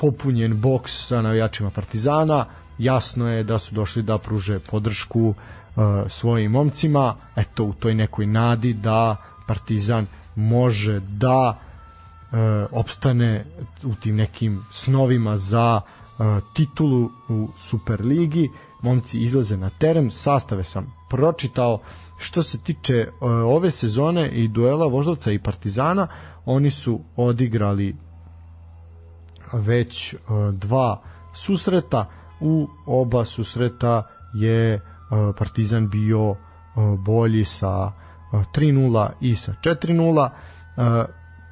popunjen 0.00 0.60
boks 0.60 1.06
sa 1.06 1.22
navijačima 1.22 1.70
Partizana, 1.70 2.44
jasno 2.78 3.28
je 3.28 3.44
da 3.44 3.58
su 3.58 3.74
došli 3.74 4.02
da 4.02 4.18
pruže 4.18 4.58
podršku 4.58 5.28
uh, 5.28 5.34
svojim 6.08 6.52
momcima, 6.52 7.16
eto 7.36 7.64
u 7.64 7.72
toj 7.72 7.94
nekoj 7.94 8.26
nadi 8.26 8.72
da 8.72 9.16
Partizan 9.46 10.06
može 10.36 11.00
da 11.00 11.58
uh, 11.58 12.38
opstane 12.70 13.44
u 13.84 13.94
tim 13.94 14.16
nekim 14.16 14.64
snovima 14.72 15.36
za 15.36 15.80
uh, 15.80 16.26
titulu 16.54 17.10
u 17.28 17.48
Superligi. 17.58 18.50
Momci 18.82 19.20
izlaze 19.20 19.56
na 19.56 19.70
teren, 19.70 20.10
sastave 20.10 20.64
sam 20.64 20.92
pročitao. 21.10 21.80
Što 22.18 22.42
se 22.42 22.58
tiče 22.58 23.08
uh, 23.08 23.30
ove 23.30 23.70
sezone 23.70 24.30
i 24.30 24.48
duela 24.48 24.86
Voždovca 24.86 25.32
i 25.32 25.38
Partizana, 25.38 26.06
oni 26.44 26.70
su 26.70 27.00
odigrali 27.16 27.96
već 29.52 30.14
uh, 30.14 30.54
dva 30.54 31.02
susreta. 31.34 32.06
U 32.40 32.68
oba 32.86 33.24
susreta 33.24 34.06
je 34.34 34.74
uh, 34.74 35.34
Partizan 35.38 35.88
bio 35.88 36.30
uh, 36.30 36.36
bolji 36.98 37.44
sa 37.44 37.92
3-0 38.32 39.08
i 39.20 39.36
sa 39.36 39.54
4-0 39.62 40.30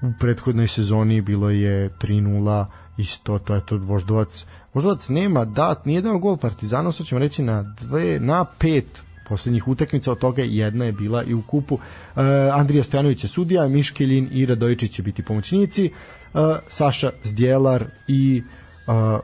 u 0.03 0.13
prethodnoj 0.21 0.69
sezoni 0.69 1.21
bilo 1.21 1.51
je 1.51 1.91
3-0 1.91 2.65
isto, 2.97 3.39
to 3.39 3.55
je 3.55 3.67
to 3.67 3.77
Voždovac. 3.77 4.47
Voždovac 4.75 5.09
nema 5.09 5.45
dat, 5.45 5.87
nije 5.87 6.03
dao 6.03 6.19
gol 6.19 6.37
Partizanu, 6.37 6.93
sad 6.93 7.07
ćemo 7.07 7.19
reći 7.19 7.43
na 7.43 7.63
dve, 7.63 8.21
na 8.21 8.45
pet 8.59 9.03
poslednjih 9.29 9.69
utakmica, 9.69 10.13
od 10.13 10.19
toga 10.19 10.43
jedna 10.43 10.85
je 10.85 10.93
bila 10.93 11.25
i 11.25 11.35
u 11.35 11.43
kupu. 11.43 11.75
Uh, 11.75 12.23
Andrija 12.53 12.85
Stojanović 12.85 13.25
je 13.25 13.29
sudija, 13.29 13.69
Miškeljin 13.69 14.29
i 14.33 14.47
Radojičić 14.47 14.93
će 14.93 15.03
biti 15.03 15.23
pomoćnici, 15.23 15.91
uh, 16.35 16.41
Saša 16.69 17.11
Zdjelar 17.25 17.85
i 18.09 18.43
uh, 18.87 19.21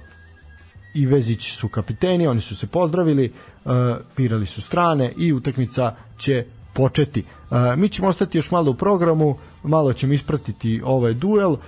Ivezić 0.94 1.52
su 1.52 1.68
kapiteni, 1.68 2.26
oni 2.26 2.40
su 2.40 2.56
se 2.56 2.66
pozdravili, 2.66 3.32
uh, 3.64 3.72
pirali 4.16 4.46
su 4.46 4.62
strane 4.62 5.12
i 5.16 5.32
utakmica 5.32 5.94
će 6.18 6.44
početi. 6.74 7.24
Uh, 7.50 7.56
mi 7.76 7.88
ćemo 7.88 8.08
ostati 8.08 8.38
još 8.38 8.50
malo 8.50 8.70
u 8.70 8.74
programu, 8.74 9.38
malo 9.62 9.92
ćemo 9.92 10.12
ispratiti 10.12 10.80
ovaj 10.84 11.14
duel, 11.14 11.52
uh, 11.52 11.58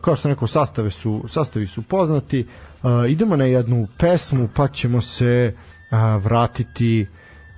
kao 0.00 0.16
što 0.16 0.28
rekao, 0.28 0.48
sastave 0.48 0.90
su, 0.90 1.24
sastavi 1.28 1.66
su 1.66 1.82
poznati, 1.82 2.40
uh, 2.82 3.10
idemo 3.10 3.36
na 3.36 3.44
jednu 3.44 3.86
pesmu, 3.98 4.48
pa 4.54 4.68
ćemo 4.68 5.00
se 5.00 5.54
uh, 5.54 6.24
vratiti 6.24 7.06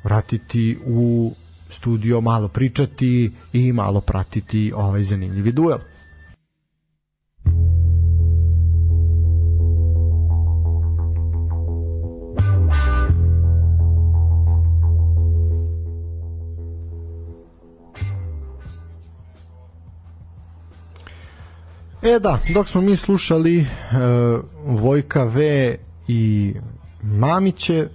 vratiti 0.04 0.78
u 0.86 1.32
studio, 1.70 2.20
malo 2.20 2.48
pričati 2.48 3.32
i 3.52 3.72
malo 3.72 4.00
pratiti 4.00 4.72
ovaj 4.76 5.02
zanimljivi 5.02 5.52
duel. 5.52 5.78
E 22.02 22.18
da, 22.18 22.38
dok 22.54 22.68
smo 22.68 22.80
mi 22.80 22.96
slušali 22.96 23.58
uh, 23.60 23.66
Vojka 24.64 25.24
V 25.24 25.76
i 26.08 26.54
Mamiće 27.02 27.88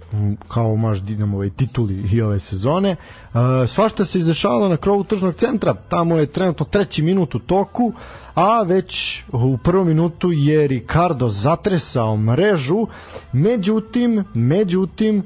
kao 0.48 0.76
maš 0.76 1.02
Dinamove 1.02 1.50
tituli 1.50 1.94
i 2.12 2.22
ove 2.22 2.38
sezone. 2.38 2.90
E, 2.90 3.66
svašta 3.66 4.04
se 4.04 4.18
izdešavalo 4.18 4.68
na 4.68 4.76
krovu 4.76 5.04
tržnog 5.04 5.34
centra, 5.34 5.74
tamo 5.74 6.16
je 6.16 6.26
trenutno 6.26 6.66
treći 6.66 7.02
minut 7.02 7.34
u 7.34 7.38
toku, 7.38 7.92
a 8.34 8.62
već 8.62 9.22
u 9.32 9.58
prvom 9.58 9.88
minutu 9.88 10.32
je 10.32 10.66
Ricardo 10.66 11.28
zatresao 11.28 12.16
mrežu, 12.16 12.86
međutim, 13.32 14.24
međutim, 14.34 15.18
e, 15.18 15.24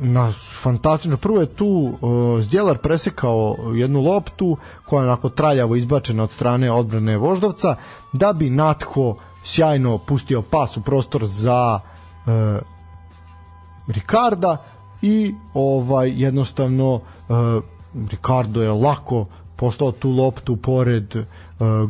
na 0.00 0.32
fantastično, 0.62 1.16
prvo 1.16 1.40
je 1.40 1.46
tu 1.46 1.90
e, 2.38 2.42
Zdjelar 2.42 2.78
presekao 2.78 3.56
jednu 3.74 4.00
loptu 4.00 4.56
koja 4.84 5.02
je 5.02 5.08
onako 5.08 5.28
traljavo 5.28 5.76
izbačena 5.76 6.22
od 6.22 6.30
strane 6.30 6.72
odbrane 6.72 7.16
Voždovca, 7.16 7.76
da 8.12 8.32
bi 8.32 8.50
Natko 8.50 9.16
sjajno 9.42 9.98
pustio 9.98 10.42
pas 10.42 10.76
u 10.76 10.82
prostor 10.82 11.26
za 11.26 11.80
e, 12.26 12.60
Ricarda 13.90 14.56
i 15.02 15.34
ovaj 15.54 16.12
jednostavno 16.22 16.94
uh, 16.94 17.00
Ricardo 18.10 18.62
je 18.62 18.70
lako 18.70 19.26
poslao 19.56 19.92
tu 19.92 20.10
loptu 20.10 20.56
pored 20.56 21.16
uh, 21.16 21.24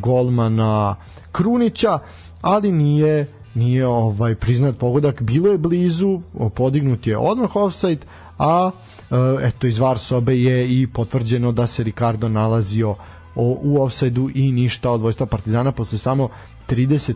golmana 0.01 0.97
Krunića, 1.32 1.98
ali 2.40 2.72
nije 2.72 3.27
nije 3.55 3.86
ovaj 3.86 4.35
priznat 4.35 4.78
pogodak, 4.78 5.22
bilo 5.22 5.48
je 5.52 5.59
blizu, 5.59 6.20
podignut 6.55 7.06
je 7.06 7.18
odmah 7.18 7.56
offside, 7.56 8.06
a 8.39 8.66
uh, 8.66 9.16
eto 9.43 9.66
iz 9.66 9.78
VAR 9.78 9.98
sobe 9.98 10.36
je 10.36 10.81
i 10.81 10.86
potvrđeno 10.86 11.52
da 11.52 11.66
se 11.66 11.82
Ricardo 11.82 12.28
nalazio 12.28 12.94
u 13.35 13.82
offside-u 13.82 14.31
i 14.35 14.52
ništa 14.52 14.90
od 14.90 15.01
vojstva 15.01 15.27
Partizana 15.27 15.72
posle 15.72 15.98
samo 15.98 16.28
35 16.68 17.14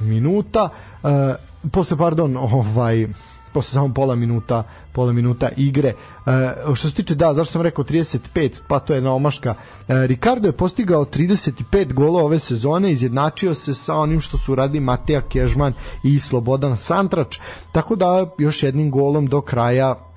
minuta. 0.00 0.68
Uh, 1.02 1.10
posle 1.70 1.96
pardon, 1.96 2.36
ovaj 2.36 3.06
posle 3.52 3.72
samo 3.72 3.94
pola 3.94 4.14
minuta 4.14 4.64
pola 4.92 5.12
minuta 5.12 5.48
igre. 5.56 5.88
E, 5.88 5.94
što 6.74 6.88
se 6.88 6.94
tiče 6.94 7.14
da, 7.14 7.34
zašto 7.34 7.52
sam 7.52 7.62
rekao 7.62 7.84
35, 7.84 8.50
pa 8.68 8.78
to 8.78 8.94
je 8.94 9.00
na 9.00 9.14
omaška. 9.14 9.54
E, 9.88 10.06
Ricardo 10.06 10.48
je 10.48 10.52
postigao 10.52 11.04
35 11.04 11.92
golova 11.92 12.24
ove 12.24 12.38
sezone, 12.38 12.92
izjednačio 12.92 13.54
se 13.54 13.74
sa 13.74 13.94
onim 13.94 14.20
što 14.20 14.36
su 14.38 14.54
radi 14.54 14.80
Mateja 14.80 15.20
Kežman 15.20 15.72
i 16.04 16.18
Slobodan 16.18 16.76
Santrač, 16.76 17.38
tako 17.72 17.96
da 17.96 18.30
još 18.38 18.62
jednim 18.62 18.90
golom 18.90 19.26
do 19.26 19.40
kraja 19.40 20.08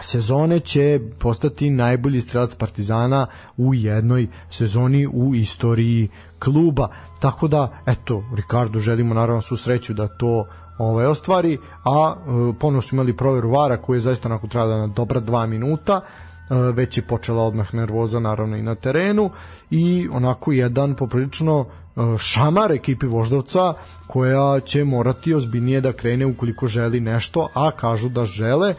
sezone 0.00 0.60
će 0.60 1.00
postati 1.18 1.70
najbolji 1.70 2.20
strelac 2.20 2.54
Partizana 2.54 3.26
u 3.56 3.74
jednoj 3.74 4.26
sezoni 4.50 5.06
u 5.06 5.34
istoriji 5.34 6.08
kluba. 6.38 6.88
Tako 7.20 7.48
da, 7.48 7.78
eto, 7.86 8.22
Ricardo 8.36 8.78
želimo 8.78 9.14
naravno 9.14 9.42
svu 9.42 9.56
sreću 9.56 9.94
da 9.94 10.08
to 10.08 10.46
ovaj, 10.80 11.06
ostvari, 11.06 11.58
a 11.84 12.14
e, 12.16 12.52
ponovno 12.58 12.80
su 12.80 12.94
imali 12.94 13.16
proveru 13.16 13.50
vara 13.50 13.76
koji 13.76 13.96
je 13.96 14.00
zaista 14.00 14.28
onako 14.28 14.46
trebala 14.46 14.78
na 14.78 14.86
dobra 14.86 15.20
dva 15.20 15.46
minuta, 15.46 16.00
e, 16.00 16.54
već 16.54 16.98
je 16.98 17.02
počela 17.02 17.42
odmah 17.42 17.74
nervoza 17.74 18.20
naravno 18.20 18.56
i 18.56 18.62
na 18.62 18.74
terenu 18.74 19.30
i 19.70 20.08
onako 20.12 20.52
jedan 20.52 20.94
poprilično 20.94 21.64
e, 21.64 22.00
šamar 22.18 22.72
ekipi 22.72 23.06
Voždovca 23.06 23.74
koja 24.06 24.60
će 24.60 24.84
morati 24.84 25.34
ozbiljnije 25.34 25.80
da 25.80 25.92
krene 25.92 26.26
ukoliko 26.26 26.66
želi 26.66 27.00
nešto, 27.00 27.48
a 27.54 27.70
kažu 27.70 28.08
da 28.08 28.24
žele. 28.24 28.74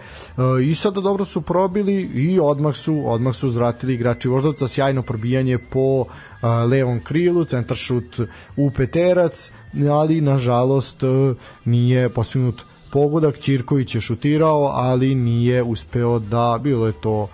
I 0.63 0.75
sada 0.75 1.01
dobro 1.01 1.25
su 1.25 1.41
probili 1.41 1.93
i 2.01 2.39
odmah 2.39 2.75
su 2.75 3.03
odmah 3.05 3.35
su 3.35 3.47
uzvratili 3.47 3.93
igrači 3.93 4.27
Voždovca. 4.27 4.67
Sjajno 4.67 5.01
probijanje 5.01 5.57
po 5.57 6.05
levom 6.41 6.99
krilu, 7.03 7.45
centar 7.45 7.77
šut 7.77 8.19
u 8.55 8.71
peterac, 8.71 9.51
ali 9.91 10.21
nažalost 10.21 11.03
e, 11.03 11.07
nije 11.65 12.09
postignut 12.09 12.61
pogodak, 12.91 13.39
Ćirković 13.39 13.95
je 13.95 14.01
šutirao, 14.01 14.63
ali 14.63 15.15
nije 15.15 15.63
uspeo 15.63 16.19
da, 16.19 16.59
bilo 16.63 16.87
je 16.87 16.93
to 17.01 17.27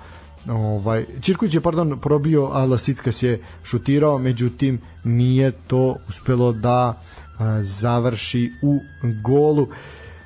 ovaj 0.50 1.06
Ćirković 1.22 1.54
je 1.54 1.62
pardon 1.62 2.00
probio 2.02 2.50
a 2.52 2.66
Lasickas 2.66 3.24
je 3.24 3.42
šutirao 3.64 4.18
međutim 4.18 4.82
nije 5.04 5.52
to 5.52 5.96
uspelo 6.10 6.52
da 6.52 7.02
a, 7.40 7.62
završi 7.62 8.52
u 8.62 8.80
golu. 9.24 9.68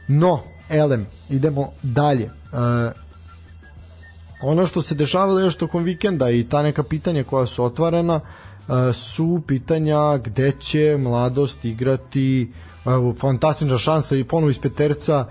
No 0.07 0.39
elem 0.69 1.07
idemo 1.29 1.69
dalje. 1.83 2.29
A, 2.51 2.91
ono 4.41 4.67
što 4.67 4.81
se 4.81 4.95
dešavalo 4.95 5.39
još 5.39 5.55
tokom 5.55 5.83
vikenda 5.83 6.29
i 6.29 6.43
ta 6.43 6.63
neka 6.63 6.83
pitanja 6.83 7.23
koja 7.23 7.45
su 7.45 7.63
otvorena 7.63 8.19
su 8.93 9.41
pitanja 9.47 10.17
gde 10.17 10.51
će 10.51 10.97
mladost 10.99 11.65
igrati 11.65 12.51
fantastična 13.19 13.77
šansa 13.77 14.15
i 14.15 14.23
ponovo 14.23 14.49
iz 14.49 14.59
peterca 14.59 15.25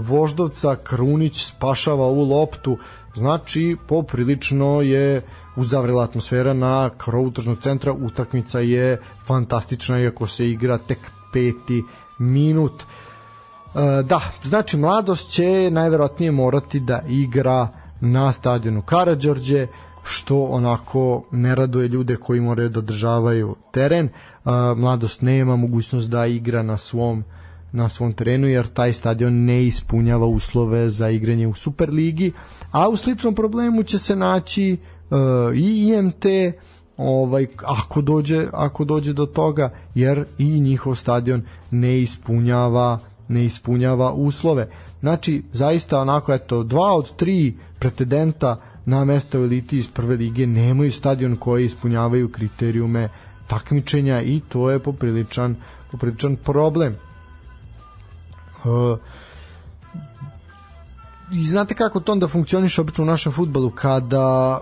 Voždovca 0.00 0.76
Krunić 0.76 1.44
spašava 1.44 2.04
ovu 2.04 2.24
loptu. 2.24 2.78
Znači 3.14 3.76
poprilično 3.88 4.80
je 4.80 5.22
uzavrela 5.56 6.04
atmosfera 6.04 6.54
na 6.54 6.90
krovu 6.96 7.30
tržnog 7.30 7.58
centra. 7.62 7.92
Utakmica 7.92 8.60
je 8.60 9.00
fantastična 9.26 10.00
iako 10.00 10.26
se 10.26 10.50
igra 10.50 10.78
tek 10.78 10.98
peti 11.32 11.82
minut. 12.18 12.82
Da, 14.04 14.20
znači 14.42 14.76
mladost 14.76 15.30
će 15.30 15.70
najverovatnije 15.70 16.32
morati 16.32 16.80
da 16.80 17.02
igra 17.08 17.68
na 18.00 18.32
stadionu 18.32 18.82
Karadžorđe 18.82 19.66
što 20.10 20.44
onako 20.44 21.24
ne 21.30 21.54
raduje 21.54 21.88
ljude 21.88 22.16
koji 22.16 22.40
moraju 22.40 22.68
da 22.68 22.78
održavaju 22.78 23.56
teren. 23.72 24.08
Mladost 24.76 25.22
nema 25.22 25.56
mogućnost 25.56 26.10
da 26.10 26.26
igra 26.26 26.62
na 26.62 26.78
svom 26.78 27.24
na 27.72 27.88
svom 27.88 28.12
terenu 28.12 28.48
jer 28.48 28.66
taj 28.66 28.92
stadion 28.92 29.44
ne 29.44 29.64
ispunjava 29.66 30.26
uslove 30.26 30.90
za 30.90 31.10
igranje 31.10 31.46
u 31.46 31.54
Superligi, 31.54 32.32
a 32.70 32.88
u 32.88 32.96
sličnom 32.96 33.34
problemu 33.34 33.82
će 33.82 33.98
se 33.98 34.16
naći 34.16 34.76
uh, 35.10 35.18
i 35.56 35.88
IMT 35.88 36.24
ovaj 36.96 37.46
ako 37.64 38.00
dođe 38.00 38.46
ako 38.52 38.84
dođe 38.84 39.12
do 39.12 39.26
toga 39.26 39.70
jer 39.94 40.24
i 40.38 40.60
njihov 40.60 40.94
stadion 40.94 41.42
ne 41.70 41.98
ispunjava 41.98 42.98
ne 43.28 43.44
ispunjava 43.44 44.12
uslove. 44.12 44.68
Znači 45.00 45.42
zaista 45.52 46.00
onako 46.00 46.32
eto 46.32 46.62
dva 46.62 46.94
od 46.94 47.16
tri 47.16 47.54
pretendenta 47.78 48.56
na 48.84 49.04
mesta 49.04 49.38
u 49.38 49.42
eliti 49.42 49.78
iz 49.78 49.88
prve 49.88 50.16
lige 50.16 50.46
nemaju 50.46 50.92
stadion 50.92 51.36
koji 51.36 51.64
ispunjavaju 51.64 52.28
kriterijume 52.28 53.08
takmičenja 53.48 54.22
i 54.22 54.40
to 54.48 54.70
je 54.70 54.78
popriličan, 54.78 55.56
popriličan 55.90 56.36
problem. 56.36 56.96
Uh, 58.64 58.98
i 61.32 61.42
znate 61.42 61.74
kako 61.74 62.00
to 62.00 62.12
onda 62.12 62.28
funkcioniše 62.28 62.80
obično 62.80 63.04
u 63.04 63.06
našem 63.06 63.32
futbalu? 63.32 63.70
Kada 63.70 64.60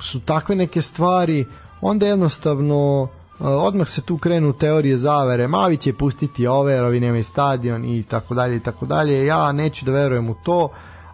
su 0.00 0.20
takve 0.20 0.56
neke 0.56 0.82
stvari 0.82 1.46
onda 1.80 2.06
jednostavno 2.06 3.02
uh, 3.02 3.08
odmah 3.38 3.88
se 3.88 4.02
tu 4.02 4.18
krenu 4.18 4.52
teorije 4.52 4.96
zavere. 4.96 5.48
Mavi 5.48 5.76
će 5.76 5.92
pustiti 5.92 6.46
ove, 6.46 6.82
ovi 6.82 7.00
nemaju 7.00 7.24
stadion 7.24 7.84
i 7.84 8.02
tako 8.02 8.34
dalje 8.34 8.56
i 8.56 8.60
tako 8.60 8.86
dalje. 8.86 9.26
Ja 9.26 9.52
neću 9.52 9.84
da 9.84 9.92
verujem 9.92 10.30
u 10.30 10.34
to 10.44 10.68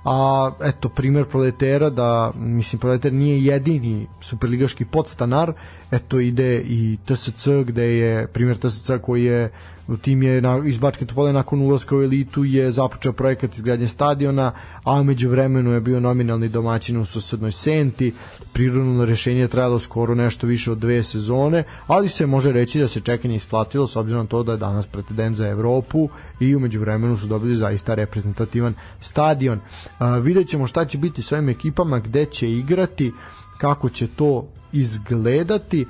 a 0.04 0.50
eto 0.60 0.88
primer 0.88 1.24
proletera 1.24 1.90
da 1.90 2.32
mislim 2.36 2.80
proleter 2.80 3.12
nije 3.12 3.44
jedini 3.44 4.06
superligaški 4.20 4.84
podstanar. 4.84 5.52
Eto 5.90 6.20
ide 6.20 6.62
i 6.64 6.98
TSC 7.04 7.48
gde 7.64 7.84
je 7.84 8.26
primer 8.26 8.58
TSC 8.58 8.90
koji 9.02 9.24
je 9.24 9.50
tim 9.96 10.22
je 10.22 10.40
na, 10.40 10.62
iz 10.66 10.78
Bačke 10.78 11.06
Topole 11.06 11.32
nakon 11.32 11.60
ulaska 11.62 11.96
u 11.96 12.02
elitu 12.02 12.44
je 12.44 12.70
započeo 12.70 13.12
projekat 13.12 13.54
izgradnje 13.54 13.88
stadiona, 13.88 14.52
a 14.84 15.00
umeđu 15.00 15.28
vremenu 15.28 15.72
je 15.72 15.80
bio 15.80 16.00
nominalni 16.00 16.48
domaćin 16.48 16.96
u 16.96 17.04
susednoj 17.04 17.52
Senti. 17.52 18.12
Prirodno 18.52 19.04
rešenje 19.04 19.40
je 19.40 19.48
trajalo 19.48 19.78
skoro 19.78 20.14
nešto 20.14 20.46
više 20.46 20.72
od 20.72 20.78
dve 20.78 21.02
sezone, 21.02 21.64
ali 21.86 22.08
se 22.08 22.26
može 22.26 22.52
reći 22.52 22.80
da 22.80 22.88
se 22.88 23.00
čekanje 23.00 23.36
isplatilo 23.36 23.86
s 23.86 23.96
obzirom 23.96 24.22
na 24.22 24.28
to 24.28 24.42
da 24.42 24.52
je 24.52 24.58
danas 24.58 24.86
pretendent 24.86 25.36
za 25.36 25.48
Evropu 25.48 26.08
i 26.40 26.56
umeđu 26.56 26.80
vremenu 26.80 27.16
su 27.16 27.26
dobili 27.26 27.56
zaista 27.56 27.94
reprezentativan 27.94 28.74
stadion. 29.00 29.60
A, 29.98 30.18
vidjet 30.18 30.48
ćemo 30.48 30.66
šta 30.66 30.84
će 30.84 30.98
biti 30.98 31.22
s 31.22 31.32
ovim 31.32 31.48
ekipama, 31.48 31.98
gde 31.98 32.24
će 32.24 32.50
igrati, 32.50 33.12
kako 33.58 33.88
će 33.88 34.06
to 34.06 34.48
izgledati. 34.72 35.86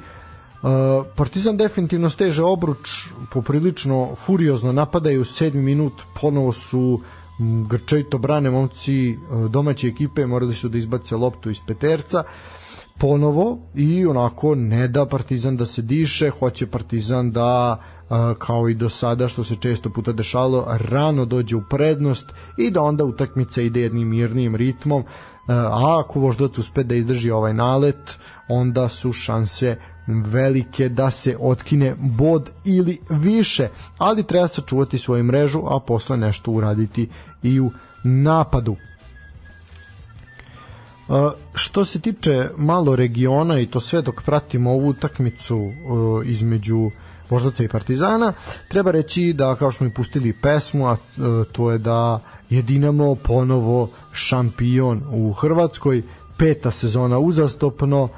Partizan 1.17 1.57
definitivno 1.57 2.11
steže 2.11 2.43
obruč 2.43 3.09
poprilično 3.33 4.15
furiozno 4.27 4.73
napadaju 4.73 5.21
u 5.21 5.25
sedmi 5.25 5.63
minut 5.63 5.93
ponovo 6.21 6.53
su 6.53 7.01
grčajto 7.69 8.19
brane 8.19 8.51
momci 8.51 9.17
uh, 9.17 9.51
domaće 9.51 9.89
ekipe 9.89 10.27
morali 10.27 10.55
su 10.55 10.69
da 10.69 10.79
izbace 10.79 11.17
loptu 11.17 11.51
iz 11.51 11.59
peterca 11.67 12.23
ponovo 12.99 13.59
i 13.75 14.07
onako 14.07 14.55
ne 14.55 14.89
da 14.89 15.07
Partizan 15.07 15.57
da 15.57 15.67
se 15.67 15.83
diše 15.83 16.31
hoće 16.31 16.67
Partizan 16.67 17.33
da 17.33 17.81
uh, 17.81 18.17
kao 18.39 18.69
i 18.69 18.75
do 18.75 18.89
sada 18.89 19.29
što 19.29 19.45
se 19.45 19.57
često 19.57 19.91
puta 19.91 20.13
dešalo 20.13 20.67
rano 20.69 21.25
dođe 21.25 21.57
u 21.57 21.63
prednost 21.71 22.27
i 22.59 22.71
da 22.71 22.83
onda 22.83 23.05
utakmica 23.05 23.63
ide 23.63 23.81
jednim 23.81 24.09
mirnijim 24.09 24.57
ritmom 24.57 25.05
a 25.47 26.01
ako 26.05 26.21
voždovac 26.21 26.59
uspe 26.59 26.83
da 26.85 26.95
izdrži 26.95 27.31
ovaj 27.31 27.55
nalet 27.55 28.19
onda 28.49 28.89
su 28.89 29.13
šanse 29.13 29.77
velike 30.11 30.89
da 30.89 31.11
se 31.11 31.37
otkine 31.41 31.95
bod 31.99 32.51
ili 32.65 32.99
više, 33.11 33.69
ali 33.99 34.23
treba 34.23 34.49
sačuvati 34.49 34.99
svoju 34.99 35.25
mrežu, 35.25 35.63
a 35.67 35.81
posle 35.81 36.17
nešto 36.17 36.51
uraditi 36.51 37.09
i 37.43 37.61
u 37.61 37.71
napadu. 38.05 38.77
Uh, 41.09 41.17
što 41.55 41.85
se 41.85 42.01
tiče 42.01 42.49
malo 42.57 42.97
regiona 42.97 43.59
i 43.59 43.67
to 43.67 43.81
sve 43.81 44.03
dok 44.03 44.23
pratimo 44.23 44.71
ovu 44.71 44.89
utakmicu 44.89 45.57
uh, 45.57 45.73
između 46.27 46.91
Voždovca 47.31 47.65
i 47.65 47.69
Partizana, 47.69 48.33
treba 48.69 48.91
reći 48.91 49.33
da 49.33 49.55
kao 49.55 49.71
što 49.71 49.79
smo 49.79 49.87
i 49.87 49.95
pustili 49.95 50.33
pesmu, 50.43 50.87
a 50.87 50.93
uh, 50.93 50.99
to 51.53 51.71
je 51.71 51.79
da 51.79 52.21
je 52.51 52.63
Dinamo 52.63 53.15
ponovo 53.15 53.89
šampion 54.13 55.03
u 55.11 55.33
Hrvatskoj, 55.33 56.03
peta 56.37 56.71
sezona 56.71 57.19
uzastopno, 57.19 58.09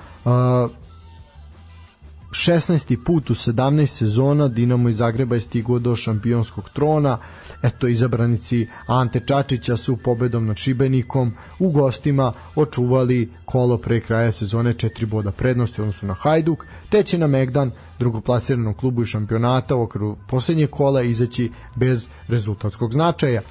16. 2.33 3.05
put 3.05 3.31
u 3.31 3.35
17 3.35 3.87
sezona 3.87 4.49
Dinamo 4.49 4.89
iz 4.89 4.97
Zagreba 4.97 5.35
je 5.35 5.41
stigao 5.41 5.79
do 5.79 5.97
šampionskog 5.97 6.71
trona. 6.71 7.19
Eto, 7.63 7.89
izabranici 7.89 8.69
Ante 8.87 9.21
Čačića 9.27 9.77
su 9.77 9.97
pobedom 9.97 10.47
nad 10.47 10.57
Šibenikom 10.57 11.33
u 11.59 11.71
gostima 11.71 12.33
očuvali 12.57 13.31
kolo 13.45 13.79
pre 13.79 14.01
kraja 14.01 14.33
sezone 14.33 14.73
četiri 14.75 15.07
boda 15.07 15.33
prednosti 15.33 15.81
odnosno 15.81 16.09
na 16.09 16.15
Hajduk, 16.15 16.67
te 16.89 17.03
će 17.03 17.19
na 17.19 17.27
Megdan, 17.27 17.71
drugoplasiranom 17.99 18.75
klubu 18.75 19.03
i 19.03 19.07
šampionata 19.07 19.77
u 19.77 19.83
okru 19.83 20.17
poslednje 20.29 20.67
kola 20.67 21.03
izaći 21.03 21.51
bez 21.77 22.09
rezultatskog 22.29 22.93
značaja. 22.93 23.41
E, 23.41 23.45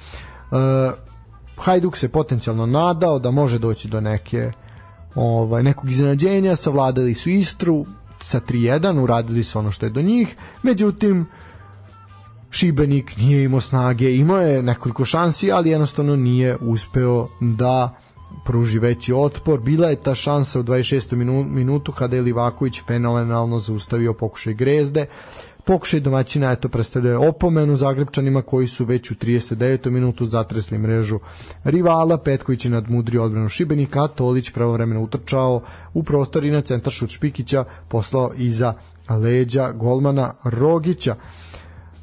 Hajduk 1.56 1.96
se 1.96 2.08
potencijalno 2.08 2.66
nadao 2.66 3.18
da 3.18 3.30
može 3.30 3.58
doći 3.58 3.88
do 3.88 4.00
neke 4.00 4.52
ovaj, 5.14 5.62
nekog 5.62 5.90
iznenađenja, 5.90 6.56
savladali 6.56 7.14
su 7.14 7.30
Istru, 7.30 7.86
sa 8.22 8.40
3-1, 8.40 9.02
uradili 9.02 9.42
su 9.42 9.58
ono 9.58 9.70
što 9.70 9.86
je 9.86 9.90
do 9.90 10.02
njih, 10.02 10.36
međutim 10.62 11.26
Šibenik 12.50 13.16
nije 13.16 13.44
imao 13.44 13.60
snage, 13.60 14.16
imao 14.16 14.40
je 14.40 14.62
nekoliko 14.62 15.04
šansi, 15.04 15.52
ali 15.52 15.70
jednostavno 15.70 16.16
nije 16.16 16.56
uspeo 16.60 17.28
da 17.40 17.96
pruži 18.44 18.78
veći 18.78 19.12
otpor. 19.12 19.60
Bila 19.60 19.88
je 19.88 19.96
ta 19.96 20.14
šansa 20.14 20.60
u 20.60 20.62
26. 20.62 21.44
minutu 21.44 21.92
kada 21.92 22.16
je 22.16 22.22
Livaković 22.22 22.80
fenomenalno 22.86 23.58
zaustavio 23.58 24.14
pokušaj 24.14 24.54
Grezde. 24.54 25.06
Pokušaj 25.64 26.00
domaćina 26.00 26.52
eto 26.52 26.68
predstavljaju 26.68 27.22
opomenu 27.28 27.76
Zagrebčanima 27.76 28.42
koji 28.42 28.66
su 28.66 28.84
već 28.84 29.10
u 29.10 29.14
39. 29.14 29.90
minutu 29.90 30.26
zatresli 30.26 30.78
mrežu 30.78 31.18
rivala. 31.64 32.18
Petković 32.18 32.64
je 32.64 32.70
nadmudrio 32.70 33.22
odbranu 33.24 33.48
Šibenika, 33.48 34.06
Tolić 34.08 34.50
pravovremeno 34.50 35.02
utrčao 35.02 35.62
u 35.94 36.02
prostor 36.02 36.44
i 36.44 36.50
na 36.50 36.60
centar 36.60 36.92
šut 36.92 37.10
Špikića 37.10 37.64
poslao 37.88 38.32
iza 38.36 38.74
leđa 39.08 39.72
golmana 39.72 40.34
Rogića. 40.44 41.14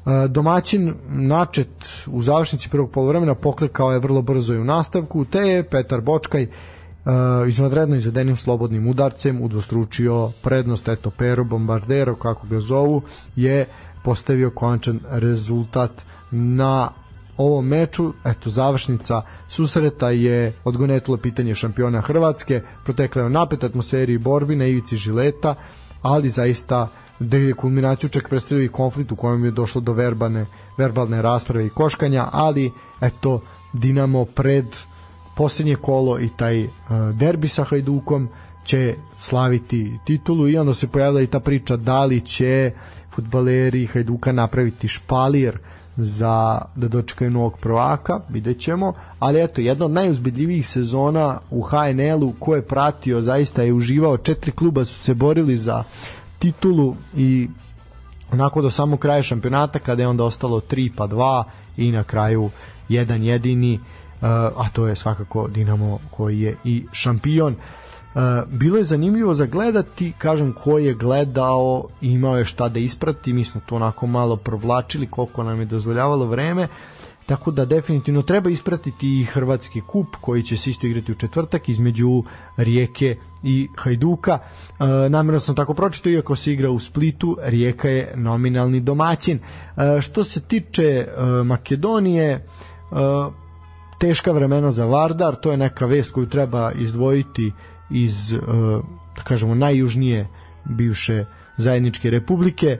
E, 0.06 0.28
domaćin 0.28 0.94
načet 1.08 1.68
u 2.06 2.22
završnici 2.22 2.68
prvog 2.68 2.90
polovremena 2.90 3.34
poklekao 3.34 3.92
je 3.92 3.98
vrlo 3.98 4.22
brzo 4.22 4.54
i 4.54 4.58
u 4.58 4.64
nastavku, 4.64 5.24
te 5.24 5.38
je 5.38 5.62
Petar 5.62 6.00
Bočkaj 6.00 6.46
uh, 7.04 7.48
izvanredno 7.48 7.96
izvedenim 7.96 8.36
slobodnim 8.36 8.88
udarcem 8.88 9.42
udvostručio 9.42 10.30
prednost 10.42 10.88
eto 10.88 11.10
Pero 11.10 11.44
Bombardero 11.44 12.14
kako 12.14 12.46
ga 12.46 12.60
zovu 12.60 13.02
je 13.36 13.66
postavio 14.04 14.50
konačan 14.50 15.00
rezultat 15.10 15.90
na 16.30 16.90
ovom 17.36 17.66
meču, 17.66 18.12
eto 18.24 18.50
završnica 18.50 19.22
susreta 19.48 20.10
je 20.10 20.52
odgonetilo 20.64 21.16
pitanje 21.16 21.54
šampiona 21.54 22.00
Hrvatske, 22.00 22.62
protekla 22.84 23.22
je 23.22 23.26
u 23.26 23.30
napet 23.30 23.64
atmosferi 23.64 24.12
i 24.12 24.18
borbi 24.18 24.56
na 24.56 24.66
ivici 24.66 24.96
žileta, 24.96 25.54
ali 26.02 26.28
zaista 26.28 26.88
da 27.18 27.36
je 27.36 27.54
kulminaciju 27.54 28.08
čak 28.08 28.28
predstavio 28.28 28.64
i 28.64 28.68
konflikt 28.68 29.12
u 29.12 29.16
kojem 29.16 29.44
je 29.44 29.50
došlo 29.50 29.80
do 29.80 29.92
verbane, 29.92 30.46
verbalne 30.78 31.22
rasprave 31.22 31.66
i 31.66 31.70
koškanja, 31.70 32.28
ali 32.32 32.72
eto 33.00 33.40
Dinamo 33.72 34.24
pred 34.24 34.64
posljednje 35.40 35.76
kolo 35.76 36.18
i 36.20 36.28
taj 36.36 36.64
uh, 36.64 36.70
derbi 37.14 37.48
sa 37.48 37.64
Hajdukom 37.64 38.28
će 38.64 38.94
slaviti 39.20 39.98
titulu 40.04 40.48
i 40.48 40.56
onda 40.58 40.74
se 40.74 40.88
pojavila 40.88 41.22
i 41.22 41.26
ta 41.26 41.40
priča 41.40 41.76
da 41.76 42.04
li 42.04 42.20
će 42.20 42.72
futbaleri 43.14 43.86
Hajduka 43.86 44.32
napraviti 44.32 44.88
špalir 44.88 45.58
za 45.96 46.62
da 46.76 46.88
dočekaju 46.88 47.30
novog 47.30 47.58
prvaka, 47.58 48.20
vidjet 48.28 48.60
ćemo, 48.60 48.92
ali 49.18 49.42
eto, 49.42 49.60
jedna 49.60 49.84
od 49.84 49.90
najuzbedljivijih 49.90 50.66
sezona 50.68 51.40
u 51.50 51.62
HNL-u 51.62 52.32
ko 52.38 52.54
je 52.54 52.62
pratio, 52.62 53.22
zaista 53.22 53.62
je 53.62 53.72
uživao, 53.72 54.16
četiri 54.16 54.52
kluba 54.52 54.84
su 54.84 54.98
se 54.98 55.14
borili 55.14 55.56
za 55.56 55.84
titulu 56.38 56.96
i 57.16 57.48
onako 58.32 58.62
do 58.62 58.70
samog 58.70 58.98
kraja 59.00 59.22
šampionata 59.22 59.78
kada 59.78 60.02
je 60.02 60.08
onda 60.08 60.24
ostalo 60.24 60.60
3 60.60 60.90
pa 60.96 61.08
2 61.08 61.44
i 61.76 61.92
na 61.92 62.04
kraju 62.04 62.50
jedan 62.88 63.22
jedini. 63.22 63.74
uh, 63.74 63.99
a 64.20 64.68
to 64.72 64.86
je 64.86 64.96
svakako 64.96 65.48
Dinamo 65.48 65.98
koji 66.10 66.40
je 66.40 66.56
i 66.64 66.86
šampion. 66.92 67.54
Uh, 68.14 68.20
bilo 68.58 68.76
je 68.76 68.84
zanimljivo 68.84 69.34
za 69.34 69.46
gledati, 69.46 70.12
kažem 70.18 70.52
ko 70.52 70.78
je 70.78 70.94
gledao 70.94 71.84
imao 72.00 72.38
je 72.38 72.44
šta 72.44 72.68
da 72.68 72.78
isprati, 72.78 73.32
mi 73.32 73.44
smo 73.44 73.60
to 73.66 73.76
onako 73.76 74.06
malo 74.06 74.36
provlačili 74.36 75.06
koliko 75.06 75.42
nam 75.42 75.60
je 75.60 75.64
dozvoljavalo 75.64 76.26
vreme, 76.26 76.68
tako 77.26 77.50
da 77.50 77.64
definitivno 77.64 78.22
treba 78.22 78.50
ispratiti 78.50 79.20
i 79.20 79.24
Hrvatski 79.24 79.80
kup 79.80 80.06
koji 80.20 80.42
će 80.42 80.56
se 80.56 80.70
isto 80.70 80.86
igrati 80.86 81.12
u 81.12 81.14
četvrtak 81.14 81.68
između 81.68 82.22
Rijeke 82.56 83.16
i 83.42 83.68
Hajduka. 83.76 84.38
E, 84.38 84.84
namjerno 85.08 85.40
sam 85.40 85.54
tako 85.54 85.74
pročito, 85.74 86.08
iako 86.08 86.36
se 86.36 86.52
igra 86.52 86.70
u 86.70 86.80
Splitu, 86.80 87.36
Rijeka 87.42 87.88
je 87.88 88.12
nominalni 88.16 88.80
domaćin. 88.80 89.38
E, 89.38 90.00
što 90.00 90.24
se 90.24 90.40
tiče 90.40 90.82
e, 90.82 91.22
Makedonije, 91.44 92.30
e, 92.30 92.40
teška 94.00 94.32
vremena 94.32 94.70
za 94.70 94.84
Vardar, 94.84 95.36
to 95.36 95.50
je 95.50 95.56
neka 95.56 95.86
vest 95.86 96.12
koju 96.12 96.26
treba 96.26 96.72
izdvojiti 96.72 97.52
iz, 97.90 98.32
uh, 98.32 98.40
da 99.16 99.22
kažemo, 99.22 99.54
najjužnije 99.54 100.28
bivše 100.64 101.24
zajedničke 101.56 102.10
republike. 102.10 102.78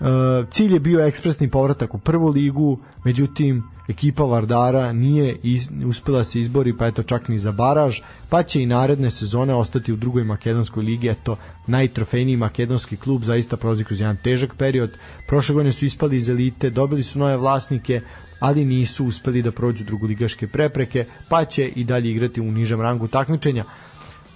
Uh, 0.00 0.06
cilj 0.50 0.74
je 0.74 0.80
bio 0.80 1.06
ekspresni 1.06 1.50
povratak 1.50 1.94
u 1.94 1.98
prvu 1.98 2.28
ligu, 2.28 2.78
međutim 3.04 3.62
ekipa 3.92 4.24
Vardara 4.24 4.92
nije 4.92 5.36
iz, 5.42 5.68
uspela 5.86 6.24
se 6.24 6.40
izbori 6.40 6.72
pa 6.76 6.86
eto 6.86 7.02
čak 7.02 7.28
ni 7.28 7.38
za 7.38 7.52
baraž, 7.52 8.00
pa 8.28 8.42
će 8.42 8.62
i 8.62 8.66
naredne 8.66 9.10
sezone 9.10 9.54
ostati 9.54 9.92
u 9.92 9.96
drugoj 9.96 10.24
makedonskoj 10.24 10.82
ligi, 10.82 11.08
eto 11.08 11.36
najtrofejniji 11.66 12.36
makedonski 12.36 12.96
klub 12.96 13.24
zaista 13.24 13.56
prolazi 13.56 13.84
kroz 13.84 14.00
jedan 14.00 14.16
težak 14.16 14.56
period. 14.56 14.90
Prošle 15.28 15.54
godine 15.54 15.72
su 15.72 15.84
ispali 15.84 16.16
iz 16.16 16.28
elite, 16.28 16.70
dobili 16.70 17.02
su 17.02 17.18
nove 17.18 17.36
vlasnike, 17.36 18.00
ali 18.40 18.64
nisu 18.64 19.06
uspeli 19.06 19.42
da 19.42 19.52
prođu 19.52 19.84
drugoligaške 19.84 20.48
prepreke, 20.48 21.04
pa 21.28 21.44
će 21.44 21.68
i 21.68 21.84
dalje 21.84 22.10
igrati 22.10 22.40
u 22.40 22.52
nižem 22.52 22.80
rangu 22.80 23.08
takmičenja. 23.08 23.64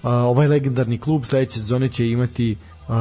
Ovaj 0.03 0.47
legendarni 0.47 0.97
klub 0.97 1.25
sledeće 1.25 1.59
sezone 1.59 1.89
će 1.89 2.09
imati 2.09 2.55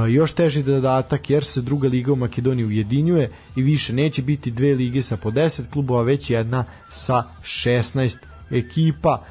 još 0.08 0.32
teži 0.32 0.62
dodatak 0.62 1.30
jer 1.30 1.44
se 1.44 1.62
druga 1.62 1.88
liga 1.88 2.12
u 2.12 2.16
Makedoniji 2.16 2.66
ujedinjuje 2.66 3.30
i 3.56 3.62
više 3.62 3.92
neće 3.92 4.22
biti 4.22 4.50
dve 4.50 4.74
lige 4.74 5.02
sa 5.02 5.16
po 5.16 5.30
10 5.30 5.70
klubova, 5.72 6.02
već 6.02 6.30
jedna 6.30 6.64
sa 6.90 7.22
16 7.42 8.16
ekipa. 8.50 9.22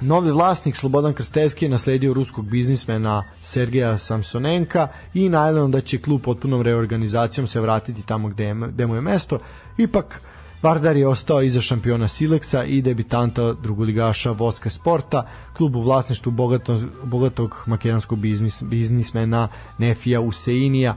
Novi 0.00 0.30
vlasnik 0.30 0.76
Slobodan 0.76 1.14
Krstevski 1.14 1.64
je 1.64 1.68
nasledio 1.68 2.14
ruskog 2.14 2.50
biznismena 2.50 3.24
Sergeja 3.42 3.98
Samsonenka 3.98 4.88
i 5.14 5.28
najavljeno 5.28 5.68
da 5.68 5.80
će 5.80 5.98
klub 5.98 6.22
potpunom 6.22 6.62
reorganizacijom 6.62 7.46
se 7.46 7.60
vratiti 7.60 8.02
tamo 8.02 8.28
gde, 8.28 8.54
gde 8.68 8.86
mu 8.86 8.94
je 8.94 9.00
mesto. 9.00 9.38
Ipak 9.78 10.20
Vardar 10.62 10.96
je 10.96 11.08
ostao 11.08 11.42
iza 11.42 11.60
šampiona 11.60 12.08
Sileksa 12.08 12.64
i 12.64 12.82
debitanta 12.82 13.52
drugoligaša 13.52 14.30
Voska 14.30 14.70
Sporta, 14.70 15.26
klub 15.56 15.76
u 15.76 15.82
vlasništvu 15.82 16.32
bogatog, 16.32 16.80
bogatog 17.04 17.56
makedonskog 17.66 18.18
biznis, 18.18 18.62
biznismena 18.62 19.48
Nefija 19.78 20.20
Useinija, 20.20 20.96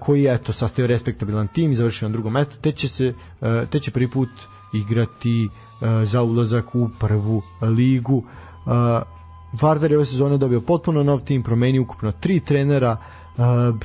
koji 0.00 0.22
je 0.22 0.34
eto, 0.34 0.52
sastavio 0.52 0.86
respektabilan 0.86 1.48
tim 1.48 1.72
i 1.72 1.74
završio 1.74 2.08
na 2.08 2.12
drugom 2.12 2.32
mestu, 2.32 2.56
te 2.60 2.72
će, 2.72 2.88
se, 2.88 3.14
te 3.70 3.80
će 3.80 3.90
prvi 3.90 4.08
put 4.08 4.28
igrati 4.72 5.48
za 6.04 6.22
ulazak 6.22 6.74
u 6.74 6.90
prvu 7.00 7.42
ligu. 7.62 8.24
Vardar 9.60 9.90
je 9.90 9.98
ove 9.98 10.04
sezone 10.04 10.38
dobio 10.38 10.60
potpuno 10.60 11.02
nov 11.02 11.20
tim, 11.20 11.42
promenio 11.42 11.82
ukupno 11.82 12.12
tri 12.12 12.40
trenera, 12.40 12.96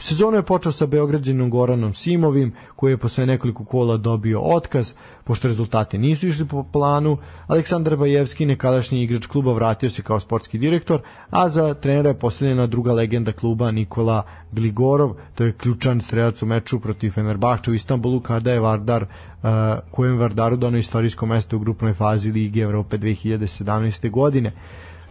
sezonu 0.02 0.38
je 0.38 0.44
počeo 0.44 0.72
sa 0.72 0.86
Beograđanom 0.86 1.49
Goranom 1.49 1.94
Simovim, 1.94 2.53
koji 2.76 2.91
je 2.91 2.98
posle 2.98 3.26
nekoliko 3.26 3.65
kola 3.65 3.98
dobio 3.98 4.41
otkaz, 4.41 4.94
pošto 5.23 5.48
rezultati 5.48 5.98
nisu 5.98 6.28
išli 6.28 6.45
po 6.48 6.64
planu. 6.64 7.18
Aleksandar 7.48 7.95
Bajevski, 7.95 8.45
nekadašnji 8.45 9.03
igrač 9.03 9.26
kluba, 9.26 9.53
vratio 9.53 9.90
se 9.90 10.02
kao 10.02 10.19
sportski 10.19 10.57
direktor, 10.57 11.02
a 11.30 11.49
za 11.49 11.73
trenera 11.73 12.10
je 12.10 12.19
postavljena 12.19 12.68
druga 12.68 12.94
legenda 12.94 13.32
kluba 13.32 13.72
Nikola 13.72 14.23
Gligorov, 14.52 15.15
to 15.36 15.44
je 15.44 15.52
ključan 15.52 16.02
strelac 16.02 16.41
u 16.41 16.45
meču 16.45 16.80
protiv 16.80 17.11
Fenerbahča 17.11 17.72
u 17.72 17.73
Istanbulu, 17.73 18.19
kada 18.19 18.52
je 18.52 18.60
Vardar, 18.60 19.03
uh, 19.03 19.49
kojem 19.91 20.18
Vardaru 20.18 20.57
donao 20.57 20.80
istorijsko 20.80 21.26
mesto 21.26 21.56
u 21.56 21.60
grupnoj 21.60 21.94
fazi 21.94 22.32
Lige 22.32 22.61
Evrope 22.61 22.98
2017. 22.98 24.10
godine. 24.10 24.52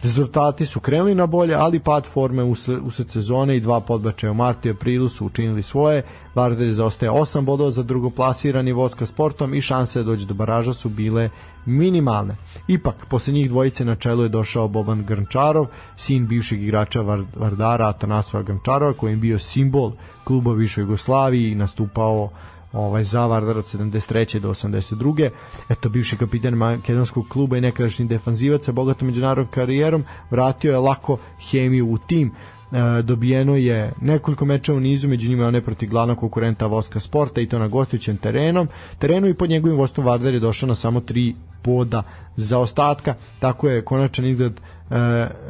Rezultati 0.03 0.65
su 0.65 0.79
krenuli 0.79 1.15
na 1.15 1.25
bolje, 1.25 1.55
ali 1.55 1.79
pad 1.79 2.05
forme 2.13 2.43
usled 2.43 3.09
sezone 3.09 3.57
i 3.57 3.59
dva 3.59 3.79
podbačaja 3.79 4.31
u 4.31 4.33
martu 4.33 4.67
i 4.67 4.71
aprilu 4.71 5.09
su 5.09 5.25
učinili 5.25 5.63
svoje. 5.63 6.03
Vardar 6.35 6.65
je 6.65 6.73
zaostaje 6.73 7.11
8 7.11 7.41
bodova 7.41 7.71
za 7.71 7.83
drugoplasirani 7.83 8.71
Voska 8.71 9.05
sportom 9.05 9.53
i 9.53 9.61
šanse 9.61 9.99
da 9.99 10.05
dođe 10.05 10.25
do 10.25 10.33
baraža 10.33 10.73
su 10.73 10.89
bile 10.89 11.29
minimalne. 11.65 12.35
Ipak, 12.67 12.95
posle 13.09 13.33
njih 13.33 13.49
dvojice 13.49 13.85
na 13.85 13.95
čelu 13.95 14.23
je 14.23 14.29
došao 14.29 14.67
Boban 14.67 15.05
Grnčarov, 15.05 15.65
sin 15.97 16.27
bivšeg 16.27 16.63
igrača 16.63 17.01
Vardara 17.35 17.87
Atanasova 17.87 18.43
Grnčarova, 18.43 18.93
koji 18.93 19.11
je 19.11 19.17
bio 19.17 19.39
simbol 19.39 19.91
kluba 20.23 20.53
Višoj 20.53 20.81
Jugoslaviji 20.81 21.51
i 21.51 21.55
nastupao 21.55 22.29
ovaj 22.73 23.03
za 23.03 23.25
Vardar 23.25 23.57
od 23.57 23.65
73. 23.65 24.39
do 24.39 24.49
82. 24.49 25.29
Eto 25.69 25.89
bivši 25.89 26.17
kapitan 26.17 26.53
makedonskog 26.53 27.25
kluba 27.29 27.57
i 27.57 27.61
nekadašnji 27.61 28.05
defanzivac 28.05 28.65
sa 28.65 28.71
bogatom 28.71 29.07
međunarodnom 29.07 29.53
karijerom 29.53 30.03
vratio 30.29 30.71
je 30.71 30.77
lako 30.77 31.17
hemiju 31.51 31.91
u 31.91 31.97
tim 31.97 32.31
e, 32.31 33.01
dobijeno 33.01 33.55
je 33.55 33.93
nekoliko 34.01 34.45
meča 34.45 34.73
u 34.73 34.79
nizu, 34.79 35.07
među 35.07 35.29
njima 35.29 35.47
one 35.47 35.61
protiv 35.61 35.89
glavnog 35.89 36.17
konkurenta 36.17 36.65
Voska 36.65 36.99
Sporta 36.99 37.41
i 37.41 37.45
to 37.45 37.59
na 37.59 37.67
gostujućem 37.67 38.17
terenom. 38.17 38.67
Terenu 38.99 39.27
i 39.27 39.33
pod 39.33 39.49
njegovim 39.49 39.77
vodstvom 39.77 40.05
Vardar 40.05 40.33
je 40.33 40.39
došao 40.39 40.67
na 40.67 40.75
samo 40.75 41.01
tri 41.01 41.35
poda 41.61 42.03
za 42.35 42.59
ostatka, 42.59 43.15
tako 43.39 43.69
je 43.69 43.81
konačan 43.81 44.25
izgled 44.25 44.53
e, 44.53 44.59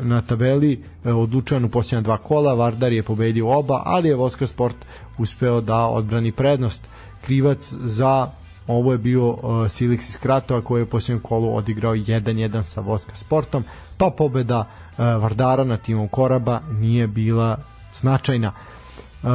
na 0.01 0.21
tabeli 0.21 0.83
e, 1.05 1.11
odlučan 1.13 1.65
u 1.65 1.69
posljednja 1.69 2.01
dva 2.01 2.17
kola, 2.17 2.53
Vardar 2.53 2.93
je 2.93 3.03
pobedio 3.03 3.49
oba, 3.49 3.81
ali 3.85 4.09
je 4.09 4.15
Voska 4.15 4.47
Sport 4.47 4.75
uspeo 5.17 5.61
da 5.61 5.85
odbrani 5.85 6.31
prednost 6.31 6.81
krivac 7.21 7.73
za 7.83 8.27
ovo 8.67 8.91
je 8.91 8.97
bio 8.97 9.29
uh, 9.29 9.39
Silix 9.43 9.99
iz 10.09 10.17
Kratova 10.17 10.61
koji 10.61 10.79
je 10.79 10.83
u 10.83 10.89
posljednjem 10.89 11.23
kolu 11.23 11.55
odigrao 11.55 11.95
1-1 11.95 12.63
sa 12.63 12.81
Voska 12.81 13.15
Sportom, 13.15 13.63
pa 13.97 14.09
pobeda 14.17 14.59
uh, 14.59 14.97
Vardara 14.97 15.63
na 15.63 15.77
timom 15.77 16.07
Koraba 16.07 16.59
nije 16.71 17.07
bila 17.07 17.57
značajna. 17.95 18.51
Uh, 19.23 19.29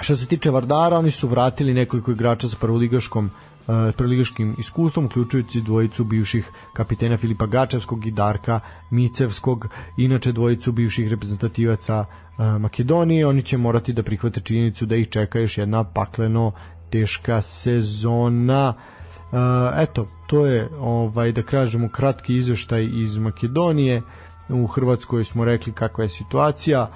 što 0.00 0.16
se 0.16 0.26
tiče 0.26 0.50
Vardara, 0.50 0.98
oni 0.98 1.10
su 1.10 1.28
vratili 1.28 1.74
nekoliko 1.74 2.10
igrača 2.10 2.48
sa 2.48 2.56
prvoligaškom 2.60 3.24
uh, 3.26 3.74
prvoligaškim 3.96 4.56
iskustvom, 4.58 5.06
uključujući 5.06 5.60
dvojicu 5.60 6.04
bivših 6.04 6.50
kapitena 6.72 7.16
Filipa 7.16 7.46
Gačevskog 7.46 8.06
i 8.06 8.10
Darka 8.10 8.60
Micevskog, 8.90 9.68
inače 9.96 10.32
dvojicu 10.32 10.72
bivših 10.72 11.10
reprezentativaca 11.10 12.04
Makedonije, 12.38 13.26
oni 13.26 13.42
će 13.42 13.56
morati 13.56 13.92
da 13.92 14.02
prihvate 14.02 14.40
činjenicu 14.40 14.86
da 14.86 14.96
ih 14.96 15.08
čeka 15.08 15.38
još 15.38 15.58
jedna 15.58 15.84
pakleno 15.84 16.52
teška 16.90 17.42
sezona. 17.42 18.74
Eto, 19.76 20.08
to 20.26 20.46
je 20.46 20.68
ovaj 20.80 21.32
da 21.32 21.42
kažemo 21.42 21.88
kratki 21.88 22.36
izveštaj 22.36 22.88
iz 22.92 23.18
Makedonije. 23.18 24.02
U 24.48 24.66
Hrvatskoj 24.66 25.24
smo 25.24 25.44
rekli 25.44 25.72
kakva 25.72 26.04
je 26.04 26.08
situacija. 26.08 26.90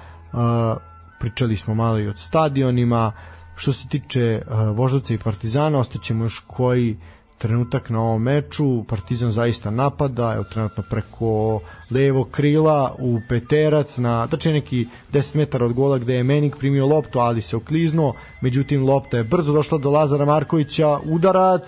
Pričali 1.19 1.57
smo 1.57 1.75
malo 1.75 1.99
i 1.99 2.07
od 2.07 2.19
stadionima. 2.19 3.11
Što 3.55 3.73
se 3.73 3.87
tiče 3.87 4.41
Voždovca 4.73 5.13
i 5.13 5.17
Partizana, 5.17 5.79
ostaćemo 5.79 6.25
još 6.25 6.41
koji 6.47 6.97
trenutak 7.43 7.89
na 7.89 7.99
ovom 7.99 8.21
meču, 8.23 8.83
Partizan 8.87 9.31
zaista 9.31 9.71
napada, 9.71 10.33
evo 10.35 10.43
trenutno 10.43 10.83
preko 10.89 11.59
levo 11.91 12.23
krila 12.23 12.95
u 12.99 13.19
peterac 13.29 13.97
na 13.97 14.27
tačnije 14.27 14.53
neki 14.53 14.87
10 15.11 15.35
metara 15.35 15.65
od 15.65 15.73
gola 15.73 15.97
gde 15.97 16.15
je 16.15 16.23
Menik 16.23 16.55
primio 16.55 16.87
loptu, 16.87 17.19
ali 17.19 17.41
se 17.41 17.57
okliznuo, 17.57 18.13
međutim 18.41 18.85
lopta 18.85 19.17
je 19.17 19.23
brzo 19.23 19.53
došla 19.53 19.77
do 19.77 19.91
Lazara 19.91 20.25
Markovića, 20.25 20.99
udarac, 21.05 21.67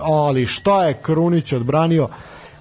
ali 0.00 0.46
šta 0.46 0.84
je 0.84 0.98
Krunić 1.02 1.52
odbranio, 1.52 2.08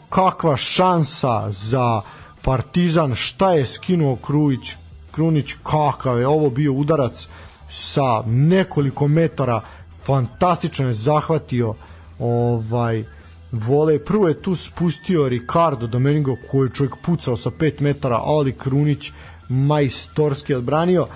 kakva 0.09 0.57
šansa 0.57 1.51
za 1.51 2.01
Partizan, 2.41 3.15
šta 3.15 3.53
je 3.53 3.65
skinuo 3.65 4.15
Krujić, 4.15 4.75
Krunić, 5.11 5.55
kakav 5.63 6.19
je 6.19 6.27
ovo 6.27 6.49
bio 6.49 6.73
udarac 6.73 7.27
sa 7.69 8.23
nekoliko 8.25 9.07
metara, 9.07 9.61
fantastično 10.03 10.87
je 10.87 10.93
zahvatio 10.93 11.73
ovaj 12.21 13.03
vole, 13.51 13.99
prvo 13.99 14.27
je 14.27 14.41
tu 14.41 14.55
spustio 14.55 15.29
Ricardo 15.29 15.87
Domingo 15.87 16.35
koji 16.51 16.67
je 16.67 16.73
čovjek 16.73 16.95
pucao 17.05 17.37
sa 17.37 17.49
5 17.49 17.81
metara, 17.81 18.19
ali 18.23 18.53
Krunić 18.53 19.11
majstorski 19.49 20.53
odbranio. 20.53 21.07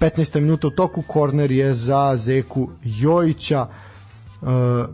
15 0.00 0.40
minuta 0.40 0.66
u 0.66 0.70
toku, 0.70 1.02
korner 1.02 1.52
je 1.52 1.74
za 1.74 2.16
Zeku 2.16 2.70
Jojića. 2.84 3.66
E, 3.66 4.46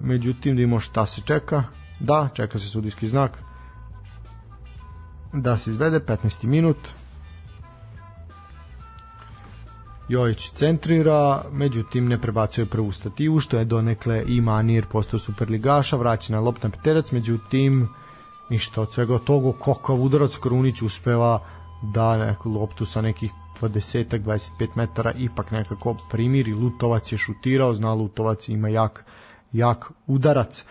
međutim 0.03 0.57
da 0.57 0.63
imamo 0.63 0.81
šta 0.81 1.07
se 1.07 1.21
čeka. 1.25 1.65
Da, 2.01 2.29
čeka 2.35 2.59
se 2.59 2.69
sudijski 2.69 3.09
znak. 3.09 3.39
Da 5.33 5.59
se 5.59 5.71
izvede 5.71 6.01
15. 6.01 6.45
minut 6.45 6.77
Jojić 10.09 10.51
centrira, 10.51 11.45
međutim 11.53 12.09
ne 12.09 12.21
prebacuje 12.21 12.67
prvu 12.67 12.93
stativu, 12.93 13.41
što 13.41 13.59
je 13.59 13.65
donekle 13.65 14.25
i 14.27 14.41
Manir 14.41 14.87
postao 14.87 15.21
superligaša, 15.21 15.97
vraća 15.97 16.33
na 16.33 16.41
loptan 16.41 16.71
peterac, 16.71 17.13
međutim 17.13 17.89
ništa 18.51 18.83
od 18.83 18.93
svega 18.93 19.19
toga, 19.19 19.59
kakav 19.65 20.03
udarac 20.03 20.37
Krunić 20.37 20.83
uspeva 20.83 21.41
da 21.83 22.17
neku 22.17 22.51
loptu 22.51 22.85
sa 22.85 23.01
nekih 23.01 23.31
20-25 23.61 24.69
metara 24.75 25.13
ipak 25.13 25.51
nekako 25.51 25.97
primiri, 26.11 26.53
Lutovac 26.53 27.13
je 27.13 27.19
šutirao, 27.19 27.75
zna 27.75 27.95
Lutovac 27.95 28.49
ima 28.49 28.69
jak, 28.69 29.05
jak 29.53 29.91
udarac. 30.07 30.61
E, 30.61 30.67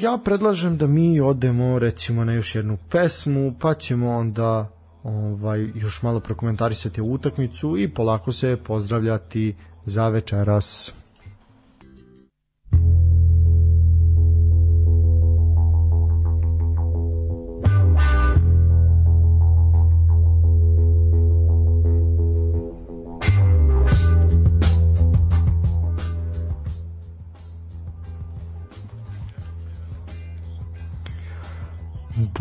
ja 0.00 0.18
predlažem 0.24 0.76
da 0.76 0.86
mi 0.86 1.20
odemo 1.20 1.78
recimo 1.78 2.24
na 2.24 2.32
još 2.32 2.54
jednu 2.54 2.78
pesmu, 2.90 3.54
pa 3.60 3.74
ćemo 3.74 4.10
onda 4.10 4.70
ovaj, 5.02 5.70
još 5.74 6.02
malo 6.02 6.20
prokomentarisati 6.20 7.00
u 7.00 7.12
utakmicu 7.12 7.78
i 7.78 7.88
polako 7.88 8.32
se 8.32 8.56
pozdravljati 8.56 9.54
za 9.84 10.08
večeras. 10.08 10.92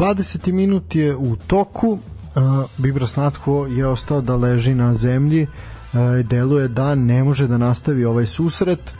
20. 0.01 0.51
minut 0.51 0.95
je 0.95 1.15
u 1.15 1.35
toku 1.35 1.97
Bibra 2.77 3.07
Snatko 3.07 3.65
je 3.65 3.87
ostao 3.87 4.21
da 4.21 4.35
leži 4.35 4.75
na 4.75 4.93
zemlji 4.93 5.47
deluje 6.23 6.67
da 6.67 6.95
ne 6.95 7.23
može 7.23 7.47
da 7.47 7.57
nastavi 7.57 8.05
ovaj 8.05 8.25
susret. 8.25 8.93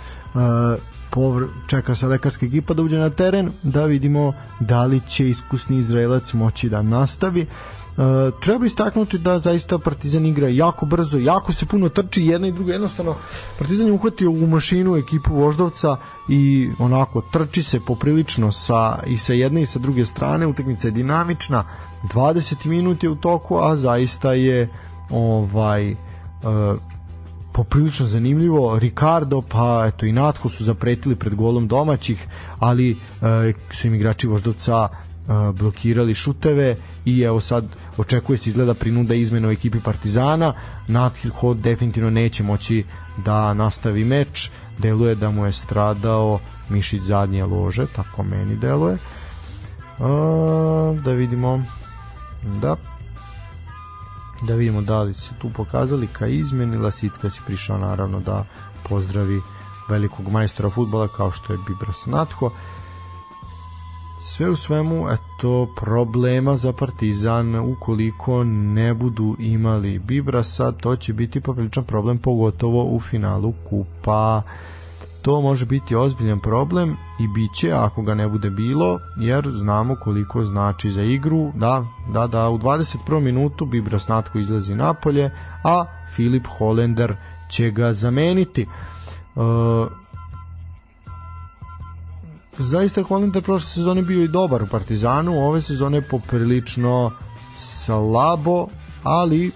Čeka 1.68 1.96
se 1.96 2.08
lekarska 2.08 2.46
ekipa 2.46 2.74
da 2.74 2.82
uđe 2.82 2.98
na 2.98 3.10
teren 3.10 3.50
da 3.64 3.86
vidimo 3.86 4.34
da 4.60 4.86
li 4.86 5.02
će 5.08 5.30
iskusni 5.30 5.78
Izraelac 5.78 6.34
moći 6.34 6.70
da 6.70 6.82
nastavi 6.82 7.46
Uh, 7.98 8.40
treba 8.40 8.66
istaknuti 8.66 9.18
da 9.18 9.40
zaista 9.40 9.78
Partizan 9.78 10.26
igra 10.26 10.48
jako 10.48 10.86
brzo, 10.86 11.18
jako 11.18 11.54
se 11.54 11.66
puno 11.66 11.90
trči 11.90 12.26
jedna 12.26 12.48
i 12.48 12.52
druga, 12.52 12.74
jednostavno 12.74 13.16
Partizan 13.60 13.88
je 13.88 13.94
uhvatio 13.94 14.32
u 14.32 14.48
mašinu 14.48 14.96
ekipu 14.98 15.36
Voždovca 15.36 15.98
i 16.30 16.70
onako 16.80 17.22
trči 17.22 17.64
se 17.64 17.80
poprilično 17.80 18.52
sa, 18.52 19.00
i 19.08 19.18
sa 19.18 19.34
jedne 19.34 19.62
i 19.62 19.66
sa 19.66 19.80
druge 19.80 20.06
strane, 20.06 20.48
utakmica 20.48 20.88
je 20.88 20.92
dinamična, 20.92 21.64
20 22.14 22.66
minuta 22.66 23.06
je 23.06 23.10
u 23.10 23.16
toku, 23.16 23.58
a 23.58 23.76
zaista 23.76 24.34
je 24.34 24.70
ovaj 25.10 25.92
uh, 25.92 25.98
poprilično 27.54 28.08
zanimljivo. 28.08 28.80
Ricardo 28.80 29.42
pa 29.42 29.84
eto 29.88 30.06
i 30.06 30.12
Natko 30.12 30.50
su 30.50 30.64
zapretili 30.64 31.16
pred 31.16 31.36
golom 31.36 31.68
domaćih, 31.68 32.28
ali 32.60 32.92
uh, 32.92 33.28
su 33.72 33.88
im 33.88 33.94
igrači 33.94 34.28
Voždovca 34.28 34.88
uh, 34.88 35.56
blokirali 35.56 36.14
šuteve 36.14 36.76
i 37.06 37.22
evo 37.22 37.40
sad 37.40 37.66
očekuje 37.98 38.38
se 38.38 38.50
izgleda 38.50 38.74
prinuda 38.74 39.14
izmena 39.14 39.48
u 39.48 39.52
ekipi 39.52 39.80
Partizana. 39.80 40.54
Nathil 40.88 41.32
Hod 41.32 41.58
definitivno 41.58 42.10
neće 42.10 42.44
moći 42.44 42.84
da 43.26 43.54
nastavi 43.54 44.06
meč. 44.06 44.50
Deluje 44.78 45.16
da 45.16 45.32
mu 45.32 45.46
je 45.46 45.52
stradao 45.52 46.40
mišić 46.70 47.02
zadnje 47.02 47.46
lože 47.46 47.86
tako 47.96 48.24
meni 48.24 48.56
deluje. 48.56 48.98
A, 50.00 50.96
da 51.04 51.12
vidimo 51.12 51.64
da. 52.44 52.76
Da 54.42 54.54
vidimo 54.54 54.82
da 54.82 55.02
li 55.02 55.14
se 55.14 55.34
tu 55.42 55.50
pokazali 55.50 56.08
ka 56.08 56.28
izmeni. 56.28 56.78
Lasicka 56.78 57.30
si 57.30 57.42
prišao 57.46 57.78
naravno 57.78 58.20
da 58.20 58.46
pozdravi 58.90 59.42
velikog 59.90 60.30
majstora 60.30 60.70
futbola 60.70 61.08
kao 61.08 61.32
što 61.32 61.54
je 61.54 61.60
Bibras 61.68 62.06
Natho 62.06 62.52
sve 64.22 64.50
u 64.50 64.56
svemu 64.56 65.08
eto 65.10 65.68
problema 65.76 66.56
za 66.56 66.74
Partizan 66.74 67.56
ukoliko 67.56 68.44
ne 68.44 68.94
budu 68.94 69.36
imali 69.40 70.00
Bibrasa 70.00 70.72
to 70.72 70.96
će 70.96 71.14
biti 71.14 71.42
popriličan 71.42 71.84
problem 71.84 72.18
pogotovo 72.18 72.84
u 72.84 73.00
finalu 73.00 73.54
kupa 73.70 74.42
to 75.22 75.42
može 75.42 75.66
biti 75.66 75.96
ozbiljan 75.96 76.40
problem 76.40 76.98
i 77.20 77.28
bit 77.28 77.54
će 77.54 77.72
ako 77.72 78.02
ga 78.02 78.14
ne 78.14 78.28
bude 78.28 78.50
bilo 78.50 79.00
jer 79.18 79.50
znamo 79.54 79.96
koliko 79.96 80.44
znači 80.44 80.92
za 80.92 81.02
igru 81.02 81.52
da, 81.56 81.86
da, 82.14 82.28
da 82.28 82.50
u 82.50 82.58
21. 82.58 83.20
minutu 83.20 83.66
Bibras 83.66 84.08
Natko 84.08 84.40
izlazi 84.40 84.76
napolje 84.76 85.32
a 85.64 85.86
Filip 86.16 86.48
Holender 86.58 87.16
će 87.50 87.72
ga 87.72 87.94
zameniti 87.94 88.66
uh, 89.36 89.44
zaista 92.62 93.04
Holender 93.04 93.44
prošle 93.44 93.70
sezone 93.70 94.02
bio 94.02 94.24
i 94.24 94.28
dobar 94.28 94.64
u 94.64 94.68
Partizanu, 94.68 95.48
ove 95.48 95.62
sezone 95.62 96.02
poprilično 96.02 97.12
slabo, 97.56 98.68
ali 99.04 99.52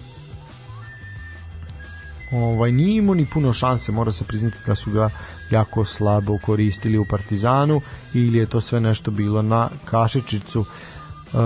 ovaj 2.32 2.72
nije 2.72 2.98
imao 2.98 3.16
ni 3.16 3.26
puno 3.34 3.54
šanse, 3.54 3.92
mora 3.92 4.12
se 4.12 4.24
priznati 4.24 4.58
da 4.68 4.76
su 4.76 4.92
ga 4.92 5.10
jako 5.52 5.86
slabo 5.86 6.38
koristili 6.46 6.98
u 6.98 7.06
Partizanu 7.10 7.82
ili 8.14 8.38
je 8.38 8.46
to 8.46 8.62
sve 8.62 8.80
nešto 8.80 9.12
bilo 9.12 9.42
na 9.42 9.70
kašičicu. 9.86 10.60
Uh, 10.60 11.40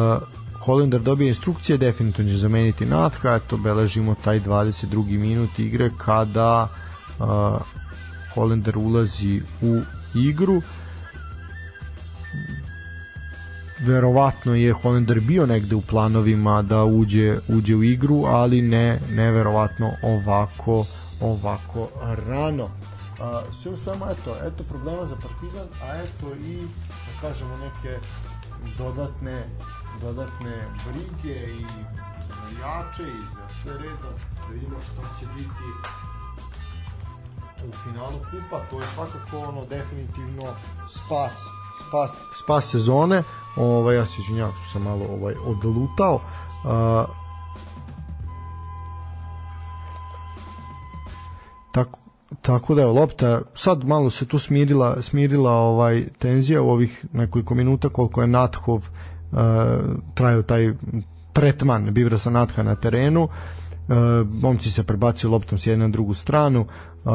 Holender 0.60 1.02
dobije 1.02 1.28
instrukcije, 1.28 1.78
definitivno 1.78 2.32
će 2.32 2.38
zameniti 2.38 2.86
Natka, 2.86 3.36
eto 3.36 3.58
beležimo 3.58 4.16
taj 4.24 4.40
22. 4.40 5.20
minut 5.20 5.60
igre 5.60 5.90
kada 5.98 6.68
uh, 7.20 7.26
Holender 8.34 8.78
ulazi 8.78 9.42
u 9.62 9.82
igru 10.16 10.62
verovatno 13.86 14.56
je 14.56 14.74
Hollander 14.74 15.20
bio 15.20 15.46
negde 15.46 15.76
u 15.76 15.82
planovima 15.82 16.62
da 16.62 16.84
uđe 16.84 17.38
uđe 17.50 17.76
u 17.76 17.84
igru, 17.84 18.24
ali 18.26 18.62
ne 18.62 19.00
neverovatno 19.12 19.92
ovako 20.04 20.86
ovako 21.22 21.90
rano. 22.28 22.70
A, 23.22 23.42
sve 23.52 23.72
u 23.72 23.78
svemu, 23.78 24.06
eto, 24.06 24.38
eto 24.44 24.64
problema 24.64 25.06
za 25.06 25.16
Partizan, 25.16 25.68
a 25.82 25.96
eto 25.96 26.36
i, 26.36 26.68
da 26.88 27.22
kažemo, 27.22 27.58
neke 27.58 27.98
dodatne 28.78 29.44
dodatne 30.02 30.68
brige 30.86 31.40
i 31.54 31.66
jače 32.62 33.04
i 33.04 33.22
za 33.36 33.62
sve 33.62 33.74
redom, 33.74 34.16
da 34.42 34.54
vidimo 34.54 34.78
što 34.82 35.02
će 35.20 35.26
biti 35.36 35.68
u 37.68 37.72
finalu 37.84 38.20
kupa, 38.20 38.60
to 38.70 38.80
je 38.82 38.88
svakako 38.88 39.38
ono 39.38 39.66
definitivno 39.66 40.44
spas 40.90 41.59
spas, 41.88 42.12
spas 42.44 42.66
sezone. 42.66 43.24
Ovaj 43.56 43.96
ja 43.96 44.06
se 44.06 44.22
izvinjavam 44.22 44.54
što 44.54 44.72
sam 44.72 44.82
malo 44.82 45.06
ovaj 45.06 45.36
odlutao. 45.46 46.16
Uh, 46.16 47.10
tako 51.72 52.00
tako 52.42 52.76
da 52.76 52.82
je 52.82 52.88
lopta 52.88 53.42
sad 53.56 53.88
malo 53.88 54.10
se 54.10 54.26
tu 54.26 54.40
smirila 54.40 55.02
smirila 55.02 55.52
ovaj 55.52 56.08
tenzija 56.20 56.62
u 56.62 56.70
ovih 56.70 57.06
nekoliko 57.14 57.56
minuta 57.56 57.90
koliko 57.90 58.22
je 58.22 58.28
Nathov 58.28 58.76
uh, 58.76 59.40
trajao 60.14 60.42
taj 60.42 60.74
tretman 61.34 61.94
Bivra 61.94 62.18
sa 62.18 62.30
Natha 62.30 62.64
na 62.64 62.76
terenu 62.76 63.24
uh, 63.24 63.30
momci 64.42 64.72
se 64.72 64.84
prebacuju 64.84 65.32
loptom 65.32 65.58
s 65.58 65.68
jedne 65.68 65.88
na 65.88 65.92
drugu 65.92 66.14
stranu 66.14 66.62
uh, 66.62 67.12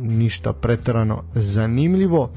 ništa 0.00 0.52
preterano 0.52 1.22
zanimljivo 1.34 2.22
uh, 2.22 2.30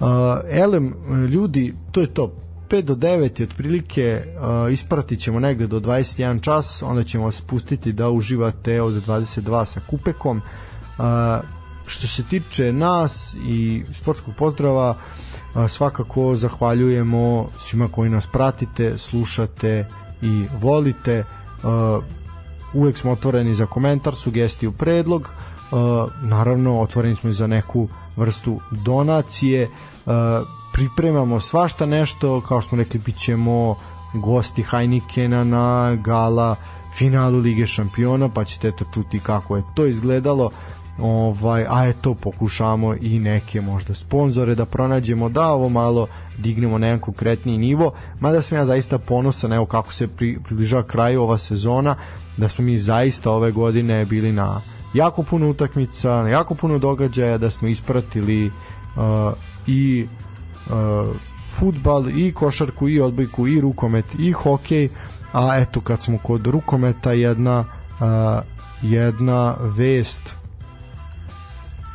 Uh, 0.00 0.06
elem, 0.50 0.94
ljudi, 1.28 1.74
to 1.92 2.00
je 2.00 2.06
to. 2.06 2.32
5 2.70 2.82
do 2.82 2.94
9 2.94 3.40
je 3.40 3.44
otprilike 3.44 4.22
uh, 4.24 4.72
ispratit 4.72 5.20
ćemo 5.20 5.40
negde 5.40 5.66
do 5.66 5.80
21 5.80 6.40
čas, 6.40 6.82
onda 6.82 7.04
ćemo 7.04 7.24
vas 7.24 7.40
pustiti 7.40 7.92
da 7.92 8.10
uživate 8.10 8.82
od 8.82 8.92
22 8.92 9.64
sa 9.64 9.80
kupekom. 9.90 10.36
Uh, 10.36 11.04
što 11.86 12.06
se 12.06 12.22
tiče 12.22 12.72
nas 12.72 13.36
i 13.48 13.84
sportskog 13.92 14.34
pozdrava, 14.38 14.90
uh, 14.90 15.70
svakako 15.70 16.36
zahvaljujemo 16.36 17.48
svima 17.58 17.88
koji 17.88 18.10
nas 18.10 18.26
pratite, 18.26 18.98
slušate 18.98 19.88
i 20.22 20.46
volite. 20.60 21.24
Uh, 21.62 22.04
uvek 22.74 22.98
smo 22.98 23.12
otvoreni 23.12 23.54
za 23.54 23.66
komentar, 23.66 24.14
sugestiju, 24.14 24.72
predlog. 24.72 25.28
Uh, 25.70 25.78
naravno, 26.22 26.80
otvoreni 26.80 27.14
smo 27.14 27.30
i 27.30 27.32
za 27.32 27.46
neku 27.46 27.88
vrstu 28.16 28.60
donacije. 28.70 29.64
Uh, 29.64 29.89
pripremamo 30.72 31.40
svašta 31.40 31.86
nešto, 31.86 32.40
kao 32.40 32.60
što 32.60 32.68
smo 32.68 32.78
rekli, 32.78 33.00
bit 33.00 33.16
ćemo 33.16 33.76
gosti 34.14 34.62
Heinikena 34.62 35.44
na 35.44 35.94
gala 35.94 36.56
finalu 36.94 37.38
Lige 37.38 37.66
šampiona, 37.66 38.28
pa 38.28 38.44
ćete 38.44 38.72
to 38.72 38.84
čuti 38.94 39.20
kako 39.20 39.56
je 39.56 39.62
to 39.74 39.86
izgledalo. 39.86 40.50
Ovaj, 40.98 41.66
a 41.68 41.88
eto 41.88 42.14
pokušamo 42.14 42.94
i 43.00 43.18
neke 43.18 43.60
možda 43.60 43.94
sponzore 43.94 44.54
da 44.54 44.64
pronađemo 44.64 45.28
da 45.28 45.48
ovo 45.48 45.68
malo 45.68 46.06
dignemo 46.38 46.78
na 46.78 46.86
jedan 46.86 47.00
konkretniji 47.00 47.58
nivo. 47.58 47.92
Mada 48.20 48.42
sam 48.42 48.58
ja 48.58 48.64
zaista 48.64 48.98
ponosan 48.98 49.52
evo 49.52 49.66
kako 49.66 49.92
se 49.92 50.08
pri, 50.08 50.38
približava 50.44 50.82
kraju 50.82 51.22
ova 51.22 51.38
sezona 51.38 51.96
da 52.36 52.48
smo 52.48 52.64
mi 52.64 52.78
zaista 52.78 53.30
ove 53.30 53.50
godine 53.52 54.04
bili 54.04 54.32
na 54.32 54.60
jako 54.94 55.22
puno 55.22 55.50
utakmica 55.50 56.22
na 56.22 56.28
jako 56.28 56.54
puno 56.54 56.78
događaja 56.78 57.38
da 57.38 57.50
smo 57.50 57.68
ispratili 57.68 58.46
uh, 58.46 58.52
i 59.66 60.06
uh, 60.66 61.16
futbal 61.50 62.08
i 62.08 62.32
košarku 62.32 62.88
i 62.88 63.00
odbojku 63.00 63.46
i 63.46 63.60
rukomet 63.60 64.04
i 64.18 64.32
hokej. 64.32 64.88
A 65.32 65.56
eto 65.56 65.80
kad 65.80 66.02
smo 66.02 66.18
kod 66.18 66.46
rukometa 66.46 67.12
jedna 67.12 67.60
uh, 67.60 68.42
jedna 68.82 69.56
vest. 69.60 70.22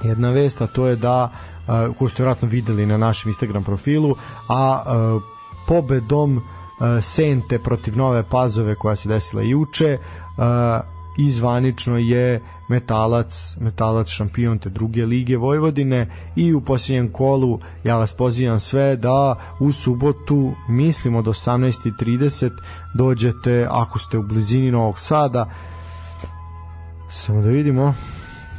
Jedna 0.04 0.30
vest 0.30 0.62
a 0.62 0.68
to 0.68 0.88
je 0.88 0.96
da 0.96 1.32
uh, 1.68 1.96
koju 1.98 2.10
ste 2.10 2.24
vjerojatno 2.24 2.48
videli 2.48 2.86
na 2.86 2.98
našem 2.98 3.30
Instagram 3.30 3.64
profilu 3.64 4.16
a 4.50 4.84
uh, 4.86 5.22
pobedom 5.68 6.38
uh, 6.38 6.44
Sente 7.04 7.60
protiv 7.60 7.98
Nove 7.98 8.24
Pazove 8.24 8.76
koja 8.76 8.96
se 8.96 9.10
desila 9.10 9.42
juče 9.42 9.98
uh, 9.98 10.95
i 11.18 11.32
zvanično 11.32 11.98
je 11.98 12.42
Metalac, 12.70 13.56
Metalac 13.60 14.10
šampion 14.10 14.60
te 14.60 14.70
druge 14.70 15.06
lige 15.06 15.38
Vojvodine 15.38 16.08
i 16.36 16.54
u 16.54 16.62
posljednjem 16.62 17.12
kolu 17.12 17.60
ja 17.84 17.98
vas 17.98 18.14
pozivam 18.14 18.60
sve 18.60 18.96
da 18.96 19.36
u 19.60 19.72
subotu 19.72 20.54
mislim 20.70 21.16
od 21.16 21.26
18.30 21.26 22.52
dođete 22.94 23.68
ako 23.70 24.00
ste 24.00 24.18
u 24.18 24.24
blizini 24.24 24.72
Novog 24.72 25.00
Sada 25.00 25.50
samo 27.10 27.42
da 27.42 27.50
vidimo 27.50 27.94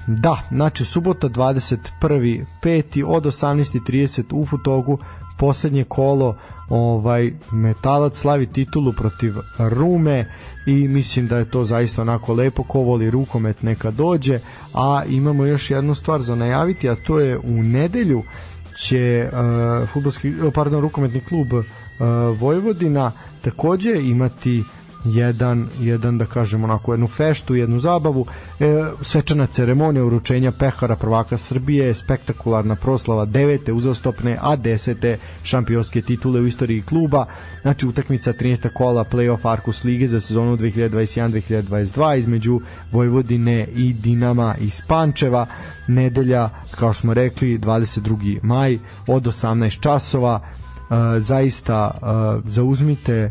da, 0.06 0.42
znači 0.50 0.84
subota 0.84 1.28
21.5. 1.28 3.04
od 3.06 3.24
18.30 3.24 4.22
u 4.32 4.46
Futogu 4.46 4.98
poslednje 5.38 5.84
kolo 5.84 6.36
ovaj 6.68 7.32
Metalac 7.52 8.16
slavi 8.16 8.46
titulu 8.46 8.92
protiv 8.92 9.34
Rume 9.58 10.26
i 10.66 10.88
mislim 10.88 11.26
da 11.26 11.38
je 11.38 11.50
to 11.50 11.64
zaista 11.64 12.02
onako 12.02 12.34
lepo 12.34 12.62
ko 12.62 12.80
voli 12.80 13.10
rukomet 13.10 13.62
neka 13.62 13.90
dođe. 13.90 14.38
A 14.74 15.02
imamo 15.08 15.44
još 15.44 15.70
jednu 15.70 15.94
stvar 15.94 16.20
za 16.20 16.34
najaviti 16.34 16.88
a 16.88 16.94
to 16.96 17.20
je 17.20 17.38
u 17.38 17.62
nedelju 17.62 18.22
će 18.76 19.30
uh, 19.32 19.88
fudbalski, 19.88 20.32
pardon, 20.54 20.80
rukometni 20.80 21.20
klub 21.20 21.52
uh, 21.52 21.64
Vojvodina 22.40 23.12
takođe 23.42 23.92
imati 24.00 24.64
jedan, 25.06 25.68
jedan 25.80 26.18
da 26.18 26.26
kažemo 26.26 26.64
onako 26.64 26.92
jednu 26.92 27.06
feštu, 27.06 27.54
jednu 27.54 27.80
zabavu 27.80 28.26
e, 28.60 28.84
svečana 29.02 29.46
ceremonija 29.46 30.04
uručenja 30.04 30.52
pehara 30.52 30.96
prvaka 30.96 31.38
Srbije, 31.38 31.94
spektakularna 31.94 32.76
proslava 32.76 33.24
devete 33.24 33.72
uzastopne, 33.72 34.38
a 34.40 34.56
desete 34.56 35.18
šampionske 35.42 36.02
titule 36.02 36.40
u 36.40 36.46
istoriji 36.46 36.82
kluba 36.82 37.26
znači 37.62 37.86
utakmica 37.86 38.32
13. 38.32 38.68
kola 38.74 39.04
playoff 39.04 39.52
Arkus 39.52 39.84
Lige 39.84 40.08
za 40.08 40.20
sezonu 40.20 40.56
2021-2022 40.56 42.18
između 42.18 42.60
Vojvodine 42.92 43.66
i 43.76 43.92
Dinama 43.92 44.54
iz 44.60 44.82
Pančeva 44.88 45.46
nedelja, 45.88 46.50
kao 46.70 46.94
smo 46.94 47.14
rekli 47.14 47.58
22. 47.58 48.38
maj 48.42 48.78
od 49.06 49.22
18 49.22 49.80
časova 49.80 50.40
e, 50.40 51.20
zaista 51.20 51.90
e, 51.94 52.50
zauzmite 52.50 53.12
e, 53.12 53.30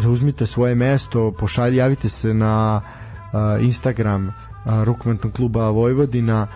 zauzmite 0.00 0.46
svoje 0.46 0.74
mesto, 0.74 1.32
pošalji, 1.32 1.76
javite 1.76 2.08
se 2.08 2.34
na 2.34 2.80
uh, 2.80 3.64
Instagram 3.64 4.26
uh, 4.28 4.32
rukometnog 4.84 5.32
kluba 5.32 5.70
Vojvodina 5.70 6.46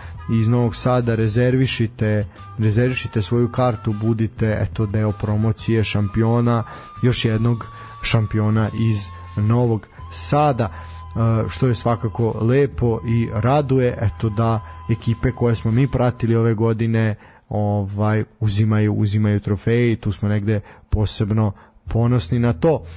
iz 0.41 0.49
Novog 0.49 0.75
Sada 0.75 1.15
rezervišite 1.15 2.27
rezervišite 2.57 3.21
svoju 3.21 3.51
kartu 3.51 3.93
budite 3.93 4.57
eto 4.61 4.85
deo 4.85 5.11
promocije 5.11 5.83
šampiona 5.83 6.63
još 7.03 7.25
jednog 7.25 7.65
šampiona 8.01 8.69
iz 8.89 8.97
Novog 9.35 9.87
Sada 10.11 10.69
uh, 10.69 11.49
što 11.49 11.67
je 11.67 11.75
svakako 11.75 12.35
lepo 12.41 12.99
i 13.07 13.29
raduje 13.33 13.97
eto 14.01 14.29
da 14.29 14.61
ekipe 14.89 15.31
koje 15.31 15.55
smo 15.55 15.71
mi 15.71 15.87
pratili 15.87 16.35
ove 16.35 16.53
godine 16.53 17.15
ovaj 17.49 18.23
uzimaju 18.39 18.93
uzimaju 18.93 19.39
trofeje 19.39 19.91
i 19.91 19.95
tu 19.95 20.11
smo 20.11 20.29
negde 20.29 20.61
posebno 20.89 21.51
ponosni 21.87 22.39
na 22.39 22.53
to. 22.53 22.73
Uh, 22.73 22.87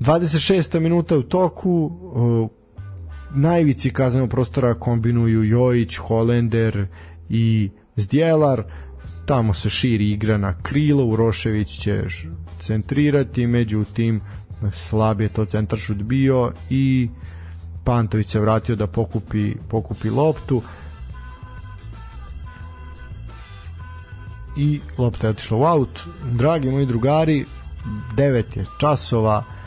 26. 0.00 0.80
minuta 0.80 1.16
u 1.16 1.22
toku 1.22 1.70
uh, 1.70 2.48
najvici 3.34 3.92
kaznenog 3.92 4.30
prostora 4.30 4.74
kombinuju 4.74 5.44
Jojić, 5.44 5.96
Holender 5.96 6.86
i 7.28 7.70
Zdjelar. 7.96 8.62
Tamo 9.26 9.54
se 9.54 9.70
širi 9.70 10.10
igra 10.10 10.38
na 10.38 10.62
krilo 10.62 11.04
Urošević 11.04 11.78
će 11.78 12.04
centrirati 12.60 13.46
međutim 13.46 14.20
slab 14.72 15.20
je 15.20 15.28
to 15.28 15.44
centar 15.44 15.78
šut 15.78 15.96
bio 15.96 16.52
i 16.70 17.08
Pantović 17.84 18.30
se 18.30 18.40
vratio 18.40 18.76
da 18.76 18.86
pokupi, 18.86 19.54
pokupi 19.68 20.10
loptu. 20.10 20.62
I 24.56 24.80
lopta 24.98 25.26
je 25.26 25.30
otišla 25.30 25.56
u 25.56 25.64
aut. 25.64 26.00
Dragi 26.30 26.70
moji 26.70 26.86
drugari 26.86 27.44
9 28.16 28.58
je 28.58 28.64
časova 28.80 29.57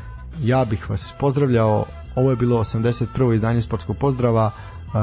ja 0.43 0.65
bih 0.65 0.89
vas 0.89 1.13
pozdravljao 1.19 1.85
ovo 2.15 2.29
je 2.29 2.35
bilo 2.35 2.59
81. 2.59 3.35
izdanje 3.35 3.61
sportskog 3.61 3.97
pozdrava 3.97 4.51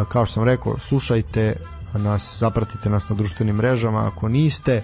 kao 0.08 0.26
što 0.26 0.34
sam 0.34 0.44
rekao 0.44 0.78
slušajte 0.78 1.56
nas, 1.94 2.36
zapratite 2.38 2.90
nas 2.90 3.08
na 3.08 3.16
društvenim 3.16 3.56
mrežama 3.56 4.06
ako 4.06 4.28
niste 4.28 4.82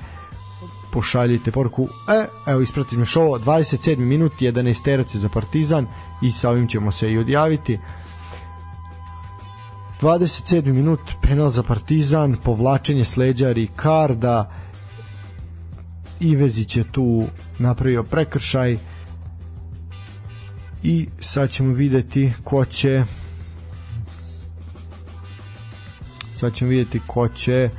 pošaljite 0.93 1.51
poruku 1.51 1.89
e, 2.09 2.27
evo 2.47 2.61
ispratit 2.61 2.99
me 2.99 3.05
šovo 3.05 3.39
27. 3.39 3.99
minut 3.99 4.33
11 4.33 4.85
terac 4.85 5.17
za 5.17 5.29
Partizan 5.29 5.87
i 6.23 6.33
sa 6.33 6.51
ovim 6.51 6.69
ćemo 6.69 6.93
se 6.93 7.13
i 7.13 7.19
odjaviti 7.19 7.79
27. 10.01 10.73
minut 10.73 11.01
penal 11.23 11.49
za 11.49 11.63
Partizan 11.63 12.37
povlačenje 12.45 13.05
sleđa 13.05 13.53
Ricarda 13.53 14.51
Ivezić 16.21 16.77
je 16.77 16.93
tu 16.93 17.25
napravio 17.59 18.03
prekršaj 18.03 18.77
i 20.85 21.09
sad 21.21 21.51
ćemo 21.51 21.75
videti 21.75 22.33
ko 22.45 22.65
će 22.65 23.05
sad 26.35 26.55
ćemo 26.55 26.71
videti 26.71 27.01
ko 27.07 27.29
će 27.29 27.71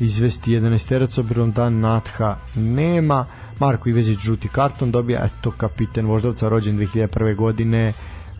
izvesti 0.00 0.50
11 0.50 0.88
terac 0.88 1.18
obzirom 1.18 1.52
da 1.52 1.70
Natha 1.70 2.36
nema 2.54 3.26
Marko 3.58 3.88
Ivezić 3.88 4.18
žuti 4.18 4.48
karton 4.48 4.90
dobija 4.90 5.24
eto 5.24 5.50
kapiten 5.50 6.06
Voždovca 6.06 6.48
rođen 6.48 6.78
2001. 6.78 7.36
godine 7.36 7.92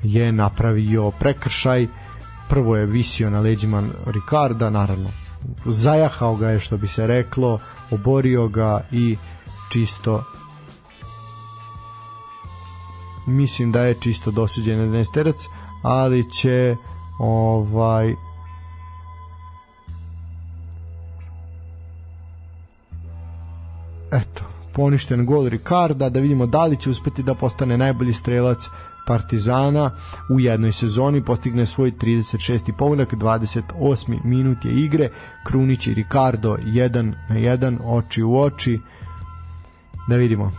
je 0.03 0.33
napravio 0.33 1.11
prekršaj 1.11 1.87
prvo 2.49 2.77
je 2.77 2.87
visio 2.87 3.31
na 3.31 3.41
leđima 3.41 3.83
Ricarda 4.07 4.71
naravno 4.71 5.11
zajahao 5.67 6.37
ga 6.37 6.51
je 6.51 6.61
što 6.61 6.77
bi 6.77 6.87
se 6.89 7.07
reklo 7.07 7.59
oborio 7.91 8.49
ga 8.49 8.87
i 8.93 9.17
čisto 9.73 10.25
mislim 13.27 13.73
da 13.73 13.83
je 13.83 13.95
čisto 13.95 14.31
dosuđen 14.31 14.93
11 14.93 15.13
terac, 15.15 15.37
ali 15.83 16.31
će 16.31 16.77
ovaj 17.19 18.15
eto, 24.13 24.45
poništen 24.73 25.27
gol 25.27 25.49
Ricarda, 25.49 26.09
da 26.09 26.21
vidimo 26.21 26.47
da 26.47 26.65
li 26.65 26.77
će 26.77 26.91
uspeti 26.91 27.23
da 27.23 27.35
postane 27.35 27.79
najbolji 27.79 28.13
strelac 28.13 28.59
Partizana 29.07 29.91
u 30.31 30.41
jednoj 30.41 30.73
sezoni, 30.73 31.25
postigne 31.25 31.67
svoj 31.67 31.93
36. 31.93 32.73
pogodak, 32.79 33.13
28. 33.13 34.25
minut 34.25 34.65
je 34.65 34.73
igre, 34.73 35.09
Krunić 35.47 35.87
i 35.87 35.95
Ricardo 35.95 36.57
1 36.57 37.13
na 37.29 37.37
1, 37.37 37.79
oči 37.85 38.23
u 38.23 38.41
oči, 38.41 38.81
da 40.09 40.17
vidimo 40.17 40.53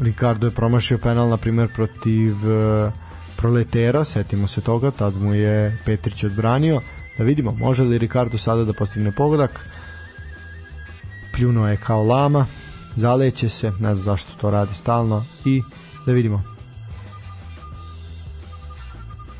Ricardo 0.00 0.46
je 0.46 0.54
promašio 0.54 0.98
penal 0.98 1.28
na 1.28 1.36
primjer 1.36 1.68
protiv 1.74 2.32
uh, 2.32 2.92
Proletera, 3.36 4.04
setimo 4.04 4.46
se 4.46 4.60
toga, 4.60 4.90
tad 4.90 5.14
mu 5.22 5.34
je 5.34 5.78
Petrić 5.84 6.24
odbranio. 6.24 6.80
Da 7.18 7.24
vidimo, 7.24 7.52
može 7.52 7.84
li 7.84 7.98
Ricardo 7.98 8.38
sada 8.38 8.64
da 8.64 8.72
postigne 8.72 9.12
pogodak. 9.12 9.68
Pljuno 11.34 11.68
je 11.68 11.76
kao 11.76 12.02
lama, 12.02 12.46
zaleće 12.96 13.48
se, 13.48 13.70
ne 13.70 13.76
znam 13.76 13.94
zašto 13.94 14.32
to 14.40 14.50
radi 14.50 14.74
stalno 14.74 15.24
i 15.44 15.62
da 16.06 16.12
vidimo. 16.12 16.42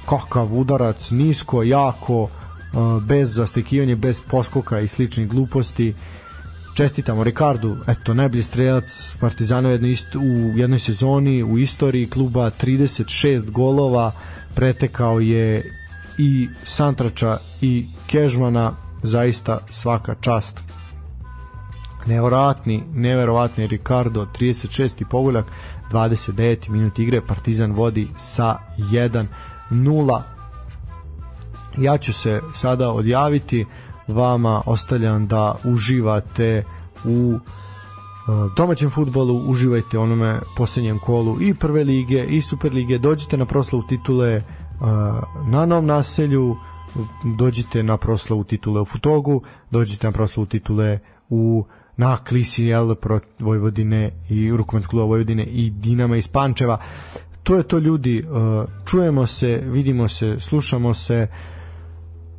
Kakav 0.09 0.55
udarac, 0.55 1.11
nisko, 1.11 1.63
jako, 1.63 2.23
uh, 2.23 3.03
bez 3.03 3.35
zastekivanja, 3.35 3.97
bez 3.97 4.21
poskoka 4.31 4.81
i 4.81 4.89
sličnih 4.89 5.29
gluposti 5.29 5.95
čestitamo 6.75 7.25
Ricardu, 7.25 7.77
eto 7.87 8.15
najbolji 8.15 8.43
strelac 8.43 9.15
Partizana 9.21 9.69
u 9.69 9.73
jednoj, 9.73 9.95
u 10.17 10.59
jednoj 10.59 10.79
sezoni 10.79 11.43
u 11.43 11.59
istoriji 11.59 12.07
kluba 12.07 12.51
36 12.51 13.51
golova 13.51 14.13
pretekao 14.55 15.21
je 15.21 15.63
i 16.19 16.49
Santrača 16.65 17.39
i 17.61 17.87
Kežmana 18.07 18.77
zaista 19.03 19.59
svaka 19.71 20.15
čast 20.21 20.61
neverovatni 22.07 22.83
neverovatni 22.95 23.67
Ricardo 23.67 24.27
36. 24.41 25.05
pogodak 25.11 25.47
29. 25.93 26.69
minut 26.69 26.99
igre 26.99 27.21
Partizan 27.21 27.73
vodi 27.73 28.09
sa 28.19 28.59
1-0 28.79 30.23
ja 31.79 31.99
ću 31.99 32.13
se 32.13 32.41
sada 32.53 32.91
odjaviti 32.91 33.67
vama 34.09 34.63
ostavljam 34.67 35.27
da 35.27 35.55
uživate 35.65 36.65
u 37.05 37.35
uh, 37.35 37.41
domaćem 38.57 38.91
futbolu, 38.91 39.35
uživajte 39.47 39.99
onome 39.99 40.41
posljednjem 40.57 40.99
kolu 40.99 41.37
i 41.41 41.55
prve 41.55 41.85
lige 41.85 42.25
i 42.25 42.41
super 42.41 42.75
lige, 42.75 42.99
dođite 42.99 43.37
na 43.37 43.47
proslavu 43.47 43.85
titule 43.89 44.37
uh, 44.37 44.87
na 45.49 45.67
Novom 45.67 45.87
naselju, 45.87 46.57
dođite 47.39 47.83
na 47.83 47.97
proslavu 47.97 48.45
titule 48.45 48.81
u 48.81 48.85
Futogu, 48.85 49.43
dođite 49.71 50.07
na 50.07 50.13
proslavu 50.13 50.47
titule 50.47 50.99
u 51.29 51.65
na 51.97 52.17
Klisi 52.17 52.65
jel, 52.65 52.95
Vojvodine 53.39 54.11
i 54.29 54.51
rukomet 54.51 54.87
kluba 54.87 55.05
Vojvodine 55.05 55.45
i 55.45 55.71
Dinama 55.71 56.17
iz 56.17 56.29
Pančeva. 56.29 56.79
To 57.43 57.57
je 57.57 57.63
to 57.63 57.79
ljudi, 57.79 58.25
uh, 58.25 58.65
čujemo 58.87 59.27
se, 59.27 59.63
vidimo 59.67 60.09
se, 60.09 60.37
slušamo 60.41 60.95
se, 60.95 61.29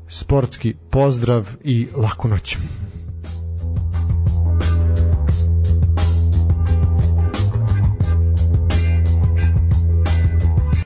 sportski 0.07 0.75
pozdrav 0.89 1.49
i 1.63 1.87
laku 1.95 2.27
noć. 2.27 2.57